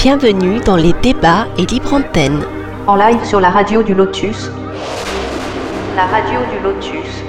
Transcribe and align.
Bienvenue 0.00 0.60
dans 0.60 0.76
les 0.76 0.92
débats 1.02 1.48
et 1.58 1.66
libre 1.66 1.94
antenne. 1.94 2.44
En 2.86 2.94
live 2.94 3.24
sur 3.24 3.40
la 3.40 3.50
radio 3.50 3.82
du 3.82 3.94
Lotus. 3.94 4.48
La 5.96 6.06
radio 6.06 6.38
du 6.52 6.62
Lotus. 6.62 7.27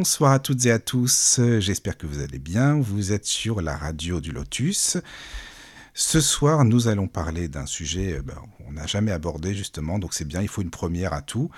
Bonsoir 0.00 0.32
à 0.32 0.38
toutes 0.38 0.64
et 0.64 0.70
à 0.70 0.78
tous, 0.78 1.38
j'espère 1.58 1.98
que 1.98 2.06
vous 2.06 2.20
allez 2.20 2.38
bien, 2.38 2.80
vous 2.80 3.12
êtes 3.12 3.26
sur 3.26 3.60
la 3.60 3.76
radio 3.76 4.22
du 4.22 4.32
Lotus. 4.32 4.96
Ce 5.92 6.22
soir, 6.22 6.64
nous 6.64 6.88
allons 6.88 7.06
parler 7.06 7.48
d'un 7.48 7.66
sujet 7.66 8.14
euh, 8.14 8.22
ben, 8.22 8.34
qu'on 8.56 8.72
n'a 8.72 8.86
jamais 8.86 9.12
abordé 9.12 9.54
justement, 9.54 9.98
donc 9.98 10.14
c'est 10.14 10.24
bien, 10.24 10.40
il 10.40 10.48
faut 10.48 10.62
une 10.62 10.70
première 10.70 11.12
à 11.12 11.20
tout. 11.20 11.50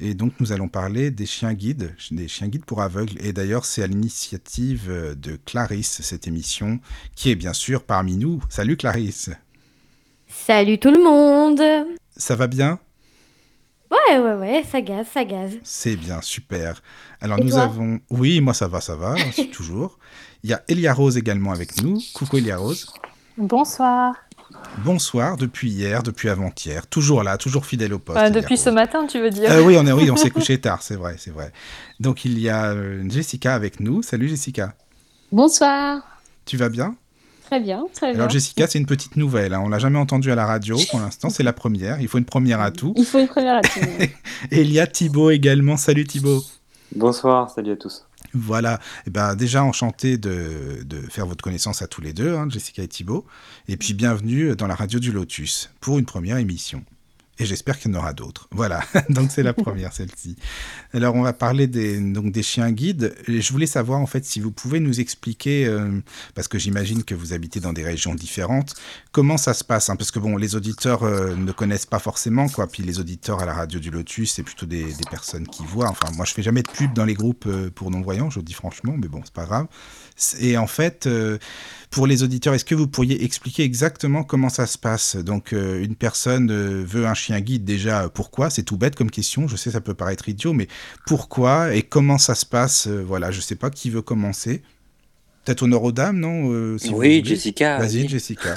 Et 0.00 0.14
donc 0.14 0.32
nous 0.40 0.50
allons 0.50 0.66
parler 0.66 1.12
des 1.12 1.26
chiens 1.26 1.54
guides, 1.54 1.94
des 2.10 2.26
chiens 2.26 2.48
guides 2.48 2.64
pour 2.64 2.82
aveugles. 2.82 3.24
Et 3.24 3.32
d'ailleurs, 3.32 3.64
c'est 3.64 3.84
à 3.84 3.86
l'initiative 3.86 4.90
de 5.16 5.36
Clarisse, 5.36 6.00
cette 6.02 6.26
émission, 6.26 6.80
qui 7.14 7.30
est 7.30 7.36
bien 7.36 7.52
sûr 7.52 7.84
parmi 7.84 8.16
nous. 8.16 8.42
Salut 8.48 8.76
Clarisse 8.76 9.30
Salut 10.26 10.80
tout 10.80 10.90
le 10.90 11.04
monde 11.04 11.62
Ça 12.16 12.34
va 12.34 12.48
bien? 12.48 12.80
Ouais, 14.08 14.18
ouais, 14.18 14.34
ouais, 14.34 14.64
ça 14.70 14.80
gaze, 14.80 15.06
ça 15.12 15.24
gaze. 15.24 15.54
C'est 15.62 15.96
bien, 15.96 16.20
super. 16.20 16.82
Alors 17.20 17.38
Et 17.38 17.44
nous 17.44 17.50
toi 17.50 17.62
avons... 17.62 18.00
Oui, 18.10 18.40
moi 18.40 18.54
ça 18.54 18.68
va, 18.68 18.80
ça 18.80 18.96
va, 18.96 19.14
toujours. 19.52 19.98
Il 20.42 20.50
y 20.50 20.52
a 20.52 20.62
Elia 20.68 20.92
Rose 20.92 21.16
également 21.16 21.52
avec 21.52 21.82
nous. 21.82 21.98
Coucou 22.14 22.38
Elia 22.38 22.56
Rose. 22.56 22.86
Bonsoir. 23.36 24.14
Bonsoir, 24.84 25.36
depuis 25.36 25.70
hier, 25.70 26.02
depuis 26.02 26.28
avant-hier. 26.28 26.86
Toujours 26.86 27.22
là, 27.22 27.36
toujours 27.38 27.66
fidèle 27.66 27.92
au 27.94 27.98
poste. 27.98 28.18
Euh, 28.18 28.30
depuis 28.30 28.56
ce 28.56 28.70
matin, 28.70 29.06
tu 29.06 29.20
veux 29.20 29.30
dire 29.30 29.50
Euh, 29.50 29.62
oui, 29.62 29.76
on 29.78 29.86
est, 29.86 29.92
oui, 29.92 30.10
on 30.10 30.16
s'est 30.16 30.30
couché 30.30 30.60
tard, 30.60 30.82
c'est 30.82 30.96
vrai, 30.96 31.16
c'est 31.18 31.32
vrai. 31.32 31.52
Donc 31.98 32.24
il 32.24 32.38
y 32.38 32.48
a 32.48 32.66
euh, 32.66 33.02
Jessica 33.08 33.54
avec 33.54 33.80
nous. 33.80 34.02
Salut 34.02 34.28
Jessica. 34.28 34.74
Bonsoir. 35.32 36.00
Tu 36.44 36.56
vas 36.56 36.68
bien? 36.68 36.96
Très 37.46 37.60
bien, 37.60 37.84
très 37.94 38.08
bien. 38.10 38.16
Alors 38.20 38.30
Jessica, 38.30 38.66
c'est 38.66 38.78
une 38.78 38.86
petite 38.86 39.16
nouvelle. 39.16 39.54
hein. 39.54 39.62
On 39.64 39.68
l'a 39.68 39.78
jamais 39.78 39.98
entendue 39.98 40.30
à 40.32 40.34
la 40.34 40.46
radio 40.46 40.76
pour 40.90 40.98
l'instant. 41.00 41.30
C'est 41.30 41.42
la 41.44 41.52
première. 41.52 42.00
Il 42.00 42.08
faut 42.08 42.18
une 42.18 42.24
première 42.24 42.60
à 42.60 42.70
tout. 42.72 42.92
Il 42.96 43.04
faut 43.04 43.18
une 43.20 43.28
première 43.28 43.54
là-dessus. 43.54 43.80
Et 44.50 44.62
il 44.62 44.72
y 44.72 44.80
a 44.80 44.86
Thibaut 44.86 45.30
également. 45.30 45.76
Salut 45.76 46.04
Thibaut. 46.04 46.42
Bonsoir, 46.94 47.50
salut 47.50 47.72
à 47.72 47.76
tous. 47.76 48.04
Voilà, 48.34 48.80
Eh 49.06 49.10
ben, 49.10 49.34
déjà 49.34 49.62
enchanté 49.64 50.18
de, 50.18 50.82
de 50.84 51.00
faire 51.08 51.26
votre 51.26 51.42
connaissance 51.42 51.80
à 51.80 51.86
tous 51.86 52.00
les 52.02 52.12
deux, 52.12 52.34
hein, 52.34 52.48
Jessica 52.50 52.82
et 52.82 52.88
Thibaut. 52.88 53.24
Et 53.68 53.76
puis 53.76 53.94
bienvenue 53.94 54.54
dans 54.56 54.66
la 54.66 54.74
radio 54.74 54.98
du 54.98 55.10
Lotus 55.12 55.70
pour 55.80 55.98
une 55.98 56.04
première 56.04 56.36
émission. 56.36 56.84
Et 57.38 57.44
j'espère 57.44 57.78
qu'il 57.78 57.92
y 57.92 57.94
en 57.94 57.98
aura 57.98 58.14
d'autres. 58.14 58.48
Voilà, 58.50 58.82
donc 59.10 59.30
c'est 59.30 59.42
la 59.42 59.52
première, 59.52 59.92
celle-ci. 59.92 60.36
Alors 60.94 61.14
on 61.14 61.22
va 61.22 61.34
parler 61.34 61.66
des, 61.66 62.00
donc, 62.00 62.32
des 62.32 62.42
chiens 62.42 62.72
guides. 62.72 63.14
Je 63.28 63.52
voulais 63.52 63.66
savoir 63.66 64.00
en 64.00 64.06
fait 64.06 64.24
si 64.24 64.40
vous 64.40 64.50
pouvez 64.50 64.80
nous 64.80 65.00
expliquer, 65.00 65.66
euh, 65.66 66.00
parce 66.34 66.48
que 66.48 66.58
j'imagine 66.58 67.04
que 67.04 67.14
vous 67.14 67.34
habitez 67.34 67.60
dans 67.60 67.74
des 67.74 67.84
régions 67.84 68.14
différentes, 68.14 68.74
comment 69.12 69.36
ça 69.36 69.52
se 69.52 69.64
passe. 69.64 69.90
hein, 69.90 69.96
parce 69.96 70.10
que 70.10 70.18
bon, 70.18 70.36
les 70.36 70.56
auditeurs 70.56 71.02
euh, 71.02 71.34
ne 71.36 71.52
connaissent 71.52 71.86
pas 71.86 71.98
forcément, 71.98 72.48
quoi. 72.48 72.66
Puis 72.68 72.82
les 72.82 73.00
auditeurs 73.00 73.40
à 73.40 73.46
la 73.46 73.54
radio 73.54 73.78
du 73.78 73.90
Lotus, 73.90 74.32
c'est 74.32 74.42
plutôt 74.42 74.66
des, 74.66 74.86
personnes 75.10 75.46
qui 75.46 75.64
voient. 75.64 75.88
Enfin, 75.88 76.10
moi 76.16 76.24
je 76.24 76.32
fais 76.32 76.42
jamais 76.42 76.62
de 76.62 76.70
pub 76.70 76.92
dans 76.94 77.04
les 77.04 77.14
groupes 77.14 77.46
euh, 77.46 77.70
pour 77.70 77.90
non-voyants, 77.90 78.30
je 78.30 78.38
le 78.38 78.44
dis 78.44 78.54
franchement, 78.54 78.94
mais 78.96 79.08
bon, 79.08 79.20
c'est 79.24 79.34
pas 79.34 79.44
grave. 79.44 79.66
Et 80.40 80.56
en 80.56 80.66
fait, 80.66 81.06
euh, 81.06 81.38
pour 81.90 82.06
les 82.06 82.22
auditeurs, 82.22 82.54
est-ce 82.54 82.64
que 82.64 82.74
vous 82.74 82.88
pourriez 82.88 83.22
expliquer 83.24 83.64
exactement 83.64 84.24
comment 84.24 84.48
ça 84.48 84.66
se 84.66 84.78
passe? 84.78 85.16
Donc, 85.16 85.52
euh, 85.52 85.82
une 85.84 85.94
personne 85.94 86.50
euh, 86.50 86.82
veut 86.86 87.06
un 87.06 87.14
chien 87.14 87.40
guide, 87.40 87.64
déjà, 87.64 88.08
pourquoi? 88.08 88.48
C'est 88.50 88.62
tout 88.62 88.76
bête 88.78 88.94
comme 88.96 89.10
question, 89.10 89.46
je 89.46 89.56
sais, 89.56 89.70
ça 89.70 89.80
peut 89.80 89.94
paraître 89.94 90.28
idiot, 90.28 90.52
mais 90.54 90.68
pourquoi 91.06 91.74
et 91.74 91.82
comment 91.82 92.18
ça 92.18 92.34
se 92.34 92.46
passe? 92.46 92.86
Voilà, 92.86 93.30
je 93.30 93.40
sais 93.40 93.56
pas 93.56 93.70
qui 93.70 93.90
veut 93.90 94.02
commencer. 94.02 94.62
Peut-être 95.44 95.62
honneur 95.62 95.82
aux 95.84 95.92
dames, 95.92 96.18
non 96.18 96.50
Euh, 96.50 96.76
si 96.78 96.90
oui. 96.92 97.22
Jessica. 97.24 97.78
Vas-y. 97.78 98.08
Jessica. 98.08 98.54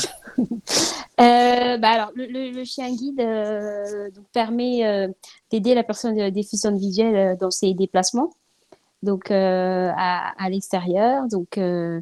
Euh, 1.19 1.77
bah 1.77 1.89
alors, 1.89 2.11
le, 2.15 2.25
le- 2.27 2.51
le 2.51 2.63
chien 2.63 2.89
guide 2.95 3.19
euh, 3.19 4.09
donc, 4.11 4.25
permet 4.31 4.85
euh, 4.85 5.07
d'aider 5.51 5.75
la 5.75 5.83
personne 5.83 6.29
déficiente 6.31 6.79
visuelle 6.79 7.37
dans 7.37 7.51
ses 7.51 7.73
déplacements, 7.73 8.31
donc 9.03 9.31
euh, 9.31 9.91
à, 9.95 10.33
à 10.43 10.49
l'extérieur. 10.49 11.27
Donc, 11.27 11.57
euh, 11.57 12.01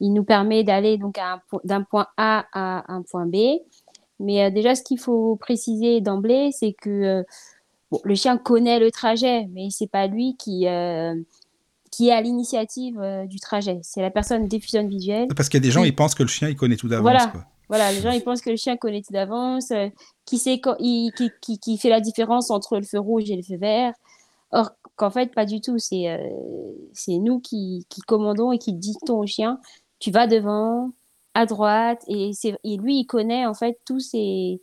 il 0.00 0.12
nous 0.12 0.24
permet 0.24 0.64
d'aller 0.64 0.96
donc 0.98 1.18
d'un 1.64 1.82
point 1.82 2.06
A 2.16 2.46
à 2.52 2.92
un 2.92 3.02
point 3.02 3.26
B. 3.26 3.36
Mais 4.20 4.44
euh, 4.44 4.50
déjà, 4.50 4.74
ce 4.74 4.82
qu'il 4.82 4.98
faut 4.98 5.36
préciser 5.36 6.00
d'emblée, 6.00 6.50
c'est 6.52 6.72
que 6.72 7.24
bon, 7.90 8.00
le 8.04 8.14
chien 8.14 8.36
connaît 8.38 8.78
le 8.78 8.90
trajet, 8.90 9.46
mais 9.52 9.68
c'est 9.70 9.86
pas 9.90 10.06
lui 10.06 10.36
qui 10.36 10.66
qui 11.90 12.08
est 12.10 12.12
à 12.12 12.20
l'initiative 12.20 12.98
euh, 13.00 13.24
du 13.26 13.40
trajet. 13.40 13.80
C'est 13.82 14.02
la 14.02 14.10
personne 14.10 14.46
déficiente 14.46 14.88
visuelle 14.88 15.26
Parce 15.34 15.48
qu'il 15.48 15.58
y 15.58 15.62
a 15.64 15.66
des 15.66 15.70
gens, 15.70 15.80
Oui. 15.80 15.88
ils 15.88 15.94
pensent 15.94 16.14
que 16.14 16.22
le 16.22 16.28
chien, 16.28 16.48
il 16.48 16.54
connaît 16.54 16.76
tout 16.76 16.86
d'avance. 16.86 17.02
Voilà. 17.02 17.26
quoi. 17.28 17.44
Voilà, 17.68 17.90
les 17.92 18.00
gens 18.00 18.10
ils 18.10 18.22
pensent 18.22 18.40
que 18.42 18.50
le 18.50 18.56
chien 18.56 18.76
connaît 18.76 19.00
tout 19.02 19.12
d'avance, 19.12 19.70
euh, 19.72 19.88
qui 20.26 20.38
sait 20.38 20.60
quand, 20.60 20.76
il- 20.80 21.12
qui, 21.16 21.30
qui, 21.40 21.58
qui 21.58 21.78
fait 21.78 21.88
la 21.88 22.00
différence 22.00 22.50
entre 22.50 22.76
le 22.76 22.82
feu 22.84 22.98
rouge 22.98 23.30
et 23.30 23.36
le 23.36 23.42
feu 23.42 23.56
vert. 23.56 23.94
Or 24.52 24.72
qu'en 24.96 25.10
fait 25.10 25.34
pas 25.34 25.46
du 25.46 25.60
tout, 25.60 25.78
c'est 25.78 26.10
euh, 26.10 26.18
c'est 26.92 27.18
nous 27.18 27.40
qui, 27.40 27.86
qui 27.88 28.00
commandons 28.02 28.52
et 28.52 28.58
qui 28.58 28.72
dictons 28.72 29.20
au 29.20 29.26
chien, 29.26 29.60
tu 29.98 30.10
vas 30.10 30.26
devant, 30.26 30.92
à 31.34 31.46
droite 31.46 32.02
et 32.08 32.32
et 32.64 32.76
lui 32.78 33.00
il 33.00 33.06
connaît 33.06 33.46
en 33.46 33.54
fait 33.54 33.78
tous 33.84 34.00
ces 34.00 34.60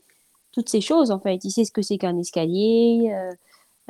toutes 0.51 0.69
ces 0.69 0.81
choses 0.81 1.11
en 1.11 1.19
fait, 1.19 1.43
il 1.43 1.51
sait 1.51 1.65
ce 1.65 1.71
que 1.71 1.81
c'est 1.81 1.97
qu'un 1.97 2.17
escalier, 2.17 3.11
euh, 3.13 3.31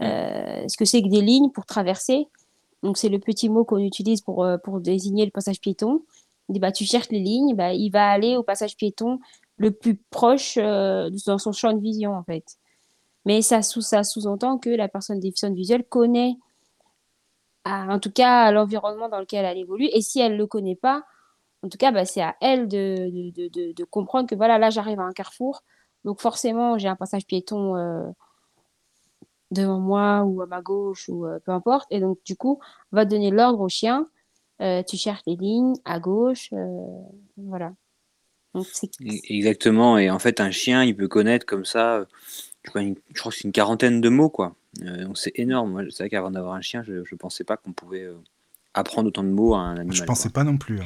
euh, 0.01 0.67
ce 0.67 0.78
que 0.78 0.85
c'est 0.85 1.01
que 1.01 1.09
des 1.09 1.22
lignes 1.22 1.50
pour 1.51 1.66
traverser. 1.66 2.28
Donc 2.84 2.97
c'est 2.97 3.09
le 3.09 3.19
petit 3.19 3.50
mot 3.50 3.66
qu'on 3.66 3.79
utilise 3.79 4.22
pour 4.22 4.47
pour 4.63 4.81
désigner 4.81 5.25
le 5.25 5.31
passage 5.31 5.61
piéton. 5.61 6.03
Il 6.50 6.53
dit, 6.53 6.59
bah, 6.59 6.72
tu 6.72 6.85
cherches 6.85 7.09
les 7.09 7.19
lignes, 7.19 7.55
bah, 7.55 7.73
il 7.73 7.89
va 7.89 8.09
aller 8.09 8.38
au 8.38 8.44
passage 8.44 8.75
piéton 8.78 9.19
le 9.57 9.72
plus 9.72 9.95
proche 10.09 10.57
euh, 10.57 11.09
dans 11.25 11.38
son 11.38 11.51
champ 11.51 11.73
de 11.73 11.79
vision, 11.79 12.13
en 12.13 12.23
fait. 12.23 12.44
Mais 13.25 13.41
ça, 13.41 13.62
sous, 13.62 13.81
ça 13.81 14.03
sous-entend 14.03 14.58
que 14.58 14.69
la 14.69 14.88
personne 14.88 15.19
déficiente 15.19 15.56
visuelle 15.56 15.84
connaît, 15.84 16.36
en 17.66 18.00
tout 18.00 18.12
cas, 18.12 18.52
l'environnement 18.52 19.09
dans 19.09 19.19
lequel 19.19 19.46
elle 19.46 19.58
évolue. 19.58 19.90
Et 19.94 20.02
si 20.02 20.19
elle 20.19 20.34
ne 20.34 20.38
le 20.38 20.47
connaît 20.47 20.75
pas, 20.75 21.03
en 21.64 21.69
tout 21.69 21.80
cas, 21.80 21.91
bah, 21.91 22.06
c'est 22.06 22.22
à 22.22 22.35
elle 22.41 22.68
de, 22.68 23.31
de, 23.31 23.74
de, 23.74 23.84
comprendre 23.85 24.30
que 24.30 24.35
voilà, 24.35 24.59
là, 24.59 24.69
j'arrive 24.69 25.00
à 25.00 25.03
un 25.03 25.14
carrefour. 25.14 25.64
Donc, 26.03 26.22
forcément, 26.22 26.78
j'ai 26.78 26.88
un 26.88 26.96
passage 26.96 27.25
piéton 27.25 27.75
euh, 27.75 28.08
devant 29.50 29.80
moi 29.80 30.24
ou 30.24 30.44
à 30.44 30.46
ma 30.46 30.62
gauche 30.62 31.09
ou 31.09 31.25
euh, 31.25 31.40
peu 31.44 31.52
importe. 31.52 31.88
Et 31.90 32.00
donc, 32.00 32.19
du 32.24 32.35
coup, 32.35 32.59
va 32.91 33.06
donner 33.06 33.31
l'ordre 33.31 33.62
au 33.62 33.69
chien. 33.69 34.06
Euh, 34.62 34.84
tu 34.84 34.96
cherches 34.96 35.24
les 35.25 35.35
lignes 35.35 35.74
à 35.85 36.00
gauche. 36.00 36.53
voilà. 37.35 37.74
Exactement. 39.02 39.97
Et 39.97 40.12
en 40.12 40.19
fait, 40.19 40.40
un 40.40 40.52
chien, 40.52 40.84
il 40.84 40.96
peut 40.96 41.08
connaître 41.08 41.47
comme 41.47 41.66
ça, 41.66 42.06
je 42.66 42.70
crois, 42.70 42.81
une- 42.81 42.96
je 43.14 43.20
crois 43.20 43.31
que 43.31 43.38
c'est 43.38 43.44
une 43.46 43.52
quarantaine 43.53 44.02
de 44.02 44.09
mots, 44.09 44.30
quoi. 44.30 44.56
Euh, 44.84 45.06
donc 45.06 45.18
c'est 45.18 45.31
énorme. 45.36 45.86
C'est 45.92 46.03
vrai 46.03 46.09
qu'avant 46.09 46.31
d'avoir 46.31 46.56
un 46.56 46.62
chien, 46.62 46.84
je 46.84 46.94
ne 46.94 47.18
pensais 47.18 47.44
pas 47.46 47.56
qu'on 47.58 47.72
pouvait 47.72 48.03
euh, 48.03 48.16
apprendre 48.74 49.08
autant 49.08 49.24
de 49.24 49.30
mots 49.30 49.53
à 49.56 49.59
un 49.59 49.78
animal. 49.78 49.94
Je 49.96 50.00
quoi. 50.02 50.08
pensais 50.08 50.30
pas 50.30 50.44
non 50.44 50.58
plus. 50.58 50.80
hein. 50.81 50.86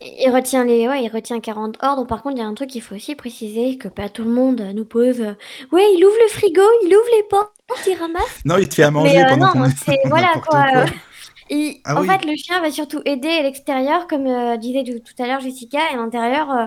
Il 0.00 0.30
retient 0.30 0.64
les, 0.64 0.88
ouais, 0.88 1.04
il 1.04 1.08
retient 1.10 1.38
40 1.38 1.76
ordres. 1.82 2.06
Par 2.06 2.22
contre, 2.22 2.36
il 2.36 2.38
y 2.38 2.42
a 2.42 2.46
un 2.46 2.54
truc 2.54 2.70
qu'il 2.70 2.80
faut 2.80 2.94
aussi 2.94 3.14
préciser 3.14 3.76
que 3.76 3.88
pas 3.88 4.08
tout 4.08 4.24
le 4.24 4.30
monde 4.30 4.62
nous 4.74 4.86
pose. 4.86 5.20
euh, 5.20 5.34
Ouais, 5.72 5.84
il 5.94 6.02
ouvre 6.04 6.16
le 6.22 6.28
frigo, 6.30 6.62
il 6.84 6.88
ouvre 6.88 7.10
les 7.14 7.22
portes, 7.28 7.52
il 7.86 7.94
ramasse. 7.94 8.40
Non, 8.46 8.56
il 8.56 8.68
te 8.70 8.74
fait 8.76 8.84
à 8.84 8.90
manger 8.90 9.16
Mais 9.16 9.24
euh, 9.24 9.28
pendant 9.28 9.54
non, 9.54 9.68
c'est 9.84 9.98
voilà 10.06 10.32
quoi. 10.48 10.64
quoi. 10.72 10.84
il- 11.50 11.78
Ah 11.84 11.96
en 11.98 12.00
oui. 12.02 12.08
fait, 12.08 12.24
le 12.24 12.34
chien 12.36 12.60
va 12.62 12.70
surtout 12.70 13.02
aider 13.04 13.28
à 13.28 13.42
l'extérieur, 13.42 14.06
comme 14.06 14.26
euh, 14.26 14.56
disait 14.56 14.82
tout 14.84 15.22
à 15.22 15.26
l'heure 15.26 15.40
Jessica, 15.40 15.80
et 15.90 15.94
à 15.94 15.96
l'intérieur, 15.98 16.50
euh, 16.50 16.64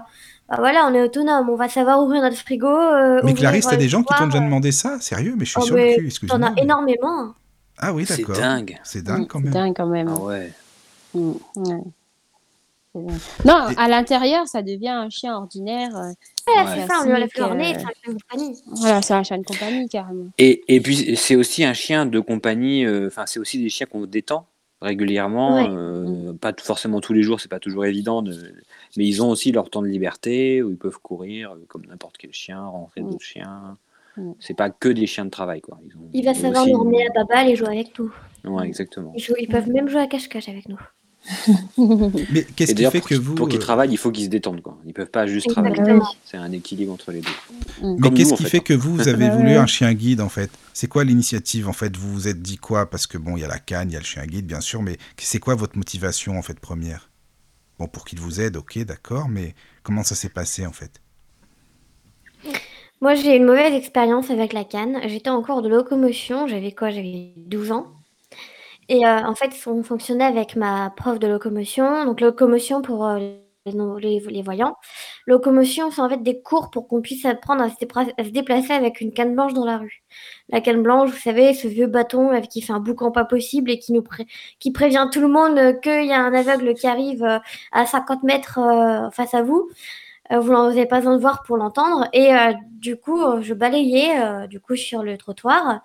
bah 0.49 0.55
voilà, 0.59 0.87
on 0.87 0.93
est 0.93 1.01
autonome, 1.03 1.49
on 1.49 1.55
va 1.55 1.69
savoir 1.69 2.01
ouvrir 2.01 2.21
notre 2.21 2.37
frigo. 2.37 2.67
euh, 2.67 3.21
Mais 3.23 3.33
Clarisse, 3.33 3.67
t'as 3.67 3.75
des 3.77 3.89
gens 3.89 4.03
qui 4.03 4.13
t'ont 4.15 4.25
déjà 4.27 4.39
euh, 4.39 4.45
demandé 4.45 4.71
ça? 4.71 4.99
Sérieux? 4.99 5.35
Mais 5.37 5.45
je 5.45 5.51
suis 5.51 5.59
oh, 5.61 5.65
sur 5.65 5.75
le 5.75 5.81
mais 5.83 5.95
cul, 5.95 6.01
T'en 6.01 6.05
excuse-moi. 6.07 6.47
as 6.47 6.51
mais- 6.51 6.63
énormément. 6.63 7.33
Ah 7.77 7.93
oui, 7.93 8.05
C'est 8.05 8.17
d'accord. 8.17 8.35
dingue. 8.37 8.77
C'est 8.83 8.99
Mm, 9.01 9.03
dingue 9.03 9.27
quand 9.27 9.39
c'est 9.39 9.43
même. 9.45 9.53
dingue 9.53 9.73
quand 9.75 9.87
même. 9.87 10.07
Ah 10.09 10.19
ouais. 10.19 10.51
Mm, 11.13 11.31
ouais. 11.57 11.79
C'est. 12.95 13.45
Non, 13.45 13.69
Et- 13.69 13.77
à 13.77 13.87
l'intérieur, 13.87 14.47
ça 14.47 14.61
devient 14.63 14.89
un 14.89 15.09
chien 15.09 15.35
ordinaire. 15.35 15.95
euh, 15.95 16.07
Ouais, 16.47 16.65
c'est 16.75 16.87
ça, 16.87 16.95
on 17.01 17.05
lui 17.05 17.13
enlève 17.13 17.29
leur 17.37 17.53
nez, 17.53 17.75
c'est 17.75 17.85
un 17.85 17.91
chien 18.03 18.13
de 18.13 18.17
compagnie. 18.19 18.61
Voilà, 18.65 19.01
c'est 19.03 19.13
un 19.13 19.21
chien 19.23 19.37
de 19.37 19.43
compagnie 19.43 19.87
carrément. 19.87 20.25
Et, 20.39 20.63
et 20.67 20.81
puis, 20.81 21.15
c'est 21.15 21.35
aussi 21.35 21.63
un 21.63 21.73
chien 21.73 22.07
de 22.07 22.19
compagnie, 22.19 22.85
euh, 22.85 23.05
enfin, 23.07 23.25
c'est 23.27 23.39
aussi 23.39 23.61
des 23.61 23.69
chiens 23.69 23.85
qu'on 23.85 24.05
détend 24.07 24.47
régulièrement, 24.81 25.55
Ouais. 25.57 25.67
euh, 25.69 26.33
pas 26.33 26.51
forcément 26.59 27.01
tous 27.01 27.13
les 27.13 27.21
jours, 27.21 27.39
c'est 27.39 27.49
pas 27.51 27.59
toujours 27.59 27.85
évident, 27.85 28.21
de- 28.23 28.53
mais 28.97 29.05
ils 29.07 29.21
ont 29.23 29.29
aussi 29.29 29.51
leur 29.51 29.69
temps 29.69 29.81
de 29.81 29.87
liberté 29.87 30.61
où 30.63 30.69
ils 30.71 30.77
peuvent 30.77 30.99
courir 31.01 31.51
euh, 31.51 31.65
comme 31.67 31.85
n'importe 31.87 32.17
quel 32.17 32.33
chien, 32.33 32.61
rentrer 32.63 33.01
Mm. 33.01 33.09
d'autres 33.09 33.23
chiens. 33.25 33.77
Mm. 34.17 34.31
C'est 34.39 34.55
pas 34.55 34.69
que 34.69 34.89
des 34.89 35.07
chiens 35.07 35.25
de 35.25 35.29
travail, 35.29 35.61
quoi. 35.61 35.79
Ils, 35.85 35.95
ont- 35.95 36.09
Il 36.13 36.25
va 36.25 36.33
savoir 36.33 36.63
aussi 36.63 36.73
nous 36.73 36.79
emmener 36.79 37.05
à 37.07 37.23
Baba 37.23 37.47
et 37.47 37.55
jouer 37.55 37.67
avec 37.67 37.97
nous. 37.99 38.11
Ouais, 38.45 38.65
exactement. 38.67 39.13
Ils, 39.15 39.21
jouent- 39.23 39.35
ils 39.39 39.47
peuvent 39.47 39.69
même 39.69 39.87
jouer 39.89 40.01
à 40.01 40.07
cache-cache 40.07 40.49
avec 40.49 40.67
nous. 40.69 40.79
Mais 42.31 42.45
qu'est-ce 42.55 42.73
qui 42.73 42.83
fait 42.85 42.99
pour, 42.99 43.09
que 43.09 43.13
qu'ils- 43.15 43.19
vous. 43.23 43.35
pour 43.35 43.47
qu'ils 43.49 43.57
euh, 43.59 43.61
travaillent, 43.61 43.91
il 43.91 43.97
faut 43.97 44.09
qu'ils 44.11 44.23
se 44.25 44.29
détendent, 44.29 44.61
quoi. 44.61 44.77
Ils 44.85 44.93
peuvent 44.93 45.09
pas 45.11 45.27
juste 45.27 45.49
travailler. 45.49 45.73
Exactement. 45.77 46.07
C'est 46.23 46.37
un 46.37 46.51
équilibre 46.51 46.93
entre 46.93 47.11
les 47.11 47.19
deux. 47.21 47.27
Mais 47.83 47.97
Comme 47.99 48.13
qu'est-ce 48.13 48.33
qui 48.35 48.43
fait, 48.43 48.49
fait 48.49 48.57
hein. 48.57 48.61
que 48.65 48.73
vous, 48.73 48.95
vous 48.95 49.07
avez 49.09 49.29
voulu 49.37 49.51
un 49.55 49.65
chien 49.67 49.93
guide 49.93 50.21
en 50.21 50.29
fait? 50.29 50.49
C'est 50.73 50.87
quoi 50.87 51.03
l'initiative 51.03 51.67
en 51.67 51.73
fait? 51.73 51.95
Vous 51.97 52.11
vous 52.13 52.27
êtes 52.29 52.41
dit 52.41 52.57
quoi? 52.57 52.89
Parce 52.89 53.05
que 53.05 53.17
bon, 53.17 53.35
il 53.35 53.41
y 53.41 53.43
a 53.43 53.47
la 53.49 53.59
canne, 53.59 53.89
il 53.89 53.93
y 53.93 53.97
a 53.97 53.99
le 53.99 54.05
chien 54.05 54.25
guide 54.25 54.45
bien 54.47 54.61
sûr, 54.61 54.81
mais 54.81 54.97
c'est 55.17 55.39
quoi 55.39 55.55
votre 55.55 55.77
motivation 55.77 56.37
en 56.37 56.41
fait 56.41 56.57
première? 56.59 57.08
Bon, 57.79 57.87
pour 57.87 58.05
qu'il 58.05 58.19
vous 58.19 58.41
aide, 58.41 58.57
ok, 58.57 58.79
d'accord, 58.79 59.29
mais 59.29 59.55
comment 59.83 60.03
ça 60.03 60.13
s'est 60.13 60.29
passé 60.29 60.65
en 60.67 60.73
fait? 60.73 61.01
Moi, 63.01 63.15
j'ai 63.15 63.33
eu 63.33 63.37
une 63.37 63.45
mauvaise 63.45 63.73
expérience 63.73 64.29
avec 64.29 64.51
la 64.51 64.65
canne. 64.65 64.99
J'étais 65.07 65.29
en 65.29 65.41
cours 65.41 65.61
de 65.61 65.69
locomotion. 65.69 66.47
J'avais 66.47 66.73
quoi 66.73 66.89
J'avais 66.89 67.31
12 67.37 67.71
ans. 67.71 67.87
Et 68.89 69.05
euh, 69.05 69.23
en 69.23 69.35
fait, 69.35 69.51
on 69.67 69.83
fonctionnait 69.83 70.25
avec 70.25 70.57
ma 70.57 70.89
prof 70.89 71.19
de 71.19 71.27
locomotion. 71.27 72.05
Donc, 72.05 72.19
locomotion 72.19 72.81
pour 72.81 73.05
euh, 73.05 73.19
les, 73.65 74.41
voyants. 74.41 74.75
Locomotion, 75.25 75.91
c'est 75.91 76.01
en 76.01 76.09
fait 76.09 76.23
des 76.23 76.41
cours 76.41 76.69
pour 76.69 76.87
qu'on 76.87 77.01
puisse 77.01 77.25
apprendre 77.25 77.63
à 77.63 77.69
se, 77.69 78.29
déplacer 78.29 78.73
avec 78.73 79.01
une 79.01 79.11
canne 79.11 79.35
blanche 79.35 79.53
dans 79.53 79.65
la 79.65 79.77
rue. 79.77 80.03
La 80.49 80.61
canne 80.61 80.81
blanche, 80.81 81.11
vous 81.11 81.17
savez, 81.17 81.53
ce 81.53 81.67
vieux 81.67 81.87
bâton 81.87 82.29
avec 82.29 82.49
qui 82.49 82.61
fait 82.61 82.73
un 82.73 82.79
boucan 82.79 83.11
pas 83.11 83.25
possible 83.25 83.71
et 83.71 83.79
qui 83.79 83.93
nous 83.93 84.03
prévient 84.73 85.07
tout 85.11 85.21
le 85.21 85.27
monde 85.27 85.79
qu'il 85.81 86.05
y 86.05 86.13
a 86.13 86.21
un 86.21 86.33
aveugle 86.33 86.73
qui 86.73 86.87
arrive 86.87 87.23
euh, 87.23 87.39
à 87.71 87.85
50 87.85 88.23
mètres 88.23 88.59
euh, 88.59 89.09
face 89.11 89.33
à 89.33 89.43
vous. 89.43 89.69
Euh, 90.31 90.39
vous 90.39 90.53
n'avez 90.53 90.85
pas 90.85 90.97
besoin 90.99 91.15
de 91.15 91.21
voir 91.21 91.43
pour 91.43 91.57
l'entendre. 91.57 92.07
Et 92.13 92.31
du 92.71 92.97
coup, 92.97 93.19
je 93.41 93.53
balayais 93.53 94.47
du 94.47 94.59
coup 94.59 94.75
sur 94.75 95.03
le 95.03 95.17
trottoir. 95.17 95.81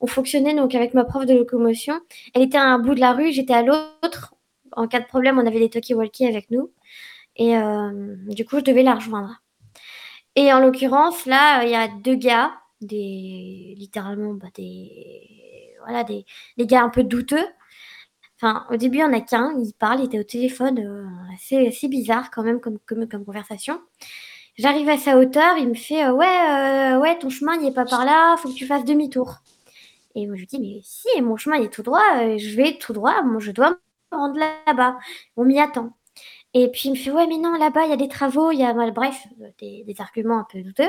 On 0.00 0.06
fonctionnait 0.06 0.54
donc 0.54 0.74
avec 0.74 0.92
ma 0.94 1.04
prof 1.04 1.24
de 1.24 1.34
locomotion. 1.34 1.98
Elle 2.34 2.42
était 2.42 2.58
à 2.58 2.64
un 2.64 2.78
bout 2.78 2.94
de 2.94 3.00
la 3.00 3.12
rue, 3.12 3.32
j'étais 3.32 3.54
à 3.54 3.62
l'autre. 3.62 4.34
En 4.72 4.86
cas 4.86 5.00
de 5.00 5.06
problème, 5.06 5.38
on 5.38 5.46
avait 5.46 5.58
des 5.58 5.70
talkie-walkie 5.70 6.28
avec 6.28 6.50
nous. 6.50 6.70
Et 7.36 7.56
euh, 7.56 8.16
du 8.28 8.44
coup, 8.44 8.58
je 8.58 8.64
devais 8.64 8.82
la 8.82 8.94
rejoindre. 8.94 9.42
Et 10.36 10.52
en 10.52 10.60
l'occurrence, 10.60 11.26
là, 11.26 11.64
il 11.64 11.70
y 11.70 11.74
a 11.74 11.88
deux 11.88 12.14
gars, 12.16 12.52
des 12.80 13.74
littéralement 13.78 14.34
bah, 14.34 14.48
des 14.54 15.72
voilà 15.84 16.04
des, 16.04 16.26
des 16.56 16.66
gars 16.66 16.82
un 16.82 16.90
peu 16.90 17.04
douteux. 17.04 17.46
Enfin, 18.36 18.66
au 18.70 18.76
début, 18.76 18.98
il 18.98 19.00
n'y 19.00 19.06
en 19.06 19.12
a 19.14 19.20
qu'un, 19.20 19.54
il 19.58 19.72
parle, 19.72 20.00
il 20.00 20.06
était 20.06 20.18
au 20.20 20.24
téléphone, 20.24 20.78
euh, 20.78 21.66
assez, 21.68 21.88
bizarre 21.88 22.30
quand 22.30 22.42
même 22.42 22.60
comme, 22.60 22.78
comme, 22.86 23.24
conversation. 23.24 23.80
J'arrive 24.58 24.88
à 24.90 24.98
sa 24.98 25.18
hauteur, 25.18 25.56
il 25.58 25.68
me 25.70 25.74
fait 25.74 26.04
euh, 26.04 26.12
Ouais, 26.12 26.26
euh, 26.26 26.98
ouais, 26.98 27.18
ton 27.18 27.30
chemin, 27.30 27.56
n'est 27.58 27.72
pas 27.72 27.86
par 27.86 28.04
là, 28.04 28.36
faut 28.36 28.50
que 28.50 28.54
tu 28.54 28.66
fasses 28.66 28.84
demi-tour. 28.84 29.36
Et 30.14 30.26
moi, 30.26 30.36
je 30.36 30.40
lui 30.40 30.46
dis 30.46 30.60
Mais 30.60 30.80
si, 30.82 31.22
mon 31.22 31.36
chemin, 31.36 31.56
est 31.62 31.72
tout 31.72 31.82
droit, 31.82 32.36
je 32.36 32.56
vais 32.56 32.78
tout 32.78 32.92
droit, 32.92 33.22
moi, 33.22 33.40
je 33.40 33.52
dois 33.52 33.70
me 33.70 34.16
rendre 34.16 34.38
là-bas. 34.38 34.98
On 35.36 35.44
m'y 35.44 35.58
attend. 35.60 35.96
Et 36.58 36.68
puis, 36.70 36.82
il 36.88 36.92
me 36.92 36.96
fait 36.96 37.10
Ouais, 37.10 37.26
mais 37.26 37.36
non, 37.36 37.52
là-bas, 37.58 37.84
il 37.84 37.90
y 37.90 37.92
a 37.92 37.96
des 37.98 38.08
travaux, 38.08 38.50
il 38.50 38.58
y 38.58 38.64
a. 38.64 38.72
mal- 38.72 38.92
Bref, 38.92 39.26
des, 39.60 39.84
des 39.86 39.94
arguments 40.00 40.38
un 40.38 40.46
peu 40.50 40.62
douteux. 40.62 40.88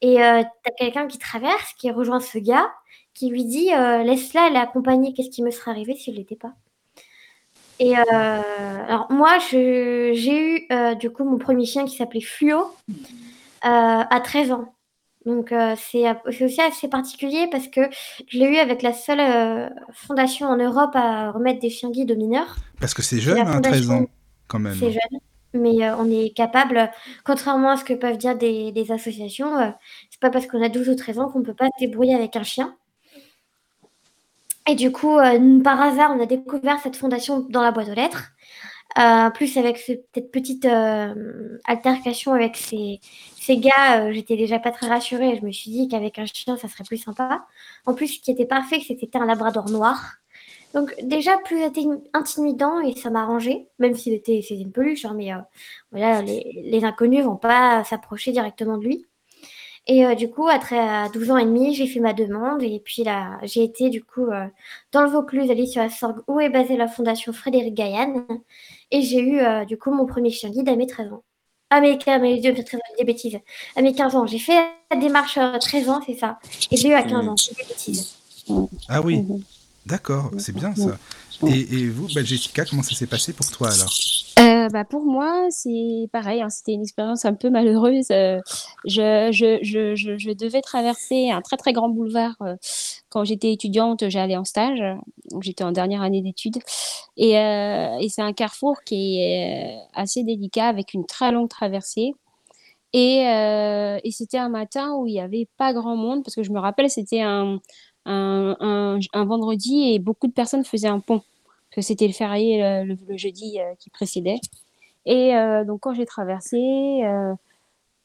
Et 0.00 0.22
euh, 0.22 0.42
t'as 0.62 0.70
quelqu'un 0.78 1.06
qui 1.08 1.18
traverse, 1.18 1.72
qui 1.78 1.90
rejoint 1.90 2.20
ce 2.20 2.38
gars, 2.38 2.70
qui 3.12 3.28
lui 3.28 3.44
dit 3.44 3.72
euh, 3.74 4.02
Laisse-la, 4.04 4.46
elle 4.48 4.54
est 4.54 4.58
accompagnée, 4.60 5.12
qu'est-ce 5.12 5.30
qui 5.30 5.42
me 5.42 5.50
serait 5.50 5.72
arrivé 5.72 5.96
si 5.96 6.12
je 6.12 6.16
l'étais 6.16 6.36
pas? 6.36 6.52
Et 7.80 7.98
euh, 7.98 8.02
alors 8.86 9.06
moi, 9.10 9.38
j'ai 9.40 10.14
eu 10.14 10.68
du 11.00 11.10
coup 11.10 11.24
mon 11.24 11.38
premier 11.38 11.64
chien 11.66 11.84
qui 11.86 11.96
s'appelait 11.96 12.20
Fluo 12.20 12.62
à 13.62 14.20
13 14.22 14.52
ans. 14.52 14.74
Donc 15.26 15.52
c'est 15.76 16.04
aussi 16.44 16.60
assez 16.60 16.86
particulier 16.88 17.48
parce 17.50 17.66
que 17.68 17.80
je 18.28 18.38
l'ai 18.38 18.46
eu 18.46 18.56
avec 18.58 18.82
la 18.82 18.92
seule 18.92 19.72
fondation 19.92 20.46
en 20.46 20.56
Europe 20.56 20.92
à 20.94 21.32
remettre 21.32 21.58
des 21.60 21.70
chiens 21.70 21.90
guides 21.90 22.12
aux 22.12 22.16
mineurs. 22.16 22.54
Parce 22.80 22.94
que 22.94 23.02
c'est 23.02 23.18
jeune, 23.18 23.38
hein, 23.38 23.60
13 23.60 23.86
fondation- 23.86 24.02
ans, 24.04 24.06
C'est 24.78 24.90
jeune, 24.92 25.20
mais 25.54 25.84
euh, 25.86 25.96
on 25.96 26.10
est 26.10 26.30
capable, 26.34 26.90
contrairement 27.24 27.70
à 27.70 27.76
ce 27.76 27.84
que 27.84 27.94
peuvent 27.94 28.18
dire 28.18 28.36
des, 28.36 28.86
associations, 28.90 29.58
euh, 29.58 29.70
c'est 30.10 30.20
pas 30.20 30.30
parce 30.30 30.46
qu'on 30.46 30.62
a 30.62 30.68
12 30.68 30.88
ou 30.88 30.94
13 30.96 31.18
ans 31.18 31.28
qu'on 31.30 31.42
peut 31.42 31.54
pas 31.54 31.66
se 31.78 31.84
débrouiller 31.84 32.14
avec 32.14 32.36
un 32.36 32.42
chien. 32.42 32.76
Et 34.66 34.74
du 34.74 34.90
coup, 34.92 35.18
euh, 35.18 35.60
par 35.62 35.80
hasard, 35.80 36.12
on 36.16 36.22
a 36.22 36.26
découvert 36.26 36.80
cette 36.80 36.96
fondation 36.96 37.40
dans 37.50 37.62
la 37.62 37.70
boîte 37.70 37.88
aux 37.88 37.94
lettres. 37.94 38.30
Euh, 38.98 39.30
plus 39.30 39.56
avec 39.56 39.76
ce- 39.78 39.92
cette 40.14 40.30
petite 40.30 40.66
altercation 41.64 42.32
avec 42.32 42.56
ces, 42.56 43.00
ces 43.40 43.56
gars, 43.58 44.12
j'étais 44.12 44.36
déjà 44.36 44.58
pas 44.58 44.70
très 44.70 44.86
rassurée. 44.88 45.36
Je 45.40 45.44
me 45.46 45.52
suis 45.52 45.70
dit 45.70 45.88
qu'avec 45.88 46.18
un 46.18 46.26
chien, 46.26 46.56
ça 46.56 46.68
serait 46.68 46.84
plus 46.84 46.98
sympa. 46.98 47.46
En 47.86 47.94
plus, 47.94 48.08
ce 48.08 48.20
qui 48.20 48.30
était 48.30 48.46
parfait, 48.46 48.80
c'était 48.86 49.18
un 49.18 49.26
labrador 49.26 49.68
noir. 49.70 50.14
Donc 50.74 50.94
déjà 51.02 51.38
plus 51.38 51.60
inti- 51.62 52.02
intimidant 52.12 52.80
et 52.80 52.94
ça 52.96 53.08
m'a 53.10 53.22
arrangé, 53.22 53.68
même 53.78 53.94
s'il 53.94 54.12
était 54.12 54.40
c'était 54.42 54.60
une 54.60 54.72
peluche, 54.72 55.04
hein, 55.04 55.14
mais 55.16 55.32
euh, 55.32 55.38
voilà, 55.92 56.20
les, 56.22 56.62
les 56.64 56.84
inconnus 56.84 57.24
vont 57.24 57.36
pas 57.36 57.84
s'approcher 57.84 58.32
directement 58.32 58.76
de 58.78 58.84
lui. 58.84 59.06
Et 59.86 60.06
euh, 60.06 60.14
du 60.14 60.30
coup, 60.30 60.48
à, 60.48 60.58
très- 60.58 60.78
à 60.78 61.08
12 61.10 61.30
ans 61.30 61.36
et 61.36 61.44
demi, 61.44 61.74
j'ai 61.74 61.86
fait 61.86 62.00
ma 62.00 62.14
demande 62.14 62.62
et 62.62 62.80
puis 62.80 63.04
là, 63.04 63.38
j'ai 63.42 63.62
été 63.62 63.90
du 63.90 64.02
coup 64.02 64.26
euh, 64.26 64.46
dans 64.92 65.02
le 65.02 65.08
Vaucluse, 65.08 65.50
allée 65.50 65.66
sur 65.66 65.82
la 65.82 65.90
Sorgue, 65.90 66.22
où 66.26 66.40
est 66.40 66.48
basée 66.48 66.76
la 66.76 66.88
fondation 66.88 67.32
Frédéric 67.34 67.74
Gaillan. 67.74 68.24
Et 68.90 69.02
j'ai 69.02 69.20
eu 69.20 69.40
euh, 69.40 69.64
du 69.66 69.76
coup 69.78 69.90
mon 69.92 70.06
premier 70.06 70.30
chien 70.30 70.48
guide 70.50 70.68
à 70.70 70.76
mes 70.76 70.86
13 70.86 71.12
ans. 71.12 71.22
À 71.70 71.80
mes, 71.80 71.98
à 72.06 72.18
mes, 72.18 72.38
Dieu, 72.40 72.54
13 72.54 72.74
ans, 72.80 72.94
des 72.98 73.04
bêtises. 73.04 73.38
À 73.76 73.82
mes 73.82 73.92
15 73.94 74.14
ans. 74.16 74.26
J'ai 74.26 74.38
fait 74.38 74.54
la 74.90 74.96
démarche 74.96 75.36
à 75.38 75.58
13 75.58 75.88
ans, 75.90 76.00
c'est 76.06 76.14
ça. 76.14 76.38
Et 76.70 76.76
j'ai 76.76 76.88
eu 76.88 76.92
à 76.94 77.02
15 77.02 77.28
ans, 77.28 77.36
c'est 77.36 77.56
des 77.56 77.64
bêtises. 77.64 78.16
Ah 78.88 79.00
oui, 79.02 79.18
Mhm. 79.18 79.42
D'accord, 79.86 80.30
c'est 80.38 80.54
bien 80.54 80.74
ça. 80.74 80.98
Et, 81.46 81.60
et 81.60 81.88
vous, 81.88 82.06
bah, 82.14 82.22
Jessica, 82.22 82.64
comment 82.64 82.82
ça 82.82 82.94
s'est 82.94 83.06
passé 83.06 83.32
pour 83.32 83.50
toi 83.50 83.68
alors? 83.72 83.92
Euh, 84.40 84.68
bah 84.68 84.84
pour 84.84 85.04
moi, 85.04 85.46
c'est 85.50 86.08
pareil, 86.12 86.42
hein, 86.42 86.48
c'était 86.50 86.72
une 86.72 86.82
expérience 86.82 87.24
un 87.24 87.34
peu 87.34 87.50
malheureuse. 87.50 88.06
Euh, 88.10 88.40
je, 88.84 89.30
je, 89.32 89.58
je, 89.62 89.94
je, 89.94 90.18
je 90.18 90.30
devais 90.32 90.60
traverser 90.60 91.30
un 91.30 91.40
très 91.40 91.56
très 91.56 91.72
grand 91.72 91.88
boulevard 91.88 92.34
euh, 92.40 92.56
quand 93.10 93.24
j'étais 93.24 93.52
étudiante, 93.52 94.08
j'allais 94.08 94.36
en 94.36 94.44
stage, 94.44 94.80
donc 95.30 95.44
j'étais 95.44 95.62
en 95.62 95.70
dernière 95.70 96.02
année 96.02 96.20
d'études. 96.20 96.58
Et, 97.16 97.34
et 97.34 98.08
c'est 98.08 98.22
un 98.22 98.32
carrefour 98.32 98.82
qui 98.84 99.20
est 99.20 99.76
assez 99.94 100.24
délicat 100.24 100.66
avec 100.66 100.94
une 100.94 101.06
très 101.06 101.30
longue 101.30 101.48
traversée. 101.48 102.12
Et, 102.92 103.18
et 103.18 104.10
c'était 104.10 104.38
un 104.38 104.48
matin 104.48 104.94
où 104.96 105.06
il 105.06 105.12
n'y 105.12 105.20
avait 105.20 105.48
pas 105.56 105.72
grand 105.72 105.94
monde, 105.94 106.24
parce 106.24 106.34
que 106.34 106.42
je 106.42 106.50
me 106.50 106.58
rappelle, 106.58 106.90
c'était 106.90 107.20
un, 107.20 107.60
un, 108.06 108.56
un, 108.60 108.98
un 109.12 109.24
vendredi 109.24 109.92
et 109.92 109.98
beaucoup 109.98 110.26
de 110.26 110.32
personnes 110.32 110.64
faisaient 110.64 110.88
un 110.88 111.00
pont 111.00 111.22
que 111.70 111.80
c'était 111.80 112.06
le 112.06 112.12
férié 112.12 112.58
le, 112.60 112.84
le- 112.84 112.98
le 113.08 113.16
jeudi 113.16 113.58
euh, 113.60 113.74
qui 113.78 113.90
précédait. 113.90 114.40
Et 115.06 115.34
euh, 115.36 115.64
donc, 115.64 115.80
quand 115.80 115.92
j'ai 115.94 116.06
traversé, 116.06 116.56
euh, 117.04 117.34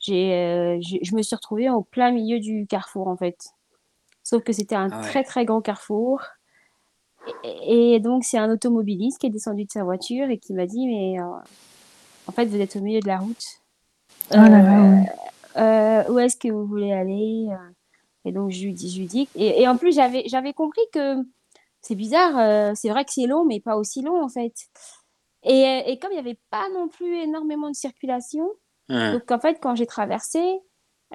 je 0.01 1.15
me 1.15 1.21
suis 1.21 1.35
retrouvée 1.35 1.69
au 1.69 1.81
plein 1.81 2.11
milieu 2.11 2.39
du 2.39 2.65
carrefour, 2.67 3.07
en 3.07 3.15
fait. 3.15 3.37
Sauf 4.23 4.43
que 4.43 4.53
c'était 4.53 4.75
un 4.75 4.89
Ah 4.91 4.95
ouais. 4.97 5.01
très, 5.03 5.23
très 5.23 5.45
grand 5.45 5.61
carrefour. 5.61 6.21
Et, 7.43 7.93
et 7.95 7.99
donc, 7.99 8.23
c'est 8.23 8.37
un 8.37 8.49
automobiliste 8.51 9.19
qui 9.19 9.27
est 9.27 9.31
descendu 9.31 9.65
de 9.65 9.71
sa 9.71 9.83
voiture 9.83 10.29
et 10.29 10.37
qui 10.39 10.53
m'a 10.53 10.65
dit, 10.65 10.87
mais 10.87 11.19
en 11.21 12.31
fait, 12.31 12.45
vous 12.45 12.59
êtes 12.59 12.75
au 12.75 12.81
milieu 12.81 13.01
de 13.01 13.07
la 13.07 13.19
route. 13.19 13.43
Oh 14.31 14.35
là 14.37 14.61
là, 15.55 16.05
où 16.09 16.19
est-ce 16.19 16.37
que 16.37 16.47
vous 16.49 16.65
voulez 16.65 16.91
aller 16.91 17.47
Et 18.29 18.31
donc, 18.31 18.51
je 18.51 18.63
lui 18.63 18.73
dis, 18.73 18.91
je 18.91 18.99
lui 18.99 19.07
dis 19.07 19.27
et, 19.33 19.63
et 19.63 19.67
en 19.67 19.75
plus, 19.75 19.91
j'avais, 19.91 20.21
j'avais 20.27 20.53
compris 20.53 20.83
que 20.93 21.15
c'est 21.81 21.95
bizarre, 21.95 22.37
euh, 22.37 22.73
c'est 22.75 22.89
vrai 22.89 23.03
que 23.03 23.11
c'est 23.11 23.25
long, 23.25 23.43
mais 23.43 23.59
pas 23.59 23.75
aussi 23.75 24.03
long, 24.03 24.23
en 24.23 24.29
fait. 24.29 24.53
Et, 25.41 25.83
et 25.87 25.97
comme 25.97 26.11
il 26.11 26.13
n'y 26.13 26.19
avait 26.19 26.39
pas 26.51 26.69
non 26.75 26.87
plus 26.87 27.17
énormément 27.17 27.69
de 27.69 27.75
circulation, 27.75 28.47
donc 28.87 29.31
en 29.31 29.39
fait, 29.39 29.59
quand 29.61 29.75
j'ai 29.75 29.85
traversé, 29.87 30.39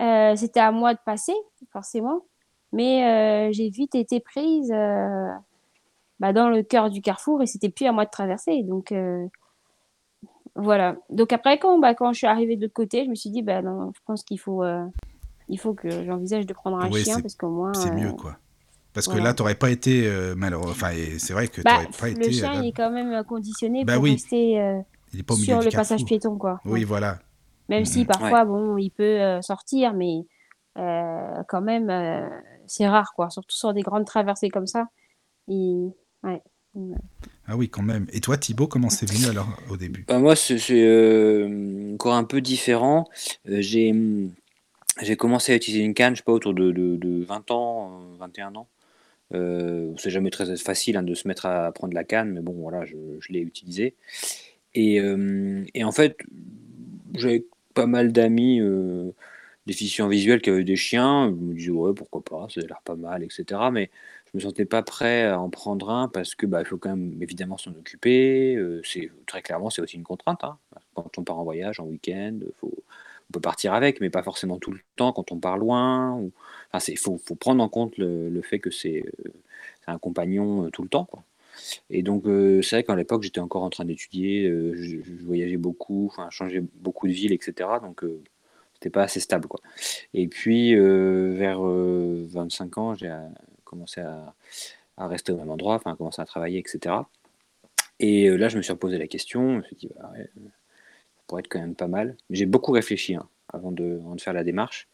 euh, 0.00 0.34
c'était 0.36 0.60
à 0.60 0.72
moi 0.72 0.94
de 0.94 0.98
passer, 1.04 1.34
forcément. 1.72 2.22
Mais 2.72 3.48
euh, 3.48 3.52
j'ai 3.52 3.68
vite 3.68 3.94
été 3.94 4.18
prise 4.18 4.70
bah, 6.18 6.32
dans 6.32 6.48
le 6.48 6.62
cœur 6.64 6.90
du 6.90 7.00
carrefour 7.00 7.42
et 7.42 7.46
c'était 7.46 7.68
plus 7.68 7.86
à 7.86 7.92
moi 7.92 8.04
de 8.04 8.10
traverser. 8.10 8.62
Donc 8.64 8.92
voilà. 10.56 10.96
Donc 11.10 11.32
après, 11.32 11.58
quand, 11.58 11.78
bah, 11.78 11.94
quand 11.94 12.12
je 12.12 12.18
suis 12.18 12.26
arrivée 12.26 12.56
de 12.56 12.62
l'autre 12.62 12.74
côté, 12.74 13.04
je 13.04 13.10
me 13.10 13.14
suis 13.14 13.30
dit, 13.30 13.42
bah, 13.42 13.62
non, 13.62 13.92
je 13.94 14.00
pense 14.04 14.24
qu'il 14.24 14.40
faut, 14.40 14.62
il 15.48 15.58
faut 15.58 15.74
que 15.74 16.04
j'envisage 16.04 16.46
de 16.46 16.52
prendre 16.54 16.78
un 16.78 16.90
chien 16.90 17.20
parce 17.20 17.34
qu'au 17.34 17.50
moins. 17.50 17.72
C'est 17.74 17.90
euh, 17.90 17.94
mieux 17.94 18.12
quoi. 18.12 18.36
Parce 18.92 19.08
que 19.08 19.18
là, 19.18 19.34
t'aurais 19.34 19.56
pas 19.56 19.70
été 19.70 20.06
euh, 20.06 20.34
malheureux. 20.36 20.70
Enfin, 20.70 20.92
c'est 21.18 21.32
vrai 21.32 21.48
que 21.48 21.60
bah, 21.62 21.72
t'aurais 21.74 21.88
pas 21.98 22.06
le 22.18 22.22
été. 22.26 22.32
chien, 22.32 22.54
euh, 22.58 22.62
il 22.62 22.68
est 22.68 22.72
quand 22.72 22.90
même 22.92 23.12
euh, 23.12 23.22
conditionné 23.24 23.84
Bah 23.84 23.94
pour 23.94 24.04
oui. 24.04 24.12
rester 24.12 24.60
euh, 24.60 24.78
il 25.12 25.20
est 25.20 25.22
pas 25.24 25.34
au 25.34 25.36
milieu 25.36 25.60
sur 25.60 25.62
le 25.62 25.70
passage 25.70 26.04
piéton, 26.04 26.38
quoi. 26.38 26.60
Oui, 26.64 26.80
Ouais. 26.80 26.84
voilà. 26.84 27.18
Même 27.68 27.84
si 27.86 28.04
parfois, 28.04 28.44
bon, 28.44 28.76
il 28.76 28.90
peut 28.90 29.02
euh, 29.20 29.40
sortir, 29.42 29.94
mais 29.94 30.26
euh, 30.78 31.42
quand 31.48 31.62
même, 31.62 31.90
euh, 31.90 32.28
c'est 32.66 32.86
rare, 32.86 33.12
quoi. 33.16 33.30
Surtout 33.30 33.56
sur 33.56 33.72
des 33.72 33.82
grandes 33.82 34.04
traversées 34.04 34.50
comme 34.50 34.66
ça. 34.66 34.86
Ouais. 35.48 36.42
Ah 37.46 37.56
oui, 37.56 37.68
quand 37.68 37.82
même. 37.82 38.06
Et 38.12 38.20
toi, 38.20 38.36
Thibaut, 38.36 38.66
comment 38.66 38.90
c'est 38.90 39.10
venu 39.10 39.26
alors 39.26 39.48
au 39.70 39.76
début? 39.76 40.04
Bah, 40.08 40.18
moi, 40.18 40.34
c'est 40.36 40.58
euh, 40.70 41.94
encore 41.94 42.14
un 42.14 42.24
peu 42.24 42.40
différent. 42.40 43.08
Euh, 43.48 43.60
j'ai 43.60 43.92
j'ai 45.02 45.16
commencé 45.16 45.52
à 45.52 45.56
utiliser 45.56 45.84
une 45.84 45.94
canne, 45.94 46.14
je 46.14 46.20
sais 46.20 46.24
pas, 46.24 46.32
autour 46.32 46.54
de, 46.54 46.70
de, 46.72 46.96
de 46.96 47.24
20 47.24 47.50
ans, 47.50 48.00
euh, 48.14 48.16
21 48.18 48.54
ans. 48.56 48.68
Euh, 49.34 49.92
c'est 49.96 50.10
jamais 50.10 50.30
très 50.30 50.56
facile 50.56 50.96
hein, 50.96 51.02
de 51.02 51.14
se 51.14 51.26
mettre 51.28 51.46
à 51.46 51.72
prendre 51.72 51.94
la 51.94 52.04
canne, 52.04 52.30
mais 52.32 52.40
bon, 52.40 52.52
voilà, 52.52 52.84
je, 52.84 52.96
l'ai 53.30 53.40
utilisé. 53.40 53.94
Et, 54.74 55.00
euh, 55.00 55.64
et 55.74 55.84
en 55.84 55.92
fait, 55.92 56.18
j'avais 57.14 57.44
pas 57.74 57.86
mal 57.86 58.12
d'amis 58.12 58.60
euh, 58.60 59.12
déficients 59.66 60.08
visuels 60.08 60.40
qui 60.42 60.50
avaient 60.50 60.64
des 60.64 60.76
chiens. 60.76 61.28
Je 61.28 61.34
me 61.34 61.54
disais, 61.54 61.70
ouais, 61.70 61.94
pourquoi 61.94 62.22
pas, 62.22 62.46
ça 62.50 62.60
a 62.60 62.66
l'air 62.66 62.82
pas 62.84 62.96
mal, 62.96 63.22
etc. 63.22 63.70
Mais 63.72 63.90
je 64.26 64.38
me 64.38 64.42
sentais 64.42 64.64
pas 64.64 64.82
prêt 64.82 65.24
à 65.24 65.40
en 65.40 65.50
prendre 65.50 65.90
un 65.90 66.08
parce 66.08 66.34
que 66.34 66.46
bah, 66.46 66.60
il 66.60 66.66
faut 66.66 66.78
quand 66.78 66.90
même 66.90 67.16
évidemment 67.22 67.58
s'en 67.58 67.72
occuper. 67.72 68.56
Euh, 68.56 68.82
c'est 68.84 69.10
très 69.26 69.42
clairement, 69.42 69.70
c'est 69.70 69.82
aussi 69.82 69.96
une 69.96 70.04
contrainte. 70.04 70.44
hein. 70.44 70.58
Quand 70.94 71.18
on 71.18 71.24
part 71.24 71.38
en 71.38 71.44
voyage, 71.44 71.80
en 71.80 71.84
week-end, 71.84 72.38
faut, 72.56 72.72
on 72.76 73.13
peut 73.34 73.40
partir 73.40 73.74
avec, 73.74 74.00
mais 74.00 74.10
pas 74.10 74.22
forcément 74.22 74.58
tout 74.58 74.70
le 74.70 74.80
temps 74.96 75.12
quand 75.12 75.32
on 75.32 75.38
part 75.38 75.58
loin. 75.58 76.12
Ou... 76.12 76.32
Enfin, 76.68 76.80
c'est, 76.80 76.96
faut, 76.96 77.18
faut 77.18 77.34
prendre 77.34 77.62
en 77.62 77.68
compte 77.68 77.98
le, 77.98 78.40
fait 78.42 78.60
que 78.60 78.70
c'est, 78.70 79.04
euh, 79.26 79.30
un 79.86 79.98
compagnon 79.98 80.66
euh, 80.66 80.70
tout 80.70 80.82
le 80.82 80.88
temps, 80.88 81.04
quoi. 81.04 81.24
Et 81.88 82.02
donc, 82.02 82.26
euh, 82.26 82.62
c'est 82.62 82.76
vrai 82.76 82.84
qu'à 82.84 82.96
l'époque, 82.96 83.22
j'étais 83.22 83.40
encore 83.40 83.62
en 83.62 83.70
train 83.70 83.84
d'étudier, 83.84 84.48
je, 84.48 84.98
voyageais 85.24 85.56
beaucoup, 85.56 86.08
enfin, 86.10 86.28
changeais 86.30 86.62
beaucoup 86.74 87.06
de 87.06 87.12
ville, 87.12 87.32
etc. 87.32 87.68
Donc, 87.80 88.04
c'était 88.74 88.90
pas 88.90 89.04
assez 89.04 89.20
stable, 89.20 89.46
quoi. 89.46 89.60
Et 90.14 90.26
puis, 90.26 90.74
vers 90.74 91.64
euh, 91.64 92.26
25 92.28 92.78
ans, 92.78 92.94
j'ai 92.96 93.14
commencé 93.62 94.00
à, 94.00 94.34
rester 94.98 95.30
au 95.30 95.36
même 95.36 95.50
endroit, 95.50 95.76
enfin, 95.76 95.92
à 95.92 95.96
commencer 95.96 96.20
à 96.20 96.24
travailler, 96.24 96.58
etc. 96.58 96.96
Et 98.00 98.28
là, 98.36 98.48
je 98.48 98.56
me 98.56 98.62
suis 98.62 98.72
reposé 98.72 98.98
la 98.98 99.06
question, 99.06 99.52
je 99.52 99.56
me 99.58 99.62
suis 99.62 99.76
dit, 99.76 99.90
bah, 99.96 100.10
pourrait 101.26 101.40
être 101.40 101.48
quand 101.48 101.60
même 101.60 101.74
pas 101.74 101.88
mal. 101.88 102.16
J'ai 102.30 102.46
beaucoup 102.46 102.72
réfléchi 102.72 103.14
hein, 103.14 103.28
avant, 103.54 103.72
de, 103.72 104.00
faire 104.18 104.32
la 104.32 104.44
démarche, 104.44 104.88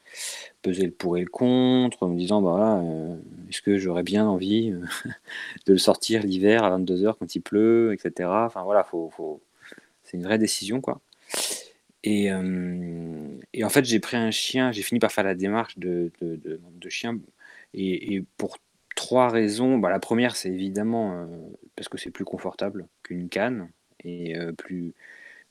peser 0.63 0.85
le 0.85 0.93
pour 0.93 1.17
et 1.17 1.21
le 1.21 1.29
contre, 1.29 2.03
en 2.03 2.09
me 2.09 2.19
disant, 2.19 2.43
bah, 2.43 2.51
voilà, 2.51 2.79
euh, 2.79 3.17
est-ce 3.49 3.63
que 3.63 3.79
j'aurais 3.79 4.03
bien 4.03 4.27
envie 4.27 4.71
euh, 4.71 4.85
de 5.67 5.73
le 5.73 5.79
sortir 5.79 6.23
l'hiver 6.23 6.65
à 6.65 6.79
22h 6.79 7.15
quand 7.19 7.35
il 7.35 7.41
pleut, 7.41 7.93
etc. 7.93 8.29
Enfin 8.29 8.63
voilà, 8.63 8.87
c'est 10.05 10.17
une 10.17 10.25
vraie 10.25 10.39
décision, 10.39 10.81
quoi. 10.81 11.01
Et, 12.03 12.33
euh, 12.33 13.39
et 13.53 13.63
en 13.65 13.69
fait, 13.69 13.85
j'ai 13.85 14.01
pris 14.01 14.17
un 14.17 14.31
chien, 14.31 14.73
j'ai 14.73 14.83
fini 14.83 15.01
par 15.01 15.13
faire 15.13 15.25
la 15.25 15.35
démarche 15.35 15.79
de, 15.79 16.11
chien, 16.89 17.19
et, 17.75 18.23
pour 18.37 18.59
trois 18.97 19.29
raisons. 19.29 19.79
Bah, 19.79 19.91
la 19.91 20.01
première, 20.01 20.35
c'est 20.37 20.51
évidemment 20.51 21.29
parce 21.77 21.89
que 21.89 21.99
c'est 21.99 22.11
plus 22.11 22.25
confortable 22.25 22.89
qu'une 23.03 23.29
canne, 23.29 23.69
et 24.03 24.35
plus, 24.57 24.95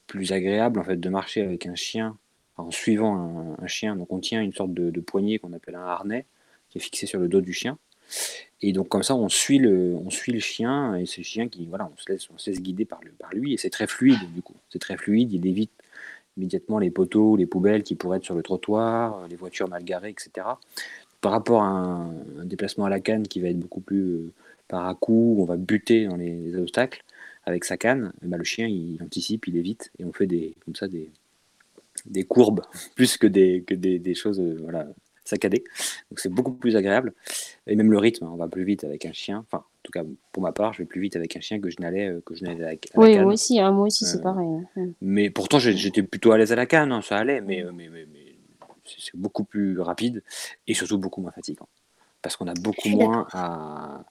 plus 0.09 0.33
agréable 0.33 0.79
en 0.79 0.83
fait 0.83 0.97
de 0.97 1.09
marcher 1.09 1.41
avec 1.41 1.67
un 1.67 1.75
chien 1.75 2.17
en 2.57 2.71
suivant 2.71 3.55
un, 3.61 3.67
chien. 3.67 3.95
Donc 3.95 4.11
on 4.11 4.19
tient 4.19 4.41
une 4.41 4.51
sorte 4.51 4.73
de, 4.73 4.99
poignée 4.99 5.39
qu'on 5.39 5.53
appelle 5.53 5.75
un 5.75 5.85
harnais 5.85 6.25
qui 6.69 6.79
est 6.79 6.81
fixé 6.81 7.05
sur 7.05 7.19
le 7.19 7.29
dos 7.29 7.39
du 7.39 7.53
chien. 7.53 7.77
Et 8.61 8.73
donc 8.73 8.89
comme 8.89 9.03
ça, 9.03 9.15
on 9.15 9.29
suit 9.29 9.59
le, 9.59 9.95
on 9.95 10.09
suit 10.09 10.33
le 10.33 10.39
chien 10.39 10.95
et 10.95 11.05
c'est 11.05 11.23
chien 11.23 11.47
qui, 11.47 11.67
voilà, 11.67 11.89
on 11.93 11.97
se 11.97 12.11
laisse, 12.11 12.27
on 12.31 12.37
se 12.37 12.49
guider 12.49 12.83
par, 12.83 12.99
le, 13.03 13.11
lui 13.39 13.53
et 13.53 13.57
c'est 13.57 13.69
très 13.69 13.87
fluide 13.87 14.19
du 14.33 14.41
coup. 14.41 14.55
C'est 14.69 14.79
très 14.79 14.97
fluide. 14.97 15.31
Il 15.31 15.45
évite 15.47 15.71
immédiatement 16.35 16.79
les 16.79 16.89
poteaux, 16.89 17.37
les 17.37 17.45
poubelles 17.45 17.83
qui 17.83 17.95
pourraient 17.95 18.17
être 18.17 18.25
sur 18.25 18.35
le 18.35 18.41
trottoir, 18.41 19.27
les 19.29 19.35
voitures 19.35 19.69
mal 19.69 19.83
garées, 19.83 20.09
etc. 20.09 20.47
Par 21.21 21.31
rapport 21.31 21.61
à 21.61 21.67
un, 21.67 22.45
déplacement 22.45 22.85
à 22.85 22.89
la 22.89 22.99
canne 22.99 23.27
qui 23.27 23.39
va 23.39 23.49
être 23.49 23.59
beaucoup 23.59 23.81
plus 23.81 24.01
euh, 24.01 24.33
par 24.67 24.87
à 24.87 24.97
on 25.09 25.45
va 25.45 25.55
buter 25.55 26.05
dans 26.05 26.15
les 26.15 26.55
obstacles 26.55 27.03
avec 27.49 27.65
sa 27.65 27.77
canne, 27.77 28.13
eh 28.23 28.27
ben, 28.27 28.37
le 28.37 28.43
chien 28.43 28.67
il 28.67 29.01
anticipe, 29.03 29.47
il 29.47 29.57
évite 29.57 29.91
et 29.99 30.05
on 30.05 30.13
fait 30.13 30.27
des 30.27 30.55
comme 30.63 30.75
ça 30.75 30.87
des, 30.87 31.09
des 32.05 32.23
courbes 32.23 32.61
plus 32.95 33.17
que 33.17 33.27
des, 33.27 33.63
que 33.67 33.73
des, 33.73 33.99
des 33.99 34.15
choses 34.15 34.39
euh, 34.39 34.57
voilà, 34.61 34.87
saccadées. 35.25 35.63
Donc 36.09 36.19
c'est 36.19 36.29
beaucoup 36.29 36.53
plus 36.53 36.75
agréable. 36.75 37.13
Et 37.67 37.75
même 37.75 37.91
le 37.91 37.97
rythme, 37.97 38.25
hein, 38.25 38.31
on 38.33 38.37
va 38.37 38.47
plus 38.47 38.63
vite 38.63 38.83
avec 38.83 39.05
un 39.05 39.13
chien. 39.13 39.39
Enfin, 39.47 39.57
en 39.59 39.81
tout 39.83 39.91
cas, 39.91 40.03
pour 40.31 40.41
ma 40.43 40.51
part, 40.51 40.73
je 40.73 40.79
vais 40.79 40.85
plus 40.85 41.01
vite 41.01 41.15
avec 41.15 41.35
un 41.35 41.39
chien 41.39 41.59
que 41.59 41.69
je 41.69 41.77
n'allais 41.79 42.07
euh, 42.07 42.21
que 42.25 42.35
je 42.35 42.43
n'allais 42.43 42.63
avec 42.63 42.89
Oui, 42.95 43.13
canne. 43.13 43.23
moi 43.23 43.33
aussi, 43.33 43.59
hein, 43.59 43.71
moi 43.71 43.85
aussi, 43.87 44.05
c'est 44.05 44.17
Euh, 44.17 44.21
pareil. 44.21 44.47
hein. 44.77 44.87
Mais 45.01 45.29
pourtant, 45.29 45.59
j'étais 45.59 46.03
plutôt 46.03 46.31
à 46.31 46.37
l'aise 46.37 46.51
à 46.51 46.55
la 46.55 46.65
canne, 46.65 46.91
hein, 46.91 47.01
ça 47.01 47.17
allait, 47.17 47.41
mais, 47.41 47.63
mais, 47.73 47.89
mais, 47.89 48.05
mais 48.11 48.35
c'est 48.85 49.15
beaucoup 49.15 49.43
plus 49.43 49.79
rapide 49.79 50.23
et 50.67 50.73
surtout 50.73 50.97
beaucoup 50.97 51.21
moins 51.21 51.31
fatigant. 51.31 51.67
Parce 52.23 52.35
qu'on 52.35 52.47
a 52.47 52.53
beaucoup 52.55 52.89
moins 52.89 53.27
à, 53.33 54.03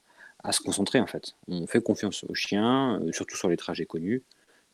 à 0.44 0.52
se 0.52 0.60
concentrer 0.60 1.00
en 1.00 1.06
fait. 1.06 1.34
On 1.48 1.66
fait 1.66 1.82
confiance 1.82 2.24
au 2.28 2.34
chien, 2.34 3.00
euh, 3.02 3.12
surtout 3.12 3.36
sur 3.36 3.48
les 3.48 3.56
trajets 3.56 3.86
connus. 3.86 4.22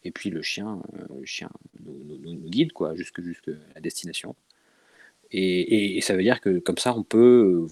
Et 0.04 0.10
puis 0.10 0.28
le 0.30 0.42
chien, 0.42 0.80
euh, 0.98 1.04
le 1.20 1.24
chien 1.24 1.48
nous, 1.84 1.94
nous- 2.04 2.18
nous- 2.18 2.34
nous 2.40 2.50
guide 2.50 2.72
quoi, 2.72 2.94
jusque, 2.94 3.22
jusque 3.22 3.50
la 3.74 3.80
destination. 3.80 4.34
Et, 5.30 5.40
et- 5.60 5.96
et 5.96 6.00
ça 6.00 6.14
veut 6.14 6.22
dire 6.22 6.40
que 6.40 6.58
comme 6.58 6.78
ça, 6.78 6.94
on 6.96 7.02
peut 7.02 7.66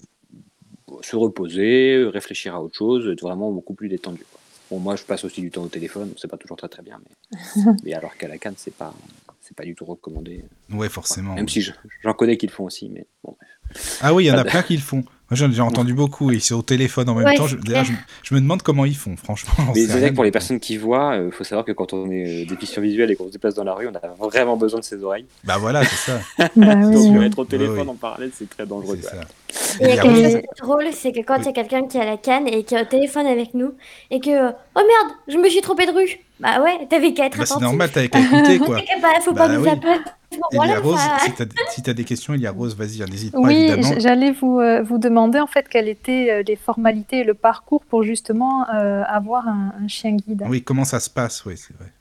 euh, 0.91 0.93
se 1.01 1.15
reposer, 1.15 2.03
réfléchir 2.05 2.55
à 2.55 2.61
autre 2.63 2.75
chose, 2.75 3.07
être 3.07 3.21
vraiment 3.21 3.51
beaucoup 3.51 3.73
plus 3.73 3.89
détendu. 3.89 4.23
quoi. 4.31 4.39
Bon, 4.71 4.79
moi, 4.79 4.95
je 4.95 5.03
passe 5.03 5.23
aussi 5.23 5.41
du 5.41 5.51
temps 5.51 5.63
au 5.63 5.67
téléphone, 5.67 6.13
c'est 6.17 6.27
pas 6.27 6.37
toujours 6.37 6.57
très 6.57 6.69
très 6.69 6.81
bien, 6.81 6.99
mais, 7.05 7.31
mais 7.83 7.93
alors 7.93 8.15
qu'à 8.17 8.27
la 8.27 8.37
canne, 8.39 8.55
c'est 8.57 8.73
pas, 8.73 8.93
c'est 9.41 9.55
pas 9.55 9.65
du 9.65 9.75
tout 9.75 9.85
recommandé. 9.85 10.43
Ouais, 10.71 10.89
forcément. 10.89 11.35
Même 11.35 11.47
si 11.49 11.61
je- 11.61 11.71
j'en 12.01 12.13
connais 12.13 12.37
qui 12.37 12.47
le 12.47 12.51
font 12.51 12.63
aussi, 12.65 12.89
mais 12.89 13.05
bon. 13.23 13.35
bref. 13.37 13.99
Ah 14.01 14.13
oui, 14.13 14.25
il 14.25 14.27
y 14.27 14.31
en 14.31 14.37
a 14.37 14.43
plein 14.45 14.63
qui 14.63 14.75
le 14.75 14.81
font. 14.81 15.03
Moi, 15.33 15.47
j'en 15.47 15.51
ai 15.51 15.59
entendu 15.61 15.93
beaucoup. 15.93 16.31
Et 16.31 16.39
c'est 16.39 16.53
au 16.53 16.61
téléphone 16.61 17.09
en 17.09 17.15
même 17.15 17.25
Ouais, 17.25 17.35
temps. 17.35 17.47
Je, 17.47 17.57
d'ailleurs, 17.57 17.83
je, 17.85 17.93
clair. 17.93 18.05
je 18.21 18.35
me 18.35 18.39
demande 18.39 18.61
comment 18.61 18.85
ils 18.85 18.95
font, 18.95 19.15
franchement. 19.17 19.53
Mais 19.73 19.87
c'est 19.87 19.99
vrai 19.99 20.09
que 20.11 20.15
pour 20.15 20.23
les 20.23 20.31
personnes 20.31 20.59
qui 20.59 20.77
voient, 20.77 21.17
il 21.25 21.31
faut 21.31 21.43
savoir 21.43 21.65
que 21.65 21.71
quand 21.71 21.93
on 21.93 22.09
est 22.11 22.43
euh, 22.43 22.45
déficient 22.45 22.81
visuel 22.81 23.09
et 23.11 23.15
qu'on 23.15 23.27
se 23.27 23.31
déplace 23.31 23.55
dans 23.55 23.63
la 23.63 23.73
rue, 23.73 23.87
on 23.87 23.95
a 23.95 24.27
vraiment 24.29 24.57
besoin 24.57 24.79
de 24.79 24.85
ses 24.85 25.03
oreilles. 25.03 25.25
Bah 25.43 25.57
voilà, 25.59 25.83
c'est 25.83 25.95
ça. 26.11 26.19
Bah 26.55 26.75
Donc 26.75 26.93
oui. 27.11 27.17
euh, 27.17 27.21
être 27.23 27.39
au 27.39 27.45
téléphone 27.45 27.87
oui. 27.87 27.89
en 27.89 27.95
parallèle, 27.95 28.31
c'est 28.33 28.49
très 28.49 28.65
dangereux. 28.65 28.99
C'est 29.01 29.83
a 29.83 29.95
Et 29.95 29.97
quelque 29.97 30.15
chose 30.15 30.33
de 30.33 30.41
drôle, 30.61 30.85
c'est 30.93 31.11
que 31.11 31.21
quand 31.21 31.37
il 31.37 31.45
y 31.45 31.49
a 31.49 31.53
quelqu'un 31.53 31.87
qui 31.87 31.97
a 31.97 32.05
la 32.05 32.17
canne 32.17 32.47
et 32.47 32.63
qui 32.63 32.75
est 32.75 32.81
au 32.81 32.85
téléphone 32.85 33.25
avec 33.27 33.53
nous 33.53 33.73
et 34.11 34.19
que 34.19 34.29
oh 34.49 34.51
merde, 34.75 35.13
je 35.27 35.37
me 35.37 35.49
suis 35.49 35.61
trompé 35.61 35.85
de 35.85 35.91
rue. 35.91 36.19
Bah 36.43 36.61
ouais, 36.61 36.85
t'avais 36.87 37.13
qu'à 37.13 37.25
être 37.27 37.37
Bah, 37.37 37.45
c'est 37.45 37.59
normal, 37.59 37.91
t'avais 37.91 38.09
qu'à 38.09 38.19
écouter, 38.19 38.59
quoi. 38.59 38.77
Bah, 39.01 39.07
faut 39.21 39.33
Bah 39.33 39.47
pas 39.47 39.53
nous 39.57 39.63
oui. 39.63 39.69
appeler. 39.69 39.95
ce 40.31 40.37
moment-là, 40.37 40.71
Elia 40.73 40.79
Rose, 40.79 40.99
ça- 40.99 41.19
si 41.19 41.31
t'as 41.33 41.45
si 41.69 41.81
t'as 41.83 41.93
des 41.93 42.03
questions, 42.03 42.33
Elia 42.33 42.51
Rose, 42.51 42.75
vas-y, 42.75 43.01
hein, 43.01 43.05
n'hésite 43.09 43.31
pas, 43.33 43.39
Oui, 43.39 43.69
j'allais 43.99 44.31
vous, 44.31 44.59
euh, 44.59 44.81
vous 44.83 44.97
demander 44.97 45.39
en 45.39 45.47
fait 45.47 45.67
quelles 45.69 45.87
étaient 45.87 46.29
euh, 46.31 46.43
les 46.45 46.55
formalités 46.55 47.19
et 47.19 47.23
le 47.23 47.33
parcours 47.33 47.83
pour 47.85 48.03
justement 48.03 48.67
euh, 48.69 49.03
avoir 49.07 49.47
un, 49.47 49.73
un 49.81 49.87
chien 49.87 50.11
guide. 50.15 50.43
Oui, 50.47 50.63
comment 50.63 50.85
ça 50.85 50.99
se 50.99 51.09
passe, 51.09 51.45
oui, 51.45 51.55
c'est 51.57 51.73
vrai. 51.77 51.91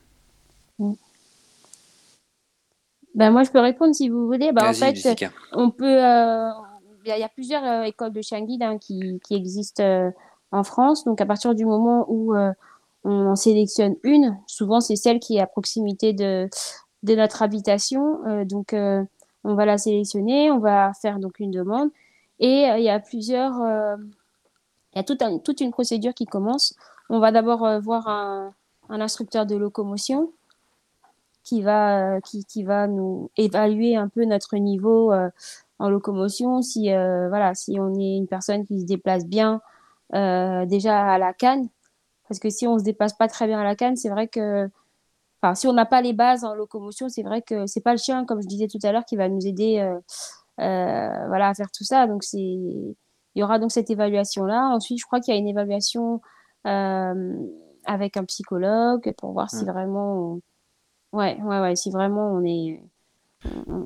Ben, 3.14 3.30
moi, 3.30 3.42
je 3.44 3.50
peux 3.50 3.60
répondre 3.60 3.94
si 3.94 4.08
vous 4.08 4.26
voulez. 4.26 4.52
Ben, 4.52 4.68
en 4.70 4.72
fait, 4.72 4.94
Jessica. 4.96 5.30
on 5.52 5.70
peut. 5.70 5.84
euh, 6.02 6.48
Il 7.04 7.08
y, 7.08 7.12
a- 7.12 7.16
il 7.18 7.20
y 7.20 7.24
a 7.24 7.28
plusieurs 7.28 7.64
euh, 7.64 7.82
écoles 7.82 8.12
de 8.12 8.22
chien 8.22 8.40
guide 8.42 8.62
hein, 8.62 8.78
qui, 8.78 9.20
qui 9.24 9.34
existent 9.34 9.82
euh, 9.82 10.10
en 10.52 10.62
France. 10.64 11.04
Donc, 11.04 11.20
à 11.20 11.26
partir 11.26 11.54
du 11.54 11.64
moment 11.64 12.06
où 12.08 12.34
euh, 12.34 12.52
on 13.04 13.34
sélectionne 13.34 13.96
une, 14.02 14.38
souvent 14.46 14.80
c'est 14.80 14.96
celle 14.96 15.18
qui 15.18 15.36
est 15.36 15.40
à 15.40 15.46
proximité 15.46 16.12
de, 16.12 16.48
notre 17.02 17.42
habitation. 17.42 18.24
Euh, 18.26 18.44
donc, 18.44 18.72
euh, 18.72 19.02
on 19.44 19.54
va 19.54 19.66
la 19.66 19.78
sélectionner, 19.78 20.50
on 20.50 20.58
va 20.58 20.92
faire 21.00 21.18
donc 21.18 21.40
une 21.40 21.50
demande. 21.50 21.90
Et 22.38 22.70
euh, 22.70 22.78
il 22.78 22.84
y 22.84 22.90
a 22.90 23.00
plusieurs. 23.00 23.54
il 24.94 24.96
y 24.96 25.00
a 25.00 25.02
toute 25.02 25.60
une 25.60 25.72
procédure 25.72 26.14
qui 26.14 26.26
commence. 26.26 26.74
On 27.08 27.18
va 27.18 27.32
d'abord 27.32 27.80
voir 27.80 28.08
un, 28.08 28.54
instructeur 28.88 29.46
de 29.46 29.56
locomotion 29.56 30.30
qui 31.44 31.60
va, 31.62 32.20
nous 32.86 33.30
évaluer 33.36 33.96
un 33.96 34.08
peu 34.08 34.24
notre 34.24 34.56
niveau 34.56 35.12
en 35.78 35.90
locomotion, 35.90 36.62
si, 36.62 36.88
voilà, 36.88 37.54
si 37.54 37.78
on 37.80 37.94
est 37.98 38.16
une 38.16 38.28
personne 38.28 38.64
qui 38.64 38.80
se 38.80 38.86
déplace 38.86 39.26
bien 39.26 39.60
déjà 40.12 41.12
à 41.12 41.18
la 41.18 41.32
canne. 41.32 41.68
Parce 42.32 42.40
que 42.40 42.50
si 42.50 42.66
on 42.66 42.78
se 42.78 42.84
déplace 42.84 43.12
pas 43.14 43.28
très 43.28 43.46
bien 43.46 43.60
à 43.60 43.64
la 43.64 43.76
canne, 43.76 43.94
c'est 43.96 44.08
vrai 44.08 44.26
que, 44.26 44.70
enfin, 45.42 45.54
si 45.54 45.66
on 45.68 45.72
n'a 45.74 45.86
pas 45.86 46.00
les 46.02 46.14
bases 46.14 46.44
en 46.44 46.54
locomotion, 46.54 47.08
c'est 47.10 47.22
vrai 47.22 47.42
que 47.42 47.66
c'est 47.66 47.82
pas 47.82 47.92
le 47.92 47.98
chien, 47.98 48.24
comme 48.24 48.42
je 48.42 48.48
disais 48.48 48.68
tout 48.68 48.78
à 48.84 48.92
l'heure, 48.92 49.04
qui 49.04 49.16
va 49.16 49.28
nous 49.28 49.46
aider 49.46 49.78
euh, 49.80 49.98
euh, 50.60 51.26
voilà, 51.28 51.48
à 51.50 51.54
faire 51.54 51.70
tout 51.70 51.84
ça. 51.84 52.06
Donc, 52.06 52.24
c'est, 52.24 52.38
il 52.38 52.94
y 53.36 53.42
aura 53.42 53.58
donc 53.58 53.72
cette 53.72 53.90
évaluation-là. 53.90 54.68
Ensuite, 54.74 54.98
je 55.00 55.04
crois 55.06 55.20
qu'il 55.20 55.34
y 55.34 55.36
a 55.36 55.40
une 55.40 55.48
évaluation 55.48 56.20
euh, 56.66 57.34
avec 57.84 58.16
un 58.16 58.24
psychologue 58.24 59.12
pour 59.18 59.32
voir 59.32 59.50
si 59.50 59.64
vraiment 59.72 60.14
on- 60.34 60.40
Ouais, 61.12 61.38
ouais, 61.42 61.60
ouais, 61.60 61.76
si 61.76 61.90
vraiment 61.90 62.32
on 62.32 62.44
est. 62.44 62.82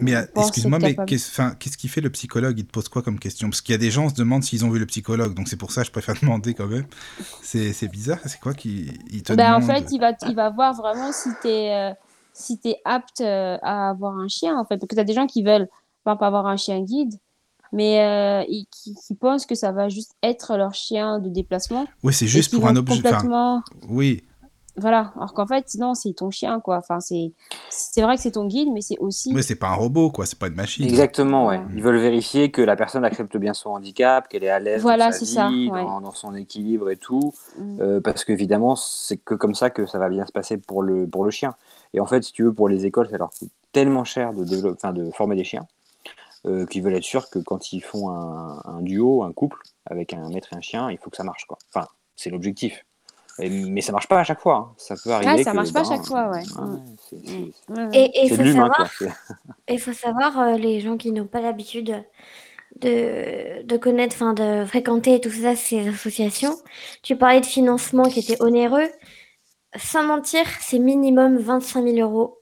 Mais 0.01 0.15
euh, 0.15 0.23
excuse-moi, 0.37 0.79
mais 0.79 0.95
qu'est-ce 1.07 1.31
enfin, 1.31 1.55
qu'est-ce 1.59 1.79
qui 1.79 1.89
fait 1.89 2.03
le 2.03 2.11
psychologue? 2.11 2.59
Il 2.59 2.67
te 2.67 2.71
pose 2.73 2.89
quoi 2.89 3.03
comme 3.03 3.19
question? 3.19 3.49
Parce 3.49 3.63
qu'il 3.63 3.73
y 3.73 3.77
a 3.77 3.79
des 3.79 3.91
gens 3.91 4.05
qui 4.09 4.11
se 4.15 4.21
demandent 4.21 4.45
s'ils 4.45 4.65
ont 4.65 4.71
vu 4.71 4.79
le 4.79 4.87
psychologue, 4.87 5.35
donc 5.35 5.49
c'est 5.49 5.57
pour 5.57 5.73
ça 5.73 5.81
que 5.83 5.87
je 5.87 5.93
préfère 5.93 6.17
demander 6.21 6.55
quand 6.55 6.67
même. 6.67 6.87
C'est 7.43 7.73
c'est 7.73 7.89
bizarre, 7.89 8.19
c'est 8.27 8.41
quoi 8.41 8.53
qui 8.55 8.87
te 9.25 9.33
Ben, 9.33 9.55
en 9.55 9.61
demande? 9.61 9.63
fait, 9.63 9.87
il 9.91 9.99
va, 10.01 10.13
il 10.27 10.35
va 10.35 10.51
voir 10.51 10.75
vraiment 10.75 11.13
si 11.13 11.31
tu 11.41 11.49
es, 11.49 11.95
si 12.35 12.59
t'es 12.59 12.77
apte 12.85 13.21
euh, 13.23 13.57
à 13.63 13.91
avoir 13.91 14.17
un 14.19 14.29
chien, 14.29 14.59
en 14.59 14.65
fait. 14.67 14.77
Parce 14.77 14.89
que 14.89 14.95
tu 14.95 15.01
as 15.01 15.05
des 15.05 15.15
gens 15.15 15.27
qui 15.27 15.43
veulent 15.43 15.69
pas 16.05 16.13
avoir 16.21 16.47
un 16.47 16.57
chien 16.57 16.83
guide, 16.83 17.15
mais 17.73 18.01
euh, 18.01 18.45
ils- 18.49 18.67
qui, 18.71 18.95
qui 18.95 19.15
pensent 19.15 19.47
que 19.47 19.55
ça 19.55 19.73
va 19.73 19.89
juste 19.89 20.13
être 20.23 20.57
leur 20.57 20.75
chien 20.75 21.19
de 21.21 21.29
déplacement. 21.31 21.87
Oui, 22.03 22.13
c'est 22.13 22.27
juste 22.27 22.53
pour 22.55 22.67
un 22.69 22.77
objet. 22.77 23.01
enfin, 23.05 23.63
oui, 23.89 24.23
Voilà. 24.79 25.13
Alors 25.17 25.33
qu'en 25.33 25.47
fait, 25.47 25.67
non, 25.79 25.95
c'est 25.95 26.13
ton 26.13 26.31
chien, 26.31 26.61
quoi. 26.61 26.77
Enfin, 26.77 27.01
c'est 27.01 27.33
c'est 27.71 28.03
vrai 28.03 28.17
que 28.17 28.23
c'est 28.23 28.33
ton 28.33 28.47
guide, 28.47 28.69
mais 28.73 28.83
c'est 28.83 28.99
aussi. 28.99 29.33
Mais 29.33 29.43
c'est 29.43 29.57
pas 29.57 29.69
un 29.69 29.75
robot, 29.75 30.11
quoi, 30.11 30.27
c'est 30.27 30.39
pas 30.39 30.49
une 30.49 30.55
machine. 30.55 30.85
Exactement, 30.85 31.47
ouais. 31.47 31.61
Ils 31.75 31.83
veulent 31.83 31.99
vérifier 31.99 32.51
que 32.51 32.61
la 32.61 32.77
personne 32.77 33.05
accepte 33.05 33.37
bien 33.37 33.55
son 33.55 33.71
handicap, 33.71 34.29
qu'elle 34.29 34.45
est 34.45 34.51
à 34.51 34.59
l'aise 34.59 34.83
Voilà, 34.83 35.07
dans 35.07 35.13
sa 35.13 35.25
ça, 35.25 35.49
ouais. 35.49 35.69
dans, 35.69 36.01
dans 36.01 36.13
son 36.13 36.35
équilibre 36.35 36.91
et 36.91 36.97
tout. 36.97 37.33
Mm. 37.59 37.81
Euh, 37.81 38.01
parce 38.01 38.25
qu'évidemment, 38.25 38.77
c'est 38.77 39.17
que 39.17 39.35
comme 39.35 39.55
ça 39.55 39.71
que 39.71 39.87
ça 39.87 39.99
va 39.99 40.09
bien 40.09 40.27
se 40.27 40.33
passer 40.33 40.59
pour 40.59 40.83
le, 40.83 41.07
pour 41.07 41.25
le 41.25 41.31
chien. 41.31 41.55
Et 41.95 42.01
en 42.01 42.07
fait, 42.07 42.23
si 42.23 42.33
tu 42.33 42.43
veux, 42.45 42.53
pour 42.53 42.69
les 42.69 42.85
écoles, 42.85 43.09
ça 43.09 43.17
leur 43.17 43.31
coûte 43.31 43.51
tellement 43.73 44.05
cher 44.05 44.35
de, 44.35 44.45
développer, 44.45 44.93
de 44.93 45.11
former 45.11 45.37
des 45.37 45.45
chiens 45.45 45.67
euh, 46.47 46.67
qu'ils 46.67 46.83
veulent 46.83 46.95
être 46.97 47.03
sûrs 47.03 47.31
que 47.31 47.39
quand 47.39 47.73
ils 47.73 47.81
font 47.81 48.11
un, 48.11 48.61
un 48.65 48.83
duo, 48.83 49.23
un 49.23 49.33
couple, 49.33 49.59
avec 49.87 50.13
un 50.13 50.29
maître 50.29 50.49
et 50.53 50.57
un 50.57 50.61
chien, 50.61 50.91
il 50.91 50.99
faut 50.99 51.11
que 51.11 51.17
ça 51.17 51.25
marche. 51.25 51.47
Quoi. 51.47 51.59
Enfin, 51.73 51.87
c'est 52.15 52.31
l'objectif. 52.31 52.85
Et- 53.39 53.51
Mais 53.51 53.81
ça 53.81 53.93
marche 53.93 54.09
pas 54.09 54.21
à 54.21 54.25
chaque 54.25 54.41
fois. 54.41 54.57
hein. 54.57 54.75
Ça 54.79 54.95
peut 55.03 55.11
arriver. 55.11 55.33
Ouais, 55.33 55.45
ça 55.45 55.51
que, 55.53 55.57
marche 55.57 55.73
pas 55.73 55.81
à 55.81 55.83
ben, 55.83 55.89
chaque 55.91 56.07
fois, 56.07 56.31
ouais. 56.31 56.43
Et 57.93 58.11
il 58.25 58.29
c'est 58.29 58.37
faut 58.37 58.43
savoir, 58.53 58.77
quoi. 58.77 58.87
C'est- 58.99 59.09
il 59.69 59.81
faut 59.81 59.93
savoir 59.93 60.39
euh, 60.41 60.57
les 60.57 60.81
gens 60.81 60.97
qui 60.97 61.13
n'ont 61.13 61.27
pas 61.27 61.41
l'habitude 61.41 62.05
de, 62.81 63.63
de 63.63 63.77
connaître, 63.77 64.15
enfin 64.17 64.33
de 64.35 64.65
fréquenter 64.67 65.21
tout 65.21 65.31
ça, 65.31 65.57
ces 65.57 65.89
associations. 65.89 66.57
Tu 67.03 67.17
parlais 67.17 67.41
de 67.41 67.47
financement 67.47 68.05
qui 68.05 68.21
était 68.21 68.41
onéreux. 68.43 68.89
Sans 69.77 70.05
mentir, 70.05 70.45
c'est 70.61 70.79
minimum 70.79 71.37
25 71.39 71.85
000 71.87 71.97
euros 71.99 72.41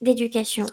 d'éducation 0.00 0.66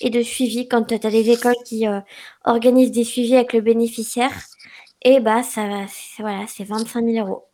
et 0.00 0.10
de 0.10 0.22
suivi 0.22 0.68
quand 0.68 0.84
tu 0.84 0.94
as 0.94 0.98
des 1.10 1.30
écoles 1.30 1.54
qui 1.64 1.86
euh, 1.86 2.00
organisent 2.44 2.90
des 2.92 3.04
suivis 3.04 3.36
avec 3.36 3.52
le 3.54 3.60
bénéficiaire. 3.62 4.32
Et 5.02 5.20
bah, 5.20 5.42
ça, 5.42 5.66
va- 5.66 5.86
c'est- 5.88 6.22
voilà, 6.22 6.44
c'est 6.48 6.64
25 6.64 7.04
000 7.04 7.26
euros. 7.26 7.44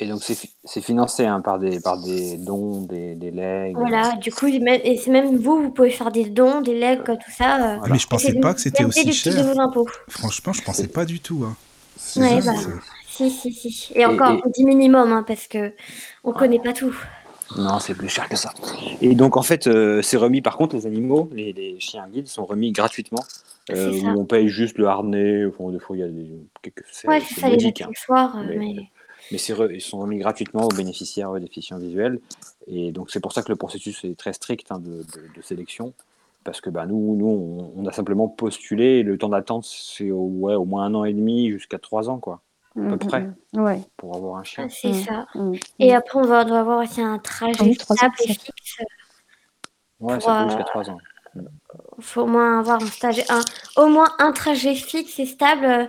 Et 0.00 0.06
donc, 0.06 0.22
c'est 0.22 0.36
fi- 0.36 0.52
c'est 0.64 0.80
financé 0.80 1.26
hein, 1.26 1.40
par, 1.40 1.58
des, 1.58 1.80
par 1.80 2.00
des 2.00 2.36
dons, 2.36 2.82
des, 2.82 3.16
des 3.16 3.32
legs. 3.32 3.74
Voilà, 3.76 4.12
du 4.16 4.30
coup, 4.32 4.46
et 4.46 4.96
c'est 4.96 5.10
même 5.10 5.36
vous, 5.38 5.60
vous 5.64 5.70
pouvez 5.70 5.90
faire 5.90 6.12
des 6.12 6.26
dons, 6.26 6.60
des 6.60 6.78
legs, 6.78 7.02
tout 7.04 7.30
ça. 7.36 7.74
euh, 7.74 7.78
Ah, 7.82 7.86
mais 7.90 7.98
je 7.98 8.06
pensais 8.06 8.34
pas 8.34 8.54
que 8.54 8.60
c'était 8.60 8.84
aussi 8.84 9.12
cher. 9.12 9.34
de 9.34 9.42
vos 9.52 9.60
impôts. 9.60 9.88
Franchement, 10.08 10.52
je 10.52 10.62
pensais 10.62 10.86
pas 10.86 11.04
du 11.04 11.18
tout. 11.18 11.42
Hein. 11.44 11.56
C'est 11.96 12.20
Ouais, 12.20 12.40
ça, 12.40 12.52
bah, 12.52 12.58
si, 13.08 13.28
si, 13.30 13.52
si. 13.52 13.92
Et 13.96 14.06
encore, 14.06 14.34
et- 14.34 14.40
on 14.44 14.50
dit 14.50 14.64
minimum, 14.64 15.10
hein, 15.12 15.24
parce 15.26 15.48
que 15.48 15.72
on 16.22 16.32
connaît 16.32 16.60
pas 16.60 16.72
tout. 16.72 16.94
Non, 17.56 17.80
c'est 17.80 17.94
plus 17.94 18.08
cher 18.08 18.28
que 18.28 18.36
ça. 18.36 18.52
Et 19.00 19.14
donc, 19.16 19.36
en 19.36 19.42
fait, 19.42 19.66
euh, 19.66 20.00
c'est 20.02 20.16
remis, 20.18 20.42
par 20.42 20.56
contre, 20.58 20.76
les 20.76 20.86
animaux, 20.86 21.28
les, 21.32 21.52
les 21.52 21.80
chiens 21.80 22.06
guides 22.08 22.28
sont 22.28 22.44
remis 22.44 22.70
gratuitement. 22.72 23.24
euh, 23.70 23.90
où 24.00 24.20
on 24.20 24.24
paye 24.24 24.48
juste 24.48 24.78
le 24.78 24.86
harnais. 24.86 25.44
Enfin, 25.44 25.70
des 25.70 25.78
fois, 25.78 25.94
il 25.96 26.00
y 26.00 26.02
a 26.02 26.08
des. 26.08 26.26
quelques- 26.62 26.84
Ouais, 27.06 27.20
c'est 27.20 27.38
ça, 27.40 27.48
les 27.50 27.66
hein. 27.66 27.68
accessoires, 27.68 28.36
Mais- 28.48 28.56
mais... 28.56 28.76
Mais 29.30 29.38
ils 29.38 29.80
sont 29.80 29.98
remis 29.98 30.18
gratuitement 30.18 30.64
aux 30.64 30.74
bénéficiaires 30.74 31.30
euh, 31.34 31.40
déficients 31.40 31.78
visuels. 31.78 32.20
Et 32.66 32.92
donc, 32.92 33.10
c'est 33.10 33.20
pour 33.20 33.32
ça 33.32 33.42
que 33.42 33.50
le 33.50 33.56
processus 33.56 34.04
est 34.04 34.18
très 34.18 34.32
strict 34.32 34.70
hein, 34.70 34.78
de, 34.78 34.98
de- 35.02 35.34
de 35.36 35.42
sélection. 35.42 35.92
Parce 36.44 36.60
que 36.60 36.70
bah, 36.70 36.86
nous, 36.86 37.14
nous 37.16 37.26
on, 37.26 37.72
on 37.76 37.86
a 37.86 37.92
simplement 37.92 38.28
postulé. 38.28 38.98
et 38.98 39.02
Le 39.02 39.18
temps 39.18 39.28
d'attente, 39.28 39.64
c'est 39.66 40.10
au, 40.10 40.22
ouais, 40.24 40.54
au 40.54 40.64
moins 40.64 40.84
un 40.84 40.94
an 40.94 41.04
et 41.04 41.12
demi 41.12 41.50
jusqu'à 41.50 41.78
trois 41.78 42.08
ans, 42.08 42.18
quoi, 42.18 42.40
à 42.76 42.80
peu 42.80 42.96
Mm, 42.96 43.08
près, 43.08 43.20
mm. 43.52 43.60
Ouais. 43.60 43.80
pour 43.96 44.14
avoir 44.16 44.36
un 44.38 44.44
chien. 44.44 44.66
Ah, 44.66 44.72
c'est 44.74 44.88
Mm. 44.88 45.04
ça. 45.04 45.26
Et 45.78 45.94
après, 45.94 46.18
on 46.18 46.22
va, 46.26 46.44
doit 46.44 46.60
avoir 46.60 46.82
aussi 46.82 47.02
un 47.02 47.18
trajet 47.18 47.74
stable 47.74 48.14
et 48.24 48.28
fixe. 48.32 48.78
Ouais, 50.00 50.14
pour, 50.14 50.22
ça 50.22 50.36
peut 50.38 50.44
euh, 50.44 50.48
jusqu'à 50.48 50.64
trois 50.64 50.88
ans. 50.88 50.98
Il 51.34 52.04
faut 52.04 52.22
au 52.22 52.26
moins 52.26 52.60
avoir 52.60 52.82
un 52.82 52.86
stage, 52.86 53.24
un, 53.28 53.40
au 53.76 53.86
moins 53.88 54.08
un 54.18 54.32
trajet 54.32 54.74
fixe 54.74 55.18
et 55.18 55.26
stable 55.26 55.64
euh, 55.64 55.86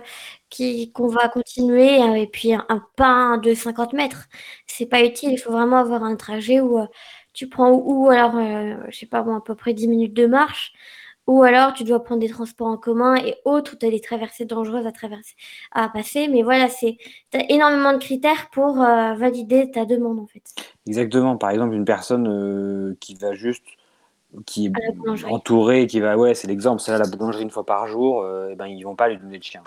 qui 0.50 0.92
qu'on 0.92 1.08
va 1.08 1.28
continuer 1.28 2.02
euh, 2.02 2.14
et 2.14 2.26
puis 2.26 2.52
un, 2.54 2.66
un 2.68 2.84
pain 2.96 3.38
de 3.38 3.54
50 3.54 3.92
mètres. 3.92 4.26
C'est 4.66 4.86
pas 4.86 5.02
utile. 5.04 5.32
Il 5.32 5.38
faut 5.38 5.52
vraiment 5.52 5.78
avoir 5.78 6.02
un 6.04 6.16
trajet 6.16 6.60
où 6.60 6.78
euh, 6.78 6.86
tu 7.32 7.48
prends 7.48 7.70
ou, 7.70 8.06
ou 8.06 8.10
alors, 8.10 8.36
euh, 8.36 8.76
je 8.88 8.98
sais 8.98 9.06
pas, 9.06 9.22
bon, 9.22 9.36
à 9.36 9.40
peu 9.40 9.54
près 9.54 9.74
10 9.74 9.88
minutes 9.88 10.14
de 10.14 10.26
marche. 10.26 10.72
Ou 11.26 11.44
alors 11.44 11.74
tu 11.74 11.84
dois 11.84 12.02
prendre 12.02 12.20
des 12.20 12.28
transports 12.28 12.66
en 12.66 12.76
commun 12.76 13.14
et 13.16 13.36
autres 13.44 13.74
où 13.74 13.76
tu 13.76 13.86
as 13.86 13.90
des 13.90 14.00
traversées 14.00 14.46
dangereuses 14.46 14.86
à 14.86 14.92
traverser, 14.92 15.34
à 15.70 15.88
passer. 15.88 16.26
Mais 16.28 16.42
voilà, 16.42 16.68
c'est 16.68 16.96
as 17.34 17.44
énormément 17.50 17.92
de 17.92 17.98
critères 17.98 18.50
pour 18.50 18.82
euh, 18.82 19.14
valider 19.14 19.70
ta 19.70 19.84
demande 19.84 20.18
en 20.18 20.26
fait. 20.26 20.42
Exactement. 20.86 21.36
Par 21.36 21.50
exemple, 21.50 21.74
une 21.74 21.84
personne 21.84 22.96
qui 23.00 23.14
va 23.14 23.34
juste, 23.34 23.64
qui 24.46 24.66
est 24.66 25.24
entourée, 25.24 25.86
qui 25.86 26.00
va, 26.00 26.16
ouais, 26.16 26.34
c'est 26.34 26.48
l'exemple, 26.48 26.80
c'est 26.80 26.92
à 26.92 26.98
la 26.98 27.06
boulangerie 27.06 27.42
une 27.42 27.50
fois 27.50 27.66
par 27.66 27.86
jour, 27.86 28.22
euh, 28.22 28.48
eh 28.50 28.54
ben, 28.54 28.66
ils 28.66 28.82
vont 28.82 28.96
pas 28.96 29.08
lui 29.08 29.18
donner 29.18 29.38
de 29.38 29.42
chien. 29.42 29.62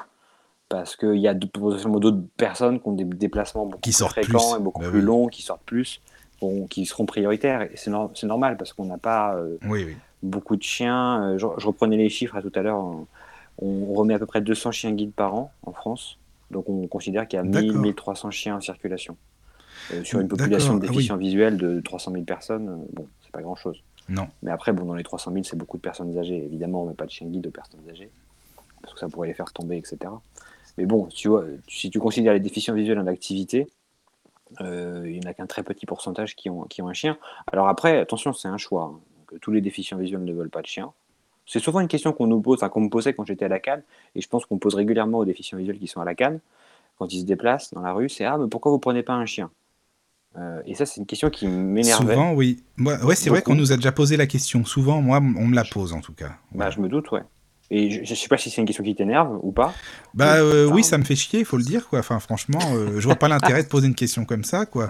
Parce 0.74 0.96
qu'il 0.96 1.18
y 1.18 1.28
a 1.28 1.36
potentiellement 1.36 2.00
d'autres 2.00 2.24
personnes 2.36 2.80
qui 2.82 2.88
ont 2.88 2.94
des 2.94 3.04
déplacements 3.04 3.68
beaucoup 3.68 3.82
Qui 3.82 3.92
plus 3.92 4.06
fréquents 4.08 4.54
plus. 4.54 4.60
et 4.60 4.64
beaucoup 4.64 4.82
Bah 4.82 4.90
plus 4.90 5.00
oui. 5.02 5.06
longs, 5.06 5.28
qui 5.28 5.44
sortent 5.44 5.62
plus, 5.68 6.02
bon, 6.42 6.66
qui 6.66 6.88
seront 6.88 7.06
prioritaires. 7.06 7.62
Et 7.62 7.74
c'est 7.76 7.92
nor- 7.92 8.10
c'est 8.16 8.26
normal 8.26 8.58
parce 8.58 8.74
qu'on 8.74 8.86
n'a 8.86 8.98
pas 8.98 9.36
euh, 9.36 9.58
Oui, 9.68 9.84
oui. 9.86 9.96
beaucoup 10.24 10.56
de 10.56 10.64
chiens. 10.64 11.22
Euh, 11.34 11.38
Je, 11.38 11.46
je 11.60 11.68
reprenais 11.68 11.96
les 11.96 12.10
chiffres 12.10 12.36
à 12.36 12.42
tout 12.42 12.52
à 12.56 12.64
l'heure. 12.64 12.80
On, 12.80 13.06
on 13.62 13.94
remet 13.94 14.16
à 14.16 14.20
peu 14.20 14.26
près 14.26 14.42
200 14.42 14.72
chiens 14.72 14.92
guides 14.94 15.14
par 15.14 15.36
an 15.36 15.52
en 15.64 15.74
France. 15.74 16.18
Donc 16.50 16.68
on 16.70 16.88
considère 16.88 17.28
qu'il 17.28 17.38
y 17.38 17.40
a 17.40 17.44
1000, 17.44 17.52
D'accord. 17.68 17.82
1300 17.82 18.32
chiens 18.32 18.56
en 18.56 18.62
circulation. 18.62 19.16
Euh, 19.94 20.04
sur 20.04 20.22
une 20.22 20.28
population 20.28 20.78
de 20.78 20.88
ah 20.90 21.16
visuels 21.18 21.58
de 21.58 21.82
300 21.82 22.14
000 22.14 22.24
personnes, 22.24 22.84
bon, 22.94 23.06
c'est 23.24 23.32
pas 23.32 23.44
grand 23.44 23.56
chose. 23.56 23.84
Non. 24.10 24.26
Mais 24.42 24.50
après, 24.50 24.74
bon, 24.74 24.86
dans 24.86 24.96
les 24.96 25.04
300 25.04 25.32
000, 25.34 25.44
c'est 25.44 25.56
beaucoup 25.56 25.78
de 25.78 25.84
personnes 25.84 26.18
âgées. 26.18 26.44
Évidemment, 26.44 26.82
on 26.82 26.88
met 26.88 26.94
pas 26.96 27.06
de 27.06 27.12
chien 27.12 27.28
guide 27.28 27.46
aux 27.46 27.52
personnes 27.52 27.82
âgées, 27.92 28.10
parce 28.82 28.96
que 28.96 29.00
ça 29.00 29.08
pourrait 29.08 29.28
les 29.28 29.34
faire 29.36 29.54
tomber, 29.54 29.78
etc. 29.78 29.98
Mais 30.78 30.86
bon, 30.86 31.06
tu 31.08 31.28
vois, 31.28 31.46
si 31.68 31.90
tu 31.90 32.00
considères 32.00 32.34
les 32.34 32.40
déficients 32.40 32.74
visuels 32.74 33.00
en 33.00 33.08
activité, 33.08 33.68
euh, 34.62 35.04
il 35.06 35.20
n'y 35.20 35.26
en 35.26 35.30
a 35.30 35.34
qu'un 35.34 35.46
très 35.48 35.64
petit 35.64 35.86
pourcentage 35.86 36.36
qui 36.36 36.50
ont, 36.50 36.64
qui 36.64 36.82
ont 36.82 36.88
un 36.88 36.94
chien. 36.94 37.18
Alors 37.52 37.68
après, 37.68 38.00
attention, 38.00 38.34
c'est 38.34 38.48
un 38.48 38.58
choix. 38.58 38.92
hein. 38.94 39.00
Donc, 39.32 39.40
tous 39.42 39.52
les 39.52 39.62
déficients 39.62 39.98
visuels 39.98 40.24
ne 40.24 40.34
veulent 40.34 40.50
pas 40.50 40.62
de 40.62 40.68
chien. 40.68 40.92
C'est 41.46 41.60
souvent 41.60 41.80
une 41.82 41.88
question 41.88 42.14
qu'on 42.14 42.28
nous 42.28 42.40
pose, 42.42 42.58
enfin, 42.60 42.70
qu'on 42.70 42.82
me 42.82 42.90
posait 42.90 43.14
quand 43.14 43.26
j'étais 43.26 43.46
à 43.46 43.50
la 43.50 43.60
Cannes, 43.60 43.84
et 44.16 44.22
je 44.22 44.28
pense 44.30 44.46
qu'on 44.46 44.58
pose 44.60 44.76
régulièrement 44.76 45.20
aux 45.20 45.26
déficients 45.26 45.58
visuels 45.58 45.78
qui 45.80 45.88
sont 45.88 46.00
à 46.02 46.06
la 46.06 46.16
Cannes, 46.16 46.40
quand 46.98 47.12
ils 47.12 47.22
se 47.22 47.26
déplacent 47.26 47.74
dans 47.74 47.82
la 47.82 47.92
rue, 47.94 48.08
c'est 48.10 48.24
Ah, 48.26 48.38
mais 48.38 48.48
pourquoi 48.48 48.72
vous 48.72 48.80
prenez 48.80 49.04
pas 49.04 49.14
un 49.14 49.26
chien? 49.26 49.50
Euh, 50.38 50.62
Et 50.66 50.74
ça, 50.74 50.86
c'est 50.86 51.00
une 51.02 51.06
question 51.06 51.30
qui 51.30 51.48
m'énervait. 51.48 52.14
Souvent, 52.14 52.34
oui. 52.34 52.64
Ouais, 52.80 53.16
c'est 53.16 53.30
vrai 53.30 53.42
qu'on 53.42 53.56
nous 53.56 53.72
a 53.72 53.76
déjà 53.76 53.92
posé 53.92 54.18
la 54.18 54.26
question. 54.28 54.64
Souvent, 54.66 55.02
moi, 55.02 55.18
on 55.18 55.48
me 55.48 55.56
la 55.56 55.64
pose 55.64 55.94
en 55.94 56.02
tout 56.02 56.14
cas. 56.14 56.32
Bah, 56.54 56.70
je 56.70 56.80
me 56.80 56.88
doute, 56.88 57.12
ouais. 57.12 57.22
Et 57.72 57.90
je, 57.90 58.04
je 58.04 58.14
sais 58.16 58.28
pas 58.28 58.38
si 58.38 58.50
c'est 58.50 58.62
une 58.62 58.68
question 58.68 58.84
qui 58.84 58.94
t'énerve 58.94 59.40
ou 59.42 59.52
pas. 59.52 59.74
Bah 60.14 60.36
euh, 60.36 60.66
Enfin, 60.68 60.76
oui, 60.76 60.84
ça 60.84 60.98
me 60.98 61.04
fait 61.04 61.16
chier, 61.16 61.40
il 61.40 61.46
faut 61.46 61.58
le 61.58 61.64
dire 61.64 61.88
quoi. 61.88 62.00
Enfin 62.00 62.20
franchement, 62.20 62.60
euh, 62.76 63.00
je 63.00 63.06
vois 63.06 63.16
pas 63.16 63.28
l'intérêt 63.28 63.64
de 63.64 63.68
poser 63.68 63.88
une 63.88 63.96
question 63.96 64.26
comme 64.26 64.44
ça 64.44 64.66
quoi. 64.66 64.90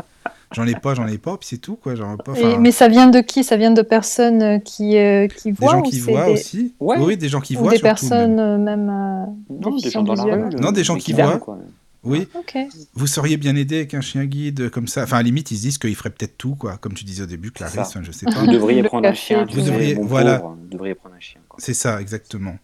J'en 0.54 0.68
ai 0.68 0.76
pas, 0.76 0.94
j'en 0.94 1.08
ai 1.08 1.18
pas, 1.18 1.36
puis 1.38 1.48
c'est 1.50 1.58
tout 1.58 1.76
quoi. 1.78 1.96
J'en 1.96 2.14
ai 2.16 2.18
pas. 2.18 2.34
Et- 2.36 2.46
enfin, 2.46 2.60
mais 2.60 2.72
ça 2.72 2.88
vient 2.88 3.08
de 3.08 3.22
qui? 3.22 3.44
Ça 3.44 3.58
vient 3.58 3.72
de 3.72 3.82
personnes 3.82 4.42
euh, 4.44 4.60
qui, 4.60 4.98
euh, 4.98 5.28
qui 5.28 5.52
des 5.52 5.58
voient 5.60 5.72
gens 5.72 5.80
ou 5.80 5.84
qui 5.84 6.00
voient 6.00 6.26
des- 6.26 6.32
aussi. 6.34 6.74
Ouais. 6.80 6.98
Oui, 7.00 7.16
des 7.18 7.30
gens 7.30 7.42
qui 7.42 7.56
ou 7.56 7.60
voient 7.62 7.72
des 7.72 7.78
surtout. 7.78 7.90
personnes 8.08 8.36
même. 8.36 8.64
même 8.64 9.36
Non, 9.50 9.78
des 9.78 9.90
gens 9.90 10.04
dans 10.04 10.14
la 10.16 10.24
rue. 10.24 10.56
Non, 10.60 10.72
des 10.72 10.84
gens 10.84 10.96
qui 10.98 11.14
voient. 11.14 11.38
quoi. 11.38 11.58
Oui, 12.04 12.28
Ok. 12.36 12.58
vous 12.96 13.08
seriez 13.08 13.38
bien 13.38 13.56
aidé 13.56 13.78
avec 13.78 13.94
un 13.94 14.02
chien 14.02 14.26
guide 14.26 14.70
comme 14.70 14.88
ça. 14.88 15.04
Enfin 15.04 15.18
à 15.18 15.20
la 15.20 15.24
limite, 15.24 15.52
ils 15.52 15.58
se 15.58 15.62
disent 15.62 15.78
qu'ils 15.78 15.96
feraient 15.96 16.10
peut-être 16.10 16.38
tout 16.38 16.56
quoi, 16.56 16.78
comme 16.78 16.94
tu 16.94 17.06
disais 17.06 17.24
au 17.24 17.28
début, 17.28 17.52
Clarisse. 17.52 17.78
enfin, 17.80 18.02
je 18.04 18.12
sais 18.12 18.26
pas. 18.26 18.32
Vous 18.42 18.48
devriez 18.52 18.84
prendre 18.84 19.08
un 19.08 19.14
chien. 19.14 19.46
Vous 19.46 19.60
sais, 19.60 19.66
devriez- 19.72 19.96
bon 19.96 20.06
voilà. 20.06 20.40
pauvre, 20.40 20.58
vous 20.62 20.68
devriez 20.68 20.96
prendre 20.96 21.16
un 21.16 21.20
chien. 21.20 21.40
C'est 21.60 21.74
ça, 21.74 22.02
exactement. 22.02 22.58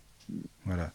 Voilà. 0.65 0.91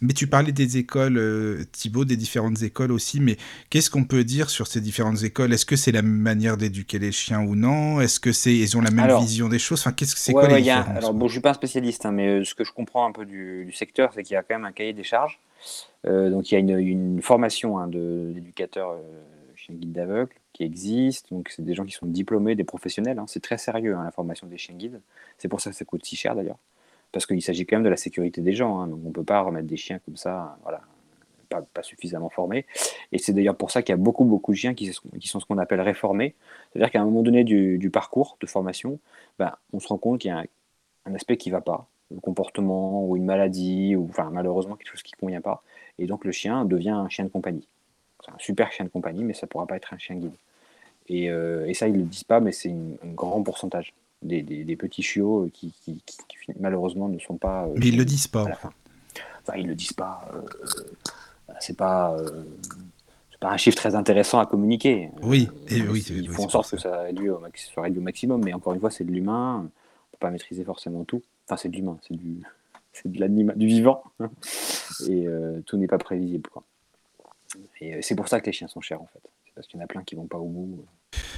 Mais 0.00 0.12
tu 0.12 0.26
parlais 0.26 0.52
des 0.52 0.76
écoles, 0.76 1.18
euh, 1.18 1.64
Thibaut, 1.72 2.04
des 2.04 2.16
différentes 2.16 2.62
écoles 2.62 2.92
aussi, 2.92 3.18
mais 3.20 3.36
qu'est-ce 3.70 3.90
qu'on 3.90 4.04
peut 4.04 4.22
dire 4.22 4.48
sur 4.50 4.66
ces 4.66 4.80
différentes 4.80 5.22
écoles? 5.24 5.52
Est-ce 5.52 5.66
que 5.66 5.74
c'est 5.76 5.90
la 5.92 6.02
même 6.02 6.12
manière 6.20 6.56
d'éduquer 6.56 6.98
les 6.98 7.10
chiens 7.12 7.40
ou 7.40 7.56
non? 7.56 8.00
Est-ce 8.00 8.20
que 8.20 8.30
c'est 8.32 8.54
ils 8.54 8.76
ont 8.76 8.80
la 8.80 8.90
même 8.90 9.04
Alors- 9.06 9.22
vision 9.22 9.48
des 9.48 9.58
choses? 9.58 9.80
Enfin, 9.80 9.92
qu'est-ce 9.92 10.14
que 10.14 10.20
c'est 10.20 10.32
Ouais, 10.32 10.44
quoi 10.44 10.52
ouais, 10.54 10.60
les 10.60 10.70
a- 10.70 10.80
Alors 10.80 11.12
bon, 11.14 11.26
je 11.28 11.32
suis 11.32 11.40
pas 11.40 11.50
un 11.50 11.54
spécialiste, 11.54 12.06
hein, 12.06 12.12
mais 12.12 12.28
euh, 12.28 12.44
ce 12.44 12.54
que 12.54 12.62
je 12.64 12.72
comprends 12.72 13.06
un 13.06 13.12
peu 13.12 13.24
du, 13.26 13.64
du 13.64 13.72
secteur, 13.72 14.12
c'est 14.14 14.22
qu'il 14.22 14.34
y 14.34 14.36
a 14.36 14.42
quand 14.42 14.54
même 14.54 14.64
un 14.64 14.72
cahier 14.72 14.92
des 14.92 15.04
charges. 15.04 15.38
Euh, 16.06 16.30
donc 16.30 16.50
il 16.50 16.54
y 16.54 16.56
a 16.56 16.78
une, 16.78 17.22
formation 17.22 17.78
hein, 17.78 17.88
d'éducateurs 17.88 18.90
euh, 18.90 19.02
chiens 19.56 19.74
guides 19.74 19.92
d'aveugles 19.92 20.34
qui 20.52 20.64
existe. 20.64 21.30
Donc 21.30 21.48
c'est 21.50 21.64
des 21.64 21.74
gens 21.74 21.84
qui 21.84 21.92
sont 21.92 22.06
diplômés, 22.06 22.54
des 22.54 22.64
professionnels. 22.64 23.18
hein. 23.18 23.26
C'est 23.26 23.42
très 23.42 23.58
sérieux 23.58 23.94
hein, 23.96 24.04
la 24.04 24.10
formation 24.10 24.46
des 24.46 24.58
chiens 24.58 24.74
guides. 24.74 25.00
C'est 25.38 25.48
pour 25.48 25.60
ça 25.60 25.70
que 25.70 25.76
ça 25.76 25.84
coûte 25.84 26.04
si 26.04 26.16
cher 26.16 26.34
d'ailleurs, 26.34 26.58
parce 27.12 27.26
qu'il 27.26 27.42
s'agit 27.42 27.66
quand 27.66 27.76
même 27.76 27.84
de 27.84 27.88
la 27.88 27.96
sécurité 27.96 28.40
des 28.40 28.52
gens. 28.52 28.80
hein. 28.80 28.88
donc 28.88 29.00
on 29.04 29.10
peut 29.10 29.24
pas 29.24 29.40
remettre 29.40 29.66
des 29.66 29.76
chiens 29.76 29.98
comme 30.04 30.16
ça, 30.16 30.58
voilà, 30.62 30.80
pas, 31.48 31.82
suffisamment 31.82 32.30
formés. 32.30 32.66
Et 33.12 33.18
c'est 33.18 33.32
d'ailleurs 33.32 33.56
pour 33.56 33.70
ça 33.70 33.82
qu'il 33.82 33.92
y 33.92 33.94
a 33.94 33.98
beaucoup 33.98 34.24
beaucoup 34.24 34.52
de 34.52 34.56
chiens 34.56 34.74
qui, 34.74 34.92
sont- 34.92 35.40
ce 35.40 35.46
qu'on 35.46 35.58
appelle 35.58 35.80
réformés. 35.80 36.34
C'est-à-dire 36.72 36.90
qu'à 36.90 37.00
un 37.00 37.04
moment 37.04 37.22
donné 37.22 37.44
du, 37.44 37.90
parcours 37.90 38.36
de 38.40 38.46
formation, 38.46 38.98
ben, 39.38 39.54
on 39.72 39.80
se 39.80 39.88
rend 39.88 39.98
compte 39.98 40.20
qu'il 40.20 40.30
y 40.30 40.32
a 40.32 40.38
un, 40.38 40.44
un 41.06 41.14
aspect 41.14 41.36
qui 41.36 41.50
va 41.50 41.60
pas, 41.60 41.86
le 42.10 42.20
comportement 42.20 43.04
ou 43.06 43.16
une 43.16 43.24
maladie 43.24 43.96
ou 43.96 44.06
enfin 44.08 44.30
malheureusement 44.32 44.76
quelque 44.76 44.90
chose 44.90 45.02
qui 45.02 45.12
convient 45.12 45.40
pas, 45.40 45.62
et 45.98 46.06
donc 46.06 46.24
le 46.24 46.32
chien 46.32 46.64
devient 46.64 46.90
un 46.90 47.08
chien 47.08 47.24
de 47.24 47.30
compagnie. 47.30 47.66
C'est 48.24 48.32
un 48.32 48.38
super 48.38 48.72
chien 48.72 48.84
de 48.84 48.90
compagnie, 48.90 49.24
mais 49.24 49.34
ça 49.34 49.46
pourra 49.46 49.66
pas 49.66 49.76
être 49.76 49.92
un 49.92 49.98
chien 49.98 50.16
guide. 50.16 50.34
Et, 51.08 51.30
euh, 51.30 51.66
et 51.66 51.74
ça 51.74 51.88
ils 51.88 51.96
le 51.96 52.02
disent 52.04 52.24
pas, 52.24 52.40
mais 52.40 52.52
c'est 52.52 52.70
un 52.70 53.12
grand 53.14 53.42
pourcentage 53.42 53.92
des, 54.22 54.42
des- 54.42 54.64
des 54.64 54.76
petits 54.76 55.02
chiots 55.02 55.50
qui, 55.52 55.72
qui- 55.82 56.02
qui- 56.06 56.16
qui, 56.28 56.52
malheureusement 56.58 57.08
ne 57.08 57.18
sont 57.18 57.36
pas. 57.36 57.66
euh, 57.66 57.74
Mais 57.76 57.86
ils 57.86 57.90
chiens 57.90 57.98
le 57.98 58.04
disent 58.04 58.28
pas. 58.28 58.44
Enfin 59.42 59.58
ils 59.58 59.66
le 59.66 59.74
disent 59.74 59.92
pas. 59.92 60.28
euh, 60.34 60.40
euh, 61.50 61.52
c'est 61.60 61.76
pas. 61.76 62.14
euh, 62.16 62.44
un 63.42 63.56
chiffre 63.58 63.76
très 63.76 63.94
intéressant 63.94 64.38
à 64.38 64.46
communiquer. 64.46 65.10
Oui, 65.22 65.48
Euh, 65.50 65.76
et 65.76 65.82
oui, 65.82 66.04
ils 66.08 66.28
oui, 66.28 66.34
font 66.34 66.44
en 66.44 66.48
sorte 66.48 66.70
que 66.70 66.78
ça 66.78 67.02
réduit 67.02 67.28
au, 67.28 67.40
soit 67.56 67.82
réduit 67.82 67.98
au 68.00 68.02
maximum, 68.02 68.42
mais 68.42 68.54
encore 68.54 68.72
une 68.72 68.80
fois, 68.80 68.90
c'est 68.90 69.04
de 69.04 69.10
l'humain. 69.12 69.58
On 69.66 70.10
peut 70.12 70.18
pas 70.20 70.30
maîtriser 70.30 70.64
forcément 70.64 71.04
tout. 71.04 71.22
Enfin, 71.46 71.58
c'est 71.58 71.68
de 71.68 71.76
l'humain, 71.76 71.98
c'est 72.08 72.14
du, 72.16 72.42
c'est 72.94 73.10
de 73.10 73.20
l'animal, 73.20 73.56
du 73.58 73.66
vivant, 73.66 74.02
et 75.08 75.26
euh, 75.26 75.60
tout 75.66 75.76
n'est 75.76 75.86
pas 75.86 75.98
prévisible. 75.98 76.48
Quoi. 76.50 76.64
Et 77.80 77.94
euh, 77.94 77.98
c'est 78.00 78.14
pour 78.14 78.28
ça 78.28 78.40
que 78.40 78.46
les 78.46 78.52
chiens 78.52 78.68
sont 78.68 78.80
chers 78.80 79.02
en 79.02 79.06
fait. 79.06 79.20
C'est 79.44 79.54
parce 79.54 79.66
qu'il 79.66 79.78
y 79.78 79.82
en 79.82 79.84
a 79.84 79.88
plein 79.88 80.02
qui 80.02 80.14
vont 80.14 80.26
pas 80.26 80.38
au 80.38 80.48
bout. 80.48 80.84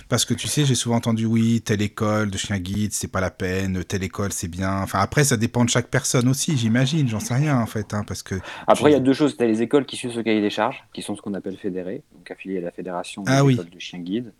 Parce 0.09 0.25
que 0.25 0.35
tu 0.35 0.47
sais, 0.47 0.64
j'ai 0.64 0.75
souvent 0.75 0.97
entendu 0.97 1.27
oui, 1.27 1.61
telle 1.62 1.83
école 1.83 2.31
de 2.31 2.38
chien 2.38 2.59
guide, 2.59 2.92
c'est 2.92 3.11
pas 3.11 3.21
la 3.21 3.31
peine, 3.31 3.83
telle 3.85 4.05
école 4.05 4.33
c'est 4.33 4.49
bien. 4.49 4.81
Enfin 4.83 5.01
après, 5.01 5.25
ça 5.25 5.37
dépend 5.37 5.64
de 5.64 5.71
chaque 5.71 5.88
personne 5.88 6.29
aussi, 6.29 6.57
j'imagine. 6.57 7.09
J'en 7.09 7.21
sais 7.21 7.35
rien 7.35 7.59
en 7.59 7.66
fait, 7.66 7.92
hein, 7.92 8.05
parce 8.07 8.23
que. 8.23 8.37
Après, 8.66 8.90
il 8.90 8.92
y 8.92 8.97
a 8.97 9.01
deux 9.01 9.12
choses. 9.12 9.37
Tu 9.37 9.42
as 9.42 9.47
les 9.47 9.62
écoles 9.62 9.85
qui 9.85 9.97
suivent 9.97 10.12
ce 10.12 10.21
cahier 10.21 10.40
des 10.40 10.51
charges, 10.51 10.85
qui 10.92 11.03
sont 11.03 11.16
ce 11.16 11.23
qu'on 11.23 11.35
appelle 11.35 11.57
fédérés, 11.57 12.03
donc 12.14 12.31
affiliés 12.31 12.59
à 12.59 12.62
la 12.62 12.71
fédération 12.71 13.23
des 13.23 13.33
Ah 13.33 13.45
oui. 13.45 13.57
de 13.57 13.79
chiens 13.79 13.99
guides. 13.99 14.33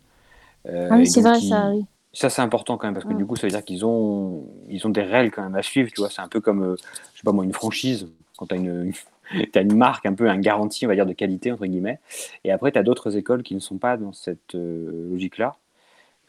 Euh, 0.67 0.87
Ah 0.89 0.97
oui, 0.97 1.07
c'est 1.07 1.21
vrai, 1.21 1.39
ça, 1.41 1.69
oui. 1.69 1.85
Ça, 2.13 2.29
c'est 2.29 2.41
important 2.41 2.77
quand 2.77 2.87
même, 2.87 2.93
parce 2.93 3.05
que 3.05 3.13
Mm. 3.13 3.17
du 3.17 3.25
coup, 3.25 3.35
ça 3.35 3.47
veut 3.47 3.51
dire 3.51 3.63
qu'ils 3.63 3.85
ont, 3.85 4.47
ils 4.69 4.85
ont 4.87 4.89
des 4.89 5.03
règles 5.03 5.31
quand 5.31 5.43
même 5.43 5.55
à 5.55 5.61
suivre, 5.61 5.89
tu 5.91 6.01
vois. 6.01 6.09
C'est 6.09 6.21
un 6.21 6.27
peu 6.27 6.41
comme, 6.41 6.63
euh, 6.63 6.75
je 7.13 7.17
sais 7.19 7.23
pas 7.23 7.31
moi, 7.31 7.43
une 7.43 7.53
franchise, 7.53 8.07
quand 8.37 8.47
tu 8.47 8.55
as 8.55 8.57
une, 8.57 8.91
t'as 9.53 9.61
une 9.61 9.75
marque, 9.75 10.05
un 10.05 10.13
peu 10.13 10.29
un 10.29 10.37
garantie, 10.39 10.85
on 10.85 10.89
va 10.89 10.95
dire, 10.95 11.05
de 11.05 11.13
qualité, 11.13 11.51
entre 11.51 11.65
guillemets. 11.65 11.99
Et 12.43 12.51
après, 12.51 12.71
tu 12.71 12.79
as 12.79 12.83
d'autres 12.83 13.17
écoles 13.17 13.43
qui 13.43 13.55
ne 13.55 13.59
sont 13.59 13.77
pas 13.77 13.97
dans 13.97 14.13
cette 14.13 14.55
euh, 14.55 15.09
logique-là. 15.11 15.57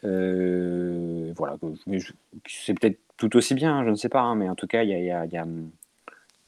Euh, 0.05 1.33
voilà, 1.37 1.57
c'est 2.47 2.73
peut-être 2.79 2.99
tout 3.17 3.35
aussi 3.35 3.53
bien, 3.53 3.79
hein, 3.79 3.85
je 3.85 3.89
ne 3.89 3.95
sais 3.95 4.09
pas, 4.09 4.21
hein, 4.21 4.35
mais 4.35 4.47
en 4.47 4.55
tout 4.55 4.67
cas, 4.67 4.83
il 4.83 4.89
y 4.89 4.93
a, 4.93 4.99
y, 4.99 5.11
a, 5.11 5.25
il 5.25 5.31
y, 5.33 5.37
a, 5.37 5.45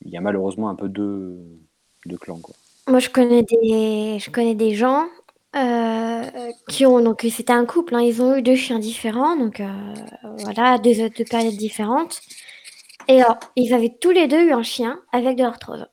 il 0.06 0.12
y 0.12 0.18
a 0.18 0.22
malheureusement 0.22 0.70
un 0.70 0.76
peu 0.76 0.88
deux, 0.88 1.38
deux 2.06 2.18
clans, 2.18 2.40
quoi. 2.40 2.56
Moi, 2.88 3.00
je 3.00 3.10
connais 3.10 3.44
des, 3.44 4.18
je 4.20 4.30
connais 4.32 4.56
des 4.56 4.74
gens 4.74 5.06
euh, 5.56 6.52
qui 6.70 6.86
ont 6.86 7.02
donc 7.02 7.26
c'était 7.30 7.54
un 7.54 7.66
couple, 7.66 7.96
hein, 7.96 8.02
ils 8.02 8.22
ont 8.22 8.36
eu 8.36 8.42
deux 8.42 8.56
chiens 8.56 8.80
différents, 8.80 9.36
donc 9.36 9.60
euh, 9.60 9.94
voilà, 10.40 10.78
deux, 10.78 11.10
deux 11.10 11.26
périodes 11.26 11.56
différentes. 11.58 12.22
Et 13.08 13.22
alors, 13.22 13.38
ils 13.56 13.74
avaient 13.74 13.94
tous 14.00 14.12
les 14.12 14.28
deux 14.28 14.42
eu 14.48 14.54
un 14.54 14.64
chien 14.64 15.00
avec 15.12 15.36
de 15.38 15.44
l'arthrose. 15.44 15.88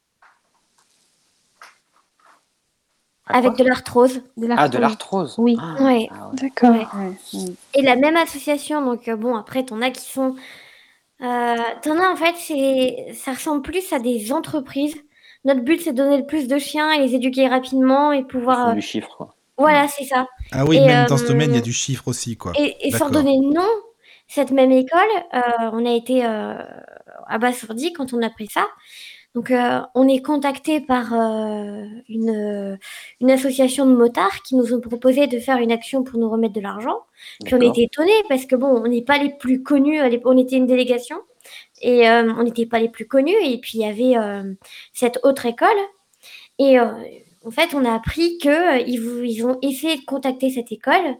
Avec 3.27 3.55
quoi? 3.55 3.64
De 3.64 3.68
l'arthrose. 3.68 4.23
De 4.37 4.49
Ah, 4.57 4.68
de 4.68 4.79
l'arthrose. 4.79 4.81
l'arthrose 4.81 5.35
Oui. 5.38 5.57
Ah, 5.61 5.83
Ouais. 5.83 6.09
ah 6.11 6.29
ouais. 6.29 6.35
D'accord. 6.35 6.71
Ouais. 6.71 6.87
Ouais, 6.94 7.16
ouais. 7.35 7.53
Et 7.75 7.83
la 7.83 7.97
même 7.97 8.16
association, 8.16 8.83
donc 8.85 9.09
euh, 9.09 9.16
bon, 9.16 9.37
après, 9.37 9.64
t'en 9.64 9.83
as 9.83 9.90
qui 9.90 10.09
sont. 10.11 10.35
Euh, 11.21 11.57
t'en 11.83 11.99
as 11.99 12.11
en 12.11 12.16
fait, 12.16 12.35
c'est, 12.37 13.12
ça 13.14 13.33
ressemble 13.33 13.62
plus 13.62 13.92
à 13.92 13.99
des 13.99 14.33
entreprises. 14.33 14.97
Notre 15.44 15.61
but, 15.62 15.81
c'est 15.81 15.92
de 15.92 15.97
donner 15.99 16.16
le 16.18 16.27
plus 16.27 16.49
de 16.49 16.59
chiens 16.59 16.90
et 16.92 16.99
les 17.01 17.14
éduquer 17.14 17.49
rapidement 17.49 18.12
et 18.12 18.18
Ils 18.18 18.27
pouvoir. 18.27 18.68
euh, 18.71 18.75
du 18.75 18.83
chiffre, 18.83 19.14
quoi. 19.16 19.35
Voilà, 19.59 19.88
c'est 19.88 20.05
ça. 20.05 20.27
Ah 20.53 20.64
oui, 20.64 20.77
Et, 20.77 20.87
même 20.87 21.07
dans 21.07 21.16
ce 21.16 21.25
euh, 21.25 21.29
domaine, 21.29 21.51
il 21.51 21.57
y 21.57 21.59
a 21.59 21.62
du 21.62 21.73
chiffre 21.73 22.09
aussi, 22.09 22.37
quoi. 22.37 22.53
Et, 22.59 22.77
et 22.81 22.90
sans 22.90 23.09
D'accord. 23.09 23.25
donner 23.25 23.38
de 23.38 23.53
nom, 23.53 23.68
cette 24.29 24.51
même 24.51 24.73
école, 24.73 25.01
euh, 25.35 25.40
on 25.73 25.85
a 25.85 25.92
été 25.92 26.25
euh, 26.25 26.55
abasourdis 27.27 27.92
quand 27.92 28.12
on 28.12 28.23
a 28.23 28.31
pris 28.31 28.49
ça. 28.49 28.66
Donc, 29.35 29.51
euh, 29.51 29.81
on 29.94 30.09
est 30.09 30.23
contacté 30.23 30.81
par 30.81 31.12
euh, 31.12 31.85
une, 32.09 32.79
une 33.21 33.31
association 33.31 33.87
de 33.87 33.94
motards 33.94 34.42
qui 34.42 34.57
nous 34.57 34.75
ont 34.75 34.81
proposé 34.81 35.27
de 35.27 35.38
faire 35.38 35.59
une 35.59 35.71
action 35.71 36.03
pour 36.03 36.18
nous 36.18 36.31
remettre 36.31 36.55
de 36.55 36.61
l'argent. 36.61 37.01
Puis 37.44 37.55
on 37.55 37.61
était 37.61 37.83
étonnés 37.83 38.23
parce 38.29 38.47
que 38.47 38.57
bon, 38.57 38.68
on 38.68 38.88
n'est 38.88 39.03
pas 39.03 39.18
les 39.18 39.31
plus 39.31 39.62
connus, 39.62 40.01
on 40.25 40.38
était 40.38 40.57
une 40.57 40.66
délégation 40.66 41.18
et 41.83 42.09
euh, 42.09 42.33
on 42.37 42.42
n'était 42.42 42.66
pas 42.66 42.79
les 42.79 42.88
plus 42.88 43.07
connus. 43.07 43.37
Et 43.44 43.59
puis 43.59 43.79
il 43.79 43.81
y 43.81 43.85
avait 43.85 44.16
euh, 44.16 44.55
cette 44.92 45.21
autre 45.23 45.47
école 45.47 45.68
et 46.59 46.79
euh, 46.79 46.87
en 47.44 47.51
fait, 47.51 47.74
on 47.74 47.85
a 47.85 47.94
appris 47.94 48.38
que 48.38 48.48
euh, 48.48 48.85
ils, 48.87 49.44
ont 49.46 49.59
essayé 49.62 49.96
de 49.96 50.05
contacter 50.05 50.51
cette 50.51 50.72
école 50.72 51.16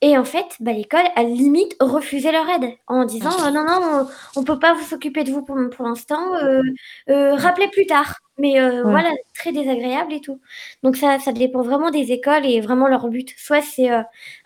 et 0.00 0.18
en 0.18 0.24
fait, 0.24 0.44
bah, 0.60 0.72
l'école 0.72 1.06
a 1.16 1.22
limite 1.22 1.76
refusé 1.80 2.30
leur 2.30 2.46
aide 2.50 2.70
en 2.88 3.04
disant 3.06 3.30
euh, 3.46 3.50
non 3.50 3.64
non, 3.64 4.06
on, 4.36 4.40
on 4.40 4.44
peut 4.44 4.58
pas 4.58 4.74
vous 4.74 4.82
s'occuper 4.84 5.24
de 5.24 5.30
vous 5.32 5.42
pour, 5.42 5.56
pour 5.74 5.86
l'instant, 5.86 6.34
euh, 6.34 6.60
euh, 7.08 7.34
rappelez 7.36 7.68
plus 7.68 7.86
tard. 7.86 8.18
Mais 8.36 8.60
euh, 8.60 8.82
Ouais. 8.84 8.90
voilà, 8.90 9.12
très 9.34 9.52
désagréable 9.52 10.12
et 10.12 10.20
tout. 10.20 10.40
Donc 10.82 10.96
ça, 10.96 11.18
ça 11.20 11.32
dépend 11.32 11.62
vraiment 11.62 11.90
des 11.90 12.12
écoles 12.12 12.44
et 12.44 12.60
vraiment 12.60 12.88
leur 12.88 13.08
but. 13.08 13.32
Soit 13.38 13.62
c'est 13.62 13.88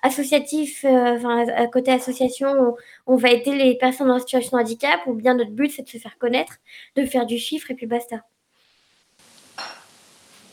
associatif, 0.03 0.85
enfin 0.85 1.47
à 1.49 1.67
côté 1.67 1.91
association, 1.91 2.49
on, 3.07 3.15
on 3.15 3.17
va 3.17 3.31
aider 3.31 3.55
les 3.57 3.77
personnes 3.79 4.11
en 4.11 4.19
situation 4.19 4.59
de 4.59 4.63
handicap, 4.63 5.01
ou 5.07 5.15
bien 5.15 5.35
notre 5.35 5.51
but 5.53 5.71
c'est 5.73 5.83
de 5.83 5.89
se 5.89 5.99
faire 5.99 6.19
connaître, 6.19 6.59
de 6.97 7.05
faire 7.05 7.27
du 7.27 7.39
chiffre 7.39 7.71
et 7.71 7.75
puis 7.75 7.87
basta. 7.87 8.23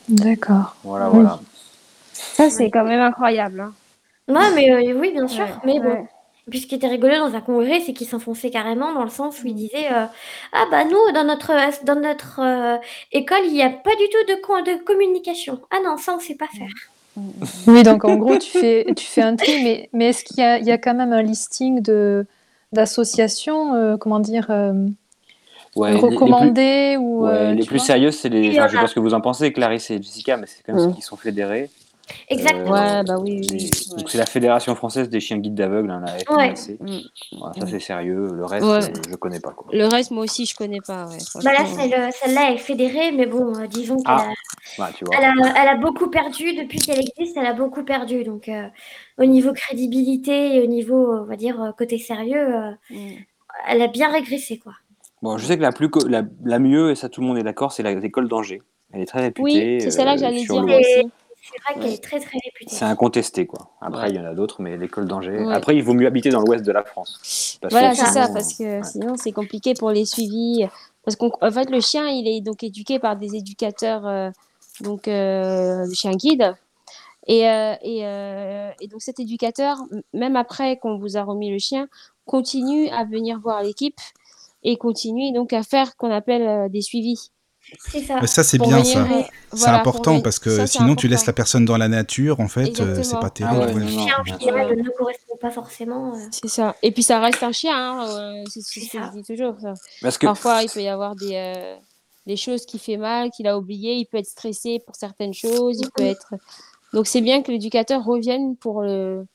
D'accord. 0.10 0.76
Voilà, 0.84 1.08
Oui. 1.10 1.16
voilà. 1.16 1.40
Ça, 2.14 2.50
c'est 2.50 2.70
quand 2.70 2.84
même 2.86 3.02
incroyable. 3.02 3.60
hein. 3.62 3.74
Non, 4.28 4.42
mais 4.56 4.72
euh, 4.72 5.00
oui, 5.00 5.12
bien 5.12 5.28
sûr. 5.28 5.44
Ouais, 5.46 5.52
mais 5.66 5.80
bon. 5.80 5.90
ouais. 5.90 6.06
Puis 6.50 6.60
ce 6.62 6.68
qui 6.68 6.76
était 6.76 6.88
rigolo 6.88 7.16
dans 7.18 7.34
un 7.36 7.42
congrès, 7.42 7.82
c'est 7.82 7.94
qu'il 7.94 8.08
s'enfonçait 8.08 8.52
carrément 8.52 8.94
dans 8.94 9.04
le 9.04 9.10
sens 9.10 9.42
où 9.42 9.48
il 9.48 9.56
disait 9.56 9.92
euh, 9.92 10.06
Ah 10.54 10.66
bah 10.70 10.84
nous, 10.86 11.12
dans 11.14 11.24
notre, 11.24 11.52
dans 11.86 12.00
notre 12.00 12.40
euh, 12.40 12.78
école, 13.12 13.46
il 13.46 13.54
n'y 13.54 13.64
a 13.64 13.70
pas 13.70 13.96
du 13.96 14.04
tout 14.10 14.32
de, 14.34 14.42
co- 14.42 14.62
de 14.62 14.84
communication. 14.84 15.60
Ah 15.72 15.78
non, 15.84 15.98
ça 15.98 16.14
on 16.16 16.20
sait 16.20 16.36
pas 16.36 16.48
faire. 16.56 16.68
Oui, 17.68 17.82
donc 17.84 18.06
en 18.06 18.16
gros, 18.18 18.38
tu 18.38 18.50
fais, 18.52 18.86
tu 18.96 19.06
fais 19.06 19.22
un 19.24 19.36
tri, 19.36 19.64
mais, 19.64 19.90
mais 19.94 20.10
est-ce 20.10 20.24
qu'il 20.24 20.38
y 20.38 20.44
a, 20.44 20.60
il 20.60 20.66
y 20.66 20.72
a 20.72 20.78
quand 20.78 20.94
même 20.94 21.14
un 21.14 21.24
listing 21.24 21.82
de 21.82 22.26
d'associations, 22.74 23.74
euh, 23.74 23.98
comment 23.98 24.20
dire, 24.20 24.48
euh, 24.52 24.74
Ouais, 25.76 25.90
les- 25.94 25.96
les 25.96 26.08
plus- 26.08 26.18
ou 26.98 27.26
Ouais, 27.26 27.32
euh, 27.32 27.54
les 27.54 27.66
plus 27.66 27.78
vois 27.78 27.86
sérieuses, 27.86 28.18
c'est 28.18 28.30
les. 28.30 28.52
Enfin, 28.52 28.64
en 28.64 28.68
je 28.68 28.72
sais 28.74 28.78
a. 28.78 28.82
pas 28.82 28.88
ce 28.88 28.96
que 28.96 29.00
vous 29.02 29.14
en 29.14 29.22
pensez, 29.22 29.52
Clarisse 29.52 29.92
et 29.92 30.02
Jessica, 30.02 30.38
mais 30.38 30.48
c'est 30.48 30.64
quand 30.64 30.74
même 30.74 30.84
Mm. 30.86 30.90
ceux 30.90 30.96
qui 30.96 31.02
sont 31.02 31.18
fédérés. 31.18 31.70
Exactement. 32.30 32.72
Ouais, 32.72 33.04
bah 33.04 33.16
oui, 33.20 33.42
oui, 33.52 33.70
oui, 33.98 34.04
c'est 34.08 34.20
la 34.20 34.28
Fédération 34.28 34.76
française 34.76 35.10
des 35.10 35.20
chiens 35.20 35.38
guides 35.40 35.56
d'aveugles, 35.56 35.90
hein, 35.90 36.04
la 36.06 36.14
FNAC. 36.20 36.60
Mm. 36.80 37.00
Voilà, 37.40 37.54
ça 37.60 37.68
c'est 37.68 37.80
sérieux. 37.80 38.30
Le 38.32 38.46
reste, 38.46 38.64
Ouais. 38.66 38.84
euh, 38.98 39.02
je 39.10 39.16
connais 39.16 39.40
pas. 39.40 39.52
Quoi. 39.52 39.68
Le 39.74 39.86
reste, 39.88 40.12
moi 40.12 40.24
aussi, 40.24 40.46
je 40.46 40.56
connais 40.56 40.82
pas. 40.86 41.08
Ouais, 41.08 41.18
Bah 41.44 41.52
là, 41.52 41.66
celle-là 42.12 42.52
est 42.52 42.58
fédérée, 42.58 43.12
mais 43.12 43.26
bon, 43.26 43.56
euh, 43.60 43.66
disons 43.66 43.96
qu'elle 43.98 44.04
Ah. 44.08 44.28
a, 44.78 44.82
Ouais, 44.84 44.88
tu 44.96 45.04
vois. 45.06 45.16
elle 45.18 45.26
a, 45.26 45.54
elle 45.64 45.68
a 45.68 45.76
beaucoup 45.78 46.10
perdu 46.12 46.54
depuis 46.56 46.78
qu'elle 46.78 47.00
existe. 47.00 47.36
Elle 47.38 47.48
a 47.48 47.54
beaucoup 47.54 47.84
perdu. 47.84 48.24
Donc, 48.24 48.50
euh, 48.50 48.68
au 49.18 49.26
niveau 49.26 49.52
crédibilité 49.54 50.56
et 50.58 50.62
au 50.62 50.68
niveau, 50.68 51.12
on 51.22 51.24
va 51.26 51.36
dire, 51.36 51.60
euh, 51.62 51.72
côté 51.76 51.98
sérieux, 51.98 52.56
euh, 52.56 52.72
Mm. 52.92 52.98
elle 53.68 53.82
a 53.82 53.88
bien 53.88 54.12
régressé, 54.12 54.60
quoi. 54.60 54.74
Bon, 55.26 55.38
je 55.38 55.46
sais 55.46 55.58
que 55.58 55.62
la, 55.64 55.72
plus 55.72 55.90
co- 55.90 56.08
la, 56.08 56.24
la 56.44 56.60
mieux, 56.60 56.92
et 56.92 56.96
ça 56.96 57.10
tout 57.10 57.20
le 57.22 57.28
monde 57.28 57.38
est 57.38 57.44
d'accord, 57.44 57.72
c'est 57.72 57.82
l'école 57.84 58.28
d'Angers. 58.28 58.62
Elle 58.94 59.02
est 59.02 59.06
très 59.08 59.22
réputée. 59.22 59.44
Oui, 59.44 59.82
c'est 59.82 59.90
celle-là 59.92 60.14
que 60.14 60.20
euh, 60.20 60.22
j'allais 60.22 60.44
dire, 60.46 60.62
le- 60.62 60.78
aussi. 60.80 61.12
C'est 61.42 61.62
vrai 61.74 61.82
qu'elle 61.84 61.94
est 61.94 62.04
très, 62.04 62.20
très 62.20 62.38
réputée. 62.44 62.76
C'est 62.76 62.86
incontesté, 62.86 63.46
quoi. 63.46 63.70
Après, 63.82 64.04
Ouais. 64.04 64.10
il 64.12 64.16
y 64.16 64.20
en 64.20 64.26
a 64.26 64.34
d'autres, 64.34 64.62
mais 64.62 64.78
l'école 64.78 65.08
d'Angers. 65.08 65.40
Ouais. 65.44 65.54
Après, 65.54 65.76
il 65.76 65.84
vaut 65.84 65.94
mieux 65.94 66.08
habiter 66.08 66.30
dans 66.30 66.42
l'ouest 66.42 66.64
de 66.66 66.72
la 66.72 66.84
France. 66.84 67.58
Parce 67.62 67.74
Voilà, 67.74 67.94
c'est 67.96 68.06
ça, 68.06 68.30
parce 68.30 68.54
que 68.56 68.64
ouais. 68.64 68.84
sinon, 68.84 69.16
c'est 69.18 69.32
compliqué 69.32 69.74
pour 69.74 69.92
les 69.92 70.06
suivis. 70.06 70.66
Parce 71.04 71.16
qu'en 71.16 71.32
en 71.42 71.52
fait, 71.52 71.70
le 71.70 71.82
chien, 71.82 72.08
il 72.08 72.28
est 72.28 72.42
donc 72.42 72.64
éduqué 72.64 72.98
par 73.00 73.16
des 73.16 73.36
éducateurs, 73.36 74.08
euh, 74.08 74.30
donc 74.82 75.08
euh, 75.08 75.88
de 75.88 75.94
chien 75.94 76.12
guide. 76.14 76.56
Et, 77.28 77.48
euh, 77.50 77.74
et, 77.82 78.06
euh, 78.06 78.70
et 78.82 78.88
donc, 78.88 79.02
cet 79.02 79.20
éducateur, 79.20 79.78
même 80.14 80.36
après 80.36 80.78
qu'on 80.78 80.98
vous 80.98 81.18
a 81.18 81.24
remis 81.24 81.52
le 81.52 81.58
chien, 81.60 81.88
continue 82.26 82.90
à 82.90 83.04
venir 83.04 83.40
voir 83.40 83.62
l'équipe 83.64 84.00
et 84.66 84.76
continue 84.78 85.32
donc 85.32 85.54
à 85.54 85.64
faire 85.64 85.88
ce 85.92 85.96
qu'on 85.96 86.12
appelle 86.12 86.42
euh, 86.42 86.68
des 86.70 86.82
suivis. 86.82 87.32
C'est 87.80 88.02
ça. 88.02 88.44
C'est 88.44 88.60
bien 88.60 88.80
venir, 88.82 88.94
ça. 88.94 89.08
C'est 89.54 89.70
important 89.70 90.22
parce 90.22 90.38
que 90.38 90.52
ça, 90.56 90.68
sinon, 90.68 90.96
tu 90.96 91.08
laisses 91.08 91.26
la 91.26 91.34
personne 91.34 91.66
dans 91.66 91.78
la 91.78 91.88
nature, 91.88 92.40
en 92.40 92.48
fait, 92.48 92.80
euh, 92.80 93.02
c'est 93.02 93.16
pas 93.16 93.22
Ah 93.26 93.30
terrible. 93.32 93.60
ouais, 93.60 93.74
ouais. 93.74 93.80
non, 93.82 93.88
chien, 93.88 94.76
ne 94.76 94.90
correspond 94.96 95.36
pas 95.42 95.50
forcément. 95.50 96.14
euh. 96.16 96.20
C'est 96.30 96.48
ça. 96.48 96.76
Et 96.84 96.92
puis, 96.92 97.02
ça 97.02 97.20
reste 97.20 97.42
un 97.42 97.52
chien, 97.52 97.74
hein, 97.76 98.08
euh, 98.08 98.44
c'est 98.52 98.62
ce 98.62 98.80
que 98.80 98.86
ça. 98.86 99.10
je 99.16 99.20
dis 99.20 99.24
toujours. 99.24 99.56
ça. 99.60 99.74
Parce 100.04 100.20
que 100.20 100.28
Parfois, 100.28 100.62
il 100.62 100.70
peut 100.70 100.84
y 100.84 100.88
avoir 100.88 101.16
des, 101.16 101.34
euh, 101.34 101.76
des 102.28 102.36
choses 102.38 102.68
qui 102.68 102.78
fait 102.78 102.98
mal, 102.98 103.32
qu'il 103.32 103.48
a 103.48 103.58
oublié. 103.58 103.96
Il 103.96 104.06
peut 104.06 104.18
être 104.18 104.28
stressé 104.28 104.80
pour 104.86 104.96
certaines 104.96 105.34
choses. 105.34 105.80
Il 105.82 105.90
peut 105.90 106.04
être. 106.04 106.36
Donc, 106.94 107.08
c'est 107.08 107.22
bien 107.22 107.42
que 107.42 107.52
l'éducateur 107.52 108.04
revienne 108.06 108.56
pour 108.58 108.84
le, 108.84 109.26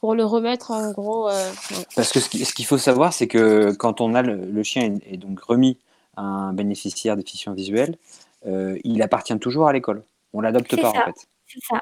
pour 0.00 0.14
le 0.14 0.24
remettre 0.24 0.70
en 0.70 0.92
gros. 0.92 1.28
euh, 1.28 1.50
ouais. 1.70 1.84
Parce 1.96 2.12
que 2.12 2.20
ce 2.20 2.28
qui- 2.28 2.44
ce 2.44 2.54
qu'il 2.54 2.66
faut 2.66 2.78
savoir, 2.78 3.12
c'est 3.12 3.28
que 3.28 3.72
quand 3.72 4.00
on 4.00 4.14
a 4.14 4.22
le, 4.22 4.36
le 4.36 4.62
chien 4.62 4.82
est, 5.06 5.14
est 5.14 5.16
donc 5.16 5.40
remis 5.40 5.78
à 6.16 6.22
un 6.22 6.52
bénéficiaire 6.52 7.16
de 7.16 7.22
déficience 7.22 7.56
visuelle, 7.56 7.96
euh, 8.46 8.78
il 8.84 9.02
appartient 9.02 9.38
toujours 9.38 9.68
à 9.68 9.72
l'école. 9.72 10.02
On 10.32 10.40
l'adopte 10.40 10.70
pas 10.76 10.82
ça. 10.82 10.88
en 11.02 11.04
fait. 11.06 11.26
C'est 11.46 11.60
ça. 11.68 11.80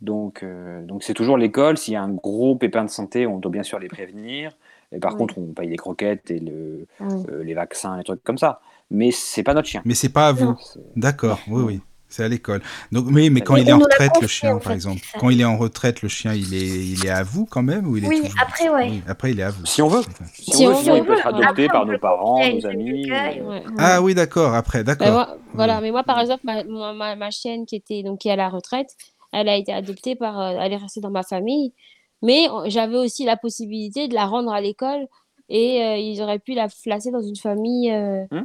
Donc 0.00 0.42
euh, 0.44 0.84
donc 0.84 1.02
c'est 1.02 1.14
toujours 1.14 1.36
l'école. 1.36 1.76
S'il 1.76 1.94
y 1.94 1.96
a 1.96 2.02
un 2.02 2.12
gros 2.12 2.54
pépin 2.56 2.84
de 2.84 2.90
santé, 2.90 3.26
on 3.26 3.38
doit 3.38 3.50
bien 3.50 3.62
sûr 3.64 3.78
les 3.78 3.88
prévenir. 3.88 4.56
Et 4.92 5.00
par 5.00 5.16
contre, 5.18 5.36
on 5.38 5.52
paye 5.52 5.68
les 5.68 5.76
croquettes 5.76 6.30
et 6.30 6.38
le, 6.38 6.86
euh, 7.28 7.42
les 7.44 7.52
vaccins, 7.54 7.96
les 7.98 8.04
trucs 8.04 8.22
comme 8.24 8.38
ça. 8.38 8.60
Mais 8.90 9.10
c'est 9.10 9.42
pas 9.42 9.52
notre 9.54 9.68
chien. 9.68 9.82
Mais 9.84 9.94
c'est 9.94 10.08
pas 10.08 10.28
à 10.28 10.32
vous. 10.32 10.56
D'accord, 10.96 11.40
oui, 11.48 11.62
oui. 11.62 11.80
C'est 12.10 12.24
à 12.24 12.28
l'école. 12.28 12.62
Donc, 12.90 13.04
oui, 13.08 13.28
mais 13.28 13.42
quand 13.42 13.56
Et 13.56 13.60
il 13.60 13.68
est 13.68 13.72
en 13.72 13.78
retraite, 13.78 14.12
le 14.22 14.26
chien, 14.26 14.54
en 14.54 14.58
par 14.58 14.68
fait, 14.68 14.72
exemple, 14.74 15.00
c'est 15.04 15.12
ça. 15.12 15.18
quand 15.18 15.28
il 15.28 15.40
est 15.40 15.44
en 15.44 15.58
retraite, 15.58 16.00
le 16.00 16.08
chien, 16.08 16.32
il 16.32 16.54
est, 16.54 16.66
il 16.66 17.04
est 17.04 17.10
à 17.10 17.22
vous 17.22 17.44
quand 17.44 17.62
même 17.62 17.86
ou 17.86 17.96
il 17.98 18.04
est 18.04 18.08
Oui, 18.08 18.16
toujours- 18.22 18.34
après, 18.40 18.68
ouais. 18.70 18.88
Oui, 18.90 19.02
après, 19.06 19.30
il 19.32 19.40
est 19.40 19.42
à 19.42 19.50
vous. 19.50 19.66
Si 19.66 19.82
on 19.82 19.88
veut. 19.88 20.02
Si, 20.32 20.50
Si 20.50 20.66
on 20.66 20.70
veut, 20.70 20.74
on 20.74 20.78
sinon 20.80 20.94
veut, 20.94 21.00
il 21.00 21.04
peut 21.06 21.12
être 21.18 21.26
adopté 21.26 21.46
Après, 21.46 21.66
par 21.68 21.84
nos 21.86 21.98
parents, 21.98 22.38
nos 22.50 22.66
amis. 22.66 23.10
Ouais, 23.10 23.42
ouais. 23.42 23.62
Ah 23.76 24.00
oui, 24.00 24.14
d'accord, 24.14 24.54
après, 24.54 24.84
Ben, 24.84 24.94
d'accord. 24.96 25.36
voilà, 25.52 25.80
mais 25.82 25.90
moi, 25.90 26.02
par 26.02 26.18
exemple, 26.18 26.40
ma, 26.44 26.64
ma, 26.64 27.14
ma 27.14 27.30
chienne 27.30 27.66
qui 27.66 27.76
était 27.76 28.02
donc 28.02 28.20
qui 28.20 28.28
est 28.28 28.32
à 28.32 28.36
la 28.36 28.48
retraite, 28.48 28.88
elle 29.32 29.48
a 29.50 29.56
été 29.56 29.72
adoptée 29.74 30.14
par, 30.16 30.40
euh, 30.40 30.56
elle 30.60 30.72
est 30.72 30.76
restée 30.76 31.00
dans 31.02 31.10
ma 31.10 31.22
famille. 31.22 31.74
Mais 32.22 32.48
euh, 32.50 32.64
j'avais 32.68 32.96
aussi 32.96 33.24
la 33.26 33.36
possibilité 33.36 34.08
de 34.08 34.14
la 34.14 34.24
rendre 34.26 34.50
à 34.50 34.60
l'école 34.62 35.06
et 35.50 35.82
euh, 35.84 35.96
ils 35.98 36.20
auraient 36.22 36.38
pu 36.38 36.54
la 36.54 36.68
placer 36.82 37.10
dans 37.10 37.20
une 37.22 37.36
famille 37.36 37.92
euh, 37.92 38.24
Hmm. 38.30 38.44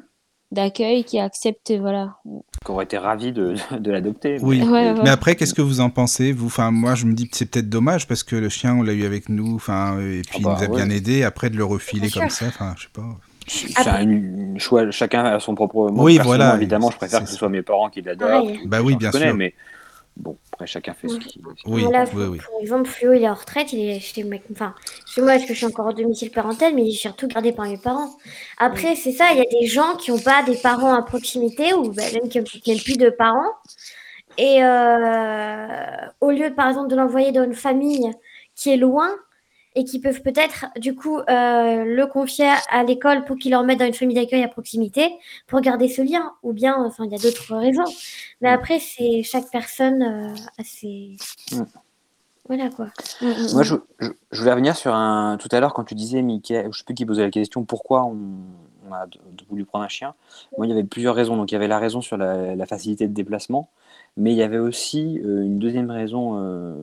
D'accueil 0.53 1.03
qui 1.03 1.19
accepte, 1.19 1.71
voilà. 1.79 2.15
Qui 2.65 2.71
aurait 2.71 2.85
été 2.85 2.97
ravi 2.97 3.31
de, 3.31 3.55
de 3.77 3.91
l'adopter. 3.91 4.37
Oui. 4.41 4.61
Ouais, 4.61 4.69
ouais. 4.91 4.95
Mais 5.03 5.09
après, 5.09 5.35
qu'est-ce 5.35 5.53
que 5.53 5.61
vous 5.61 5.81
en 5.81 5.89
pensez 5.89 6.31
vous? 6.31 6.45
Enfin, 6.47 6.71
moi, 6.71 6.95
je 6.95 7.05
me 7.05 7.13
dis 7.13 7.27
que 7.27 7.35
c'est 7.35 7.45
peut-être 7.45 7.69
dommage 7.69 8.07
parce 8.07 8.23
que 8.23 8.35
le 8.35 8.49
chien, 8.49 8.75
on 8.75 8.83
l'a 8.83 8.93
eu 8.93 9.05
avec 9.05 9.29
nous, 9.29 9.55
enfin, 9.55 9.99
et 9.99 10.21
puis 10.21 10.39
Ah 10.45 10.49
bah, 10.49 10.57
il 10.61 10.63
nous 10.67 10.71
a 10.71 10.75
ouais. 10.75 10.85
bien 10.85 10.89
aidé. 10.95 11.23
Après, 11.23 11.49
de 11.49 11.57
le 11.57 11.65
refiler 11.65 12.09
comme 12.09 12.29
ça, 12.29 12.45
enfin, 12.47 12.73
je 12.77 12.83
sais 12.83 12.89
pas. 12.93 13.17
C'est 13.45 13.87
un 13.89 14.01
une 14.03 14.57
choix, 14.57 14.89
chacun 14.91 15.25
a 15.25 15.39
son 15.41 15.53
propre. 15.53 15.89
Moi, 15.91 16.05
Oui, 16.05 16.17
voilà. 16.23 16.55
Évidemment, 16.55 16.89
je 16.91 16.95
préfère 16.97 17.21
que 17.23 17.29
ce 17.29 17.35
soit 17.35 17.49
mes 17.49 17.61
parents 17.61 17.89
qui 17.89 18.01
l'adoptent. 18.01 18.31
Pareil. 18.31 18.61
ou 18.63 18.67
Bah 18.69 18.81
oui, 18.81 18.95
bien 18.95 19.11
connais, 19.11 19.27
sûr. 19.27 19.35
Mais 19.35 19.53
bon, 20.17 20.37
après, 20.51 20.67
chacun 20.67 20.93
fait 20.93 21.07
ce 21.07 21.17
qu'il. 21.17 21.31
ce 21.31 21.63
qu'il- 21.63 21.73
Oui, 21.73 21.83
Voilà, 21.83 22.03
oui, 22.03 22.09
pour, 22.11 22.19
oui. 22.31 22.37
pour 22.39 22.61
exemple, 22.61 22.89
Fluo, 22.89 23.13
il 23.13 23.23
est 23.23 23.29
en 23.29 23.33
retraite, 23.33 23.73
il 23.73 23.79
est 23.89 23.99
chez, 23.99 24.25
enfin, 24.51 24.73
chez 25.05 25.21
moi, 25.21 25.31
parce 25.33 25.43
que 25.45 25.53
je 25.53 25.57
suis 25.57 25.65
encore 25.65 25.87
au 25.87 25.93
domicile 25.93 26.31
parental, 26.31 26.73
mais 26.75 26.83
il 26.83 26.89
est 26.89 26.97
surtout 26.97 27.27
gardé 27.27 27.51
par 27.51 27.65
mes 27.65 27.77
parents. 27.77 28.09
Après, 28.57 28.95
c'est 28.95 29.11
ça, 29.11 29.25
il 29.31 29.37
y 29.37 29.41
a 29.41 29.59
des 29.61 29.67
gens 29.67 29.95
qui 29.95 30.11
n'ont 30.11 30.19
pas 30.19 30.43
des 30.43 30.57
parents 30.57 30.93
à 30.93 31.01
proximité, 31.03 31.73
ou 31.73 31.91
bah, 31.91 32.03
même 32.13 32.29
qui 32.29 32.37
n'ont 32.39 32.43
qui 32.43 32.71
n'ont 32.73 32.79
plus 32.79 32.97
de 32.97 33.09
parents. 33.09 33.51
Et 34.37 34.63
euh, 34.63 35.95
au 36.21 36.31
lieu, 36.31 36.53
par 36.55 36.67
exemple, 36.69 36.89
de 36.89 36.95
l'envoyer 36.95 37.31
dans 37.31 37.43
une 37.43 37.53
famille 37.53 38.11
qui 38.55 38.71
est 38.71 38.77
loin, 38.77 39.09
et 39.75 39.83
qui 39.83 39.99
peuvent 39.99 40.21
peut-être, 40.21 40.65
du 40.77 40.95
coup, 40.95 41.17
euh, 41.17 41.83
le 41.83 42.05
confier 42.07 42.49
à 42.69 42.83
l'école 42.83 43.25
pour 43.25 43.37
qu'il 43.37 43.51
leur 43.51 43.63
mette 43.63 43.79
dans 43.79 43.85
une 43.85 43.93
famille 43.93 44.15
d'accueil 44.15 44.43
à 44.43 44.47
proximité, 44.47 45.09
pour 45.47 45.61
garder 45.61 45.87
ce 45.87 46.01
lien. 46.01 46.31
Ou 46.43 46.53
bien, 46.53 46.75
enfin, 46.77 47.05
il 47.05 47.11
y 47.11 47.15
a 47.15 47.19
d'autres 47.19 47.55
raisons. 47.55 47.91
Mais 48.41 48.49
après, 48.49 48.79
c'est 48.79 49.23
chaque 49.23 49.49
personne 49.51 50.03
euh, 50.03 50.35
a 50.59 50.63
ses... 50.63 51.15
Mm. 51.51 51.63
Voilà, 52.49 52.69
quoi. 52.69 52.87
Moi, 53.21 53.63
je, 53.63 53.75
je, 53.99 54.09
je 54.31 54.39
voulais 54.39 54.51
revenir 54.51 54.75
sur 54.75 54.93
un. 54.93 55.37
Tout 55.37 55.47
à 55.53 55.61
l'heure, 55.61 55.73
quand 55.73 55.85
tu 55.85 55.95
disais, 55.95 56.21
Mickey, 56.21 56.67
je 56.71 56.77
sais 56.77 56.83
plus 56.83 56.93
qui 56.93 57.05
posait 57.05 57.21
la 57.21 57.31
question, 57.31 57.63
pourquoi 57.63 58.03
on, 58.03 58.17
on 58.89 58.93
a 58.93 59.05
voulu 59.49 59.63
prendre 59.63 59.85
un 59.85 59.87
chien. 59.87 60.13
Moi, 60.57 60.67
il 60.67 60.69
y 60.69 60.73
avait 60.73 60.83
plusieurs 60.83 61.15
raisons. 61.15 61.37
Donc, 61.37 61.51
il 61.51 61.55
y 61.55 61.55
avait 61.55 61.69
la 61.69 61.79
raison 61.79 62.01
sur 62.01 62.17
la, 62.17 62.53
la 62.53 62.65
facilité 62.65 63.07
de 63.07 63.13
déplacement, 63.13 63.69
mais 64.17 64.33
il 64.33 64.35
y 64.35 64.43
avait 64.43 64.57
aussi 64.57 65.21
euh, 65.23 65.43
une 65.43 65.57
deuxième 65.57 65.89
raison 65.89 66.37
euh, 66.37 66.75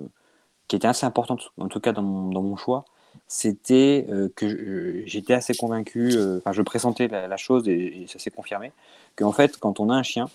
qui 0.71 0.77
était 0.77 0.87
assez 0.87 1.05
importante, 1.05 1.51
en 1.59 1.67
tout 1.67 1.81
cas 1.81 1.91
dans 1.91 2.03
mon, 2.03 2.31
dans 2.31 2.43
mon 2.43 2.55
choix. 2.55 2.85
C'était 3.27 4.07
euh, 4.09 4.29
que 4.37 4.49
je- 4.49 5.03
j'étais 5.05 5.35
assez 5.35 5.53
convaincu, 5.53 6.13
euh, 6.15 6.39
enfin, 6.39 6.53
je 6.53 6.63
pressentais 6.63 7.09
la, 7.09 7.27
la 7.27 7.37
chose 7.37 7.69
et, 7.69 8.03
et 8.03 8.07
ça 8.07 8.21
s'est 8.21 8.31
confirmé, 8.31 8.71
qu'en 9.17 9.33
fait, 9.33 9.57
quand 9.57 9.81
on 9.81 9.91
a 9.91 9.95
un 9.95 10.05
chien, 10.05 10.29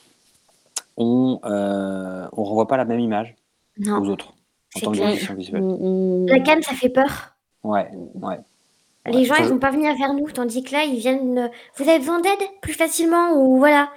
on 0.98 1.40
euh, 1.46 2.28
on 2.34 2.44
renvoie 2.44 2.68
pas 2.68 2.76
la 2.76 2.84
même 2.84 3.00
image 3.00 3.34
Non. 3.80 4.02
aux 4.02 4.10
autres 4.10 4.34
en 4.76 4.80
tant 4.82 4.92
que. 4.92 5.54
Mm, 5.58 6.24
mm. 6.24 6.28
La 6.28 6.40
canne, 6.42 6.62
ça 6.64 6.74
fait 6.74 6.90
peur. 6.90 7.36
Ouais, 7.64 7.90
ouais. 8.16 8.40
Les 9.06 9.20
Ouais, 9.20 9.24
gens, 9.24 9.36
ils 9.40 9.46
vont 9.46 9.60
pas 9.60 9.72
venir 9.72 9.96
vers 9.98 10.14
nous, 10.14 10.30
tandis 10.32 10.62
que 10.64 10.74
là, 10.74 10.84
ils 10.84 10.98
viennent. 11.00 11.38
euh, 11.38 11.48
Vous 11.78 11.88
avez 11.88 12.00
besoin 12.00 12.20
d'aide 12.20 12.40
plus 12.62 12.74
facilement 12.74 13.32
ou 13.38 13.58
voilà. 13.58 13.90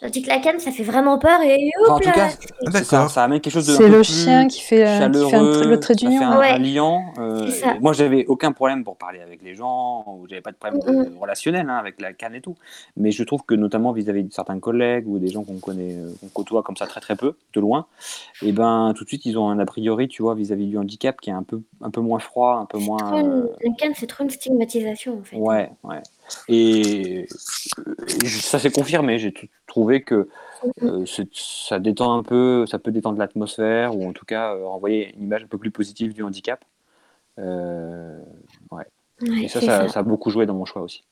Tandis 0.00 0.22
que 0.22 0.28
la 0.28 0.38
canne, 0.40 0.58
ça 0.58 0.70
fait 0.70 0.82
vraiment 0.82 1.18
peur 1.18 1.40
et 1.42 1.70
Enfin, 1.82 1.92
en 1.92 1.96
hop 1.96 2.02
tout 2.02 2.08
là. 2.10 2.14
cas, 2.14 2.28
ça, 2.30 2.70
d'accord. 2.70 3.10
ça 3.10 3.24
amène 3.24 3.40
quelque 3.40 3.52
chose 3.54 3.66
de 3.66 3.72
un 3.72 3.76
C'est 3.76 3.82
peu 3.84 3.88
le 3.90 3.94
plus 4.02 4.04
chien 4.24 4.46
qui 4.46 4.60
fait, 4.60 4.82
euh, 4.82 4.86
qui 4.86 4.90
fait 4.90 4.94
un 4.94 4.98
chaleureux, 5.30 5.64
le 5.68 5.80
trait 5.80 5.94
d'union. 5.94 6.20
un, 6.22 6.38
Ouais. 6.38 6.50
un 6.50 6.58
liant. 6.58 7.02
euh, 7.18 7.46
C'est 7.48 7.60
ça. 7.60 7.74
moi, 7.80 7.94
j'avais 7.94 8.26
aucun 8.26 8.52
problème 8.52 8.84
pour 8.84 8.96
parler 8.96 9.20
avec 9.20 9.42
les 9.42 9.54
gens, 9.54 10.04
ou 10.06 10.26
j'avais 10.28 10.42
pas 10.42 10.52
de 10.52 10.56
problème 10.56 10.80
Mm, 10.84 11.14
de 11.14 11.18
relationnel 11.18 11.70
hein, 11.70 11.76
avec 11.76 11.98
la 12.00 12.12
canne 12.12 12.34
et 12.34 12.42
tout. 12.42 12.56
Mais 12.98 13.10
je 13.10 13.22
trouve 13.24 13.42
que 13.44 13.54
notamment 13.54 13.92
vis-à-vis 13.92 14.24
de 14.24 14.32
certains 14.32 14.60
collègues 14.60 15.08
ou 15.08 15.18
des 15.18 15.28
gens 15.28 15.44
qu'on 15.44 15.58
connaît, 15.58 15.94
euh, 15.94 16.12
qu'on 16.20 16.28
côtoie 16.28 16.62
comme 16.62 16.76
ça 16.76 16.86
très 16.86 17.00
très 17.00 17.16
peu, 17.16 17.34
de 17.54 17.60
loin, 17.60 17.86
et 18.42 18.52
ben 18.52 18.92
tout 18.94 19.04
de 19.04 19.08
suite 19.08 19.24
ils 19.24 19.38
ont 19.38 19.48
un 19.48 19.58
a 19.58 19.64
priori, 19.64 20.08
tu 20.08 20.20
vois, 20.22 20.34
vis-à-vis 20.34 20.66
du 20.66 20.76
handicap 20.76 21.18
qui 21.20 21.30
est 21.30 21.32
un 21.32 21.42
peu 21.42 21.62
un 21.80 21.90
peu 21.90 22.02
moins 22.02 22.18
froid, 22.18 22.58
un 22.60 22.66
peu 22.66 22.78
moins. 22.78 22.98
une- 23.18 23.26
euh, 23.30 23.46
La 23.64 23.72
canne, 23.78 23.92
c'est 23.96 24.06
trop 24.06 24.24
une 24.24 24.30
stigmatisation 24.30 25.20
en 25.20 25.24
fait. 25.24 25.36
Ouais, 25.36 25.70
ouais. 25.84 26.02
Et, 26.48 27.26
euh, 27.78 28.26
ça 28.26 28.58
s'est 28.58 28.70
confirmé. 28.70 29.18
J'ai 29.18 29.32
trouvé 29.66 30.02
que 30.02 30.28
euh, 30.82 31.04
ça 31.32 31.78
détend 31.78 32.18
un 32.18 32.22
peu, 32.22 32.66
ça 32.66 32.78
peut 32.78 32.90
détendre 32.90 33.18
l'atmosphère 33.18 33.96
ou 33.96 34.08
en 34.08 34.12
tout 34.12 34.24
cas 34.24 34.54
euh, 34.54 34.66
renvoyer 34.66 35.14
une 35.14 35.24
image 35.24 35.44
un 35.44 35.48
peu 35.48 35.58
plus 35.58 35.70
positive 35.70 36.14
du 36.14 36.22
handicap. 36.22 36.64
Euh, 37.38 38.18
ouais. 39.22 39.44
Et 39.44 39.48
ça, 39.48 39.60
ça, 39.60 39.66
ça. 39.66 39.88
ça 39.88 40.00
a 40.00 40.02
beaucoup 40.02 40.30
joué 40.30 40.46
dans 40.46 40.54
mon 40.54 40.64
choix 40.64 40.82
aussi. 40.82 41.04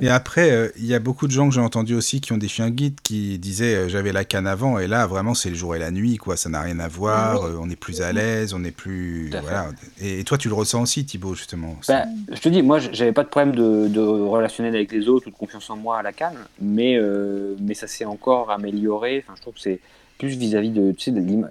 Et 0.00 0.08
après, 0.08 0.50
euh, 0.52 0.68
il 0.78 0.86
y 0.86 0.94
a 0.94 0.98
beaucoup 0.98 1.26
de 1.26 1.32
gens 1.32 1.46
que 1.46 1.54
j'ai 1.54 1.60
entendus 1.60 1.94
aussi 1.94 2.22
qui 2.22 2.32
ont 2.32 2.38
des 2.38 2.48
chiens 2.48 2.70
guides 2.70 2.98
qui 3.02 3.38
disaient 3.38 3.74
euh, 3.74 3.88
j'avais 3.90 4.10
la 4.10 4.24
canne 4.24 4.46
avant 4.46 4.78
et 4.78 4.86
là 4.86 5.06
vraiment 5.06 5.34
c'est 5.34 5.50
le 5.50 5.54
jour 5.54 5.76
et 5.76 5.78
la 5.78 5.90
nuit 5.90 6.16
quoi, 6.16 6.38
ça 6.38 6.48
n'a 6.48 6.62
rien 6.62 6.80
à 6.80 6.88
voir, 6.88 7.42
oui. 7.42 7.50
euh, 7.50 7.58
on 7.60 7.68
est 7.68 7.76
plus 7.76 8.00
à 8.00 8.10
l'aise, 8.12 8.54
on 8.54 8.64
est 8.64 8.70
plus 8.70 9.28
voilà. 9.28 9.68
Et, 10.00 10.20
et 10.20 10.24
toi 10.24 10.38
tu 10.38 10.48
le 10.48 10.54
ressens 10.54 10.80
aussi 10.80 11.04
Thibaut 11.04 11.34
justement. 11.34 11.76
Bah, 11.88 12.04
je 12.32 12.40
te 12.40 12.48
dis, 12.48 12.62
moi, 12.62 12.78
j'avais 12.78 13.12
pas 13.12 13.22
de 13.22 13.28
problème 13.28 13.54
de, 13.54 13.88
de 13.88 14.00
relationnel 14.00 14.74
avec 14.74 14.90
les 14.92 15.08
autres 15.08 15.26
ou 15.26 15.30
de 15.30 15.36
confiance 15.36 15.68
en 15.68 15.76
moi 15.76 15.98
à 15.98 16.02
la 16.02 16.12
canne, 16.12 16.38
mais, 16.58 16.96
euh, 16.96 17.54
mais 17.60 17.74
ça 17.74 17.86
s'est 17.86 18.06
encore 18.06 18.50
amélioré. 18.50 19.22
Enfin, 19.22 19.34
je 19.36 19.42
trouve 19.42 19.54
que 19.54 19.60
c'est 19.60 19.80
plus 20.20 20.36
vis-à-vis 20.36 20.70
de, 20.70 20.92
tu 20.92 21.04
sais, 21.04 21.10
de 21.12 21.20
euh, 21.20 21.46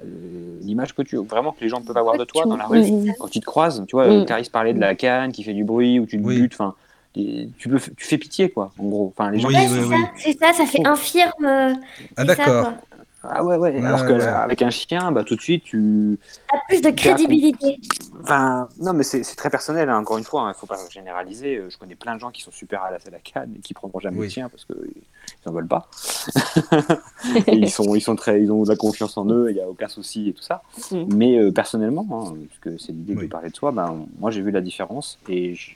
l'image 0.61 0.93
que 0.93 1.01
tu 1.01 1.17
vraiment 1.17 1.51
que 1.51 1.61
les 1.61 1.69
gens 1.69 1.81
peuvent 1.81 1.97
avoir 1.97 2.17
de 2.17 2.23
toi 2.23 2.45
dans 2.45 2.55
la 2.55 2.67
rue. 2.67 2.83
Quand 3.19 3.35
ils 3.35 3.39
te 3.39 3.45
croisent, 3.45 3.83
tu 3.87 3.95
vois, 3.95 4.07
Mm. 4.07 4.11
euh, 4.11 4.25
Clarisse 4.25 4.49
parlait 4.49 4.73
de 4.73 4.79
la 4.79 4.93
canne 4.95 5.31
qui 5.31 5.43
fait 5.43 5.53
du 5.53 5.63
bruit 5.63 5.99
ou 5.99 6.05
tu 6.05 6.21
te 6.21 6.23
Oui. 6.25 6.35
butes, 6.41 6.53
enfin, 6.53 6.75
tu, 7.15 7.67
peux, 7.67 7.79
tu 7.79 8.05
fais 8.05 8.19
pitié, 8.19 8.49
quoi, 8.51 8.71
en 8.77 8.83
gros. 8.87 9.11
Enfin, 9.17 9.31
les 9.31 9.39
gens 9.39 9.47
Oui, 9.47 9.55
Ouais, 9.55 9.61
oui, 9.67 9.67
c'est 9.81 9.85
oui. 9.87 9.89
ça, 9.89 10.11
c'est 10.17 10.37
ça, 10.39 10.53
ça 10.53 10.65
fait 10.67 10.85
infirme. 10.85 11.45
euh, 11.45 11.73
Ah 12.15 12.23
d'accord. 12.25 12.73
Ah 13.21 13.43
ouais, 13.43 13.57
ouais. 13.57 13.71
Ouais, 13.71 13.85
Alors 13.85 14.01
ouais, 14.03 14.13
ouais. 14.13 14.19
qu'avec 14.19 14.61
un 14.61 14.69
chien, 14.69 15.11
bah, 15.11 15.23
tout 15.25 15.35
de 15.35 15.41
suite, 15.41 15.63
tu. 15.65 16.17
Ça 16.49 16.55
a 16.55 16.59
plus 16.69 16.81
de 16.81 16.87
as- 16.87 16.91
crédibilité. 16.93 17.79
Enfin, 18.23 18.69
non, 18.79 18.93
mais 18.93 19.03
c'est 19.03 19.23
c'est 19.23 19.35
très 19.35 19.49
personnel, 19.49 19.89
hein, 19.89 19.97
encore 19.99 20.17
une 20.17 20.23
fois, 20.23 20.43
il 20.45 20.47
ne 20.49 20.53
faut 20.53 20.65
pas 20.67 20.77
généraliser. 20.89 21.57
Euh, 21.57 21.69
Je 21.69 21.77
connais 21.77 21.95
plein 21.95 22.15
de 22.15 22.19
gens 22.21 22.31
qui 22.31 22.41
sont 22.41 22.51
super 22.51 22.81
à 22.83 22.91
la, 22.91 22.95
à 22.97 23.09
la 23.11 23.19
canne 23.19 23.53
et 23.57 23.59
qui 23.59 23.73
prendront 23.73 23.99
jamais 23.99 24.17
Oui. 24.19 24.27
de 24.27 24.31
chien 24.31 24.47
parce 24.49 24.63
qu'ils 24.65 25.01
n'en 25.45 25.51
veulent 25.51 25.67
pas. 25.67 25.89
Ils, 27.47 27.69
sont, 27.69 27.93
ils, 27.95 28.01
sont 28.01 28.15
très, 28.15 28.41
ils 28.41 28.51
ont 28.51 28.63
de 28.63 28.69
la 28.69 28.75
confiance 28.75 29.17
en 29.17 29.25
eux, 29.29 29.47
il 29.49 29.55
n'y 29.55 29.61
a 29.61 29.67
aucun 29.67 29.87
souci 29.87 30.29
et 30.29 30.33
tout 30.33 30.41
ça. 30.41 30.61
Mm. 30.91 31.03
Mais 31.15 31.37
euh, 31.39 31.51
personnellement, 31.51 32.07
hein, 32.31 32.33
puisque 32.61 32.79
c'est 32.81 32.91
l'idée 32.91 33.15
Oui. 33.15 33.25
de 33.25 33.29
parler 33.31 33.49
de 33.49 33.55
soi, 33.55 33.71
ben, 33.71 34.05
moi 34.19 34.31
j'ai 34.31 34.41
vu 34.41 34.51
la 34.51 34.61
différence. 34.61 35.19
Et 35.27 35.55
je- 35.55 35.71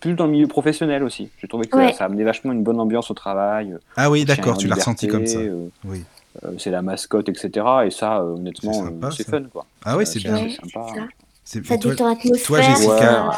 plus 0.00 0.14
dans 0.14 0.26
le 0.26 0.32
milieu 0.32 0.48
professionnel 0.48 1.04
aussi. 1.04 1.30
J'ai 1.38 1.46
trouvé 1.46 1.66
que 1.68 1.76
Ouais. 1.76 1.92
ça, 1.92 1.98
ça 1.98 2.04
amenait 2.06 2.24
vachement 2.24 2.50
une 2.52 2.64
bonne 2.64 2.80
ambiance 2.80 3.10
au 3.10 3.14
travail. 3.14 3.72
euh, 3.72 3.78
Ah 3.96 4.10
oui 4.10 4.24
d'accord, 4.24 4.56
tu 4.58 4.66
l'as 4.66 4.74
ressenti 4.74 5.06
comme 5.06 5.26
ça. 5.26 5.38
euh, 5.38 5.68
Oui. 5.84 6.02
Euh, 6.44 6.52
c'est 6.58 6.70
la 6.70 6.82
mascotte, 6.82 7.28
etc. 7.28 7.86
Et 7.86 7.90
ça, 7.90 8.18
euh, 8.20 8.34
honnêtement, 8.34 8.72
C'est 9.10 9.28
euh, 9.28 9.30
fun. 9.42 9.48
Quoi. 9.48 9.66
Ah 9.84 9.96
oui 9.96 10.06
c'est 10.06 10.20
bien. 10.20 10.36
C'est 10.36 10.60
sympa. 10.60 10.86
c'est 11.44 11.64
ça. 11.64 11.76
Toi, 11.78 11.90
détend 11.90 12.08
l'atmosphère. 12.08 12.46
toi, 12.46 12.60
Jessica, 12.60 13.28
Ouais. 13.28 13.34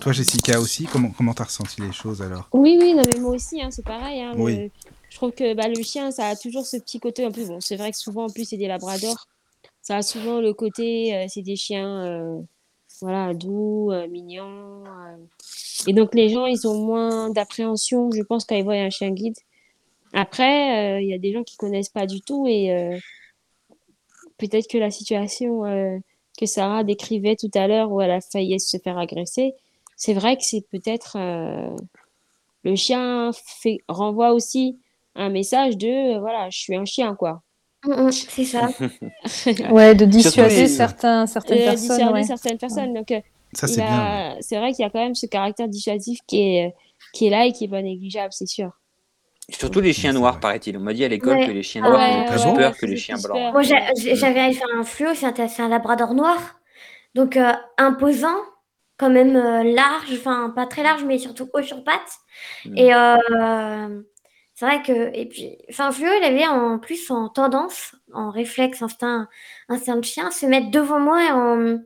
toi 0.00 0.12
Jessica 0.12 0.60
aussi, 0.60 0.84
comment 0.86 1.10
comment 1.16 1.34
t'as 1.34 1.44
ressenti 1.44 1.80
les 1.80 1.92
choses 1.92 2.22
alors? 2.22 2.48
Oui, 2.52 2.78
oui, 2.80 2.94
non, 2.94 3.02
mais 3.12 3.20
moi 3.20 3.34
aussi, 3.34 3.60
hein, 3.62 3.70
c'est 3.70 3.84
pareil. 3.84 4.20
hein, 4.22 4.32
Oui. 4.36 4.56
le- 4.56 4.70
Je 5.10 5.16
trouve 5.16 5.32
que 5.32 5.54
bah, 5.54 5.68
le 5.68 5.82
chien, 5.82 6.10
ça 6.10 6.28
a 6.28 6.36
toujours 6.36 6.64
ce 6.66 6.78
petit 6.78 6.98
côté. 6.98 7.26
En 7.26 7.30
plus, 7.32 7.46
bon, 7.48 7.60
c'est 7.60 7.76
vrai 7.76 7.90
que 7.90 7.98
souvent, 7.98 8.24
en 8.24 8.30
plus, 8.30 8.46
c'est 8.46 8.56
des 8.56 8.66
labradors. 8.68 9.26
Ça 9.82 9.96
a 9.96 10.02
souvent 10.02 10.40
le 10.40 10.54
côté, 10.54 11.14
euh, 11.14 11.26
c'est 11.28 11.42
des 11.42 11.56
chiens, 11.56 12.04
euh, 12.06 12.40
voilà, 13.02 13.34
doux, 13.34 13.90
euh, 13.92 14.06
mignons. 14.08 14.84
euh. 14.86 15.16
Et 15.86 15.92
donc, 15.92 16.14
les 16.14 16.28
gens, 16.30 16.46
ils 16.46 16.66
ont 16.66 16.78
moins 16.86 17.28
d'appréhension, 17.30 18.10
je 18.12 18.22
pense, 18.22 18.44
quand 18.46 18.54
ils 18.54 18.64
voient 18.64 18.74
un 18.74 18.88
chien 18.90 19.10
guide. 19.10 19.34
Après, 20.12 20.96
euh, 20.96 21.00
il 21.00 21.08
y 21.08 21.14
a 21.14 21.18
des 21.18 21.32
gens 21.32 21.42
qui 21.42 21.56
connaissent 21.56 21.88
pas 21.88 22.06
du 22.06 22.20
tout 22.20 22.46
et 22.46 22.70
euh, 22.72 22.98
peut-être 24.38 24.68
que 24.68 24.78
la 24.78 24.90
situation 24.90 25.64
euh, 25.64 25.98
que 26.38 26.46
Sarah 26.46 26.84
décrivait 26.84 27.36
tout 27.36 27.50
à 27.54 27.66
l'heure 27.66 27.90
où 27.92 28.00
elle 28.00 28.10
a 28.10 28.20
failli 28.20 28.58
se 28.60 28.76
faire 28.78 28.98
agresser, 28.98 29.54
c'est 29.96 30.14
vrai 30.14 30.36
que 30.36 30.42
c'est 30.44 30.66
peut-être 30.70 31.16
euh, 31.18 31.74
le 32.64 32.76
chien 32.76 33.30
fait 33.34 33.78
renvoie 33.88 34.32
aussi 34.32 34.78
un 35.14 35.28
message 35.28 35.76
de 35.76 36.18
voilà, 36.18 36.48
je 36.50 36.58
suis 36.58 36.74
un 36.76 36.84
chien 36.84 37.14
quoi. 37.14 37.42
Mm, 37.84 38.06
mm, 38.06 38.12
c'est 38.12 38.44
ça. 38.44 38.68
Ouais, 39.72 39.94
de 39.94 40.04
dissuader 40.04 40.68
certains, 40.68 41.26
certaines 41.26 41.58
Euh, 41.58 41.64
personnes. 41.64 42.08
ouais. 42.12 42.22
certaines 42.24 42.58
personnes. 42.58 42.94
Donc 42.94 43.08
Ça 43.54 43.66
c'est 43.66 43.82
a- 43.82 43.86
bien. 44.34 44.36
c'est 44.40 44.56
vrai 44.56 44.72
qu'il 44.72 44.82
y 44.82 44.86
a 44.86 44.90
quand 44.90 45.02
même 45.02 45.14
ce 45.14 45.26
caractère 45.26 45.68
dissuasif 45.68 46.18
qui 46.26 46.40
est 46.56 46.74
qui 47.12 47.26
est 47.26 47.30
là 47.30 47.44
et 47.46 47.52
qui 47.52 47.64
est 47.64 47.68
pas 47.68 47.82
négligeable, 47.82 48.32
c'est 48.32 48.46
sûr. 48.46 48.70
Surtout 49.58 49.80
les 49.80 49.92
chiens 49.92 50.12
noirs, 50.12 50.40
paraît-il. 50.40 50.76
On 50.76 50.80
m'a 50.80 50.92
dit 50.92 51.04
à 51.04 51.08
l'école 51.08 51.36
Ouais. 51.36 51.46
que 51.46 51.52
les 51.52 51.62
chiens 51.62 51.82
Ah 51.84 51.88
noirs 51.88 52.00
faisaient 52.00 52.24
plus 52.26 52.50
ouais, 52.50 52.56
peur 52.56 52.76
que 52.76 52.86
les 52.86 52.96
chiens 52.96 53.16
plus 53.16 53.28
blancs. 53.28 53.52
Moi, 53.52 53.62
j'avais 53.62 54.52
fait 54.52 54.64
un 54.74 54.82
fluo, 54.84 55.14
c'est 55.14 55.26
un, 55.40 55.64
un 55.64 55.68
labrador 55.68 56.14
noir. 56.14 56.60
Donc, 57.14 57.36
euh, 57.36 57.52
imposant, 57.78 58.36
quand 58.98 59.10
même 59.10 59.36
euh, 59.36 59.62
large, 59.62 60.12
enfin, 60.12 60.52
pas 60.54 60.66
très 60.66 60.82
large, 60.82 61.04
mais 61.04 61.18
surtout 61.18 61.48
haut 61.52 61.62
sur 61.62 61.84
pattes. 61.84 62.18
Mm. 62.64 62.78
Et 62.78 62.94
euh, 62.94 64.00
c'est 64.54 64.64
vrai 64.64 64.82
que, 64.82 65.10
et 65.14 65.26
puis, 65.26 65.58
enfin, 65.70 65.90
fluo, 65.92 66.10
il 66.20 66.24
avait 66.24 66.46
en 66.46 66.78
plus 66.78 67.10
en 67.10 67.28
tendance, 67.28 67.94
en 68.14 68.30
réflexe, 68.30 68.80
instinct, 68.82 69.28
instinct 69.68 69.96
de 69.96 70.04
chien, 70.04 70.30
se 70.30 70.46
mettre 70.46 70.70
devant 70.70 71.00
moi 71.00 71.20
en, 71.32 71.78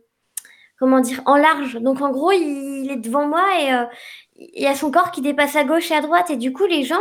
comment 0.78 1.00
dire, 1.00 1.22
en 1.26 1.36
large. 1.36 1.74
Donc, 1.80 2.00
en 2.02 2.10
gros, 2.10 2.32
il, 2.32 2.84
il 2.84 2.90
est 2.90 2.96
devant 2.96 3.26
moi 3.26 3.44
et 3.60 3.72
euh, 3.72 3.84
il 4.36 4.62
y 4.62 4.66
a 4.66 4.74
son 4.74 4.90
corps 4.90 5.10
qui 5.10 5.22
dépasse 5.22 5.56
à 5.56 5.64
gauche 5.64 5.90
et 5.90 5.94
à 5.94 6.02
droite. 6.02 6.30
Et 6.30 6.36
du 6.36 6.52
coup, 6.52 6.66
les 6.66 6.84
gens, 6.84 7.00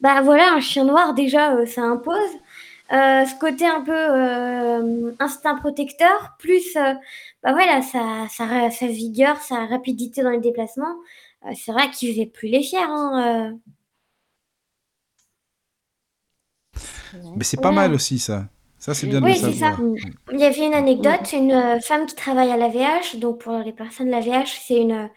bah 0.00 0.20
voilà, 0.22 0.52
un 0.54 0.60
chien 0.60 0.84
noir, 0.84 1.14
déjà, 1.14 1.54
euh, 1.56 1.66
ça 1.66 1.82
impose. 1.82 2.18
Euh, 2.92 3.24
ce 3.24 3.34
côté 3.40 3.66
un 3.66 3.80
peu 3.82 3.92
euh, 3.94 5.12
instinct 5.18 5.56
protecteur, 5.56 6.34
plus 6.38 6.76
euh, 6.76 6.92
bah 7.42 7.52
voilà, 7.52 7.80
sa, 7.82 8.28
sa, 8.30 8.70
sa, 8.70 8.86
vigueur, 8.88 9.38
sa 9.42 9.66
rapidité 9.66 10.22
dans 10.22 10.30
les 10.30 10.40
déplacements. 10.40 10.94
Euh, 11.46 11.52
c'est 11.56 11.72
vrai 11.72 11.90
qu'il 11.90 12.10
faisait 12.12 12.26
plus 12.26 12.48
les 12.48 12.62
fiers. 12.62 12.78
Hein, 12.82 13.58
Mais 17.36 17.44
c'est 17.44 17.60
pas 17.60 17.68
Ouais. 17.68 17.74
mal 17.76 17.94
aussi, 17.94 18.18
ça. 18.18 18.48
Ça, 18.78 18.92
c'est 18.94 19.06
bien 19.06 19.20
de 19.20 19.26
Oui, 19.26 19.36
ça. 19.36 19.48
Il 20.32 20.38
y 20.38 20.44
avait 20.44 20.66
une 20.66 20.74
anecdote, 20.74 21.32
une 21.32 21.80
femme 21.80 22.06
qui 22.06 22.14
travaille 22.14 22.50
à 22.50 22.56
l'AVH. 22.56 23.16
Donc, 23.16 23.40
pour 23.40 23.56
les 23.58 23.72
personnes 23.72 24.06
de 24.06 24.10
l'AVH, 24.12 24.60
c'est 24.66 24.76
une, 24.76 25.10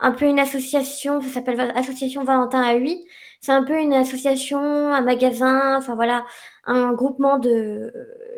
un 0.00 0.12
peu 0.12 0.26
une 0.26 0.38
association, 0.40 1.20
ça 1.20 1.28
s'appelle 1.28 1.72
Association 1.76 2.24
Valentin 2.24 2.62
à 2.62 2.74
8. 2.74 3.06
C'est 3.44 3.52
un 3.52 3.62
peu 3.62 3.78
une 3.78 3.92
association, 3.92 4.58
un 4.58 5.02
magasin, 5.02 5.76
enfin 5.76 5.94
voilà, 5.94 6.24
un 6.64 6.94
groupement 6.94 7.38
de, 7.38 7.92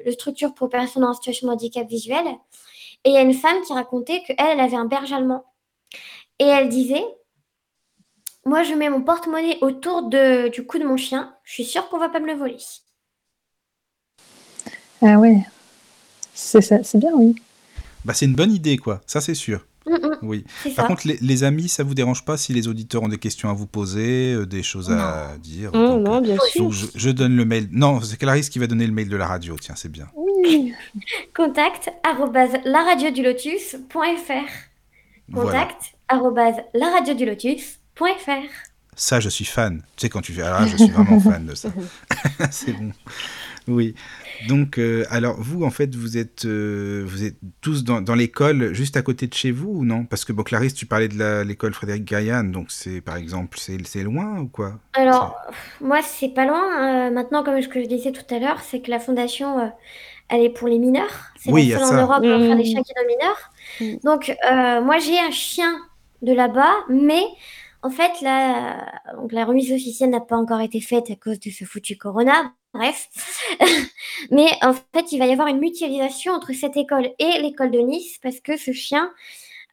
de 0.04 0.10
structures 0.10 0.52
pour 0.52 0.68
personnes 0.68 1.04
en 1.04 1.14
situation 1.14 1.46
de 1.46 1.52
handicap 1.52 1.86
visuel. 1.88 2.26
Et 3.04 3.10
il 3.10 3.12
y 3.12 3.16
a 3.16 3.20
une 3.22 3.32
femme 3.32 3.62
qui 3.64 3.72
racontait 3.72 4.24
qu'elle, 4.24 4.34
elle 4.36 4.58
avait 4.58 4.76
un 4.76 4.86
berge 4.86 5.12
allemand. 5.12 5.44
Et 6.40 6.44
elle 6.46 6.68
disait 6.68 7.04
Moi, 8.44 8.64
je 8.64 8.74
mets 8.74 8.90
mon 8.90 9.00
porte-monnaie 9.00 9.58
autour 9.60 10.08
de, 10.08 10.48
du 10.48 10.66
cou 10.66 10.78
de 10.80 10.84
mon 10.84 10.96
chien, 10.96 11.36
je 11.44 11.52
suis 11.52 11.64
sûre 11.64 11.88
qu'on 11.88 11.98
va 11.98 12.08
pas 12.08 12.18
me 12.18 12.26
le 12.26 12.34
voler. 12.34 12.56
Ah 15.02 15.18
ouais. 15.20 15.38
C'est 16.34 16.62
ça- 16.62 16.82
c'est 16.82 16.98
bien, 16.98 17.12
oui. 17.14 17.36
Bah, 18.04 18.12
c'est 18.12 18.26
une 18.26 18.34
bonne 18.34 18.52
idée, 18.52 18.76
quoi. 18.76 19.02
Ça, 19.06 19.20
c'est 19.20 19.34
sûr. 19.34 19.64
Mm, 19.86 19.92
mm, 19.94 20.18
Oui. 20.22 20.44
Par 20.74 20.88
contre, 20.88 21.06
les, 21.06 21.18
les 21.20 21.44
amis, 21.44 21.68
ça 21.68 21.84
vous 21.84 21.94
dérange 21.94 22.24
pas 22.24 22.36
si 22.36 22.52
les 22.52 22.68
auditeurs 22.68 23.02
ont 23.02 23.08
des 23.08 23.18
questions 23.18 23.48
à 23.50 23.52
vous 23.52 23.66
poser, 23.66 24.32
euh, 24.34 24.46
des 24.46 24.62
choses 24.62 24.90
à 24.90 25.36
dire 25.38 25.70
Non, 25.72 25.96
donc, 25.96 26.06
non, 26.06 26.20
bien 26.20 26.36
sûr. 26.50 26.70
je, 26.72 26.86
je 26.94 27.10
donne 27.10 27.36
le 27.36 27.44
mail. 27.44 27.68
Non, 27.72 28.00
c'est 28.00 28.16
Clarisse 28.16 28.48
qui 28.50 28.58
va 28.58 28.66
donner 28.66 28.86
le 28.86 28.92
mail 28.92 29.08
de 29.08 29.16
la 29.16 29.26
radio. 29.26 29.56
Tiens, 29.60 29.74
c'est 29.76 29.90
bien. 29.90 30.08
Oui. 30.14 30.74
Contact 31.34 31.90
laradiodulotus.fr. 32.64 34.30
Voilà. 35.28 35.66
Contact 35.66 35.94
laradiodulotus.fr. 36.74 38.30
Ça, 38.98 39.20
je 39.20 39.28
suis 39.28 39.44
fan. 39.44 39.82
Tu 39.96 40.02
sais, 40.02 40.08
quand 40.08 40.22
tu 40.22 40.32
fais. 40.32 40.40
Là, 40.40 40.66
je 40.66 40.76
suis 40.76 40.88
vraiment 40.88 41.20
fan 41.20 41.44
de 41.46 41.54
ça. 41.54 41.68
c'est 42.50 42.72
bon. 42.72 42.92
Oui. 43.68 43.94
Donc, 44.48 44.78
euh, 44.78 45.04
alors, 45.10 45.40
vous, 45.40 45.64
en 45.64 45.70
fait, 45.70 45.94
vous 45.96 46.16
êtes, 46.18 46.44
euh, 46.44 47.02
vous 47.06 47.24
êtes 47.24 47.36
tous 47.60 47.82
dans, 47.84 48.00
dans 48.00 48.14
l'école 48.14 48.72
juste 48.74 48.96
à 48.96 49.02
côté 49.02 49.26
de 49.26 49.34
chez 49.34 49.50
vous 49.50 49.70
ou 49.70 49.84
non? 49.84 50.04
Parce 50.04 50.24
que, 50.24 50.32
bon, 50.32 50.44
Clarisse, 50.44 50.74
tu 50.74 50.86
parlais 50.86 51.08
de 51.08 51.42
l'école 51.42 51.74
Frédéric 51.74 52.04
Gaillan, 52.04 52.44
donc 52.44 52.70
c'est, 52.70 53.00
par 53.00 53.16
exemple, 53.16 53.58
c'est 53.58 54.02
loin 54.04 54.38
ou 54.40 54.48
quoi? 54.48 54.78
Alors, 54.94 55.36
moi, 55.80 56.00
c'est 56.02 56.30
pas 56.30 56.46
loin. 56.46 57.08
Euh, 57.08 57.10
maintenant, 57.10 57.44
comme 57.44 57.60
ce 57.60 57.68
que 57.68 57.82
je 57.82 57.86
disais 57.86 58.12
tout 58.12 58.24
à 58.34 58.38
l'heure, 58.38 58.60
c'est 58.60 58.80
que 58.80 58.90
la 58.90 58.98
fondation, 58.98 59.58
euh, 59.58 59.68
elle 60.28 60.42
est 60.42 60.50
pour 60.50 60.68
les 60.68 60.78
mineurs. 60.78 61.32
C'est 61.36 61.52
Oui, 61.52 61.64
il 61.64 61.68
y 61.68 61.72
la 61.72 61.76
a 61.76 61.78
seule 61.78 61.88
en 61.88 61.94
ça. 61.96 62.02
Europe 62.02 62.24
faire 62.46 62.56
des 62.56 62.64
Mhm. 62.64 62.64
chiens 62.64 62.82
qui 62.82 62.92
sont 62.96 63.06
mineurs. 63.06 63.50
Mhm. 63.80 63.98
Donc, 64.04 64.30
euh, 64.50 64.80
moi, 64.82 64.98
j'ai 64.98 65.18
un 65.18 65.30
chien 65.30 65.74
de 66.22 66.32
là-bas, 66.32 66.74
mais 66.88 67.22
en 67.82 67.90
fait, 67.90 68.12
la, 68.22 68.92
donc, 69.16 69.32
la 69.32 69.44
remise 69.44 69.72
officielle 69.72 70.10
n'a 70.10 70.20
pas 70.20 70.36
encore 70.36 70.60
été 70.60 70.80
faite 70.80 71.10
à 71.10 71.16
cause 71.16 71.40
de 71.40 71.50
ce 71.50 71.64
foutu 71.64 71.96
corona. 71.98 72.54
Bref. 72.74 73.08
mais 74.30 74.48
en 74.62 74.74
fait, 74.74 75.12
il 75.12 75.18
va 75.18 75.26
y 75.26 75.32
avoir 75.32 75.48
une 75.48 75.58
mutualisation 75.60 76.32
entre 76.32 76.52
cette 76.52 76.76
école 76.76 77.10
et 77.18 77.38
l'école 77.40 77.70
de 77.70 77.78
Nice 77.78 78.18
parce 78.22 78.40
que 78.40 78.56
ce 78.56 78.72
chien, 78.72 79.12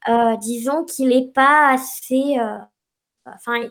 euh, 0.10 0.38
disons 0.38 0.86
qu'il 0.86 1.10
n'est 1.10 1.28
pas 1.34 1.70
assez. 1.72 2.38
euh, 2.40 2.58
enfin, 3.28 3.62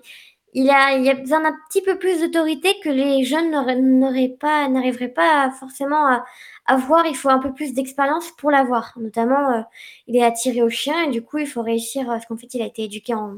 il 0.54 0.70
a, 0.70 0.94
il 0.98 1.08
a 1.10 1.14
besoin 1.14 1.42
d'un 1.42 1.54
petit 1.70 1.82
peu 1.82 1.98
plus 1.98 2.20
d'autorité 2.20 2.74
que 2.84 2.90
les 2.90 3.24
jeunes 3.24 3.50
n'auraient- 3.52 4.30
pas, 4.40 4.68
n'arriveraient 4.68 5.08
pas 5.08 5.50
forcément 5.60 6.06
à 6.08 6.24
avoir. 6.66 7.06
Il 7.06 7.16
faut 7.16 7.30
un 7.30 7.40
peu 7.40 7.54
plus 7.54 7.74
d'expérience 7.74 8.30
pour 8.38 8.50
l'avoir. 8.52 8.92
Notamment, 8.98 9.50
euh, 9.52 9.62
il 10.08 10.16
est 10.16 10.24
attiré 10.24 10.62
au 10.62 10.70
chien 10.70 11.04
et 11.04 11.10
du 11.10 11.22
coup, 11.22 11.38
il 11.38 11.46
faut 11.48 11.62
réussir, 11.62 12.06
parce 12.06 12.26
qu'en 12.26 12.36
fait, 12.38 12.54
il 12.54 12.62
a 12.62 12.66
été 12.66 12.84
éduqué 12.84 13.14
en, 13.14 13.36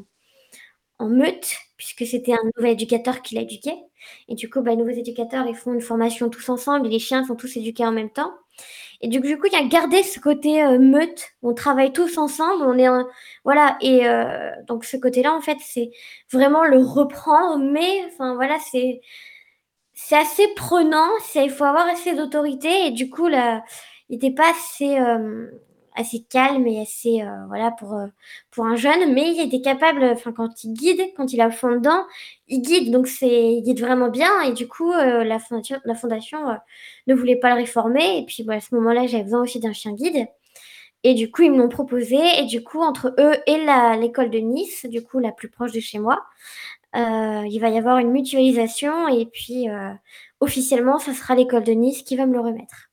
en 0.98 1.08
meute, 1.08 1.56
puisque 1.76 2.06
c'était 2.06 2.32
un 2.32 2.38
nouvel 2.56 2.72
éducateur 2.72 3.22
qui 3.22 3.34
l'a 3.34 3.42
éduqué. 3.42 3.72
Et 4.28 4.34
du 4.34 4.50
coup, 4.50 4.60
bah, 4.62 4.70
les 4.72 4.76
nouveaux 4.76 4.90
éducateurs, 4.90 5.46
ils 5.46 5.54
font 5.56 5.72
une 5.74 5.80
formation 5.80 6.28
tous 6.30 6.48
ensemble 6.48 6.86
et 6.86 6.90
les 6.90 6.98
chiens 6.98 7.24
sont 7.24 7.36
tous 7.36 7.56
éduqués 7.56 7.84
en 7.86 7.92
même 7.92 8.10
temps. 8.10 8.32
Et 9.00 9.08
du, 9.08 9.20
coup, 9.20 9.46
il 9.46 9.52
y 9.52 9.56
a 9.56 9.64
gardé 9.66 10.02
ce 10.02 10.18
côté 10.20 10.62
euh, 10.62 10.78
meute, 10.78 11.28
on 11.42 11.52
travaille 11.54 11.92
tous 11.92 12.16
ensemble, 12.18 12.64
on 12.64 12.78
est 12.78 12.86
un- 12.86 13.06
voilà, 13.44 13.76
et 13.80 14.08
euh, 14.08 14.50
donc 14.66 14.84
ce 14.84 14.96
côté-là, 14.96 15.34
en 15.34 15.40
fait, 15.40 15.58
c'est 15.60 15.90
vraiment 16.32 16.64
le 16.64 16.78
reprendre, 16.78 17.64
mais 17.64 18.04
enfin 18.06 18.34
voilà, 18.34 18.56
c'est 18.60 19.00
assez 20.12 20.46
prenant, 20.56 21.08
il 21.34 21.50
faut 21.50 21.64
avoir 21.64 21.86
assez 21.88 22.14
d'autorité. 22.14 22.86
Et 22.86 22.90
du 22.92 23.10
coup 23.10 23.28
là, 23.28 23.64
il 24.08 24.14
n'était 24.14 24.34
pas 24.34 24.50
assez 24.50 24.98
euh, 24.98 25.48
assez 25.94 26.24
calme 26.28 26.66
et 26.66 26.80
assez 26.80 27.22
euh, 27.22 27.46
voilà 27.48 27.70
pour 27.72 27.94
euh, 27.94 28.06
pour 28.50 28.66
un 28.66 28.76
jeune, 28.76 29.12
mais 29.14 29.30
il 29.34 29.40
était 29.40 29.60
capable, 29.60 30.04
enfin 30.04 30.32
quand 30.32 30.64
il 30.64 30.72
guide, 30.74 31.00
quand 31.16 31.32
il 31.32 31.40
a 31.40 31.50
fond 31.50 31.70
dedans, 31.72 32.04
il 32.48 32.62
guide, 32.62 32.92
donc 32.92 33.06
c'est 33.08 33.52
il 33.54 33.62
guide 33.62 33.80
vraiment 33.80 34.08
bien 34.10 34.42
et 34.42 34.52
du 34.52 34.68
coup 34.68 34.92
euh, 34.92 35.24
la 35.24 35.38
fondation 35.38 35.78
la 35.84 35.94
fondation 35.94 36.48
euh, 36.50 36.54
ne 37.06 37.14
voulait 37.14 37.36
pas 37.36 37.50
le 37.50 37.56
réformer 37.62 38.18
et 38.18 38.24
puis 38.26 38.42
bah, 38.44 38.54
à 38.54 38.60
ce 38.60 38.74
moment-là 38.74 39.06
j'avais 39.06 39.24
besoin 39.24 39.42
aussi 39.42 39.60
d'un 39.60 39.72
chien 39.72 39.92
guide. 39.92 40.26
Et 41.02 41.14
du 41.14 41.30
coup, 41.30 41.42
ils 41.42 41.52
me 41.52 41.58
l'ont 41.58 41.68
proposé. 41.68 42.16
Et 42.38 42.44
du 42.46 42.62
coup, 42.64 42.80
entre 42.80 43.14
eux 43.18 43.34
et 43.46 43.64
la- 43.64 43.96
l'école 43.96 44.30
de 44.30 44.38
Nice, 44.38 44.86
du 44.86 45.02
coup, 45.02 45.18
la 45.18 45.32
plus 45.32 45.50
proche 45.50 45.72
de 45.72 45.80
chez 45.80 45.98
moi, 45.98 46.24
euh, 46.96 47.44
il 47.50 47.58
va 47.60 47.70
y 47.70 47.78
avoir 47.78 47.98
une 47.98 48.10
mutualisation. 48.12 49.08
Et 49.08 49.26
puis, 49.26 49.68
euh, 49.70 49.92
officiellement, 50.40 50.98
ça 50.98 51.14
sera 51.14 51.34
l'école 51.36 51.64
de 51.64 51.72
Nice 51.72 52.02
qui 52.02 52.16
va 52.16 52.26
me 52.26 52.34
le 52.34 52.40
remettre. 52.40 52.90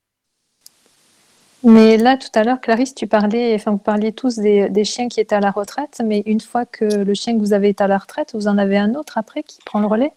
Mais 1.64 1.98
là, 1.98 2.18
tout 2.18 2.30
à 2.34 2.44
l'heure, 2.44 2.60
Clarisse, 2.60 2.96
tu 2.96 3.06
parlais, 3.08 3.54
enfin, 3.54 3.72
vous 3.72 3.78
parliez 3.78 4.12
tous 4.12 4.38
des, 4.38 4.84
chiens 4.84 5.08
qui 5.08 5.20
étaient 5.20 5.36
à 5.36 5.40
la 5.40 5.52
retraite, 5.52 6.02
mais 6.04 6.24
une 6.26 6.40
fois 6.40 6.66
que 6.66 6.86
le 6.86 7.14
chien 7.14 7.36
que 7.36 7.40
vous 7.40 7.54
avez 7.54 7.70
est 7.70 7.82
à 7.82 7.88
la 7.88 8.00
retraite, 8.00 8.32
vous 8.34 8.48
en 8.48 8.58
avez 8.58 8.78
un 8.78 8.96
autre 8.96 9.18
après 9.18 9.44
qui 9.44 9.60
prend 9.64 9.80
le 9.80 9.88
relais? 9.88 10.14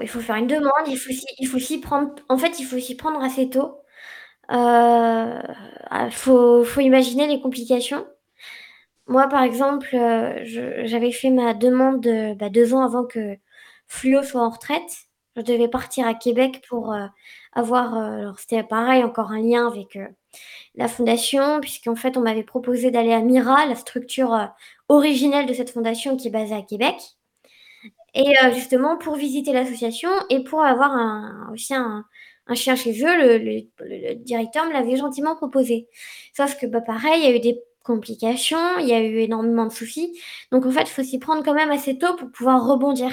Il 0.00 0.08
faut 0.08 0.20
faire 0.20 0.36
une 0.36 0.46
demande. 0.46 0.72
Il 0.86 0.96
faut 0.96 1.12
s'y, 1.12 1.26
il 1.38 1.80
prendre. 1.80 2.14
En 2.28 2.38
fait, 2.38 2.58
il 2.58 2.64
faut 2.64 2.78
s'y 2.78 2.96
prendre 2.96 3.22
assez 3.22 3.50
tôt. 3.50 3.76
Euh, 4.50 5.42
ah, 5.90 6.10
faut, 6.10 6.64
imaginer 6.80 7.26
les 7.26 7.40
complications. 7.40 8.06
Moi, 9.06 9.28
par 9.28 9.42
exemple, 9.42 9.88
euh, 9.94 10.40
j'avais 10.84 11.12
fait 11.12 11.30
ma 11.30 11.52
demande 11.54 12.06
bah, 12.38 12.48
deux 12.48 12.74
ans 12.74 12.82
avant 12.84 13.04
que 13.04 13.36
Fluo 13.88 14.22
soit 14.22 14.42
en 14.42 14.50
retraite. 14.50 15.08
Je 15.36 15.42
devais 15.42 15.68
partir 15.68 16.06
à 16.06 16.14
Québec 16.14 16.62
pour 16.68 16.92
euh, 16.92 17.06
avoir. 17.52 17.96
euh, 17.98 18.18
alors, 18.20 18.38
c'était 18.38 18.62
pareil, 18.62 19.02
encore 19.04 19.30
un 19.32 19.40
lien 19.42 19.66
avec 19.68 19.96
euh, 19.96 20.06
la 20.76 20.88
fondation, 20.88 21.60
puisqu'en 21.60 21.96
fait, 21.96 22.16
on 22.18 22.22
m'avait 22.22 22.44
proposé 22.44 22.90
d'aller 22.90 23.12
à 23.12 23.20
Mira, 23.22 23.66
la 23.66 23.76
structure 23.76 24.34
euh, 24.34 24.46
originelle 24.88 25.46
de 25.46 25.54
cette 25.54 25.70
fondation 25.70 26.16
qui 26.16 26.28
est 26.28 26.32
basée 26.32 26.54
à 26.56 26.62
Québec. 26.62 26.96
Et 28.14 28.34
justement, 28.54 28.96
pour 28.98 29.16
visiter 29.16 29.52
l'association 29.52 30.10
et 30.30 30.42
pour 30.42 30.62
avoir 30.62 30.90
un, 30.92 31.48
aussi 31.52 31.74
un, 31.74 32.04
un 32.46 32.54
chien 32.54 32.74
chez 32.76 32.92
eux, 33.04 33.16
le- 33.38 33.38
le 33.80 34.14
directeur 34.16 34.66
me 34.66 34.72
l'avait 34.72 34.96
gentiment 34.96 35.36
proposé. 35.36 35.88
Sauf 36.36 36.56
que, 36.58 36.66
bah, 36.66 36.80
pareil, 36.80 37.20
il 37.22 37.30
y 37.30 37.32
a 37.32 37.36
eu 37.36 37.40
des 37.40 37.60
complications, 37.84 38.78
il 38.80 38.86
y 38.88 38.92
a 38.92 39.00
eu 39.02 39.18
énormément 39.20 39.66
de 39.66 39.72
soucis. 39.72 40.18
Donc, 40.50 40.66
en 40.66 40.70
fait, 40.72 40.82
il 40.82 40.88
faut 40.90 41.02
s'y 41.04 41.18
prendre 41.18 41.44
quand 41.44 41.54
même 41.54 41.70
assez 41.70 41.98
tôt 41.98 42.16
pour 42.16 42.30
pouvoir 42.32 42.66
rebondir. 42.66 43.12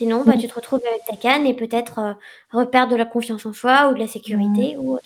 Sinon, 0.00 0.22
bah, 0.24 0.32
tu 0.40 0.48
te 0.48 0.54
retrouves 0.54 0.80
avec 0.88 1.04
ta 1.04 1.14
canne 1.14 1.44
et 1.44 1.52
peut-être 1.52 1.98
euh, 1.98 2.12
reperdre 2.52 2.92
de 2.92 2.96
la 2.96 3.04
confiance 3.04 3.44
en 3.44 3.52
soi 3.52 3.90
ou 3.90 3.94
de 3.94 3.98
la 3.98 4.06
sécurité. 4.06 4.78
Ou... 4.78 4.98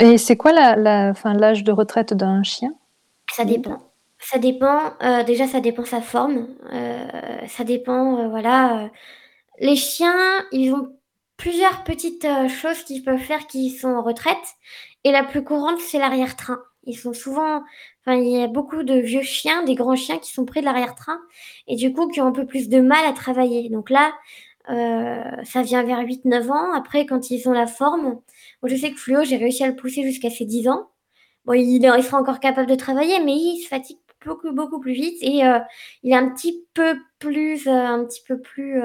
Et 0.00 0.18
c'est 0.18 0.36
quoi 0.36 0.50
la, 0.50 0.74
la, 0.74 1.10
enfin, 1.10 1.32
l'âge 1.32 1.62
de 1.62 1.70
retraite 1.70 2.12
d'un 2.12 2.42
chien? 2.42 2.74
Ça 3.30 3.44
dépend. 3.44 3.78
Ça 4.18 4.40
dépend. 4.40 4.80
euh, 5.00 5.22
déjà, 5.22 5.46
ça 5.46 5.60
dépend 5.60 5.84
sa 5.84 6.00
forme. 6.00 6.48
euh, 6.72 7.46
ça 7.46 7.62
dépend, 7.62 8.18
euh, 8.18 8.28
voilà. 8.30 8.90
les 9.60 9.76
chiens, 9.76 10.44
ils 10.50 10.72
ont 10.74 10.88
plusieurs 11.36 11.84
petites 11.84 12.26
choses 12.48 12.82
qu'ils 12.82 13.04
peuvent 13.04 13.20
faire 13.20 13.46
qui 13.46 13.70
sont 13.70 13.90
en 13.90 14.02
retraite. 14.02 14.56
Et 15.04 15.12
la 15.12 15.22
plus 15.22 15.44
courante, 15.44 15.78
c'est 15.78 15.98
l'arrière-train. 16.00 16.58
Ils 16.82 16.98
sont 16.98 17.14
souvent. 17.14 17.62
Il 18.14 18.28
y 18.28 18.42
a 18.42 18.46
beaucoup 18.48 18.82
de 18.82 18.94
vieux 18.94 19.22
chiens, 19.22 19.62
des 19.64 19.74
grands 19.74 19.96
chiens 19.96 20.18
qui 20.18 20.32
sont 20.32 20.44
près 20.44 20.60
de 20.60 20.66
l'arrière-train 20.66 21.18
et 21.66 21.76
du 21.76 21.92
coup 21.92 22.08
qui 22.08 22.20
ont 22.20 22.26
un 22.26 22.32
peu 22.32 22.46
plus 22.46 22.68
de 22.68 22.80
mal 22.80 23.04
à 23.04 23.12
travailler. 23.12 23.68
Donc 23.68 23.90
là, 23.90 24.12
euh, 24.70 25.44
ça 25.44 25.62
vient 25.62 25.82
vers 25.82 26.00
8-9 26.00 26.50
ans. 26.50 26.72
Après, 26.74 27.06
quand 27.06 27.30
ils 27.30 27.48
ont 27.48 27.52
la 27.52 27.66
forme, 27.66 28.02
moi, 28.02 28.22
je 28.66 28.76
sais 28.76 28.90
que 28.92 28.98
Fluo, 28.98 29.24
j'ai 29.24 29.36
réussi 29.36 29.64
à 29.64 29.68
le 29.68 29.76
pousser 29.76 30.02
jusqu'à 30.02 30.30
ses 30.30 30.44
10 30.44 30.68
ans. 30.68 30.90
Bon, 31.44 31.54
il, 31.54 31.82
il 31.82 32.04
sera 32.04 32.18
encore 32.18 32.40
capable 32.40 32.68
de 32.68 32.74
travailler, 32.74 33.20
mais 33.20 33.34
il 33.34 33.62
se 33.62 33.68
fatigue 33.68 33.98
beaucoup, 34.24 34.52
beaucoup 34.52 34.80
plus 34.80 34.92
vite 34.92 35.18
et 35.22 35.44
euh, 35.46 35.58
il 36.02 36.12
est 36.12 36.16
un 36.16 36.30
petit 36.30 36.64
peu 36.74 36.98
plus, 37.18 37.66
euh, 37.66 37.72
un 37.72 38.04
petit 38.04 38.22
peu 38.26 38.40
plus, 38.40 38.82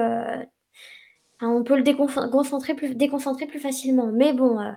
enfin, 1.40 1.50
on 1.52 1.62
peut 1.64 1.76
le 1.76 1.82
déconf- 1.82 2.30
concentrer 2.30 2.74
plus, 2.74 2.94
déconcentrer 2.94 3.46
plus 3.46 3.60
facilement. 3.60 4.10
Mais 4.12 4.32
bon, 4.32 4.60
euh, 4.60 4.72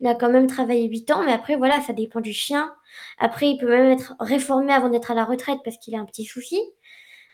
il 0.00 0.06
a 0.06 0.14
quand 0.14 0.30
même 0.30 0.46
travaillé 0.46 0.88
8 0.88 1.10
ans, 1.10 1.24
mais 1.24 1.32
après, 1.32 1.56
voilà, 1.56 1.80
ça 1.82 1.92
dépend 1.92 2.20
du 2.20 2.32
chien. 2.32 2.74
Après, 3.18 3.50
il 3.50 3.58
peut 3.58 3.68
même 3.68 3.90
être 3.92 4.14
réformé 4.20 4.72
avant 4.72 4.88
d'être 4.88 5.10
à 5.10 5.14
la 5.14 5.24
retraite 5.24 5.60
parce 5.64 5.78
qu'il 5.78 5.94
a 5.94 6.00
un 6.00 6.04
petit 6.06 6.24
souci. 6.24 6.60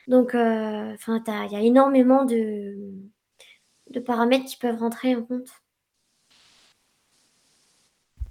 Donc, 0.06 0.34
euh, 0.34 0.96
il 1.06 1.52
y 1.52 1.56
a 1.56 1.60
énormément 1.60 2.24
de, 2.24 2.76
paramètres 4.06 4.46
qui 4.46 4.56
peuvent 4.56 4.78
rentrer 4.78 5.14
en 5.16 5.22
compte. 5.22 5.48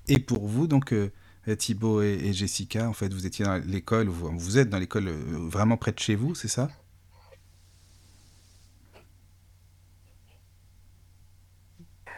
Et 0.07 0.19
pour 0.19 0.47
vous, 0.47 0.67
donc, 0.67 0.93
euh, 0.93 1.11
Thibaut 1.57 2.01
et, 2.01 2.33
Jessica, 2.33 2.89
en 2.89 2.93
fait, 2.93 3.13
vous 3.13 3.25
étiez 3.25 3.45
dans 3.45 3.61
l'école, 3.65 4.07
vous, 4.07 4.57
êtes 4.57 4.69
dans 4.69 4.79
l'école 4.79 5.09
vraiment 5.09 5.77
près 5.77 5.91
de 5.91 5.99
chez 5.99 6.15
vous, 6.15 6.33
c'est 6.35 6.47
ça? 6.47 6.69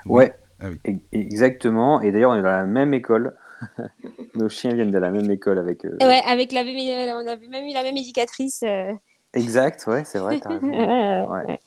Ouais, 0.05 0.33
Ah 0.59 0.67
oui. 0.69 0.79
e- 0.87 0.99
exactement. 1.11 2.01
Et 2.01 2.11
d'ailleurs, 2.11 2.31
on 2.31 2.35
est 2.35 2.41
dans 2.41 2.51
la 2.51 2.65
même 2.65 2.93
école. 2.93 3.35
Nos 4.35 4.49
chiens 4.49 4.73
viennent 4.73 4.91
de 4.91 4.97
la 4.97 5.11
même 5.11 5.29
école 5.31 5.59
avec. 5.59 5.85
euh, 5.85 5.97
Ouais, 6.01 6.21
avec 6.25 6.51
la 6.51 6.63
même, 6.63 6.75
on 6.77 7.27
avait 7.27 7.47
même 7.47 7.65
eu 7.65 7.73
la 7.73 7.83
même 7.83 7.97
éducatrice. 7.97 8.61
euh. 8.63 8.93
Exact, 9.33 9.85
ouais, 9.87 10.03
c'est 10.05 10.19
vrai, 10.19 10.39
raison. 10.43 10.59
Ouais, 11.31 11.59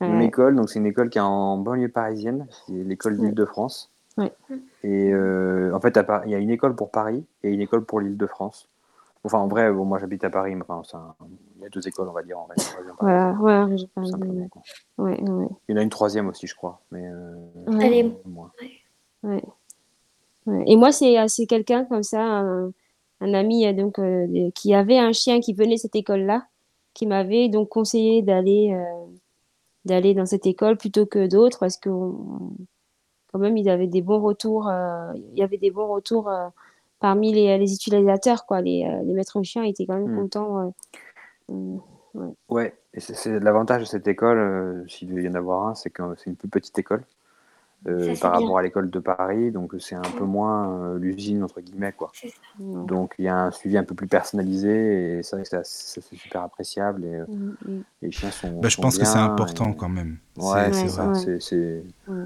Ouais. 0.00 0.26
école, 0.26 0.56
donc 0.56 0.68
c'est 0.68 0.78
une 0.78 0.86
école 0.86 1.08
qui 1.08 1.16
est 1.18 1.22
en 1.22 1.56
banlieue 1.56 1.88
parisienne, 1.88 2.46
c'est 2.66 2.72
l'école 2.74 3.16
d'Île-de-France. 3.16 3.90
Ouais. 4.18 4.30
Et 4.84 5.10
euh, 5.12 5.74
en 5.74 5.80
fait, 5.80 5.98
il 6.26 6.30
y 6.30 6.34
a 6.34 6.38
une 6.38 6.50
école 6.50 6.76
pour 6.76 6.90
Paris 6.90 7.24
et 7.42 7.50
une 7.50 7.62
école 7.62 7.84
pour 7.84 8.00
l'Île-de-France. 8.00 8.68
Enfin, 9.24 9.38
en 9.38 9.48
vrai, 9.48 9.72
bon, 9.72 9.84
moi 9.86 9.98
j'habite 9.98 10.22
à 10.24 10.30
Paris, 10.30 10.54
mais 10.54 10.62
enfin, 10.68 10.82
c'est 10.84 10.96
un- 10.96 11.14
il 11.56 11.62
y 11.62 11.66
a 11.66 11.68
deux 11.68 11.86
écoles, 11.88 12.08
on 12.08 12.12
va 12.12 12.22
dire, 12.22 12.38
en 12.38 12.44
région 12.44 12.64
parisienne, 12.72 12.94
Voilà, 13.38 13.64
région 13.66 13.88
parisienne. 13.94 14.48
Ouais, 14.98 15.20
ouais, 15.20 15.48
Il 15.68 15.72
y 15.72 15.74
en 15.74 15.80
a 15.80 15.82
une 15.82 15.88
troisième 15.90 16.28
aussi, 16.28 16.46
je 16.46 16.54
crois, 16.54 16.80
mais 16.90 17.06
euh, 17.06 17.34
ouais. 17.68 17.86
Elle 17.86 17.92
est- 17.94 18.26
moins. 18.26 18.52
Ouais. 19.22 19.42
Ouais. 20.46 20.62
Et 20.66 20.76
moi, 20.76 20.92
c'est 20.92 21.18
euh, 21.18 21.26
c'est 21.28 21.46
quelqu'un 21.46 21.84
comme 21.84 22.02
ça, 22.04 22.22
un, 22.22 22.70
un 23.20 23.34
ami 23.34 23.66
euh, 23.66 23.72
donc 23.72 23.98
euh, 23.98 24.50
qui 24.54 24.74
avait 24.74 24.98
un 24.98 25.12
chien 25.12 25.40
qui 25.40 25.54
venait 25.54 25.74
de 25.74 25.80
cette 25.80 25.96
école-là, 25.96 26.46
qui 26.94 27.06
m'avait 27.06 27.48
donc 27.48 27.68
conseillé 27.68 28.22
d'aller 28.22 28.72
euh, 28.72 29.06
d'aller 29.84 30.14
dans 30.14 30.26
cette 30.26 30.46
école 30.46 30.76
plutôt 30.76 31.04
que 31.06 31.26
d'autres 31.26 31.58
parce 31.58 31.76
que 31.76 31.88
on- 31.90 32.52
quand 33.32 33.38
même 33.40 33.56
ils 33.56 33.68
avaient 33.68 33.88
des 33.88 34.02
bons 34.02 34.20
retours, 34.20 34.68
euh, 34.68 35.12
il 35.32 35.38
y 35.38 35.42
avait 35.42 35.58
des 35.58 35.70
bons 35.72 35.88
retours 35.88 36.28
euh, 36.28 36.48
parmi 37.00 37.32
les, 37.32 37.58
les 37.58 37.74
utilisateurs 37.74 38.46
quoi, 38.46 38.60
les, 38.60 38.84
euh, 38.84 39.02
les 39.02 39.12
maîtres 39.14 39.42
chiens 39.42 39.64
étaient 39.64 39.84
quand 39.84 39.94
même 39.98 40.12
Hmm. 40.12 40.20
contents. 40.22 40.72
Euh, 41.50 41.76
euh, 42.16 42.28
Ouais, 42.48 42.74
et 42.94 43.00
c'est- 43.00 43.40
l'avantage 43.40 43.82
de 43.82 43.86
cette 43.86 44.08
école, 44.08 44.38
euh, 44.38 44.88
s'il 44.88 45.08
devait 45.08 45.24
y 45.24 45.28
en 45.28 45.34
avoir 45.34 45.68
un, 45.68 45.74
c'est 45.74 45.90
que 45.90 46.02
c'est 46.16 46.30
une 46.30 46.36
plus 46.36 46.48
petite 46.48 46.78
école 46.78 47.02
euh, 47.86 48.14
Ça, 48.14 48.20
par 48.22 48.30
bien. 48.32 48.40
rapport 48.40 48.58
à 48.58 48.62
l'école 48.62 48.90
de 48.90 48.98
Paris, 48.98 49.50
donc 49.52 49.74
c'est 49.78 49.94
un 49.94 50.02
peu 50.02 50.24
moins 50.24 50.80
euh, 50.94 50.98
l'usine, 50.98 51.44
entre 51.44 51.60
guillemets, 51.60 51.92
quoi. 51.92 52.10
Ouais. 52.58 52.86
Donc 52.86 53.14
il 53.18 53.26
y 53.26 53.28
a 53.28 53.36
un 53.36 53.50
suivi 53.50 53.76
un 53.76 53.84
peu 53.84 53.94
plus 53.94 54.08
personnalisé 54.08 55.18
et 55.18 55.22
c'est 55.22 55.36
vrai 55.36 55.44
que 55.44 55.60
c'est 55.62 56.00
super 56.02 56.42
appréciable 56.42 57.04
et 57.04 57.20
Mm, 57.28 57.54
mm. 57.66 57.82
les 58.02 58.10
chiens 58.10 58.30
sont. 58.30 58.60
Bah, 58.60 58.68
je 58.68 58.76
sont 58.76 58.82
pense 58.82 58.98
que 58.98 59.04
c'est 59.04 59.18
important 59.18 59.70
et- 59.72 59.76
quand 59.76 59.88
même. 59.90 60.16
Ouais, 60.38 60.72
C'est- 60.72 60.86
vrai. 60.88 61.06
ouais. 61.08 61.40
c'est- 61.40 61.84
Ouais. 62.08 62.24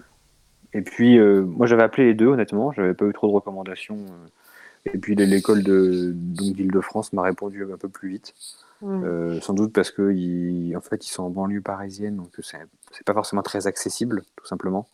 Et 0.72 0.82
puis 0.82 1.18
euh, 1.18 1.42
moi 1.42 1.66
j'avais 1.66 1.82
appelé 1.82 2.06
les 2.06 2.14
deux 2.14 2.28
honnêtement, 2.28 2.70
j'avais 2.70 2.94
pas 2.94 3.04
eu 3.06 3.12
trop 3.12 3.26
de 3.26 3.32
recommandations. 3.32 3.96
euh, 3.96 4.90
Et 4.94 4.96
puis 4.98 5.14
l'école 5.14 5.62
d'Île-de-France 5.62 7.12
m'a 7.12 7.22
répondu 7.22 7.70
un 7.70 7.76
peu 7.76 7.88
plus 7.88 8.08
vite. 8.08 8.34
Ouais. 8.82 9.04
Euh, 9.06 9.40
sans 9.40 9.52
doute 9.52 9.72
parce 9.72 9.90
que 9.90 10.12
ils, 10.12 10.74
en 10.76 10.80
fait 10.80 11.06
ils 11.06 11.10
sont 11.10 11.24
en 11.24 11.30
banlieue 11.30 11.60
parisienne, 11.60 12.16
donc 12.16 12.28
c'est 12.42 12.56
c'est 12.92 13.04
pas 13.04 13.12
forcément 13.14 13.42
très 13.42 13.66
accessible, 13.66 14.22
tout 14.36 14.46
simplement. 14.46 14.88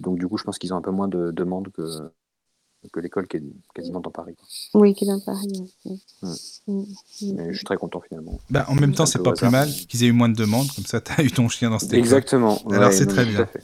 Donc 0.00 0.18
du 0.18 0.26
coup, 0.26 0.36
je 0.38 0.44
pense 0.44 0.58
qu'ils 0.58 0.72
ont 0.74 0.76
un 0.76 0.82
peu 0.82 0.90
moins 0.90 1.08
de 1.08 1.30
demandes 1.30 1.68
que, 1.76 1.82
que 2.92 3.00
l'école 3.00 3.28
qui 3.28 3.36
est 3.36 3.42
quasiment 3.74 4.00
dans 4.00 4.10
Paris. 4.10 4.34
quoi. 4.34 4.80
Oui, 4.80 4.94
qui 4.94 5.04
est 5.04 5.08
dans 5.08 5.20
Paris. 5.20 5.70
Mm. 5.84 5.94
Mm, 6.22 6.32
mm. 6.68 6.84
Mais 7.36 7.52
je 7.52 7.56
suis 7.56 7.64
très 7.66 7.76
content 7.76 8.00
finalement. 8.00 8.40
Bah, 8.48 8.64
en 8.68 8.74
même 8.74 8.94
temps, 8.94 9.06
c'est 9.06 9.22
pas 9.22 9.32
plus 9.32 9.48
mal 9.50 9.68
qu'ils 9.68 10.02
aient 10.04 10.08
eu 10.08 10.12
moins 10.12 10.28
de 10.30 10.34
demandes, 10.36 10.68
comme 10.74 10.86
ça, 10.86 11.00
tu 11.00 11.12
as 11.16 11.22
eu 11.22 11.30
ton 11.30 11.48
chien 11.48 11.70
dans 11.70 11.78
cette 11.78 11.90
école. 11.92 11.98
Exactement. 12.00 12.58
Alors, 12.70 12.88
Ouais, 12.88 12.92
c'est 12.92 13.06
très 13.06 13.24
tout 13.24 13.30
bien. 13.30 13.40
à 13.42 13.46
fait. 13.46 13.62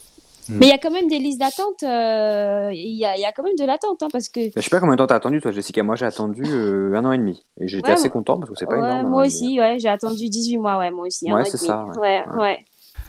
Mais 0.50 0.66
il 0.66 0.68
y 0.68 0.72
a 0.72 0.78
quand 0.78 0.90
même 0.90 1.08
des 1.08 1.18
listes 1.18 1.40
d'attente. 1.40 1.82
euh, 1.82 2.70
Il 2.72 2.96
y, 2.96 3.04
a, 3.04 3.16
il 3.16 3.20
y 3.20 3.24
a 3.24 3.32
quand 3.32 3.42
même 3.42 3.56
de 3.56 3.64
l'attente, 3.64 4.02
hein, 4.02 4.08
parce 4.12 4.28
que 4.28 4.40
je 4.54 4.60
sais 4.60 4.70
pas 4.70 4.80
combien 4.80 4.94
de 4.94 4.98
temps 4.98 5.06
t'as 5.06 5.16
attendu, 5.16 5.40
toi, 5.40 5.50
Jessica. 5.52 5.82
Moi, 5.82 5.96
j'ai 5.96 6.06
attendu 6.06 6.42
euh, 6.44 6.94
un 6.94 7.04
an 7.04 7.12
et 7.12 7.18
demi. 7.18 7.44
Et 7.60 7.68
j'étais 7.68 7.88
Ouais, 7.88 7.92
assez 7.94 8.10
content 8.10 8.38
parce 8.38 8.50
que 8.50 8.56
c'est 8.56 8.66
pas 8.66 8.78
Ouais, 8.78 8.78
énorme. 8.78 9.10
moi 9.10 9.24
et 9.24 9.26
aussi, 9.28 9.58
ouais, 9.58 9.78
j'ai 9.78 9.88
attendu 9.88 10.28
18 10.28 10.58
mois, 10.58 10.78
ouais, 10.78 10.90
moi 10.90 11.06
aussi. 11.06 11.28
un 11.30 11.34
Ouais, 11.34 11.40
an 11.42 11.44
et 11.44 11.50
c'est 11.50 11.58
demi. 11.58 11.68
ça, 11.68 11.84
ouais. 11.84 11.98
Ouais, 11.98 12.24
ouais. 12.36 12.64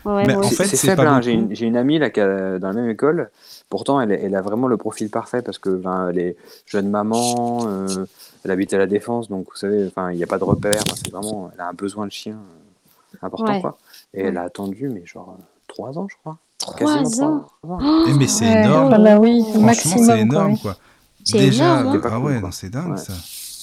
Ouais, 0.06 0.26
Mais 0.26 0.36
en 0.36 0.42
fait, 0.44 0.66
c'est 0.66 0.78
faible. 0.78 1.06
hein. 1.06 1.22
J'ai 1.22 1.34
une, 1.34 1.54
j'ai 1.54 1.66
une 1.66 1.76
amie 1.76 2.00
là, 2.00 2.10
qui 2.10 2.22
a- 2.22 2.60
dans 2.60 2.70
la 2.70 2.74
même 2.74 2.90
école. 2.90 3.30
Pourtant, 3.70 4.00
elle, 4.00 4.12
elle 4.14 4.36
a 4.36 4.42
vraiment 4.42 4.68
le 4.68 4.78
profil 4.78 5.10
parfait 5.10 5.42
parce 5.42 5.58
que 5.60 5.70
ben, 5.70 6.10
elle 6.10 6.20
est 6.20 6.38
jeune 6.66 6.90
maman, 6.90 7.68
euh, 7.68 8.06
elle 8.46 8.52
habite 8.52 8.74
à 8.74 8.78
la 8.78 8.88
Défense, 8.88 9.28
donc 9.28 9.48
vous 9.50 9.58
savez, 9.58 9.86
enfin, 9.86 10.12
il 10.12 10.18
n'y 10.18 10.24
a 10.24 10.28
pas 10.28 10.38
de 10.38 10.46
repère. 10.46 10.84
C'est 10.96 11.12
vraiment, 11.12 11.52
elle 11.54 11.60
a 11.60 11.68
un 11.68 11.74
besoin 11.74 12.06
de 12.06 12.12
chien 12.12 12.36
euh, 12.36 13.18
important, 13.22 13.54
Ouais. 13.54 13.62
quoi. 13.62 13.78
Et 14.14 14.22
Ouais. 14.22 14.28
elle 14.30 14.38
a 14.38 14.44
attendu, 14.44 14.88
mais 14.90 15.06
genre 15.06 15.36
euh, 15.38 15.44
trois 15.68 15.98
ans, 16.00 16.08
je 16.10 16.16
crois. 16.16 16.38
Trois 16.58 17.22
ans. 17.24 17.46
Oh, 17.64 18.06
Eh, 18.08 18.14
mais 18.14 18.28
c'est 18.28 18.46
Ouais, 18.46 18.64
énorme. 18.66 18.94
ah 18.94 18.98
bah 19.00 19.18
oui, 19.20 19.42
Franchement, 19.42 19.68
Franchement, 19.74 19.98
c'est 19.98 20.06
quoi, 20.06 20.18
énorme, 20.18 20.58
quoi. 20.58 20.76
C'est 21.24 21.38
Déjà, 21.38 21.82
énorme, 21.82 21.96
hein. 21.98 22.10
Ah 22.12 22.20
ouais, 22.20 22.42
c'est 22.52 22.70
dingue, 22.70 22.92
Ouais. 22.92 22.98
ça. 22.98 23.14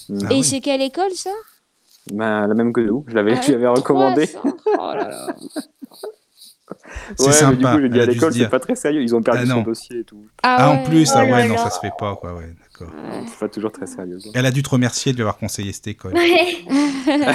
Mm. 0.08 0.18
Ah 0.22 0.32
Et 0.32 0.34
oui. 0.36 0.44
c'est 0.44 0.60
quelle 0.60 0.82
école, 0.82 1.10
ça? 1.14 1.30
Ben, 2.12 2.46
la 2.46 2.54
même 2.54 2.72
que 2.72 2.80
nous. 2.82 3.04
Je 3.08 3.14
l'avais, 3.14 3.34
Ah 3.34 3.70
recommandé. 3.72 4.26
300. 4.28 4.56
Oh 4.66 4.78
là 4.94 5.08
là. 5.08 5.26
C'est 7.16 7.26
Ouais, 7.26 7.32
sympa. 7.32 7.76
mais 7.76 7.88
du 7.88 7.94
coup, 7.94 8.00
à 8.02 8.06
l'école, 8.06 8.32
c'est 8.32 8.48
pas 8.48 8.60
très 8.60 8.74
sérieux. 8.76 9.02
Ils 9.02 9.14
ont 9.14 9.22
perdu 9.22 9.40
Ah, 9.42 9.46
non. 9.46 9.54
son 9.56 9.62
dossier 9.62 9.98
et 10.00 10.04
tout. 10.04 10.24
Ah, 10.42 10.70
en 10.70 10.84
plus, 10.84 11.08
Oh 11.10 11.16
ah 11.18 11.24
là 11.24 11.32
ouais, 11.32 11.48
non, 11.48 11.54
là. 11.54 11.64
ça 11.64 11.70
se 11.70 11.80
fait 11.80 11.92
pas, 11.98 12.14
quoi, 12.16 12.34
ouais, 12.34 12.54
d'accord. 12.80 12.94
C'est 13.28 13.38
pas 13.38 13.48
toujours 13.48 13.72
très 13.72 13.86
sérieux. 13.86 14.18
quoi. 14.22 14.32
Elle 14.34 14.46
a 14.46 14.50
dû 14.50 14.62
te 14.62 14.70
remercier 14.70 15.12
de 15.12 15.16
lui 15.16 15.22
avoir 15.22 15.36
conseillé 15.38 15.72
cette 15.72 15.86
école. 15.86 16.14
Ouais. 16.14 16.64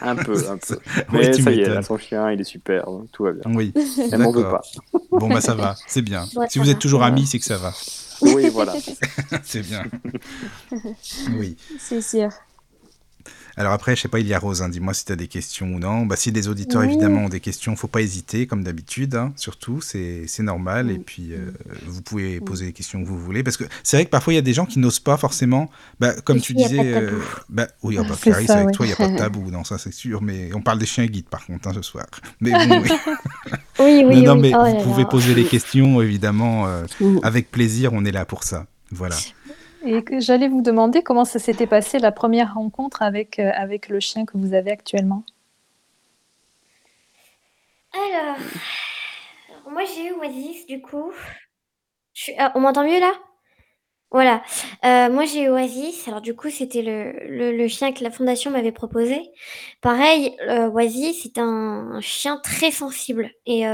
Un 0.00 0.16
peu, 0.16 0.36
un 0.50 0.56
peu. 0.58 0.78
oui, 1.12 1.30
tu 1.34 1.42
ça 1.42 1.50
y 1.50 1.60
est, 1.60 1.62
elle 1.64 1.76
a 1.76 1.82
son 1.82 1.96
chien, 1.98 2.30
il 2.32 2.40
est 2.40 2.44
super, 2.44 2.88
hein, 2.88 3.06
tout 3.12 3.24
va 3.24 3.32
bien. 3.32 3.42
Oui, 3.54 3.72
Elle 4.12 4.18
m'en 4.20 4.30
veut 4.32 4.42
pas. 4.42 4.60
Bon, 5.10 5.28
bah 5.28 5.40
ça 5.40 5.54
va, 5.54 5.76
c'est 5.86 6.02
bien. 6.02 6.26
Ouais, 6.36 6.46
si 6.50 6.58
vous 6.58 6.66
va. 6.66 6.72
êtes 6.72 6.78
toujours 6.78 7.02
amis, 7.02 7.26
c'est 7.26 7.38
que 7.38 7.44
ça 7.44 7.56
va. 7.56 7.72
Oui, 8.20 8.48
voilà. 8.50 8.74
c'est 9.42 9.62
bien. 9.62 9.84
oui. 11.38 11.56
C'est 11.78 12.02
sûr. 12.02 12.28
Alors 13.58 13.72
après, 13.72 13.96
je 13.96 14.02
sais 14.02 14.08
pas, 14.08 14.20
il 14.20 14.26
y 14.26 14.34
a 14.34 14.38
Rose, 14.38 14.60
hein, 14.60 14.68
dis-moi 14.68 14.92
si 14.92 15.06
tu 15.06 15.12
as 15.12 15.16
des 15.16 15.28
questions 15.28 15.66
ou 15.66 15.78
non. 15.78 16.04
Bah, 16.04 16.16
si 16.16 16.30
les 16.30 16.48
auditeurs, 16.48 16.82
Oui. 16.82 16.88
évidemment, 16.88 17.24
ont 17.24 17.28
des 17.30 17.40
questions, 17.40 17.74
faut 17.74 17.88
pas 17.88 18.02
hésiter, 18.02 18.46
comme 18.46 18.62
d'habitude, 18.62 19.14
hein, 19.14 19.32
surtout, 19.36 19.80
c'est 19.80 20.26
normal. 20.40 20.90
Et 20.90 20.98
puis, 20.98 21.32
euh, 21.32 21.50
vous 21.86 22.02
pouvez 22.02 22.38
poser 22.40 22.66
les 22.66 22.72
questions 22.74 23.02
que 23.02 23.08
vous 23.08 23.18
voulez. 23.18 23.42
Parce 23.42 23.56
que 23.56 23.64
c'est 23.82 23.96
vrai 23.96 24.04
que 24.04 24.10
parfois, 24.10 24.34
il 24.34 24.36
y 24.36 24.38
a 24.38 24.42
des 24.42 24.52
gens 24.52 24.66
qui 24.66 24.78
n'osent 24.78 25.00
pas 25.00 25.16
forcément, 25.16 25.70
bah, 26.00 26.12
comme 26.22 26.36
Et 26.36 26.40
tu 26.40 26.52
disais... 26.52 26.78
euh, 26.94 27.18
bah, 27.48 27.66
oui, 27.82 27.96
bah, 27.96 28.04
Clarisse, 28.20 28.48
ça, 28.48 28.58
avec 28.58 28.74
toi, 28.74 28.84
il 28.84 28.90
n'y 28.90 28.92
a 28.92 28.96
pas 28.96 29.08
de 29.08 29.16
tabou, 29.18 29.50
non, 29.50 29.64
ça 29.64 29.78
c'est 29.78 29.92
sûr. 29.92 30.20
Mais 30.20 30.50
on 30.54 30.60
parle 30.60 30.78
des 30.78 30.86
chiens 30.86 31.06
guides, 31.06 31.28
par 31.28 31.46
contre, 31.46 31.66
hein, 31.68 31.72
ce 31.74 31.80
soir. 31.82 32.04
Mais 32.40 32.50
bon, 32.52 32.82
oui. 32.82 32.90
Oui, 33.78 34.04
oui, 34.06 34.22
non, 34.22 34.36
mais 34.36 34.52
Oh 34.54 34.64
vous 34.64 34.82
pouvez 34.82 35.04
poser 35.06 35.34
les 35.34 35.44
questions, 35.44 36.00
évidemment, 36.02 36.66
euh, 36.66 36.84
Mm. 37.00 37.20
avec 37.22 37.50
plaisir, 37.50 37.92
on 37.94 38.04
est 38.04 38.12
là 38.12 38.24
pour 38.26 38.42
ça. 38.42 38.66
Voilà. 38.90 39.16
Et 39.86 40.20
j'allais 40.20 40.48
vous 40.48 40.62
demander 40.62 41.02
comment 41.02 41.24
ça 41.24 41.38
s'était 41.38 41.68
passé 41.68 42.00
la 42.00 42.10
première 42.10 42.54
rencontre 42.54 43.02
avec, 43.02 43.38
euh, 43.38 43.52
avec 43.54 43.88
le 43.88 44.00
chien 44.00 44.26
que 44.26 44.36
vous 44.36 44.52
avez 44.52 44.72
actuellement. 44.72 45.22
Alors, 47.94 48.36
moi 49.70 49.82
j'ai 49.84 50.08
eu 50.08 50.12
Oasis 50.12 50.66
du 50.66 50.82
coup. 50.82 51.12
Ah, 52.36 52.50
on 52.56 52.60
m'entend 52.60 52.84
mieux 52.84 52.98
là? 52.98 53.12
Voilà. 54.10 54.42
Euh, 54.84 55.08
moi 55.08 55.24
j'ai 55.24 55.44
eu 55.44 55.50
Oasis. 55.50 56.08
Alors 56.08 56.20
du 56.20 56.34
coup 56.34 56.50
c'était 56.50 56.82
le, 56.82 57.52
le, 57.52 57.68
chien 57.68 57.92
que 57.92 58.02
la 58.02 58.10
fondation 58.10 58.50
m'avait 58.50 58.72
proposé. 58.72 59.22
Pareil, 59.82 60.36
euh, 60.48 60.68
Oasis 60.68 61.22
c'est 61.22 61.38
un, 61.38 61.92
un 61.92 62.00
chien 62.00 62.40
très 62.42 62.72
sensible. 62.72 63.30
Et 63.46 63.64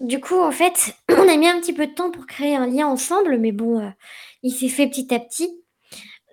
du 0.00 0.20
coup 0.20 0.38
en 0.40 0.50
fait 0.52 0.94
on 1.10 1.28
a 1.28 1.36
mis 1.36 1.48
un 1.48 1.60
petit 1.60 1.72
peu 1.72 1.86
de 1.86 1.92
temps 1.94 2.10
pour 2.10 2.26
créer 2.26 2.56
un 2.56 2.66
lien 2.66 2.86
ensemble, 2.86 3.38
mais 3.38 3.52
bon, 3.52 3.80
euh, 3.80 3.90
il 4.42 4.52
s'est 4.52 4.68
fait 4.68 4.88
petit 4.88 5.12
à 5.14 5.20
petit. 5.20 5.50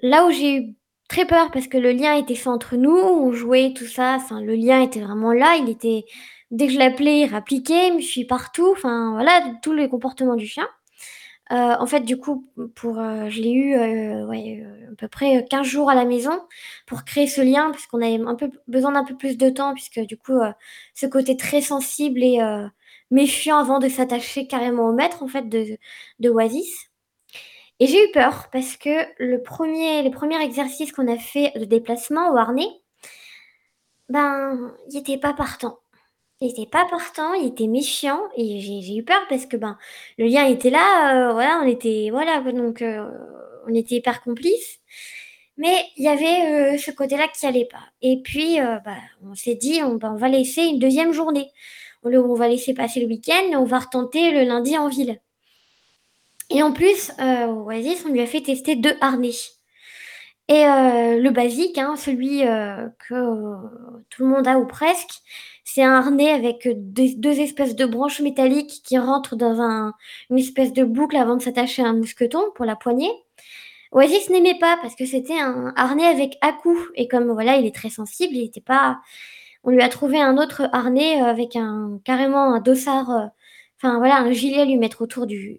Là 0.03 0.25
où 0.27 0.31
j'ai 0.31 0.57
eu 0.57 0.75
très 1.09 1.25
peur 1.25 1.51
parce 1.51 1.67
que 1.67 1.77
le 1.77 1.91
lien 1.91 2.15
était 2.15 2.35
fait 2.35 2.49
entre 2.49 2.77
nous, 2.77 2.95
on 2.97 3.33
jouait, 3.33 3.73
tout 3.75 3.87
ça, 3.87 4.15
enfin 4.17 4.41
le 4.41 4.55
lien 4.55 4.81
était 4.81 5.01
vraiment 5.01 5.33
là, 5.33 5.57
il 5.57 5.69
était 5.69 6.05
dès 6.51 6.67
que 6.67 6.73
je 6.73 6.79
l'appelais, 6.79 7.21
il 7.21 7.27
rappliquait, 7.27 7.89
il 7.89 7.95
me 7.97 8.01
suivait 8.01 8.27
partout, 8.27 8.69
enfin 8.71 9.11
voilà, 9.13 9.41
tous 9.61 9.73
les 9.73 9.89
comportements 9.89 10.35
du 10.35 10.47
chien. 10.47 10.67
Heu, 11.51 11.55
en 11.79 11.85
fait, 11.87 12.01
du 12.01 12.17
coup, 12.17 12.47
pour, 12.75 12.99
heu, 12.99 13.29
je 13.29 13.41
l'ai 13.41 13.51
eu, 13.53 13.75
à 13.75 14.95
peu 14.97 15.07
près, 15.07 15.37
heu, 15.37 15.43
15 15.49 15.67
jours 15.67 15.89
à 15.89 15.95
la 15.95 16.05
maison 16.05 16.41
pour 16.87 17.03
créer 17.05 17.27
ce 17.27 17.41
lien 17.41 17.71
puisqu'on 17.71 18.01
avait 18.01 18.19
un 18.25 18.35
peu 18.35 18.49
besoin 18.67 18.91
d'un 18.93 19.03
peu 19.03 19.15
plus 19.17 19.37
de 19.37 19.49
temps 19.49 19.73
puisque 19.73 19.99
du 20.01 20.17
coup, 20.17 20.33
ce 20.95 21.05
côté 21.05 21.37
très 21.37 21.61
sensible 21.61 22.23
et 22.23 22.39
méfiant 23.11 23.57
avant 23.59 23.79
de 23.79 23.89
s'attacher 23.89 24.47
carrément 24.47 24.87
au 24.89 24.93
maître 24.93 25.23
en 25.23 25.27
fait 25.27 25.49
de 25.49 25.77
de 26.19 26.29
Oasis. 26.29 26.89
Et 27.79 27.87
j'ai 27.87 28.03
eu 28.09 28.11
peur 28.13 28.49
parce 28.51 28.77
que 28.77 28.89
le 29.19 29.41
premier 29.43 30.03
les 30.03 30.11
premiers 30.11 30.43
exercices 30.43 30.91
qu'on 30.93 31.11
a 31.13 31.17
fait 31.17 31.51
de 31.57 31.65
déplacement 31.65 32.31
au 32.33 32.37
harnais, 32.37 32.69
ben, 34.09 34.73
il 34.91 34.97
était 34.99 35.17
pas 35.17 35.33
partant. 35.33 35.79
Il 36.41 36.49
était 36.51 36.67
pas 36.69 36.85
partant, 36.89 37.33
il 37.35 37.47
était 37.47 37.67
méfiant 37.67 38.21
et 38.37 38.61
j'ai 38.61 38.97
eu 38.97 39.03
peur 39.05 39.21
parce 39.29 39.45
que, 39.47 39.57
ben, 39.57 39.77
le 40.19 40.25
lien 40.27 40.45
était 40.47 40.71
là, 40.71 41.29
heu, 41.31 41.33
voilà, 41.33 41.61
on 41.63 41.67
était 41.67 42.09
voilà 42.11 42.41
donc 42.53 42.81
heu, 42.83 43.01
on 43.67 43.73
était 43.75 43.95
hyper 43.97 44.21
complices. 44.23 44.79
Mais 45.57 45.75
il 45.97 46.05
y 46.05 46.09
avait, 46.09 46.75
heu, 46.75 46.79
ce 46.79 46.91
côté-là 46.91 47.27
qui 47.29 47.45
allait 47.47 47.65
pas. 47.67 47.83
Et 48.01 48.21
puis, 48.23 48.57
bah, 48.59 48.97
on 49.25 49.35
s'est 49.35 49.55
dit: 49.55 49.81
«On 49.83 49.95
bah, 49.95 50.11
on 50.13 50.17
va 50.17 50.29
laisser 50.29 50.63
une 50.63 50.79
deuxième 50.79 51.13
journée. 51.13 51.51
On 52.05 52.35
va 52.35 52.47
laisser 52.47 52.73
passer 52.73 52.99
le 52.99 53.07
week-end 53.07 53.57
on 53.59 53.65
va 53.65 53.79
retenter 53.79 54.31
le 54.31 54.43
lundi 54.43 54.77
en 54.77 54.87
ville». 54.87 55.19
Et 56.49 56.61
en 56.61 56.71
plus, 56.71 57.11
euh, 57.19 57.47
Oasis, 57.47 58.03
on 58.05 58.11
lui 58.11 58.21
a 58.21 58.27
fait 58.27 58.41
tester 58.41 58.75
deux 58.75 58.95
harnais. 59.01 59.31
Et 60.47 60.65
euh, 60.65 61.19
le 61.19 61.29
basique, 61.31 61.77
hein, 61.79 61.95
celui 61.95 62.45
euh, 62.45 62.87
que 63.09 63.15
tout 64.09 64.23
le 64.23 64.29
monde 64.29 64.47
a 64.47 64.59
ou 64.59 64.67
presque, 64.67 65.21
c'est 65.63 65.83
un 65.83 65.93
harnais 65.93 66.29
avec 66.29 66.67
deux, 66.75 67.39
espèces 67.39 67.75
de 67.75 67.85
branches 67.85 68.21
métalliques 68.21 68.83
qui 68.85 68.99
rentrent 68.99 69.35
dans 69.35 69.59
un, 69.59 69.93
une 70.29 70.37
espèce 70.37 70.71
de 70.71 70.83
boucle 70.83 71.17
avant 71.17 71.35
de 71.35 71.41
s'attacher 71.41 71.81
à 71.81 71.87
un 71.87 71.93
mousqueton 71.93 72.43
pour 72.53 72.65
la 72.65 72.75
poignée. 72.75 73.11
Oasis 73.91 74.29
n'aimait 74.29 74.59
pas 74.59 74.77
parce 74.81 74.95
que 74.95 75.05
c'était 75.05 75.39
un 75.39 75.73
harnais 75.75 76.05
avec 76.05 76.37
à-coup. 76.41 76.77
Et 76.95 77.07
comme 77.07 77.31
voilà, 77.31 77.57
il 77.57 77.65
est 77.65 77.73
très 77.73 77.89
sensible, 77.89 78.35
il 78.35 78.43
était 78.45 78.61
pas. 78.61 78.99
On 79.65 79.71
lui 79.71 79.81
a 79.81 79.89
trouvé 79.89 80.21
un 80.21 80.37
autre 80.37 80.69
harnais 80.71 81.19
avec 81.21 81.55
un 81.55 81.99
carrément 82.05 82.53
un 82.53 82.59
dossard, 82.61 83.09
euh, 83.09 83.25
enfin 83.81 83.97
voilà, 83.97 84.17
un 84.19 84.31
gilet 84.31 84.61
à 84.61 84.65
lui 84.65 84.77
mettre 84.77 85.01
autour 85.01 85.25
du 85.25 85.57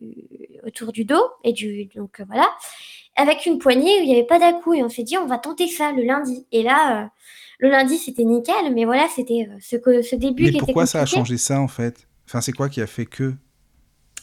autour 0.64 0.92
du 0.92 1.04
dos 1.04 1.22
et 1.44 1.52
du 1.52 1.86
donc 1.94 2.20
euh, 2.20 2.24
voilà, 2.26 2.48
avec 3.16 3.46
une 3.46 3.58
poignée 3.58 3.98
où 3.98 4.02
il 4.02 4.06
n'y 4.06 4.12
avait 4.14 4.24
pas 4.26 4.38
d'à-coup. 4.38 4.74
Et 4.74 4.82
on 4.82 4.88
s'est 4.88 5.02
dit, 5.02 5.18
on 5.18 5.26
va 5.26 5.38
tenter 5.38 5.66
ça 5.68 5.92
le 5.92 6.02
lundi. 6.04 6.46
Et 6.52 6.62
là, 6.62 7.02
euh, 7.02 7.06
le 7.58 7.68
lundi, 7.70 7.98
c'était 7.98 8.24
nickel, 8.24 8.72
mais 8.74 8.84
voilà, 8.84 9.06
c'était 9.14 9.48
euh, 9.50 9.56
ce, 9.60 9.76
que- 9.76 10.02
ce 10.02 10.14
début 10.16 10.44
Mais 10.44 10.50
qui 10.52 10.58
pourquoi 10.58 10.84
était 10.84 10.92
ça 10.92 11.00
a 11.02 11.06
changé 11.06 11.36
ça 11.36 11.60
en 11.60 11.68
fait? 11.68 12.06
Enfin, 12.26 12.40
c'est 12.40 12.52
quoi 12.52 12.68
qui 12.68 12.80
a 12.80 12.86
fait 12.86 13.06
que? 13.06 13.34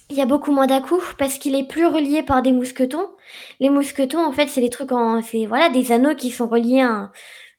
Il 0.10 0.18
y 0.18 0.22
a 0.22 0.26
beaucoup 0.26 0.52
moins 0.52 0.68
d'à-coups 0.68 1.16
parce 1.18 1.38
qu'il 1.40 1.56
est 1.56 1.68
plus 1.68 1.88
relié 1.88 2.22
par 2.24 2.42
des 2.42 2.52
mousquetons. 2.52 3.08
Les 3.60 3.70
mousquetons, 3.70 4.24
en 4.24 4.32
fait, 4.32 4.48
c'est 4.48 4.62
des 4.62 4.70
trucs 4.70 4.92
en, 4.92 5.22
c'est 5.24 5.46
voilà, 5.46 5.70
des 5.70 5.92
anneaux 5.92 6.14
qui 6.14 6.30
sont 6.30 6.48
reliés 6.48 6.82
à 6.82 6.90
un- 6.90 7.12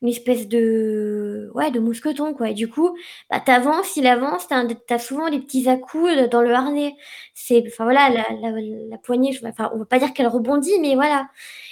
une 0.05 0.11
espèce 0.11 0.49
de, 0.49 1.51
ouais, 1.55 1.71
de 1.71 1.81
mousqueton 1.81 2.35
quoi. 2.35 2.51
Et 2.51 2.55
du 2.55 2.69
coup, 2.69 2.95
bah, 3.31 3.41
t'avances, 3.41 3.97
il 3.97 4.07
avance, 4.07 4.47
t'as, 4.49 4.67
t'as 4.87 4.99
souvent 4.99 5.31
des 5.31 5.41
petits 5.41 5.67
à-coups 5.67 6.29
dans 6.31 6.43
le 6.43 6.53
harnais. 6.53 6.95
C'est, 7.33 7.65
enfin 7.67 7.85
voilà, 7.85 8.11
la, 8.11 8.25
la, 8.91 8.99
poignée, 8.99 9.39
enfin, 9.47 9.71
on 9.75 9.79
va 9.79 9.87
pas 9.87 9.99
dire 9.99 10.13
qu'elle 10.13 10.27
rebondit, 10.29 10.79
mais 10.81 10.95
voilà. 10.95 11.29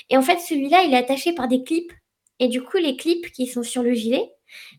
Et 0.09 0.17
en 0.17 0.23
fait, 0.23 0.39
celui-là, 0.39 0.83
il 0.85 0.95
est 0.95 0.97
attaché 0.97 1.35
par 1.35 1.47
des 1.47 1.63
clips. 1.63 1.93
Et 2.41 2.49
du 2.49 2.63
coup, 2.63 2.79
les 2.79 2.97
clips 2.97 3.31
qui 3.33 3.47
sont 3.47 3.63
sur 3.63 3.83
le 3.83 3.93
gilet, 3.93 4.33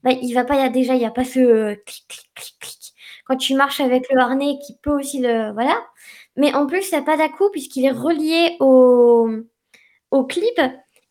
bah, 0.03 0.11
il 0.11 0.33
va 0.33 0.45
pas, 0.45 0.55
y 0.55 0.59
a 0.65 0.69
déjà, 0.69 0.95
il 0.95 1.01
y 1.01 1.05
a 1.05 1.11
pas 1.11 1.23
ce 1.25 1.39
euh, 1.39 1.75
clic, 1.85 2.05
clic, 2.07 2.29
clic, 2.35 2.55
clic. 2.59 2.93
Quand 3.25 3.37
tu 3.37 3.55
marches 3.55 3.81
avec 3.81 4.11
le 4.11 4.19
harnais 4.19 4.57
qui 4.65 4.75
peut 4.81 4.91
aussi 4.91 5.19
le, 5.19 5.53
voilà. 5.53 5.79
Mais 6.37 6.53
en 6.55 6.65
plus, 6.65 6.89
il 6.91 6.95
n'y 6.95 7.01
a 7.01 7.03
pas 7.03 7.17
d'à-coup 7.17 7.49
puisqu'il 7.51 7.85
est 7.85 7.91
relié 7.91 8.57
au, 8.59 9.29
au 10.11 10.23
clip. 10.25 10.59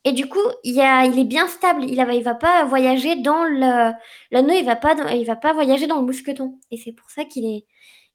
Et 0.04 0.12
du 0.12 0.28
coup, 0.28 0.40
il, 0.64 0.78
est 0.80 1.24
bien 1.24 1.46
stable. 1.46 1.84
Il 1.84 2.22
va 2.24 2.34
pas 2.34 2.64
voyager 2.64 3.16
dans 3.16 3.44
le. 3.44 3.92
L'anneau, 4.32 4.52
il 4.54 4.62
ne 4.62 4.66
va, 4.66 4.76
pas 4.76 4.94
il 5.14 5.24
va 5.24 5.36
pas 5.36 5.52
voyager 5.52 5.86
dans 5.86 6.00
le 6.00 6.06
mousqueton. 6.06 6.58
Et 6.70 6.76
c'est 6.76 6.92
pour 6.92 7.10
ça 7.10 7.24
qu'il 7.24 7.44
est. 7.46 7.66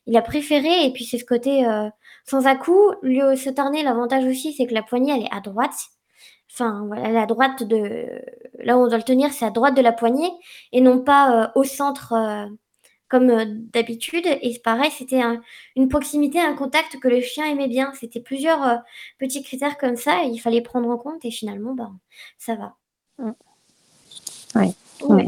Il 0.07 0.17
a 0.17 0.21
préféré. 0.21 0.85
Et 0.85 0.93
puis, 0.93 1.05
c'est 1.05 1.17
ce 1.17 1.25
côté 1.25 1.65
euh, 1.65 1.89
sans 2.25 2.45
à-coup. 2.47 2.91
Le, 3.01 3.35
cet 3.35 3.59
harnais, 3.59 3.83
l'avantage 3.83 4.25
aussi, 4.25 4.53
c'est 4.53 4.67
que 4.67 4.73
la 4.73 4.83
poignée, 4.83 5.13
elle 5.15 5.23
est 5.23 5.35
à 5.35 5.41
droite. 5.41 5.75
Enfin, 6.51 6.83
voilà, 6.87 7.21
à 7.23 7.25
droite 7.25 7.63
de. 7.63 8.07
Là 8.59 8.77
où 8.77 8.81
on 8.83 8.87
doit 8.87 8.97
le 8.97 9.03
tenir, 9.03 9.31
c'est 9.33 9.45
à 9.45 9.51
droite 9.51 9.75
de 9.75 9.81
la 9.81 9.93
poignée. 9.93 10.31
Et 10.73 10.81
non 10.81 10.99
pas 11.03 11.45
euh, 11.45 11.47
au 11.55 11.63
centre. 11.63 12.13
euh, 12.13 12.47
comme 13.09 13.29
euh, 13.29 13.45
d'habitude. 13.47 14.25
Et 14.41 14.53
c'est 14.53 14.61
pareil, 14.63 14.91
c'était 14.91 15.21
un- 15.21 15.41
une 15.75 15.87
proximité, 15.89 16.39
un 16.39 16.55
contact 16.55 16.99
que 16.99 17.07
le 17.07 17.21
chien 17.21 17.45
aimait 17.45 17.67
bien. 17.67 17.93
C'était 17.99 18.19
plusieurs 18.19 18.63
euh, 18.63 18.75
petits 19.17 19.43
critères 19.43 19.77
comme 19.77 19.95
ça, 19.95 20.23
et 20.23 20.27
il 20.27 20.39
fallait 20.39 20.61
prendre 20.61 20.89
en 20.89 20.97
compte, 20.97 21.23
et 21.25 21.31
finalement, 21.31 21.73
bah, 21.73 21.91
ça 22.37 22.55
va. 22.55 22.75
Mm. 23.19 23.31
Ouais. 24.55 24.71
Ouais. 25.01 25.25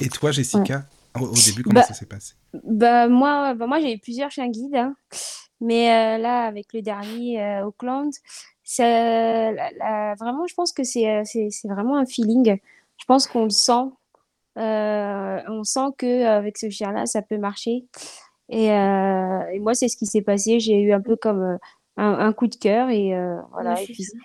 Et 0.00 0.08
toi, 0.08 0.32
Jessica, 0.32 0.84
au, 1.18 1.26
au 1.26 1.34
début, 1.34 1.62
comment 1.62 1.74
Bah, 1.76 1.82
ça 1.82 1.94
s'est 1.94 2.06
passé? 2.06 2.34
Bah, 2.64 3.08
moi, 3.08 3.54
bah, 3.54 3.66
moi 3.66 3.80
j'ai 3.80 3.94
eu 3.94 3.98
plusieurs 3.98 4.30
chiens 4.30 4.48
guides, 4.48 4.74
hein. 4.76 4.94
mais 5.60 5.90
euh, 5.90 6.18
là, 6.18 6.42
avec 6.44 6.72
le 6.72 6.82
dernier, 6.82 7.42
euh, 7.42 7.66
Auckland, 7.66 8.10
ça, 8.64 8.84
la- 9.52 9.70
la- 9.72 10.14
vraiment, 10.16 10.46
je 10.46 10.54
pense 10.54 10.72
que 10.72 10.82
c'est 10.84 11.22
c'est 11.24 11.48
c'est 11.50 11.68
vraiment 11.68 11.96
un 11.96 12.06
feeling. 12.06 12.58
Je 12.98 13.04
pense 13.06 13.26
qu'on 13.26 13.44
le 13.44 13.50
sent. 13.50 13.90
Euh, 14.58 15.40
on 15.48 15.64
sent 15.64 15.88
que 15.98 16.24
avec 16.26 16.58
ce 16.58 16.68
chien-là, 16.70 17.06
ça 17.06 17.22
peut 17.22 17.38
marcher. 17.38 17.84
Et, 18.48 18.70
euh, 18.72 19.46
et 19.52 19.60
moi, 19.60 19.74
c'est 19.74 19.88
ce 19.88 19.96
qui 19.96 20.06
s'est 20.06 20.22
passé. 20.22 20.60
J'ai 20.60 20.80
eu 20.80 20.92
un 20.92 21.00
peu 21.00 21.16
comme 21.16 21.42
euh, 21.42 21.56
un, 21.96 22.12
un 22.18 22.32
coup 22.32 22.46
de 22.48 22.56
cœur 22.56 22.90
et 22.90 23.14
euh, 23.16 23.40
voilà. 23.52 23.80
Et 23.80 23.86
puis 23.86 24.04
ça. 24.04 24.16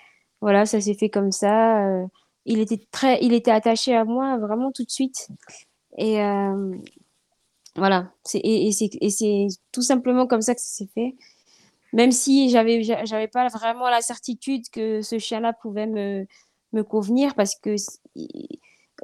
voilà, 0.41 0.65
ça 0.65 0.81
s'est 0.81 0.95
fait 0.95 1.09
comme 1.09 1.31
ça. 1.31 1.85
euh, 1.87 2.05
il 2.45 2.59
était 2.59 2.79
très, 2.91 3.19
il 3.23 3.33
était 3.33 3.51
attaché 3.51 3.95
à 3.95 4.05
moi 4.05 4.37
vraiment 4.37 4.71
tout 4.71 4.83
de 4.83 4.89
suite. 4.91 5.27
Et 5.97 6.21
euh, 6.21 6.75
voilà, 7.75 8.11
c'est 8.23 8.39
et, 8.39 8.69
et 8.69 9.09
c'est 9.09 9.47
tout 9.71 9.81
simplement 9.81 10.25
comme 10.27 10.41
ça 10.41 10.55
que 10.55 10.61
ça 10.61 10.67
s'est 10.67 10.89
fait. 10.93 11.15
Même 11.93 12.11
si 12.11 12.49
j'avais 12.49 12.83
j'a- 12.83 13.05
j'avais 13.05 13.27
pas 13.27 13.47
vraiment 13.49 13.89
la 13.89 14.01
certitude 14.01 14.63
que 14.71 15.01
ce 15.01 15.19
chien-là 15.19 15.53
pouvait 15.53 15.87
me 15.87 16.25
me 16.73 16.83
convenir 16.83 17.35
parce 17.35 17.55
que 17.55 17.71
euh, 17.71 18.23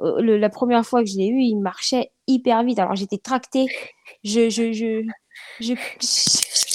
le- 0.00 0.36
la 0.38 0.48
première 0.50 0.84
fois 0.86 1.02
que 1.02 1.08
je 1.08 1.16
l'ai 1.16 1.26
eu, 1.28 1.40
il 1.40 1.56
marchait 1.56 2.10
hyper 2.26 2.62
vite. 2.64 2.78
Alors 2.78 2.96
j'étais 2.96 3.18
tractée, 3.18 3.66
je 4.24 4.48
je 4.50 4.72
je 4.72 5.02
je, 5.60 5.74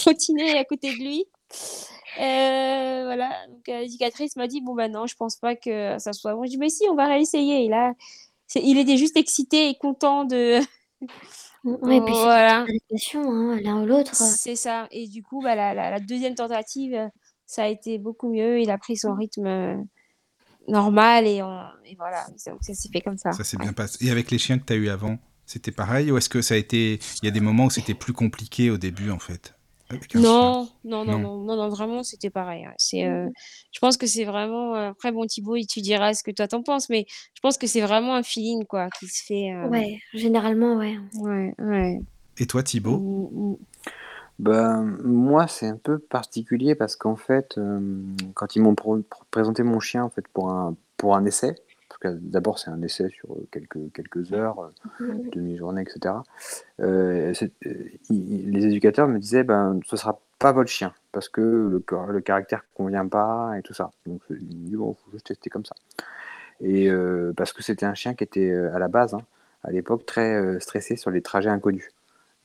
trottinais 0.01 0.57
à 0.57 0.65
côté 0.65 0.91
de 0.91 1.03
lui. 1.03 1.26
Euh, 2.20 3.03
voilà, 3.05 3.30
donc 3.47 3.67
euh, 3.70 3.80
l'éducatrice 3.82 4.36
m'a 4.36 4.47
dit 4.47 4.61
bon 4.61 4.74
ben 4.76 4.91
non, 4.91 5.05
je 5.07 5.15
pense 5.15 5.36
pas 5.38 5.55
que 5.55 5.97
ça 5.99 6.13
soit 6.13 6.34
bon. 6.36 6.43
Je 6.43 6.49
dis 6.49 6.57
mais 6.57 6.70
si, 6.70 6.84
on 6.89 6.95
va 6.95 7.07
réessayer. 7.07 7.65
Et 7.65 7.70
là, 7.70 7.93
il 8.55 8.78
était 8.78 8.97
juste 8.97 9.15
excité 9.17 9.70
et 9.70 9.76
content 9.76 10.26
de 10.26 10.59
et 10.59 12.01
puis 12.01 12.13
voilà. 12.24 12.65
hein, 13.15 13.59
l'un 13.61 13.84
ou 13.84 13.86
l'autre. 13.86 14.15
C'est 14.15 14.55
ça. 14.55 14.88
Et 14.91 15.07
du 15.07 15.24
coup, 15.24 15.41
bah, 15.41 15.55
la, 15.55 15.74
la- 15.74 15.91
la 15.91 15.99
deuxième 15.99 16.36
tentative, 16.36 16.93
euh, 16.95 17.07
ça 17.45 17.63
a 17.63 17.67
été 17.67 17.97
beaucoup 17.97 18.30
mieux. 18.30 18.59
Il 18.59 18.70
a 18.72 18.78
pris 18.78 18.97
son 18.97 19.13
rythme 19.13 19.45
euh, 19.45 19.76
normal 20.70 21.28
et, 21.28 21.41
on- 21.43 21.63
et 21.86 21.95
voilà. 21.95 22.26
Donc, 22.47 22.59
ça 22.61 22.74
s'est 22.74 22.89
fait 22.91 23.01
comme 23.01 23.17
ça. 23.17 23.32
Ça 23.32 23.43
s'est 23.43 23.57
Ouais. 23.57 23.63
bien 23.65 23.74
passé. 23.74 24.05
Et 24.05 24.11
avec 24.11 24.32
les 24.32 24.38
chiens 24.38 24.57
que 24.59 24.65
tu 24.65 24.74
as 24.74 24.78
eu 24.78 24.89
avant, 24.89 25.17
c'était 25.45 25.72
pareil 25.72 26.11
Ou 26.11 26.17
est-ce 26.17 26.30
que 26.30 26.41
ça 26.41 26.53
a 26.53 26.57
été. 26.57 26.99
Il 27.22 27.26
y 27.26 27.28
a 27.28 27.32
des 27.32 27.39
moments 27.41 27.65
où 27.65 27.70
c'était 27.70 27.93
plus 27.95 28.13
compliqué 28.13 28.70
au 28.70 28.78
début, 28.78 29.09
en 29.11 29.20
fait 29.20 29.55
Non, 30.13 30.67
non, 30.84 31.03
non, 31.05 31.05
Non. 31.05 31.20
non, 31.20 31.38
non, 31.45 31.55
non, 31.55 31.70
vraiment, 31.70 32.03
c'était 32.03 32.30
pareil. 32.30 32.67
C'est, 32.78 33.05
euh, 33.05 33.28
je 33.72 33.80
pense 33.80 33.97
que 33.97 34.05
c'est 34.07 34.24
vraiment. 34.26 34.76
euh, 34.76 34.89
Après, 34.91 35.11
bon, 35.11 35.26
Thibaut, 35.26 35.55
il- 35.55 35.65
tu 35.65 35.82
diras 35.82 36.13
ce 36.13 36.24
que 36.24 36.32
toi 36.32 36.47
t'en 36.47 36.61
penses, 36.61 36.89
mais 36.89 37.05
je 37.34 37.39
pense 37.41 37.57
que 37.57 37.65
c'est 37.67 37.82
vraiment 37.82 38.15
un 38.15 38.24
feeling, 38.24 38.65
quoi, 38.65 38.89
qui 38.99 39.07
se 39.07 39.24
fait. 39.26 39.51
euh, 39.51 39.67
Ouais, 39.70 39.97
généralement, 40.13 40.76
ouais. 40.78 40.97
ouais, 41.15 41.53
ouais. 41.59 41.97
Et 42.38 42.45
toi, 42.47 42.61
Thibaut? 42.63 43.59
Ben, 44.39 44.83
moi, 45.03 45.47
c'est 45.47 45.67
un 45.67 45.75
peu 45.77 45.99
particulier 45.99 46.73
parce 46.75 46.95
qu'en 46.95 47.17
fait, 47.17 47.57
euh, 47.57 47.79
quand 48.35 48.55
ils 48.55 48.61
m'ont 48.61 48.73
pro- 48.75 49.01
présenté 49.31 49.63
mon 49.63 49.79
chien 49.81 50.03
en 50.03 50.09
fait, 50.09 50.25
pour, 50.29 50.49
un, 50.49 50.75
pour 50.97 51.15
un 51.17 51.25
essai, 51.25 51.55
parce 51.89 51.99
que 51.99 52.07
d'abord 52.21 52.57
c'est 52.57 52.69
un 52.71 52.81
essai 52.81 53.09
sur 53.09 53.33
euh, 53.33 53.47
quelques, 53.51 53.91
quelques 53.93 54.31
heures, 54.33 54.59
euh, 54.61 54.69
demi-journée, 55.33 55.81
etc., 55.83 56.23
euh, 56.79 57.33
c'est- 57.33 57.51
les 58.09 58.65
éducateurs 58.65 59.07
me 59.09 59.19
disaient 59.19 59.43
ben, 59.43 59.79
ce 59.85 59.97
sera 59.97 60.19
pas 60.39 60.53
votre 60.53 60.69
chien 60.69 60.93
parce 61.11 61.27
que 61.29 61.41
le, 61.41 61.79
cor- 61.79 62.07
le 62.07 62.21
caractère 62.21 62.63
convient 62.75 63.07
pas 63.07 63.53
et 63.57 63.61
tout 63.61 63.73
ça. 63.73 63.91
Donc, 64.05 64.21
ils 64.29 64.35
m'ont 64.35 64.65
dit 64.69 64.75
bon, 64.77 64.93
faut 64.93 65.11
juste 65.11 65.27
tester 65.27 65.49
comme 65.49 65.65
ça. 65.65 65.75
Et 66.61 66.89
euh, 66.89 67.33
parce 67.37 67.53
que 67.53 67.63
c'était 67.63 67.85
un 67.85 67.93
chien 67.95 68.13
qui 68.15 68.23
était 68.23 68.53
à 68.53 68.79
la 68.79 68.87
base, 68.87 69.13
hein, 69.13 69.21
à 69.63 69.71
l'époque, 69.71 70.05
très 70.05 70.59
stressé 70.59 70.95
sur 70.97 71.11
les 71.11 71.21
trajets 71.21 71.49
inconnus. 71.49 71.89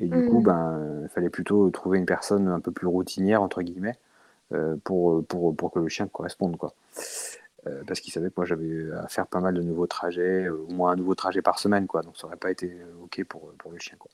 Et 0.00 0.06
du 0.06 0.24
coup, 0.24 0.38
Mhm. 0.38 0.42
ben, 0.42 1.00
il 1.04 1.08
fallait 1.08 1.30
plutôt 1.30 1.70
trouver 1.70 1.98
une 1.98 2.06
personne 2.06 2.48
un 2.48 2.60
peu 2.60 2.72
plus 2.72 2.86
routinière, 2.88 3.42
entre 3.42 3.62
guillemets, 3.62 3.96
euh, 4.52 4.76
pour, 4.84 5.24
pour, 5.26 5.54
pour 5.56 5.70
que 5.72 5.78
le 5.78 5.88
chien 5.88 6.08
corresponde. 6.08 6.56
Quoi. 6.56 6.72
Euh, 7.66 7.82
parce 7.86 8.00
qu'il 8.00 8.12
savait 8.12 8.28
que 8.28 8.34
moi, 8.36 8.44
j'avais 8.44 8.90
à 8.92 9.08
faire 9.08 9.26
pas 9.26 9.40
mal 9.40 9.54
de 9.54 9.62
nouveaux 9.62 9.86
trajets, 9.86 10.44
euh, 10.46 10.64
au 10.68 10.72
moins 10.72 10.92
un 10.92 10.96
nouveau 10.96 11.14
trajet 11.14 11.42
par 11.42 11.58
semaine. 11.58 11.86
Quoi. 11.86 12.02
Donc, 12.02 12.16
ça 12.16 12.26
n'aurait 12.26 12.36
pas 12.36 12.50
été 12.50 12.76
OK 13.02 13.22
pour, 13.24 13.52
pour 13.58 13.70
le 13.72 13.78
chien. 13.78 13.96
Quoi. 13.98 14.10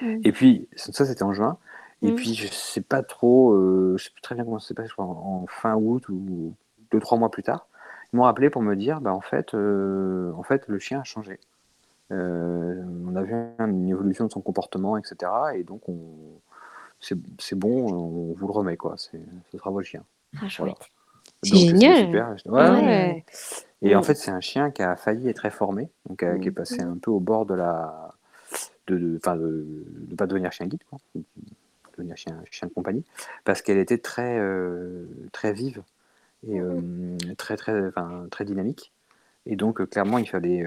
Mhm. 0.00 0.20
Et 0.24 0.32
puis, 0.32 0.68
ça, 0.76 1.04
c'était 1.04 1.22
en 1.24 1.32
juin. 1.34 1.58
Et 2.02 2.10
Mhm. 2.10 2.14
puis, 2.14 2.34
je 2.34 2.46
sais 2.46 2.80
pas 2.80 3.02
trop, 3.02 3.52
euh, 3.54 3.96
je 3.98 4.04
sais 4.04 4.10
plus 4.10 4.22
très 4.22 4.34
bien 4.34 4.44
comment 4.44 4.58
ça 4.58 4.68
s'est 4.68 4.74
passé, 4.74 4.88
je 4.88 4.92
crois, 4.94 5.04
en, 5.06 5.42
en 5.42 5.46
fin 5.48 5.74
août 5.74 6.08
ou 6.08 6.54
deux, 6.92 7.00
trois 7.00 7.18
mois 7.18 7.30
plus 7.30 7.42
tard. 7.42 7.66
Ils 8.12 8.16
m'ont 8.16 8.24
appelé 8.24 8.50
pour 8.50 8.62
me 8.62 8.76
dire, 8.76 9.00
bah, 9.00 9.12
en, 9.12 9.20
fait, 9.20 9.52
en 9.54 10.42
fait, 10.44 10.68
le 10.68 10.78
chien 10.78 11.00
a 11.00 11.04
changé. 11.04 11.40
Euh, 12.12 12.82
on 13.06 13.16
a 13.16 13.22
vu 13.22 13.34
une 13.58 13.88
évolution 13.88 14.26
de 14.26 14.32
son 14.32 14.40
comportement, 14.40 14.96
etc. 14.96 15.16
Et 15.54 15.64
donc, 15.64 15.88
on... 15.88 16.04
c'est 17.00 17.54
bon, 17.54 17.92
on 17.92 18.32
vous 18.34 18.46
le 18.46 18.52
remet, 18.52 18.76
quoi. 18.76 18.94
Ce 18.96 19.16
sera 19.52 19.70
votre 19.70 19.86
chien. 19.86 20.02
Ah. 20.40 20.46
C'est 21.42 21.56
génial. 21.56 22.06
super. 22.06 22.36
Ouais, 22.46 22.62
Ouais. 22.62 22.70
ouais, 22.70 22.86
ouais. 22.86 23.24
Et 23.82 23.94
en 23.94 24.00
Mm. 24.00 24.04
fait, 24.04 24.14
c'est 24.14 24.30
un 24.30 24.40
chien 24.40 24.70
qui 24.70 24.82
a 24.82 24.96
failli 24.96 25.28
être 25.28 25.40
réformé, 25.40 25.90
donc 26.08 26.22
euh, 26.22 26.38
qui 26.38 26.48
est 26.48 26.52
passé 26.52 26.80
un 26.80 26.96
peu 26.96 27.10
au 27.10 27.20
bord 27.20 27.44
de 27.46 27.54
la. 27.54 28.14
de, 28.86 28.96
de, 28.98 29.16
enfin, 29.16 29.36
de, 29.36 29.66
de 30.08 30.14
pas 30.14 30.26
devenir 30.26 30.50
chien 30.52 30.66
guide, 30.66 30.82
quoi. 30.88 30.98
devenir 31.98 32.16
chien, 32.16 32.40
chien 32.50 32.68
de 32.68 32.72
compagnie, 32.72 33.04
parce 33.44 33.60
qu'elle 33.62 33.78
était 33.78 33.98
très, 33.98 34.38
euh, 34.38 35.06
très 35.32 35.52
vive 35.52 35.82
et 36.48 36.60
euh, 36.60 36.80
très, 37.38 37.56
très, 37.56 37.90
très 38.30 38.44
dynamique. 38.44 38.92
Et 39.46 39.56
donc, 39.56 39.84
clairement, 39.90 40.18
il 40.18 40.28
fallait 40.28 40.62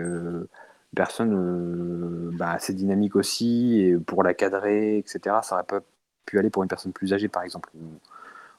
une 0.92 0.96
personne 0.96 1.34
euh, 1.34 2.32
bah, 2.38 2.52
assez 2.52 2.74
dynamique 2.74 3.16
aussi, 3.16 3.80
et 3.82 3.98
pour 3.98 4.24
la 4.24 4.34
cadrer, 4.34 4.98
etc. 4.98 5.38
Ça 5.44 5.56
aurait 5.56 5.64
pas 5.64 5.82
pu 6.26 6.40
aller 6.40 6.50
pour 6.50 6.64
une 6.64 6.70
personne 6.70 6.94
plus 6.94 7.14
âgée, 7.14 7.28
par 7.28 7.44
exemple. 7.44 7.70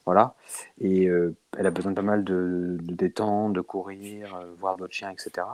Voilà. 0.05 0.33
Et 0.79 1.07
euh, 1.07 1.35
elle 1.57 1.67
a 1.67 1.71
besoin 1.71 1.91
de 1.91 1.95
pas 1.95 2.01
mal 2.01 2.23
de, 2.23 2.77
de 2.81 2.93
détente, 2.95 3.53
de 3.53 3.61
courir, 3.61 4.35
euh, 4.35 4.45
voir 4.59 4.77
d'autres 4.77 4.93
chiens, 4.93 5.11
etc. 5.11 5.47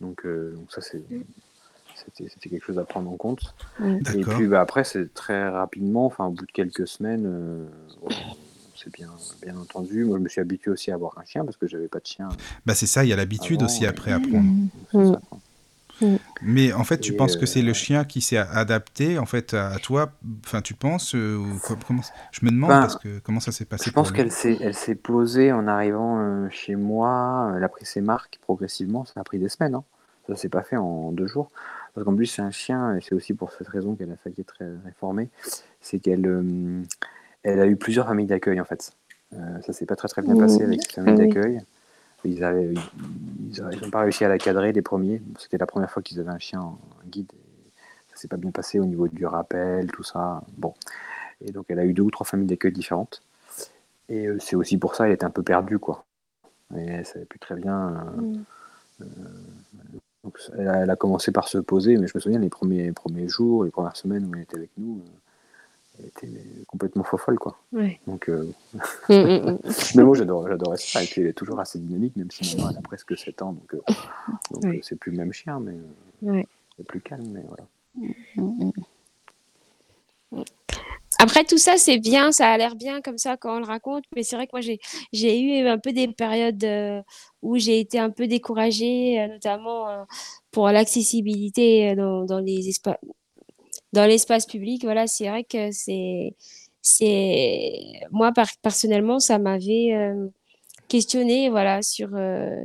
Donc, 0.00 0.24
euh, 0.24 0.54
donc 0.54 0.72
ça, 0.72 0.80
c'est, 0.80 1.02
c'était, 1.94 2.28
c'était 2.28 2.48
quelque 2.48 2.64
chose 2.64 2.78
à 2.78 2.84
prendre 2.84 3.10
en 3.10 3.16
compte. 3.16 3.54
Et 4.14 4.20
puis 4.20 4.46
bah, 4.46 4.60
après, 4.60 4.84
c'est 4.84 5.12
très 5.12 5.48
rapidement, 5.48 6.06
enfin, 6.06 6.26
au 6.26 6.30
bout 6.30 6.46
de 6.46 6.52
quelques 6.52 6.86
semaines, 6.86 7.24
euh, 7.26 7.66
c'est 8.76 8.92
bien, 8.92 9.10
bien 9.42 9.56
entendu. 9.58 10.04
Moi, 10.04 10.18
je 10.18 10.22
me 10.22 10.28
suis 10.28 10.40
habitué 10.40 10.70
aussi 10.70 10.90
à 10.90 10.94
avoir 10.94 11.18
un 11.18 11.24
chien 11.24 11.44
parce 11.44 11.56
que 11.56 11.66
j'avais 11.66 11.88
pas 11.88 12.00
de 12.00 12.06
chien. 12.06 12.28
Bah 12.64 12.74
c'est 12.74 12.86
ça, 12.86 13.04
il 13.04 13.08
y 13.08 13.12
a 13.12 13.16
l'habitude 13.16 13.62
aussi 13.62 13.84
après 13.86 14.12
à 14.12 14.20
prendre. 14.20 14.48
C'est 14.92 14.98
Mm. 16.00 16.16
Mais 16.42 16.72
en 16.72 16.84
fait, 16.84 16.98
tu 16.98 17.12
Et, 17.12 17.16
penses 17.16 17.36
que 17.36 17.46
c'est 17.46 17.60
euh, 17.60 17.66
le 17.66 17.72
chien 17.72 18.04
qui 18.04 18.20
s'est 18.20 18.36
adapté 18.38 19.18
en 19.18 19.26
fait 19.26 19.54
à 19.54 19.78
toi? 19.78 20.12
Enfin, 20.46 20.62
tu 20.62 20.74
penses 20.74 21.14
euh, 21.14 21.36
ou 21.36 21.58
co- 21.58 21.76
comment 21.86 22.00
Je 22.32 22.44
me 22.46 22.50
demande 22.50 22.70
Ben, 22.70 22.80
parce 22.80 22.96
que 22.96 23.18
comment 23.20 23.40
ça 23.40 23.52
s'est 23.52 23.64
passé 23.66 23.84
Je 23.86 23.92
pense 23.92 24.10
qu'elle 24.12 24.32
s'est, 24.32 24.56
elle 24.60 24.74
s'est 24.74 24.94
posée 24.94 25.52
en 25.52 25.66
arrivant 25.66 26.18
euh, 26.18 26.48
chez 26.50 26.76
moi. 26.76 27.52
Elle 27.56 27.64
a 27.64 27.68
pris 27.68 27.84
ses 27.84 28.00
marques 28.00 28.38
progressivement. 28.42 29.04
Ça 29.04 29.20
a 29.20 29.24
pris 29.24 29.38
des 29.38 29.48
semaines. 29.48 29.74
Hein. 29.74 29.84
Ça 30.28 30.36
s'est 30.36 30.48
pas 30.48 30.62
fait 30.62 30.76
en 30.76 31.12
deux 31.12 31.26
jours. 31.26 31.50
Parce 31.94 32.04
qu'en 32.04 32.14
plus, 32.14 32.26
c'est 32.26 32.42
un 32.42 32.52
chien, 32.52 32.96
et 32.96 33.00
c'est 33.00 33.14
aussi 33.16 33.34
pour 33.34 33.50
cette 33.52 33.66
raison 33.68 33.94
qu'elle 33.96 34.12
a 34.12 34.16
failli 34.16 34.36
être 34.38 34.54
ré- 34.60 34.66
réformée. 34.84 35.28
C'est 35.80 35.98
qu'elle 35.98 36.24
euh, 36.26 36.82
elle 37.42 37.60
a 37.60 37.66
eu 37.66 37.76
plusieurs 37.76 38.06
familles 38.06 38.26
d'accueil 38.26 38.60
en 38.60 38.64
fait. 38.64 38.92
Euh, 39.34 39.60
ça 39.66 39.72
s'est 39.72 39.86
pas 39.86 39.96
très 39.96 40.08
très 40.08 40.22
bien 40.22 40.36
passé 40.36 40.62
avec 40.62 40.82
ces 40.82 40.92
familles 41.02 41.14
Oui. 41.14 41.28
d'accueil. 41.28 41.60
Ils 42.24 42.40
n'ont 42.42 43.90
pas 43.90 44.00
réussi 44.00 44.24
à 44.24 44.28
la 44.28 44.38
cadrer 44.38 44.72
les 44.72 44.82
premiers. 44.82 45.22
C'était 45.38 45.58
la 45.58 45.66
première 45.66 45.90
fois 45.90 46.02
qu'ils 46.02 46.20
avaient 46.20 46.30
un 46.30 46.38
chien 46.38 46.60
en 46.60 46.78
guide. 47.06 47.32
Ça 48.10 48.16
s'est 48.16 48.28
pas 48.28 48.36
bien 48.36 48.50
passé 48.50 48.78
au 48.78 48.84
niveau 48.84 49.08
du 49.08 49.24
rappel, 49.26 49.90
tout 49.90 50.02
ça. 50.02 50.42
Bon. 50.58 50.74
Et 51.40 51.52
donc 51.52 51.66
elle 51.68 51.78
a 51.78 51.84
eu 51.84 51.92
deux 51.94 52.02
ou 52.02 52.10
trois 52.10 52.26
familles 52.26 52.46
d'accueil 52.46 52.72
différentes. 52.72 53.22
Et 54.08 54.26
euh, 54.26 54.38
c'est 54.40 54.56
aussi 54.56 54.76
pour 54.76 54.94
ça 54.94 55.04
qu'elle 55.04 55.14
était 55.14 55.24
un 55.24 55.30
peu 55.30 55.42
perdue, 55.42 55.78
quoi. 55.78 56.04
Et 56.76 56.84
elle 56.84 57.06
savait 57.06 57.24
plus 57.24 57.38
très 57.38 57.54
bien. 57.56 57.88
euh, 58.18 58.20
Mm. 58.20 58.44
euh, 59.02 59.04
donc 60.22 60.38
elle 60.58 60.68
a, 60.68 60.82
elle 60.82 60.90
a 60.90 60.96
commencé 60.96 61.32
par 61.32 61.48
se 61.48 61.56
poser, 61.56 61.96
mais 61.96 62.06
je 62.06 62.12
me 62.14 62.20
souviens 62.20 62.38
les 62.38 62.50
premiers, 62.50 62.92
premiers 62.92 63.26
jours, 63.28 63.64
les 63.64 63.70
premières 63.70 63.96
semaines 63.96 64.26
où 64.26 64.34
elle 64.34 64.42
était 64.42 64.56
avec 64.58 64.70
nous, 64.76 64.98
euh, 64.98 65.08
était 66.06 66.28
complètement 66.66 67.04
fofolle, 67.04 67.38
quoi. 67.38 67.58
Ouais. 67.72 68.00
Donc, 68.06 68.28
euh, 68.28 68.52
Mm, 69.08 69.14
mm, 69.14 69.50
mm. 69.50 69.58
mais 69.96 70.02
moi 70.04 70.16
j'adore, 70.16 70.48
j'adorais 70.48 70.76
ça. 70.76 71.02
Et 71.02 71.06
puis 71.06 71.20
elle 71.22 71.28
est 71.28 71.32
toujours 71.32 71.58
assez 71.60 71.78
dynamique, 71.78 72.16
même 72.16 72.30
si 72.30 72.54
maintenant 72.56 72.70
elle 72.70 72.78
a 72.78 72.82
presque 72.82 73.16
7 73.16 73.42
ans, 73.42 73.52
donc 73.52 73.74
euh, 73.74 73.80
euh, 74.64 74.78
c'est 74.82 74.96
plus 74.98 75.12
le 75.12 75.18
même 75.18 75.32
chien, 75.32 75.60
mais 75.60 75.72
euh, 75.72 76.32
Ouais. 76.32 76.46
c'est 76.76 76.86
plus 76.86 77.00
calme, 77.00 77.26
mais 77.32 77.42
voilà. 77.48 77.64
Après, 81.18 81.44
tout 81.44 81.58
ça, 81.58 81.76
c'est 81.76 81.98
bien, 81.98 82.32
ça 82.32 82.48
a 82.48 82.56
l'air 82.56 82.76
bien 82.76 83.02
comme 83.02 83.18
ça 83.18 83.36
quand 83.36 83.56
on 83.56 83.58
le 83.58 83.66
raconte, 83.66 84.04
mais 84.16 84.22
c'est 84.22 84.36
vrai 84.36 84.46
que 84.46 84.52
moi, 84.54 84.62
j'ai, 84.62 84.78
j'ai 85.12 85.38
eu 85.38 85.66
un 85.66 85.76
peu 85.78 85.92
des 85.92 86.08
périodes 86.08 86.64
euh, 86.64 87.02
où 87.42 87.58
j'ai 87.58 87.78
été 87.80 87.98
un 87.98 88.08
peu 88.10 88.26
découragée, 88.26 89.20
euh, 89.20 89.26
notamment 89.28 89.90
euh, 89.90 90.04
pour 90.50 90.68
l'accessibilité 90.70 91.90
euh, 91.90 91.94
dans, 91.96 92.24
dans 92.24 92.38
les 92.38 92.68
espaces, 92.70 92.96
dans 93.92 94.06
l'espace 94.06 94.46
public. 94.46 94.84
Voilà, 94.84 95.06
c'est 95.06 95.28
vrai 95.28 95.44
que 95.44 95.70
c'est, 95.72 96.34
c'est, 96.82 97.72
moi, 98.10 98.32
par- 98.32 98.56
personnellement, 98.62 99.18
ça 99.18 99.38
m'avait 99.38 99.92
euh, 99.94 100.28
questionné, 100.88 101.50
voilà, 101.50 101.82
sur, 101.82 102.10
euh, 102.14 102.56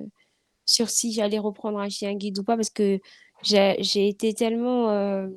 sur 0.65 0.89
si 0.89 1.13
j'allais 1.13 1.39
reprendre 1.39 1.79
un 1.79 1.89
chien 1.89 2.13
guide 2.15 2.39
ou 2.39 2.43
pas, 2.43 2.55
parce 2.55 2.69
que 2.69 2.99
j'ai, 3.43 3.75
j'ai 3.79 4.07
été 4.07 4.33
tellement 4.33 4.89
euh, 4.91 5.27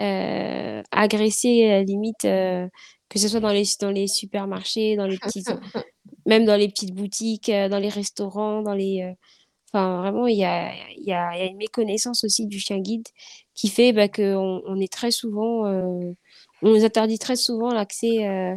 euh, 0.00 0.82
agressée, 0.90 1.84
limite, 1.86 2.22
que 2.22 3.18
ce 3.18 3.28
soit 3.28 3.40
dans 3.40 3.52
les, 3.52 3.64
dans 3.80 3.90
les 3.90 4.06
supermarchés, 4.06 4.96
dans 4.96 5.06
les 5.06 5.18
petites, 5.18 5.50
même 6.26 6.44
dans 6.44 6.56
les 6.56 6.68
petites 6.68 6.94
boutiques, 6.94 7.50
dans 7.50 7.78
les 7.78 7.88
restaurants, 7.88 8.62
dans 8.62 8.74
les. 8.74 9.14
Enfin, 9.72 10.00
vraiment, 10.00 10.26
il 10.26 10.36
y 10.36 10.44
a, 10.44 10.72
il 10.96 11.04
y 11.04 11.12
a, 11.12 11.36
il 11.36 11.40
y 11.40 11.42
a 11.42 11.46
une 11.46 11.56
méconnaissance 11.56 12.24
aussi 12.24 12.46
du 12.46 12.58
chien 12.58 12.80
guide 12.80 13.06
qui 13.60 13.68
fait 13.68 13.92
bah, 13.92 14.08
qu'on 14.08 14.62
on 14.66 14.80
est 14.80 14.90
très 14.90 15.10
souvent. 15.10 15.66
euh, 15.66 16.12
on 16.62 16.70
nous 16.70 16.84
interdit 16.84 17.18
très 17.18 17.36
souvent 17.36 17.72
l'accès 17.74 18.26
euh, 18.26 18.54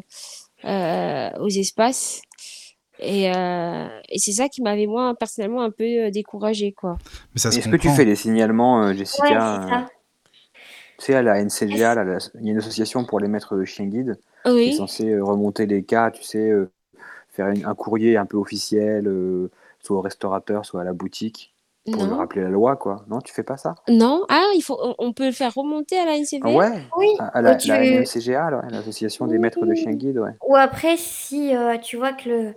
euh, 0.63 1.29
aux 1.39 1.49
espaces. 1.49 2.21
Et, 2.99 3.29
euh, 3.29 3.87
et 4.07 4.17
c'est 4.19 4.31
ça 4.31 4.47
qui 4.47 4.61
m'avait, 4.61 4.85
moi, 4.87 5.13
personnellement, 5.19 5.61
un 5.61 5.71
peu 5.71 6.09
découragée, 6.09 6.71
quoi. 6.71 6.97
Mais 7.33 7.39
ça 7.39 7.51
se 7.51 7.57
Est-ce 7.59 7.67
que 7.67 7.75
tu 7.75 7.89
fais 7.89 8.05
les 8.05 8.15
signalements, 8.15 8.87
Ouais, 8.87 8.95
Jessica 8.95 9.59
c'est 9.61 9.69
ça. 9.69 9.85
Tu 10.99 11.05
sais, 11.05 11.15
à 11.15 11.21
la 11.21 11.39
NCGA, 11.43 11.95
là, 11.95 12.03
la- 12.05 12.17
il 12.39 12.45
y 12.45 12.49
a 12.49 12.51
une 12.51 12.59
association 12.59 13.03
pour 13.03 13.19
les 13.19 13.27
maîtres 13.27 13.57
de 13.57 13.65
chiens 13.65 13.87
guides 13.87 14.17
qui 14.45 14.51
est 14.51 14.53
Oui, 14.53 14.73
censée 14.73 15.19
remonter 15.19 15.65
les 15.65 15.83
cas, 15.83 16.11
tu 16.11 16.23
sais, 16.23 16.49
euh, 16.49 16.71
faire 17.29 17.49
une- 17.49 17.65
un 17.65 17.75
courrier 17.75 18.15
un 18.15 18.25
peu 18.25 18.37
officiel, 18.37 19.07
euh, 19.07 19.49
soit 19.81 19.97
au 19.97 20.01
restaurateur, 20.01 20.65
soit 20.65 20.81
à 20.81 20.83
la 20.85 20.93
boutique, 20.93 21.52
pour 21.91 22.05
lui 22.05 22.13
rappeler 22.13 22.41
la 22.43 22.49
loi, 22.49 22.75
quoi. 22.75 23.03
Non, 23.07 23.19
tu 23.19 23.33
fais 23.33 23.43
pas 23.43 23.57
ça? 23.57 23.75
Non, 23.87 24.25
ah, 24.29 24.51
il 24.55 24.61
faut, 24.61 24.77
on, 24.99 25.13
peut 25.13 25.25
le 25.25 25.31
faire 25.31 25.53
remonter 25.53 25.97
à 25.97 26.05
la 26.05 26.17
NCV. 26.17 26.41
Ah 26.43 26.49
Ouais, 26.49 26.81
Oui. 26.97 27.07
à, 27.19 27.25
à 27.27 27.41
la, 27.41 27.53
ou 27.53 27.57
tu- 27.57 27.67
la 27.67 27.83
l'association 27.83 29.27
des 29.27 29.37
maîtres 29.37 29.65
de 29.65 29.75
chiens 29.75 29.93
guides, 29.93 30.19
ouais. 30.19 30.31
Ou 30.47 30.55
après, 30.55 30.97
si 30.97 31.55
euh, 31.55 31.77
tu 31.77 31.97
vois 31.97 32.13
que 32.13 32.29
le, 32.29 32.55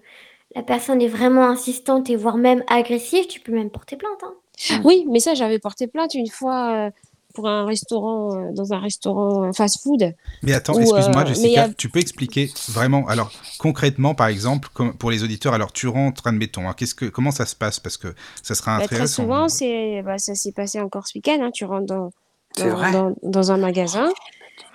la 0.55 0.62
personne 0.62 1.03
est 1.03 1.09
vraiment 1.09 1.45
insistante 1.49 2.09
et 2.11 2.16
voire 2.16 2.37
même 2.37 2.62
agressive, 2.68 3.27
tu 3.27 3.41
peux 3.41 3.53
même 3.53 3.70
porter 3.70 3.97
plainte. 3.97 4.22
hein. 4.22 4.81
Oui, 4.85 5.05
mais 5.11 5.20
ça, 5.20 5.35
j'avais 5.35 5.59
porté 5.59 5.87
plainte 5.87 6.14
une 6.14 6.29
fois 6.29 6.87
euh, 6.87 6.91
pour 7.37 7.47
un 7.47 7.64
restaurant, 7.66 8.34
euh, 8.34 8.53
dans 8.53 8.72
un 8.72 8.80
restaurant 8.80 9.45
euh, 9.45 9.53
fast-food. 9.53 10.14
Mais 10.43 10.55
attends, 10.55 10.72
excuse-moi, 10.80 11.22
euh, 11.22 11.26
Jessica, 11.26 11.64
a- 11.64 11.68
tu 11.68 11.89
peux 11.89 12.01
expliquer 12.01 12.51
vraiment, 12.70 13.07
alors 13.07 13.30
concrètement, 13.59 14.14
par 14.14 14.26
exemple, 14.28 14.68
comme 14.74 14.97
pour 14.97 15.11
les 15.11 15.22
auditeurs, 15.22 15.55
alors 15.55 15.72
tu 15.72 15.87
rentres, 15.87 16.26
admettons, 16.26 16.68
hein, 16.68 16.74
qu'est-ce 16.76 16.95
que, 16.95 17.05
comment 17.05 17.30
ça 17.30 17.47
se 17.47 17.55
passe? 17.55 17.78
Parce 17.78 17.97
que 17.97 18.09
ça 18.43 18.55
sera 18.55 18.78
Bah, 18.78 18.87
très 18.87 18.97
intéressant. 18.97 19.22
souvent, 19.22 19.49
c'est, 19.49 20.03
bah, 20.03 20.18
ça 20.18 20.34
s'est 20.34 20.53
passé 20.53 20.80
encore 20.80 21.07
ce 21.07 21.16
week-end. 21.18 21.39
hein, 21.43 21.51
tu 21.53 21.64
rentres 21.64 21.87
dans, 21.87 22.11
dans, 22.59 22.68
vrai 22.70 22.93
dans, 22.93 23.14
dans 23.22 23.53
un 23.53 23.59
magasin 23.59 24.09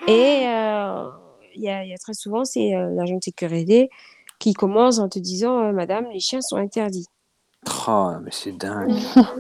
et 0.07 0.43
euh, 0.45 1.09
il 1.55 1.64
y, 1.64 1.70
a, 1.70 1.84
il 1.84 1.89
y 1.89 1.93
a 1.93 1.97
très 1.97 2.14
souvent, 2.14 2.45
c'est 2.45 2.76
euh, 2.76 2.89
l'agent 2.95 3.18
de 3.18 3.24
sécurité 3.24 3.89
qui 4.39 4.53
commence 4.53 4.99
en 4.99 5.09
te 5.09 5.20
disant 5.20 5.59
euh, 5.66 5.72
Madame, 5.72 6.05
les 6.14 6.20
chiens 6.20 6.41
sont 6.41 6.57
interdits. 6.57 7.07
Oh, 7.88 8.12
mais 8.24 8.32
c'est 8.32 8.53
dingue. 8.57 8.91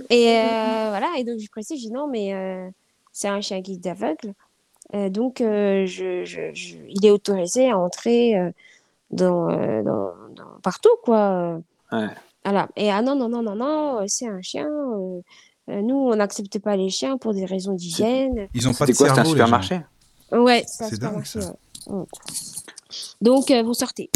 Et 0.09 0.27
euh, 0.29 0.89
voilà, 0.89 1.11
et 1.17 1.23
donc 1.23 1.39
je 1.39 1.49
précise, 1.49 1.81
je 1.81 1.87
dis 1.87 1.91
non, 1.91 2.07
mais 2.07 2.33
euh, 2.33 2.69
c'est 3.11 3.27
un 3.27 3.41
chien 3.41 3.59
guide 3.59 3.81
d'aveugle. 3.81 4.33
Euh, 4.93 5.09
donc, 5.09 5.41
euh, 5.41 5.85
je, 5.85 6.25
je- 6.25 6.53
je- 6.53 6.75
il 6.89 7.05
est 7.05 7.11
autorisé 7.11 7.69
à 7.69 7.77
entrer 7.77 8.37
euh, 8.37 8.51
dans, 9.11 9.49
euh, 9.49 9.81
dans- 9.83 10.13
dans- 10.35 10.59
partout, 10.63 10.89
quoi. 11.03 11.59
Ouais. 11.91 12.07
Voilà. 12.43 12.67
Et 12.75 12.91
ah 12.91 13.01
non, 13.01 13.15
non, 13.15 13.29
non, 13.29 13.41
non, 13.41 13.55
non, 13.55 14.03
c'est 14.07 14.27
un 14.27 14.41
chien. 14.41 14.67
euh, 14.67 15.21
euh, 15.69 15.81
nous, 15.81 15.95
on 15.95 16.15
n'accepte 16.15 16.59
pas 16.59 16.75
les 16.75 16.89
chiens 16.89 17.17
pour 17.17 17.33
des 17.33 17.45
raisons 17.45 17.73
d'hygiène. 17.73 18.47
Ils 18.53 18.67
ont 18.67 18.73
pas 18.73 18.85
de 18.85 18.93
quoi, 18.93 19.11
un 19.11 19.15
cerveau, 19.15 19.29
gens. 19.29 19.45
supermarché? 19.45 19.81
Ouais, 20.31 20.63
c'est 20.67 20.85
un 20.85 20.89
C'est 20.89 20.99
dingue, 20.99 21.23
supermarché, 21.23 21.41
ça. 21.41 21.55
ouais. 21.87 22.05
Donc, 23.21 23.51
euh, 23.51 23.61
vous 23.63 23.73
sortez. 23.73 24.09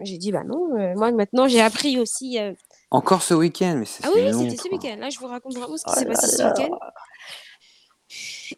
J'ai 0.00 0.18
dit, 0.18 0.32
bah 0.32 0.44
non, 0.44 0.76
euh, 0.76 0.94
moi 0.96 1.10
maintenant 1.12 1.46
j'ai 1.48 1.60
appris 1.60 1.98
aussi. 2.00 2.38
euh, 2.38 2.52
Encore 2.90 3.22
ce 3.22 3.34
week-end, 3.34 3.76
mais 3.78 3.84
c'est 3.84 4.04
Ah 4.06 4.10
oui, 4.14 4.22
c'était 4.32 4.56
ce 4.56 4.68
week-end. 4.70 4.96
Là, 4.98 5.10
je 5.10 5.18
vous 5.18 5.26
raconte 5.26 5.54
vraiment 5.56 5.76
ce 5.76 5.84
qui 5.84 5.90
Oh 5.94 5.98
s'est 5.98 6.06
passé 6.06 6.26
ce 6.36 6.42
là. 6.42 6.54
week-end. 6.56 6.78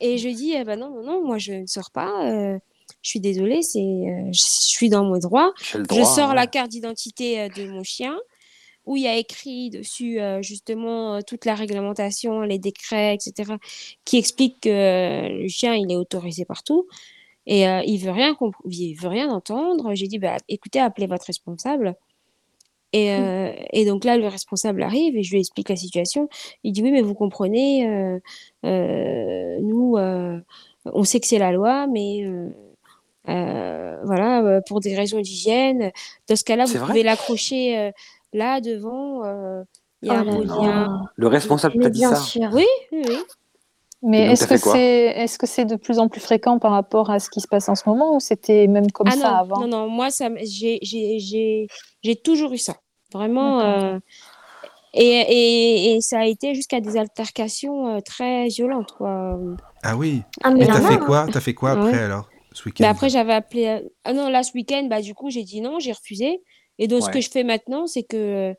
Et 0.00 0.18
je 0.18 0.28
dis, 0.28 0.52
eh 0.52 0.64
ben 0.64 0.78
non, 0.78 0.90
non, 0.90 1.02
non, 1.02 1.26
moi 1.26 1.38
je 1.38 1.52
ne 1.52 1.66
sors 1.66 1.90
pas. 1.90 2.30
euh, 2.30 2.58
je 3.02 3.10
suis 3.10 3.20
désolée, 3.20 3.62
c'est, 3.62 3.78
euh, 3.78 4.30
je, 4.32 4.42
suis 4.42 4.88
dans 4.88 5.04
mon 5.04 5.18
droit. 5.18 5.52
Je 5.72 6.04
sors 6.04 6.30
ouais. 6.30 6.34
la 6.34 6.46
carte 6.46 6.70
d'identité 6.70 7.40
euh, 7.40 7.48
de 7.48 7.66
mon 7.66 7.82
chien, 7.82 8.18
où 8.86 8.96
il 8.96 9.02
y 9.02 9.06
a 9.06 9.16
écrit 9.16 9.70
dessus 9.70 10.20
euh, 10.20 10.42
justement 10.42 11.22
toute 11.22 11.44
la 11.44 11.54
réglementation, 11.54 12.42
les 12.42 12.58
décrets, 12.58 13.14
etc., 13.14 13.54
qui 14.04 14.18
expliquent 14.18 14.60
que 14.60 15.28
le 15.42 15.48
chien 15.48 15.74
il 15.74 15.90
est 15.90 15.96
autorisé 15.96 16.44
partout. 16.44 16.86
Et 17.46 17.62
il 17.64 17.98
veut 17.98 18.12
rien 18.12 18.36
il 18.66 18.94
veut 18.94 19.08
rien 19.08 19.28
entendre. 19.28 19.94
J'ai 19.94 20.06
dit, 20.06 20.18
bah, 20.18 20.36
écoutez, 20.48 20.78
appelez 20.78 21.08
votre 21.08 21.24
responsable. 21.26 21.96
Et, 22.92 23.12
euh, 23.12 23.52
et 23.72 23.84
donc 23.84 24.04
là, 24.04 24.16
le 24.16 24.26
responsable 24.26 24.82
arrive 24.82 25.16
et 25.16 25.22
je 25.22 25.30
lui 25.32 25.40
explique 25.40 25.68
la 25.68 25.76
situation. 25.76 26.28
Il 26.64 26.72
dit, 26.72 26.82
oui, 26.82 26.90
mais 26.90 27.02
vous 27.02 27.14
comprenez, 27.14 27.88
euh, 27.88 28.18
euh, 28.64 29.58
nous, 29.60 29.96
on 30.84 31.04
sait 31.04 31.20
que 31.20 31.26
c'est 31.26 31.38
la 31.38 31.52
loi, 31.52 31.86
mais 31.86 32.26
voilà, 33.26 34.60
pour 34.66 34.80
des 34.80 34.96
raisons 34.96 35.20
d'hygiène, 35.20 35.92
dans 36.28 36.36
ce 36.36 36.44
cas-là, 36.44 36.64
vous 36.64 36.78
pouvez 36.86 37.02
l'accrocher 37.02 37.92
là 38.32 38.60
devant. 38.60 39.22
Il 40.02 40.08
y 40.08 40.14
a 40.14 40.24
Oh 40.26 40.30
un 40.30 40.40
lien. 40.40 41.02
Le 41.16 41.26
responsable 41.26 41.78
t'a 41.78 41.90
dit 41.90 42.00
bien 42.00 42.14
ça 42.14 42.16
sûr. 42.16 42.48
Oui, 42.54 42.64
oui, 42.90 43.02
oui. 43.06 43.18
Mais 44.02 44.32
est-ce 44.32 44.46
que 44.46 44.56
c'est 44.56 45.06
est-ce 45.16 45.38
que 45.38 45.46
c'est 45.46 45.66
de 45.66 45.76
plus 45.76 45.98
en 45.98 46.08
plus 46.08 46.20
fréquent 46.20 46.58
par 46.58 46.72
rapport 46.72 47.10
à 47.10 47.18
ce 47.18 47.28
qui 47.28 47.40
se 47.40 47.46
passe 47.48 47.68
en 47.68 47.74
ce 47.74 47.82
moment 47.86 48.16
ou 48.16 48.20
c'était 48.20 48.66
même 48.66 48.90
comme 48.90 49.08
ah 49.08 49.12
ça 49.12 49.30
non, 49.30 49.36
avant? 49.36 49.60
non, 49.60 49.66
non, 49.68 49.88
moi, 49.88 50.10
ça, 50.10 50.28
j'ai, 50.42 50.78
j'ai, 50.82 51.18
j'ai, 51.18 51.66
j'ai 52.02 52.16
toujours 52.16 52.52
eu 52.52 52.58
ça. 52.58 52.76
Vraiment. 53.12 53.60
Euh, 53.60 53.98
et, 54.94 55.04
et, 55.04 55.92
et 55.96 56.00
ça 56.00 56.20
a 56.20 56.24
été 56.24 56.54
jusqu'à 56.54 56.80
des 56.80 56.96
altercations 56.96 57.96
euh, 57.96 58.00
très 58.00 58.48
violentes, 58.48 58.92
quoi. 58.96 59.38
Ah 59.82 59.96
oui. 59.96 60.22
Ah, 60.42 60.50
mais 60.50 60.60
Mais 60.60 60.64
y 60.64 60.68
t'as 60.68 60.80
fait 60.80 60.94
hein. 60.94 61.02
quoi 61.04 61.26
T'as 61.30 61.40
fait 61.40 61.54
quoi 61.54 61.70
Ah 61.70 61.72
après 61.74 61.92
ouais. 61.92 62.02
alors 62.04 62.28
ce 62.52 62.64
week-end? 62.64 62.82
Mais 62.84 62.88
après, 62.88 63.08
j'avais 63.08 63.32
appelé. 63.34 63.66
euh, 63.66 63.80
Ah 64.04 64.12
non, 64.14 64.28
là, 64.30 64.42
ce 64.42 64.52
week-end, 64.54 64.86
bah, 64.88 65.00
du 65.02 65.14
coup, 65.14 65.28
j'ai 65.30 65.42
dit 65.44 65.60
non, 65.60 65.78
j'ai 65.78 65.92
refusé. 65.92 66.42
Et 66.78 66.88
donc, 66.88 67.02
ce 67.02 67.10
que 67.10 67.20
je 67.20 67.30
fais 67.30 67.44
maintenant, 67.44 67.86
c'est 67.86 68.02
que 68.02 68.54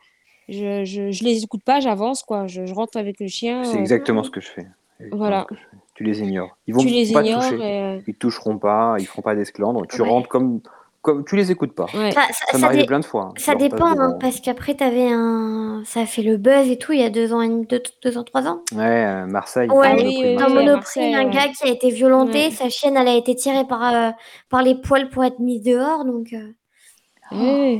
je, 0.48 0.86
je, 0.86 1.12
je 1.12 1.24
les 1.24 1.44
écoute 1.44 1.64
pas, 1.66 1.80
j'avance, 1.80 2.22
quoi. 2.24 2.46
Je, 2.48 2.66
je 2.66 2.74
rentre 2.74 2.98
avec 2.98 3.20
le 3.20 3.28
chien. 3.28 3.64
C'est 3.64 3.78
euh, 3.78 3.80
exactement 3.80 4.24
ce 4.24 4.30
que 4.30 4.40
je 4.42 4.48
fais. 4.50 4.68
Voilà. 5.12 5.48
Tu 5.96 6.04
les 6.04 6.22
ignores. 6.22 6.58
Ils 6.68 6.74
vont 6.74 6.82
tu 6.82 6.88
les 6.88 7.12
pas 7.12 7.22
ignores. 7.24 7.44
toucher. 7.44 7.56
et, 7.58 7.82
euh, 7.82 8.00
Ils 8.08 8.16
toucheront 8.16 8.58
pas, 8.58 8.96
ils 9.00 9.06
feront 9.06 9.22
pas 9.22 9.36
d'esclandre. 9.36 9.86
Tu 9.88 10.02
Ouais. 10.02 10.10
rentres 10.10 10.30
comme, 10.30 10.62
comme 11.02 11.26
tu 11.26 11.36
les 11.36 11.52
écoutes 11.52 11.74
pas. 11.74 11.86
ouais. 11.94 12.12
Ça, 12.54 12.70
dé- 12.74 12.86
plein 12.86 13.00
de 13.00 13.06
fois. 13.06 13.24
hein. 13.30 13.34
ça 13.38 13.56
dépend, 13.56 13.88
hein, 14.00 14.18
parce 14.20 14.40
qu'après, 14.40 14.76
t'avais 14.76 15.10
un. 15.12 15.82
Ça 15.86 16.02
a 16.02 16.06
fait 16.06 16.22
le 16.22 16.38
buzz 16.38 16.70
et 16.70 16.78
tout 16.78 16.94
il 16.94 17.00
y 17.02 17.04
a 17.04 17.10
deux 17.10 17.34
ans, 17.34 17.42
et 17.42 17.50
demi- 17.50 17.66
deux, 17.68 17.82
deux 18.04 18.18
ans, 18.18 18.24
trois 18.24 18.48
ans. 18.48 18.62
Ouais, 18.74 19.06
euh, 19.06 19.26
Marseille. 19.26 19.70
Ouais, 19.70 19.88
Ah 19.92 19.96
oui, 19.98 20.36
Dans 20.38 20.46
à 20.46 20.50
Monoprix, 20.50 21.14
un 21.16 21.26
ouais. 21.26 21.30
gars 21.32 21.48
qui 21.50 21.68
a 21.68 21.72
été 21.72 21.90
violenté, 21.90 22.46
Ouais. 22.46 22.52
sa 22.52 22.70
chienne, 22.70 22.96
elle 22.98 23.08
a 23.08 23.16
été 23.16 23.36
tirée 23.36 23.66
par, 23.66 23.94
euh, 23.94 24.12
par 24.50 24.62
les 24.64 24.76
poils 24.76 25.10
pour 25.10 25.24
être 25.24 25.40
mise 25.40 25.62
dehors, 25.64 26.06
donc. 26.06 26.34
euh. 26.34 27.78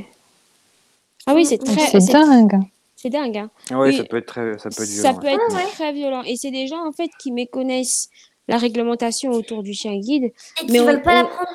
Ah 1.26 1.34
oui, 1.34 1.44
c'est 1.46 1.58
très. 1.58 2.00
C'est 2.00 2.12
dingue. 2.12 2.58
C'est 3.02 3.10
dingue, 3.10 3.36
hein. 3.36 3.50
Oui. 3.72 3.96
ça 3.96 4.04
peut 4.04 4.18
être 4.18 4.26
très, 4.26 4.56
ça 4.58 4.70
peut 4.70 4.82
être 4.84 4.88
Ça 4.88 5.10
violent. 5.12 5.18
peut 5.20 5.26
être 5.26 5.40
Ah 5.50 5.54
ouais. 5.56 5.70
très 5.72 5.92
violent. 5.92 6.22
Et 6.22 6.36
c'est 6.36 6.52
des 6.52 6.68
gens, 6.68 6.86
en 6.86 6.92
fait, 6.92 7.10
qui 7.20 7.32
méconnaissent 7.32 8.08
la 8.48 8.58
réglementation 8.58 9.32
autour 9.32 9.62
du 9.64 9.74
chien 9.74 9.98
guide. 9.98 10.24
Et 10.24 10.32
Mais 10.68 10.72
qui 10.74 10.80
on- 10.80 10.84
veulent 10.86 11.02
pas 11.02 11.12
on- 11.20 11.22
la 11.22 11.24
prendre. 11.24 11.50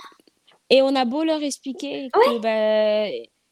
Et 0.69 0.81
on 0.81 0.93
a 0.95 1.05
beau 1.05 1.23
leur 1.23 1.41
expliquer 1.41 2.09
que, 2.11 2.39
bah, 2.39 3.07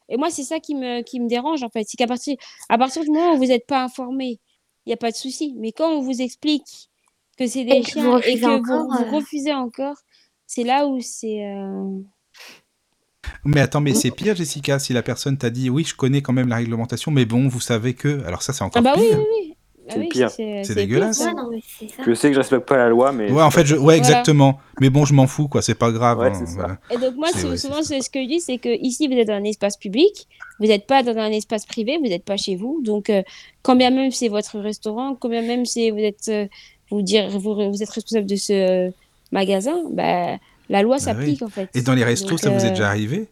et 0.10 0.18
moi, 0.18 0.30
c'est 0.30 0.44
ça 0.44 0.60
qui 0.60 0.76
me, 0.76 1.02
qui 1.02 1.20
me 1.22 1.28
dérange, 1.30 1.64
en 1.64 1.70
fait. 1.70 1.86
C'est 1.88 1.96
qu'à 1.98 2.08
partir, 2.08 2.36
à 2.70 2.78
partir 2.78 3.02
du 3.04 3.10
moment 3.10 3.34
où 3.34 3.38
vous 3.38 3.46
n'êtes 3.46 3.66
pas 3.66 3.82
informé, 3.82 4.40
il 4.86 4.90
n'y 4.90 4.94
a 4.94 4.98
pas 4.98 5.12
de 5.12 5.16
souci. 5.16 5.56
Mais 5.58 5.72
quand 5.72 5.90
on 5.90 6.02
vous 6.02 6.22
explique 6.22 6.90
que 7.38 7.48
c'est 7.48 7.64
des 7.64 7.78
Et 7.78 7.82
que 7.82 7.90
chiens 7.92 8.20
et 8.20 8.40
que 8.40 8.46
encore, 8.46 8.88
vous 8.88 9.04
euh. 9.06 9.12
refusez 9.18 9.54
encore, 9.54 9.96
c'est 10.46 10.64
là 10.64 10.86
où 10.88 11.00
c'est. 11.02 11.46
euh, 11.46 12.00
Mais 13.46 13.62
attends, 13.62 13.82
mais 13.82 13.94
c'est 13.94 14.12
pire, 14.12 14.36
Jessica, 14.36 14.80
si 14.80 14.92
la 14.94 15.04
personne 15.04 15.38
t'a 15.38 15.50
dit 15.50 15.70
oui, 15.70 15.84
je 15.84 15.96
connais 15.96 16.22
quand 16.22 16.34
même 16.34 16.48
la 16.48 16.56
réglementation, 16.58 17.12
mais 17.12 17.26
bon, 17.26 17.48
vous 17.48 17.60
savez 17.62 17.94
que. 17.94 18.24
Alors 18.26 18.42
ça, 18.42 18.54
c'est 18.54 18.64
encore 18.64 18.82
Ah 18.86 18.94
bah 18.94 18.94
oui, 18.98 19.08
pire. 19.08 19.20
oui, 19.20 19.26
oui. 19.48 19.52
C'est 19.88 20.00
oui, 20.00 20.08
pire. 20.10 20.32
C'est 20.32 20.62
pire, 20.64 20.76
dégueulasse. 20.76 21.18
ça. 21.20 21.26
Ouais, 21.26 21.34
non, 21.36 21.50
mais 21.52 21.60
c'est 21.62 21.88
ça. 21.90 22.02
Je 22.08 22.14
sais 22.16 22.30
que 22.30 22.34
je 22.34 22.40
respecte 22.40 22.68
pas 22.68 22.78
la 22.78 22.90
loi, 22.90 23.12
mais. 23.12 23.32
Ouais, 23.32 23.44
en 23.44 23.52
fait, 23.52 23.66
je... 23.68 23.76
ouais, 23.76 23.82
Voilà. 23.82 23.98
exactement. 23.98 24.60
Mais 24.82 24.90
bon, 24.90 25.06
je 25.06 25.14
m'en 25.14 25.28
fous, 25.28 25.48
quoi. 25.48 25.62
C'est 25.62 25.76
pas 25.76 25.92
grave. 25.92 26.18
Ouais, 26.18 26.30
hein, 26.36 26.44
voilà. 26.56 26.80
Et 26.90 26.98
donc 26.98 27.16
moi, 27.16 27.28
ouais, 27.36 27.56
souvent, 27.58 27.84
ce 27.84 28.10
que 28.10 28.20
je 28.24 28.28
dis, 28.28 28.40
c'est 28.42 28.58
que 28.58 28.70
ici, 28.84 29.08
vous 29.08 29.14
êtes 29.14 29.28
dans 29.28 29.36
un 29.36 29.44
espace 29.44 29.78
public, 29.78 30.28
vous 30.60 30.66
n'êtes 30.66 30.88
pas 30.88 31.04
dans 31.04 31.16
un 31.16 31.30
espace 31.32 31.68
privé, 31.68 32.00
vous 32.02 32.08
n'êtes 32.10 32.26
pas 32.26 32.38
chez 32.38 32.56
vous. 32.56 32.82
Donc, 32.84 33.12
euh, 33.12 33.22
quand 33.62 33.76
bien 33.76 33.92
même 33.92 34.10
c'est 34.10 34.28
votre 34.28 34.58
restaurant, 34.60 35.14
quand 35.14 35.30
bien 35.30 35.44
même 35.44 35.66
c'est 35.68 35.92
vous 35.92 36.00
êtes, 36.00 36.30
euh, 36.30 36.48
vous 36.90 37.04
dire, 37.04 37.30
vous, 37.30 37.54
vous 37.54 37.84
êtes 37.84 37.90
responsable 37.90 38.26
de 38.26 38.36
ce 38.38 38.54
euh, 38.88 38.92
magasin, 39.32 39.76
bah, 39.92 40.38
la 40.70 40.82
loi 40.82 40.96
Bah 40.96 41.04
s'applique 41.04 41.44
en 41.44 41.50
fait. 41.50 41.70
Et 41.76 41.84
dans 41.84 41.94
les 41.94 42.04
restos, 42.04 42.30
Donc, 42.32 42.40
ça 42.40 42.50
vous 42.50 42.64
euh, 42.64 42.68
est 42.68 42.72
déjà 42.72 42.90
arrivé? 42.90 43.28